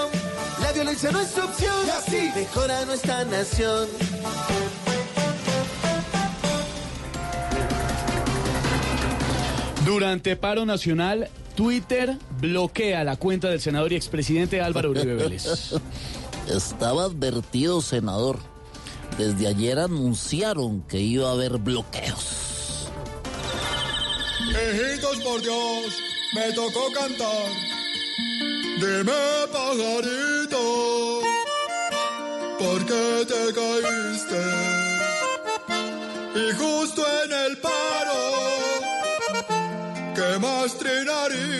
la 0.61 0.71
violencia 0.73 1.09
no 1.11 1.21
es 1.21 1.35
opción, 1.35 1.73
y 1.87 1.89
así 1.89 2.31
mejora 2.35 2.85
nuestra 2.85 3.25
nación. 3.25 3.87
Durante 9.85 10.35
paro 10.35 10.67
nacional, 10.67 11.29
Twitter 11.55 12.19
bloquea 12.39 13.03
la 13.03 13.15
cuenta 13.15 13.49
del 13.49 13.59
senador 13.59 13.91
y 13.91 13.95
expresidente 13.95 14.61
Álvaro 14.61 14.91
Uribe 14.91 15.15
Vélez. 15.15 15.73
Estaba 16.47 17.05
advertido, 17.05 17.81
senador. 17.81 18.52
Desde 19.17 19.47
ayer 19.47 19.77
anunciaron 19.77 20.81
que 20.87 20.99
iba 20.99 21.29
a 21.29 21.33
haber 21.33 21.57
bloqueos. 21.57 22.87
Hijitos 24.49 25.17
por 25.23 25.41
Dios, 25.41 25.93
me 26.33 26.51
tocó 26.53 26.91
cantar. 26.93 27.51
Dime, 28.79 29.47
pajarito, 29.51 31.21
¿por 32.57 32.85
qué 32.85 33.25
te 33.27 33.53
caíste? 33.53 34.41
Y 36.35 36.51
justo 36.55 37.05
en 37.23 37.31
el 37.31 37.57
paro, 37.59 38.21
¿qué 40.15 40.39
más 40.39 40.75
trinaría? 40.77 41.52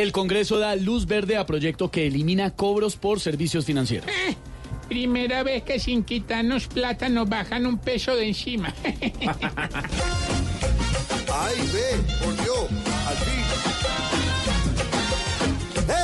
El 0.00 0.12
Congreso 0.12 0.58
da 0.58 0.76
luz 0.76 1.04
verde 1.04 1.36
a 1.36 1.44
proyecto 1.44 1.90
que 1.90 2.06
elimina 2.06 2.52
cobros 2.52 2.96
por 2.96 3.20
servicios 3.20 3.66
financieros. 3.66 4.08
Eh, 4.08 4.34
primera 4.88 5.42
vez 5.42 5.62
que 5.62 5.78
sin 5.78 6.04
quitarnos 6.04 6.68
plata 6.68 7.10
nos 7.10 7.28
bajan 7.28 7.66
un 7.66 7.76
peso 7.76 8.16
de 8.16 8.28
encima. 8.28 8.74
Ay, 11.32 11.54
ve, 11.70 11.98
por 12.18 12.34
Dios, 12.34 12.66
al 13.08 13.16
fin. 13.18 13.44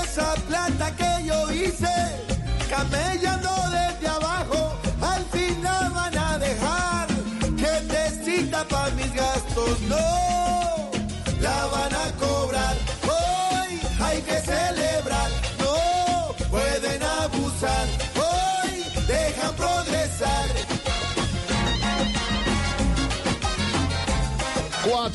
Esa 0.05 0.35
plata 0.47 0.95
que 0.95 1.27
yo 1.27 1.51
hice, 1.53 1.89
camellando 2.69 3.46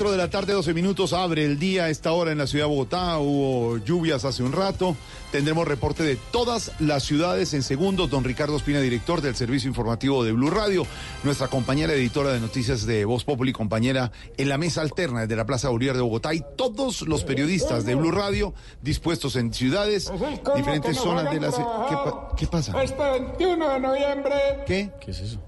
4 0.02 0.12
de 0.14 0.18
la 0.18 0.32
tarde, 0.32 0.54
12 0.54 0.74
minutos, 0.74 1.14
abre 1.14 1.46
el 1.46 1.60
día 1.60 1.84
a 1.84 1.90
esta 1.92 2.12
hora 2.12 2.32
en 2.32 2.40
la 2.40 2.48
ciudad 2.48 2.66
de 2.66 2.70
Bogotá. 2.70 3.20
Hubo 3.20 3.78
lluvias 3.78 4.26
hace 4.26 4.42
un 4.42 4.52
rato. 4.52 4.96
Tendremos 5.32 5.68
reporte 5.68 6.02
de 6.02 6.16
todas 6.16 6.72
las 6.80 7.04
ciudades 7.04 7.54
en 7.54 7.62
segundos. 7.62 8.10
Don 8.10 8.24
Ricardo 8.24 8.58
Espina, 8.58 8.80
director 8.82 9.22
del 9.22 9.36
servicio 9.36 9.68
informativo 9.70 10.24
de 10.24 10.32
Blue 10.32 10.50
Radio. 10.50 10.88
Nuestra 11.24 11.50
compañera 11.50 11.94
editora 11.94 12.34
de 12.34 12.40
noticias 12.40 12.88
de 12.88 13.06
Voz 13.06 13.24
Populi, 13.26 13.54
compañera 13.54 14.12
en 14.38 14.50
la 14.50 14.58
mesa 14.58 14.82
alterna 14.82 15.28
de 15.28 15.36
la 15.36 15.46
Plaza 15.46 15.70
Bolívar 15.70 15.96
de 15.98 16.02
Bogotá. 16.02 16.34
Y 16.34 16.44
todos 16.58 17.04
los 17.04 17.24
periodistas 17.24 17.86
de 17.86 17.94
Blue 17.94 18.10
Radio 18.12 18.56
dispuestos 18.82 19.36
en 19.36 19.54
ciudades, 19.54 20.12
diferentes 20.56 20.98
zonas 20.98 21.32
de 21.32 21.40
la 21.40 21.52
ciudad. 21.52 21.88
¿Qué, 21.90 21.96
pa- 21.96 22.30
qué 22.36 22.48
pasa? 22.48 22.82
Este 22.82 23.04
21 23.04 23.70
de 23.70 23.80
noviembre, 23.80 24.34
¿Qué? 24.66 24.90
¿Qué 25.00 25.12
es 25.12 25.20
eso? 25.20 25.40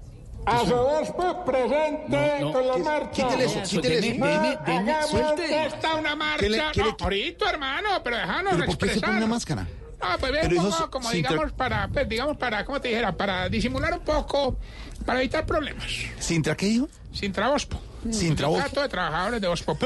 A 0.46 0.58
su 0.66 0.74
obispo 0.74 1.44
presente 1.44 2.04
No, 2.08 2.40
no, 2.40 2.52
con 2.52 2.66
la 2.68 2.74
¿qué- 2.74 2.82
marcha. 2.82 3.10
quítele 3.10 3.44
eso, 3.44 3.62
quítele 3.62 3.98
eso. 3.98 4.18
No, 4.18 4.26
Deme, 4.26 4.58
deme, 4.66 4.94
suelte. 5.08 5.66
esta 5.66 5.94
una 5.94 6.16
marcha. 6.16 6.38
¿Qué 6.40 6.48
le- 6.50 6.58
no, 6.58 6.96
ahorita, 7.00 7.50
hermano, 7.50 7.88
pero 8.02 8.16
déjanos 8.16 8.52
¿Pero 8.54 8.66
por 8.66 8.78
qué 8.78 8.88
se 8.94 9.00
pone 9.00 9.16
una 9.18 9.26
máscara? 9.26 9.66
Ah, 10.00 10.16
pues 10.20 10.32
hijo, 10.52 10.62
como, 10.70 10.90
como 10.90 11.10
digamos, 11.12 11.52
para, 11.52 11.88
pues, 11.88 12.06
digamos, 12.08 12.36
para, 12.36 12.64
¿cómo 12.66 12.78
te 12.80 12.88
dijera? 12.88 13.12
Para 13.16 13.48
disimular 13.48 13.94
un 13.94 14.00
poco, 14.00 14.58
para 15.06 15.20
evitar 15.20 15.46
problemas. 15.46 15.86
¿Sintra 16.18 16.54
qué 16.56 16.66
dijo? 16.66 16.88
Sin 17.12 17.32
trabospo. 17.32 17.80
Sintra 18.10 18.48
Ospo. 18.48 18.60
Trato 18.62 18.82
de 18.82 18.88
trabajadores 18.88 19.40
de 19.40 19.46
Ospo. 19.48 19.78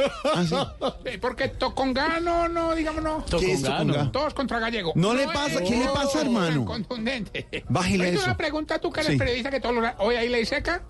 Sí, 1.05 1.19
Porque 1.21 1.49
Tocongano, 1.49 2.49
no, 2.49 2.75
digamos, 2.75 3.03
no. 3.03 3.25
¿Qué 3.39 3.53
es 3.53 3.63
Tocongano? 3.63 4.11
Todos 4.11 4.35
contra 4.35 4.59
Gallego. 4.59 4.93
No 4.95 5.15
le 5.15 5.27
pasa, 5.27 5.61
¿qué 5.63 5.77
le 5.77 5.89
pasa, 5.89 6.21
hermano? 6.23 6.65
Contundente. 6.65 7.65
Bájele 7.69 8.09
Oye, 8.09 8.15
eso. 8.15 8.25
una 8.25 8.37
pregunta, 8.37 8.79
tú 8.79 8.91
que 8.91 9.01
eres 9.01 9.13
Sí. 9.13 9.19
periodista 9.19 9.51
que 9.51 9.61
todos 9.61 9.75
los... 9.77 9.85
Hoy 9.99 10.17
hay 10.17 10.29
ley 10.29 10.45
seca. 10.45 10.83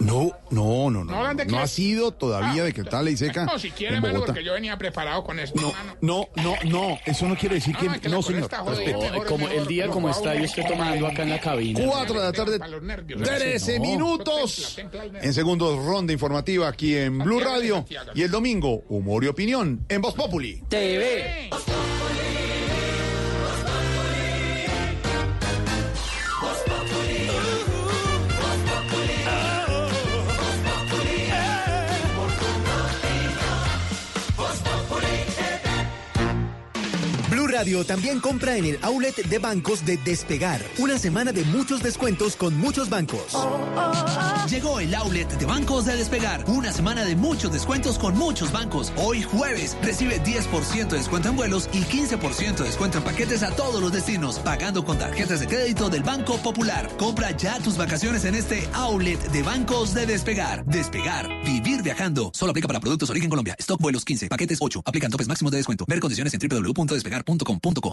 No, 0.00 0.32
no, 0.50 0.90
no, 0.90 0.90
No 0.90 1.04
no. 1.04 1.16
hablan 1.16 1.36
de 1.36 1.46
No 1.46 1.58
ha 1.60 1.66
sido 1.66 2.12
todavía 2.12 2.64
de 2.64 2.72
que 2.72 2.82
tal 2.84 3.04
ley 3.04 3.16
seca. 3.16 3.44
No, 3.44 3.58
si 3.58 3.70
quiere, 3.70 3.96
en 3.96 4.02
mano, 4.02 4.14
Bogotá. 4.14 4.32
porque 4.32 4.44
yo 4.44 4.52
venía 4.54 4.76
preparado 4.76 5.22
con 5.24 5.38
esto, 5.38 5.60
No, 5.60 5.72
mano. 5.72 5.96
no, 6.00 6.28
no, 6.42 6.54
no, 6.64 6.98
eso 7.06 7.26
no 7.28 7.36
quiere 7.36 7.56
decir 7.56 7.76
que. 7.76 7.86
No, 7.86 7.92
que 8.20 8.22
señor. 8.24 8.50
mejor, 8.50 9.26
Como 9.26 9.48
el 9.48 9.66
día 9.66 9.88
como 9.88 10.08
está, 10.10 10.34
yo 10.34 10.44
estoy 10.44 10.66
tomando 10.66 11.06
acá 11.06 11.22
en 11.22 11.30
la 11.30 11.40
cabina. 11.40 11.80
Cuatro 11.86 12.18
de 12.20 12.24
la 12.26 12.32
tarde, 12.32 12.58
nervios. 12.82 13.22
13 13.22 13.78
No. 13.78 13.84
minutos. 13.84 14.78
En 15.22 15.32
segundos, 15.34 15.84
ronda 15.84 16.12
informativa 16.12 16.68
aquí 16.68 16.96
en 16.96 17.18
Blue 17.18 17.40
Radio. 17.40 17.84
Y 18.14 18.22
el 18.22 18.30
domingo, 18.30 18.84
humor 18.88 19.24
y 19.24 19.28
opinión 19.28 19.84
en 19.88 20.00
Voz 20.02 20.14
Populi. 20.14 20.62
TV. 20.68 21.50
Radio 37.54 37.84
también 37.84 38.18
compra 38.18 38.56
en 38.56 38.64
el 38.64 38.78
outlet 38.82 39.14
de 39.14 39.38
bancos 39.38 39.86
de 39.86 39.96
Despegar. 39.96 40.60
Una 40.78 40.98
semana 40.98 41.30
de 41.30 41.44
muchos 41.44 41.84
descuentos 41.84 42.34
con 42.34 42.58
muchos 42.58 42.90
bancos. 42.90 43.32
Llegó 44.50 44.80
el 44.80 44.92
outlet 44.94 45.28
de 45.38 45.46
bancos 45.46 45.84
de 45.84 45.96
despegar. 45.96 46.44
Una 46.48 46.72
semana 46.72 47.04
de 47.04 47.14
muchos 47.14 47.52
descuentos 47.52 47.96
con 47.98 48.18
muchos 48.18 48.50
bancos. 48.50 48.92
Hoy 48.96 49.22
jueves 49.22 49.76
recibe 49.82 50.20
10% 50.20 50.88
de 50.88 50.98
descuento 50.98 51.28
en 51.28 51.36
vuelos 51.36 51.68
y 51.72 51.82
15% 51.82 52.56
de 52.56 52.64
descuento 52.64 52.98
en 52.98 53.04
paquetes 53.04 53.44
a 53.44 53.54
todos 53.54 53.80
los 53.80 53.92
destinos, 53.92 54.40
pagando 54.40 54.84
con 54.84 54.98
tarjetas 54.98 55.38
de 55.38 55.46
crédito 55.46 55.88
del 55.88 56.02
Banco 56.02 56.36
Popular. 56.38 56.90
Compra 56.98 57.30
ya 57.30 57.60
tus 57.60 57.76
vacaciones 57.76 58.24
en 58.24 58.34
este 58.34 58.68
outlet 58.72 59.20
de 59.30 59.42
bancos 59.44 59.94
de 59.94 60.06
despegar. 60.06 60.64
Despegar, 60.66 61.28
vivir 61.44 61.82
viajando. 61.82 62.32
Solo 62.34 62.50
aplica 62.50 62.66
para 62.66 62.80
productos 62.80 63.10
origen 63.10 63.30
Colombia. 63.30 63.54
Stock 63.60 63.80
vuelos 63.80 64.04
15, 64.04 64.28
paquetes 64.28 64.58
8. 64.60 64.82
Aplican 64.84 65.10
topes 65.12 65.28
máximos 65.28 65.52
de 65.52 65.58
descuento. 65.58 65.84
Ver 65.86 66.00
condiciones 66.00 66.34
en 66.34 66.40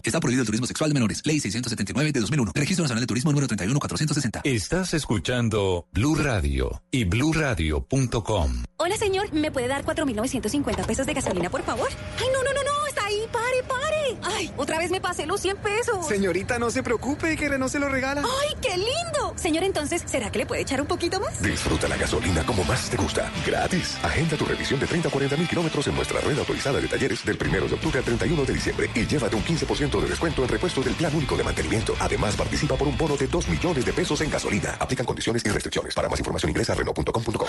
Está 0.04 0.20
prohibido 0.20 0.42
el 0.42 0.46
turismo 0.46 0.68
sexual 0.68 0.90
de 0.90 0.94
menores. 0.94 1.22
Ley 1.26 1.40
679 1.40 2.12
de 2.12 2.20
2001. 2.20 2.52
Registro 2.56 2.84
Nacional 2.84 3.02
de 3.02 3.08
Turismo 3.08 3.32
número 3.32 3.48
31460. 3.48 4.42
Estás 4.44 4.94
escuchando 4.94 5.88
Blue 5.92 6.16
Radio 6.16 6.82
y 6.92 7.06
bluradio.com. 7.06 8.64
Hola, 8.78 8.98
señor. 8.98 9.32
¿Me 9.34 9.52
puede 9.52 9.68
dar 9.68 9.84
4.950 9.84 10.86
pesos 10.86 11.06
de 11.06 11.14
gasolina, 11.14 11.50
por 11.50 11.64
favor? 11.64 11.90
Ay, 12.20 12.28
no, 12.34 12.44
no, 12.44 12.54
no, 12.54 12.64
no. 12.64 12.91
Ahí. 13.12 13.28
Pare, 13.32 13.64
pare. 13.64 14.36
Ay, 14.36 14.54
otra 14.58 14.78
vez 14.78 14.92
me 14.92 15.02
pasé 15.02 15.26
los 15.26 15.42
100 15.42 15.58
pesos. 15.58 16.08
Señorita, 16.08 16.58
no 16.60 16.70
se 16.72 16.84
preocupe, 16.84 17.36
que 17.36 17.50
Renault 17.50 17.72
se 17.72 17.80
lo 17.80 17.90
regala. 17.90 18.22
Ay, 18.22 18.56
qué 18.62 18.78
lindo. 18.78 19.34
Señor, 19.36 19.64
entonces, 19.64 20.04
¿será 20.06 20.32
que 20.32 20.40
le 20.40 20.46
puede 20.46 20.62
echar 20.62 20.80
un 20.82 20.88
poquito 20.88 21.20
más? 21.20 21.42
Disfruta 21.42 21.88
la 21.88 21.98
gasolina 21.98 22.46
como 22.46 22.64
más 22.64 22.90
te 22.90 22.98
gusta. 22.98 23.32
Gratis. 23.46 23.98
Agenda 24.04 24.38
tu 24.38 24.46
revisión 24.46 24.80
de 24.80 24.88
30 24.88 25.10
a 25.10 25.12
40 25.12 25.38
mil 25.38 25.48
kilómetros 25.48 25.88
en 25.88 25.96
nuestra 25.96 26.22
red 26.22 26.38
autorizada 26.38 26.80
de 26.80 26.88
talleres 26.88 27.26
del 27.26 27.38
1 27.42 27.68
de 27.68 27.74
octubre 27.74 28.00
al 28.00 28.06
31 28.06 28.46
de 28.46 28.54
diciembre 28.54 28.90
y 28.94 29.06
llévate 29.06 29.36
un 29.36 29.44
15% 29.44 30.02
de 30.02 30.08
descuento 30.08 30.44
en 30.44 30.48
repuesto 30.48 30.82
del 30.82 30.94
plan 30.94 31.14
único 31.16 31.36
de 31.36 31.44
mantenimiento. 31.44 31.94
Además, 32.00 32.36
participa 32.36 32.76
por 32.76 32.88
un 32.88 32.98
bono 32.98 33.18
de 33.18 33.28
2 33.28 33.48
millones 33.50 33.86
de 33.86 33.94
pesos 33.94 34.22
en 34.22 34.30
gasolina. 34.30 34.78
Aplican 34.80 35.06
condiciones 35.06 35.44
y 35.46 35.50
restricciones. 35.50 35.94
Para 35.96 36.08
más 36.08 36.20
información 36.20 36.50
ingresa 36.50 36.74
a 36.74 36.76
Renault.com.co. 36.76 37.48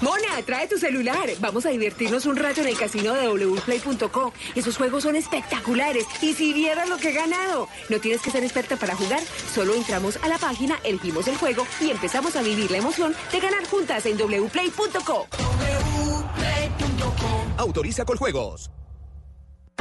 Mona, 0.00 0.42
trae 0.46 0.66
tu 0.66 0.78
celular. 0.78 1.28
Vamos 1.40 1.66
a 1.66 1.68
divertirnos 1.68 2.24
un 2.24 2.36
rato 2.36 2.62
en 2.62 2.68
el 2.68 2.78
casino 2.78 3.12
de 3.12 3.28
wplay.co. 4.00 4.32
Esos 4.54 4.76
juegos 4.76 5.02
son 5.02 5.16
espectaculares. 5.16 6.06
Y 6.22 6.34
si 6.34 6.52
vieras 6.52 6.88
lo 6.88 6.96
que 6.96 7.10
he 7.10 7.12
ganado. 7.12 7.68
No 7.88 7.98
tienes 8.00 8.22
que 8.22 8.30
ser 8.30 8.42
experta 8.42 8.76
para 8.76 8.94
jugar. 8.94 9.20
Solo 9.54 9.74
entramos 9.74 10.18
a 10.22 10.28
la 10.28 10.38
página, 10.38 10.78
elegimos 10.84 11.28
el 11.28 11.36
juego 11.36 11.66
y 11.80 11.90
empezamos 11.90 12.36
a 12.36 12.42
vivir 12.42 12.70
la 12.70 12.78
emoción 12.78 13.14
de 13.32 13.40
ganar 13.40 13.64
juntas 13.66 14.06
en 14.06 14.16
wplay.co. 14.16 15.26
Autoriza 17.56 18.04
con 18.04 18.16
juegos. 18.16 18.70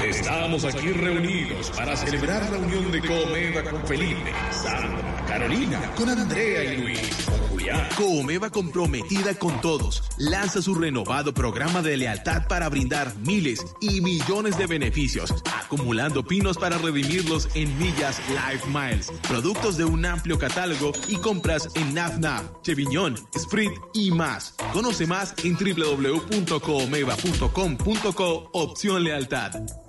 Estamos 0.03 0.63
aquí 0.63 0.91
reunidos 0.91 1.71
para 1.71 1.95
celebrar 1.95 2.49
la 2.49 2.57
unión 2.57 2.89
de 2.89 3.01
Comeda 3.01 3.69
con 3.69 3.85
Felipe, 3.85 4.31
Sandra, 4.51 5.25
Carolina, 5.27 5.91
con 5.95 6.09
Andrea 6.09 6.63
y 6.63 6.77
Luis, 6.77 7.28
Julián. 7.69 7.87
Coomeva 7.97 8.49
comprometida 8.49 9.35
con 9.35 9.59
todos 9.61 10.03
lanza 10.17 10.61
su 10.61 10.75
renovado 10.75 11.33
programa 11.33 11.81
de 11.81 11.95
lealtad 11.97 12.47
para 12.47 12.69
brindar 12.69 13.13
miles 13.17 13.65
y 13.81 13.99
millones 14.01 14.57
de 14.57 14.67
beneficios, 14.67 15.33
acumulando 15.53 16.23
pinos 16.23 16.57
para 16.57 16.77
redimirlos 16.77 17.49
en 17.55 17.77
millas 17.77 18.21
Life 18.29 18.65
Miles, 18.67 19.11
productos 19.27 19.75
de 19.77 19.83
un 19.85 20.05
amplio 20.05 20.37
catálogo 20.37 20.91
y 21.07 21.15
compras 21.17 21.69
en 21.75 21.93
NavNav, 21.93 22.61
Cheviñón, 22.61 23.15
Sprint 23.35 23.75
y 23.93 24.11
más. 24.11 24.55
Conoce 24.73 25.07
más 25.07 25.33
en 25.43 25.55
www.coomeva.com.co 25.55 28.49
opción 28.53 29.03
lealtad. 29.03 29.88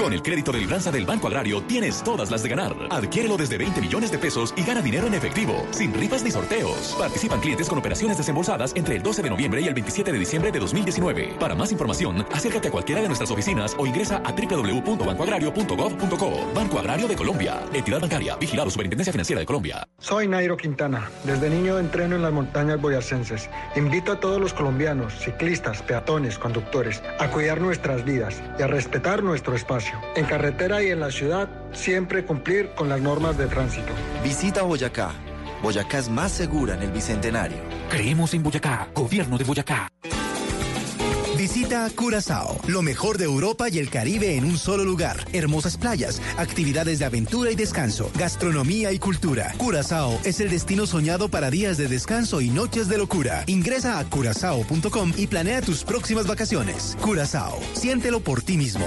Con 0.00 0.12
el 0.14 0.22
crédito 0.22 0.50
de 0.50 0.60
libranza 0.60 0.90
del 0.90 1.04
Banco 1.04 1.26
Agrario 1.26 1.60
tienes 1.64 2.02
todas 2.02 2.30
las 2.30 2.42
de 2.42 2.48
ganar. 2.48 2.74
Adquiérelo 2.88 3.36
desde 3.36 3.58
20 3.58 3.82
millones 3.82 4.10
de 4.10 4.16
pesos 4.16 4.54
y 4.56 4.62
gana 4.62 4.80
dinero 4.80 5.06
en 5.06 5.12
efectivo, 5.12 5.66
sin 5.72 5.92
rifas 5.92 6.22
ni 6.22 6.30
sorteos. 6.30 6.96
Participan 6.98 7.38
clientes 7.38 7.68
con 7.68 7.78
operaciones 7.78 8.16
desembolsadas 8.16 8.72
entre 8.76 8.96
el 8.96 9.02
12 9.02 9.22
de 9.22 9.28
noviembre 9.28 9.60
y 9.60 9.68
el 9.68 9.74
27 9.74 10.10
de 10.10 10.18
diciembre 10.18 10.50
de 10.52 10.58
2019. 10.58 11.34
Para 11.38 11.54
más 11.54 11.70
información, 11.70 12.24
acércate 12.32 12.68
a 12.68 12.70
cualquiera 12.70 13.02
de 13.02 13.08
nuestras 13.08 13.30
oficinas 13.30 13.76
o 13.76 13.86
ingresa 13.86 14.22
a 14.24 14.32
www.bancoagrario.gov.co. 14.32 16.50
Banco 16.54 16.78
Agrario 16.78 17.06
de 17.06 17.16
Colombia. 17.16 17.60
Entidad 17.74 18.00
bancaria. 18.00 18.36
Vigilado 18.36 18.70
Superintendencia 18.70 19.12
Financiera 19.12 19.40
de 19.40 19.46
Colombia. 19.46 19.86
Soy 19.98 20.26
Nairo 20.26 20.56
Quintana. 20.56 21.10
Desde 21.24 21.50
niño 21.50 21.78
entreno 21.78 22.16
en 22.16 22.22
las 22.22 22.32
montañas 22.32 22.80
boyacenses. 22.80 23.50
Invito 23.76 24.12
a 24.12 24.20
todos 24.20 24.40
los 24.40 24.54
colombianos, 24.54 25.12
ciclistas, 25.18 25.82
peatones, 25.82 26.38
conductores, 26.38 27.02
a 27.18 27.28
cuidar 27.28 27.60
nuestras 27.60 28.02
vidas 28.02 28.42
y 28.58 28.62
a 28.62 28.66
respetar 28.66 29.22
nuestro 29.22 29.54
espacio. 29.54 29.89
En 30.14 30.24
carretera 30.24 30.82
y 30.82 30.90
en 30.90 31.00
la 31.00 31.10
ciudad, 31.10 31.48
siempre 31.72 32.24
cumplir 32.24 32.70
con 32.74 32.88
las 32.88 33.00
normas 33.00 33.38
de 33.38 33.46
tránsito. 33.46 33.92
Visita 34.22 34.62
Boyacá. 34.62 35.12
Boyacá 35.62 35.98
es 35.98 36.08
más 36.08 36.32
segura 36.32 36.74
en 36.74 36.82
el 36.82 36.90
Bicentenario. 36.90 37.58
Creemos 37.90 38.34
en 38.34 38.42
Boyacá, 38.42 38.88
Gobierno 38.94 39.36
de 39.38 39.44
Boyacá. 39.44 39.88
Visita 41.40 41.88
Curazao, 41.96 42.60
lo 42.66 42.82
mejor 42.82 43.16
de 43.16 43.24
Europa 43.24 43.70
y 43.70 43.78
el 43.78 43.88
Caribe 43.88 44.36
en 44.36 44.44
un 44.44 44.58
solo 44.58 44.84
lugar. 44.84 45.24
Hermosas 45.32 45.78
playas, 45.78 46.20
actividades 46.36 46.98
de 46.98 47.06
aventura 47.06 47.50
y 47.50 47.54
descanso, 47.54 48.10
gastronomía 48.14 48.92
y 48.92 48.98
cultura. 48.98 49.54
Curazao 49.56 50.20
es 50.24 50.40
el 50.40 50.50
destino 50.50 50.84
soñado 50.84 51.30
para 51.30 51.50
días 51.50 51.78
de 51.78 51.88
descanso 51.88 52.42
y 52.42 52.50
noches 52.50 52.88
de 52.88 52.98
locura. 52.98 53.44
Ingresa 53.46 53.98
a 53.98 54.04
curazao.com 54.04 55.14
y 55.16 55.28
planea 55.28 55.62
tus 55.62 55.82
próximas 55.82 56.26
vacaciones. 56.26 56.94
Curazao, 57.00 57.58
siéntelo 57.72 58.20
por 58.20 58.42
ti 58.42 58.58
mismo. 58.58 58.86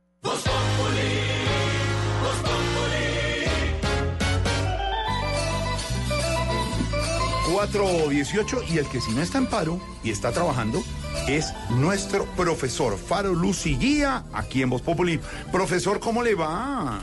418 7.51 8.63
y 8.69 8.77
el 8.77 8.87
que 8.87 9.01
si 9.01 9.11
no 9.11 9.21
está 9.21 9.37
en 9.37 9.45
paro 9.45 9.79
y 10.03 10.11
está 10.11 10.31
trabajando 10.31 10.81
es 11.27 11.53
nuestro 11.69 12.25
profesor 12.35 12.97
Faro 12.97 13.33
Luz 13.33 13.65
y 13.65 13.77
Guía 13.77 14.23
aquí 14.33 14.61
en 14.61 14.69
Voz 14.69 14.81
Populi. 14.81 15.19
Profesor, 15.51 15.99
¿cómo 15.99 16.23
le 16.23 16.33
va? 16.33 16.99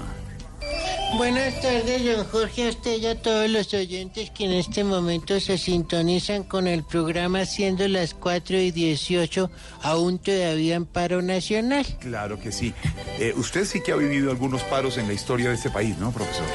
Buenas 1.16 1.60
tardes, 1.62 2.04
don 2.04 2.24
Jorge, 2.26 2.66
a 2.66 2.68
usted 2.68 2.98
y 3.00 3.06
a 3.06 3.20
todos 3.20 3.48
los 3.50 3.72
oyentes 3.72 4.30
que 4.30 4.44
en 4.44 4.52
este 4.52 4.84
momento 4.84 5.40
se 5.40 5.56
sintonizan 5.56 6.44
con 6.44 6.66
el 6.68 6.84
programa 6.84 7.46
siendo 7.46 7.88
las 7.88 8.12
4 8.14 8.58
y 8.58 8.70
18, 8.70 9.50
aún 9.82 10.18
todavía 10.18 10.76
en 10.76 10.84
paro 10.84 11.22
nacional. 11.22 11.86
Claro 12.00 12.38
que 12.38 12.52
sí. 12.52 12.74
Eh, 13.18 13.32
usted 13.36 13.64
sí 13.64 13.80
que 13.82 13.92
ha 13.92 13.96
vivido 13.96 14.30
algunos 14.30 14.62
paros 14.64 14.98
en 14.98 15.08
la 15.08 15.14
historia 15.14 15.48
de 15.48 15.54
este 15.54 15.70
país, 15.70 15.96
¿no, 15.98 16.12
profesor? 16.12 16.46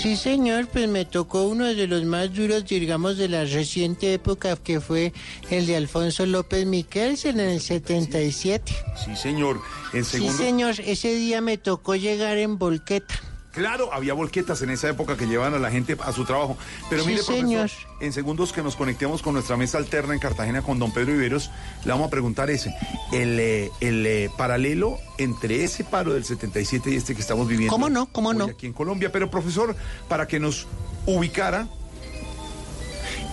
Sí, 0.00 0.14
señor, 0.16 0.68
pues 0.68 0.86
me 0.88 1.04
tocó 1.04 1.44
uno 1.44 1.64
de 1.64 1.86
los 1.86 2.04
más 2.04 2.32
duros, 2.32 2.64
digamos, 2.66 3.16
de 3.16 3.28
la 3.28 3.44
reciente 3.44 4.12
época, 4.14 4.56
que 4.56 4.80
fue 4.80 5.12
el 5.50 5.66
de 5.66 5.76
Alfonso 5.76 6.26
López 6.26 6.64
Miquelsen 6.66 7.40
en 7.40 7.48
el 7.50 7.60
77. 7.60 8.72
Sí, 9.04 9.16
señor. 9.16 9.60
En 9.92 10.04
Sí, 10.04 10.12
segundo... 10.18 10.36
señor, 10.38 10.74
ese 10.84 11.14
día 11.14 11.40
me 11.40 11.58
tocó 11.58 11.96
llegar 11.96 12.38
en 12.38 12.56
volqueta. 12.58 13.14
Claro, 13.52 13.92
había 13.92 14.14
volquetas 14.14 14.62
en 14.62 14.70
esa 14.70 14.88
época 14.88 15.16
que 15.16 15.26
llevaban 15.26 15.54
a 15.54 15.58
la 15.58 15.70
gente 15.70 15.96
a 16.00 16.12
su 16.12 16.24
trabajo. 16.24 16.56
Pero 16.88 17.02
Sí, 17.02 17.08
mire, 17.08 17.22
profesor, 17.22 17.48
señor. 17.48 17.70
en 18.00 18.12
segundos 18.12 18.52
que 18.52 18.62
nos 18.62 18.76
conectemos 18.76 19.22
con 19.22 19.34
nuestra 19.34 19.56
mesa 19.56 19.78
alterna 19.78 20.14
en 20.14 20.20
Cartagena 20.20 20.62
con 20.62 20.78
don 20.78 20.92
Pedro 20.92 21.14
Iberos, 21.14 21.50
le 21.84 21.90
vamos 21.90 22.06
a 22.06 22.10
preguntar 22.10 22.48
ese, 22.48 22.72
el, 23.12 23.40
eh, 23.40 23.70
el 23.80 24.06
eh, 24.06 24.30
paralelo 24.38 24.98
entre 25.18 25.64
ese 25.64 25.82
paro 25.82 26.14
del 26.14 26.24
77 26.24 26.90
y 26.92 26.94
este 26.96 27.14
que 27.16 27.20
estamos 27.20 27.48
viviendo. 27.48 27.72
¿Cómo 27.72 27.90
no? 27.90 28.06
¿Cómo 28.12 28.32
no? 28.32 28.44
Aquí 28.44 28.66
en 28.66 28.72
Colombia. 28.72 29.10
Pero, 29.10 29.30
profesor, 29.30 29.74
para 30.08 30.28
que 30.28 30.38
nos 30.38 30.68
ubicara 31.06 31.66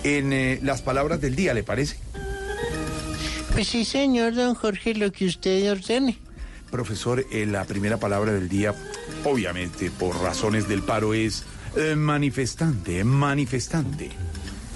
en 0.04 0.34
eh, 0.34 0.60
las 0.64 0.82
palabras 0.82 1.22
del 1.22 1.36
día, 1.36 1.54
¿le 1.54 1.64
parece? 1.64 1.98
Pues 3.54 3.68
sí, 3.68 3.86
señor, 3.86 4.36
don 4.36 4.56
Jorge, 4.56 4.94
lo 4.94 5.12
que 5.12 5.26
usted 5.26 5.72
ordene. 5.72 6.18
Profesor, 6.72 7.26
eh, 7.32 7.46
la 7.46 7.64
primera 7.66 7.98
palabra 7.98 8.32
del 8.34 8.50
día, 8.50 8.76
obviamente 9.26 9.92
por 9.92 10.22
razones 10.22 10.68
del 10.68 10.84
paro, 10.84 11.14
es 11.14 11.44
eh, 11.76 11.96
manifestante, 11.96 13.04
manifestante. 13.04 14.10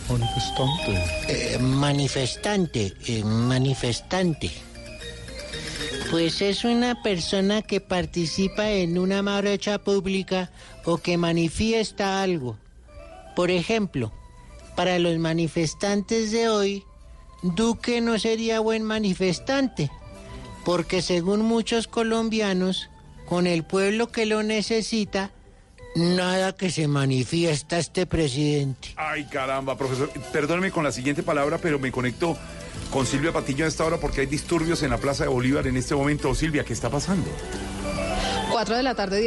Manifestante. 0.10 1.04
Eh, 1.28 1.58
manifestante, 1.60 2.94
eh, 3.08 3.24
manifestante. 3.24 4.52
Pues 6.10 6.42
es 6.42 6.66
una 6.66 7.02
persona 7.02 7.62
que 7.62 7.80
participa 7.80 8.70
en 8.70 8.98
una 8.98 9.22
marcha 9.22 9.78
pública 9.78 10.52
o 10.86 10.98
que 10.98 11.18
manifiesta 11.18 12.22
algo. 12.22 12.58
Por 13.36 13.50
ejemplo, 13.52 14.12
para 14.76 15.00
los 15.00 15.18
manifestantes 15.18 16.32
de 16.32 16.50
hoy, 16.50 16.84
Duque 17.42 18.02
no 18.02 18.20
sería 18.20 18.60
buen 18.60 18.84
manifestante, 18.84 19.90
porque 20.66 21.02
según 21.02 21.42
muchos 21.42 21.88
colombianos, 21.88 22.90
con 23.32 23.48
el 23.48 23.64
pueblo 23.64 24.12
que 24.12 24.26
lo 24.26 24.44
necesita, 24.44 25.32
nada 25.96 26.54
que 26.54 26.70
se 26.70 26.90
manifiesta 26.90 27.80
este 27.80 28.06
presidente. 28.06 28.90
Ay, 28.98 29.24
caramba, 29.24 29.78
profesor. 29.78 30.12
Perdóneme 30.34 30.70
con 30.70 30.84
la 30.84 30.92
siguiente 30.92 31.24
palabra, 31.24 31.58
pero 31.58 31.80
me 31.80 31.94
conecto 31.94 32.38
con 32.92 33.06
Silvia 33.06 33.32
Patiño 33.32 33.64
a 33.64 33.70
esta 33.70 33.86
hora 33.86 33.96
porque 34.02 34.20
hay 34.20 34.28
disturbios 34.28 34.84
en 34.84 34.90
la 34.90 34.98
Plaza 34.98 35.24
de 35.24 35.30
Bolívar 35.30 35.66
en 35.66 35.78
este 35.78 35.96
momento. 35.96 36.36
Silvia, 36.36 36.66
¿qué 36.66 36.74
está 36.74 36.90
pasando? 36.90 37.26
4 38.52 38.76
de 38.76 38.84
la 38.84 38.96
tarde. 38.96 39.22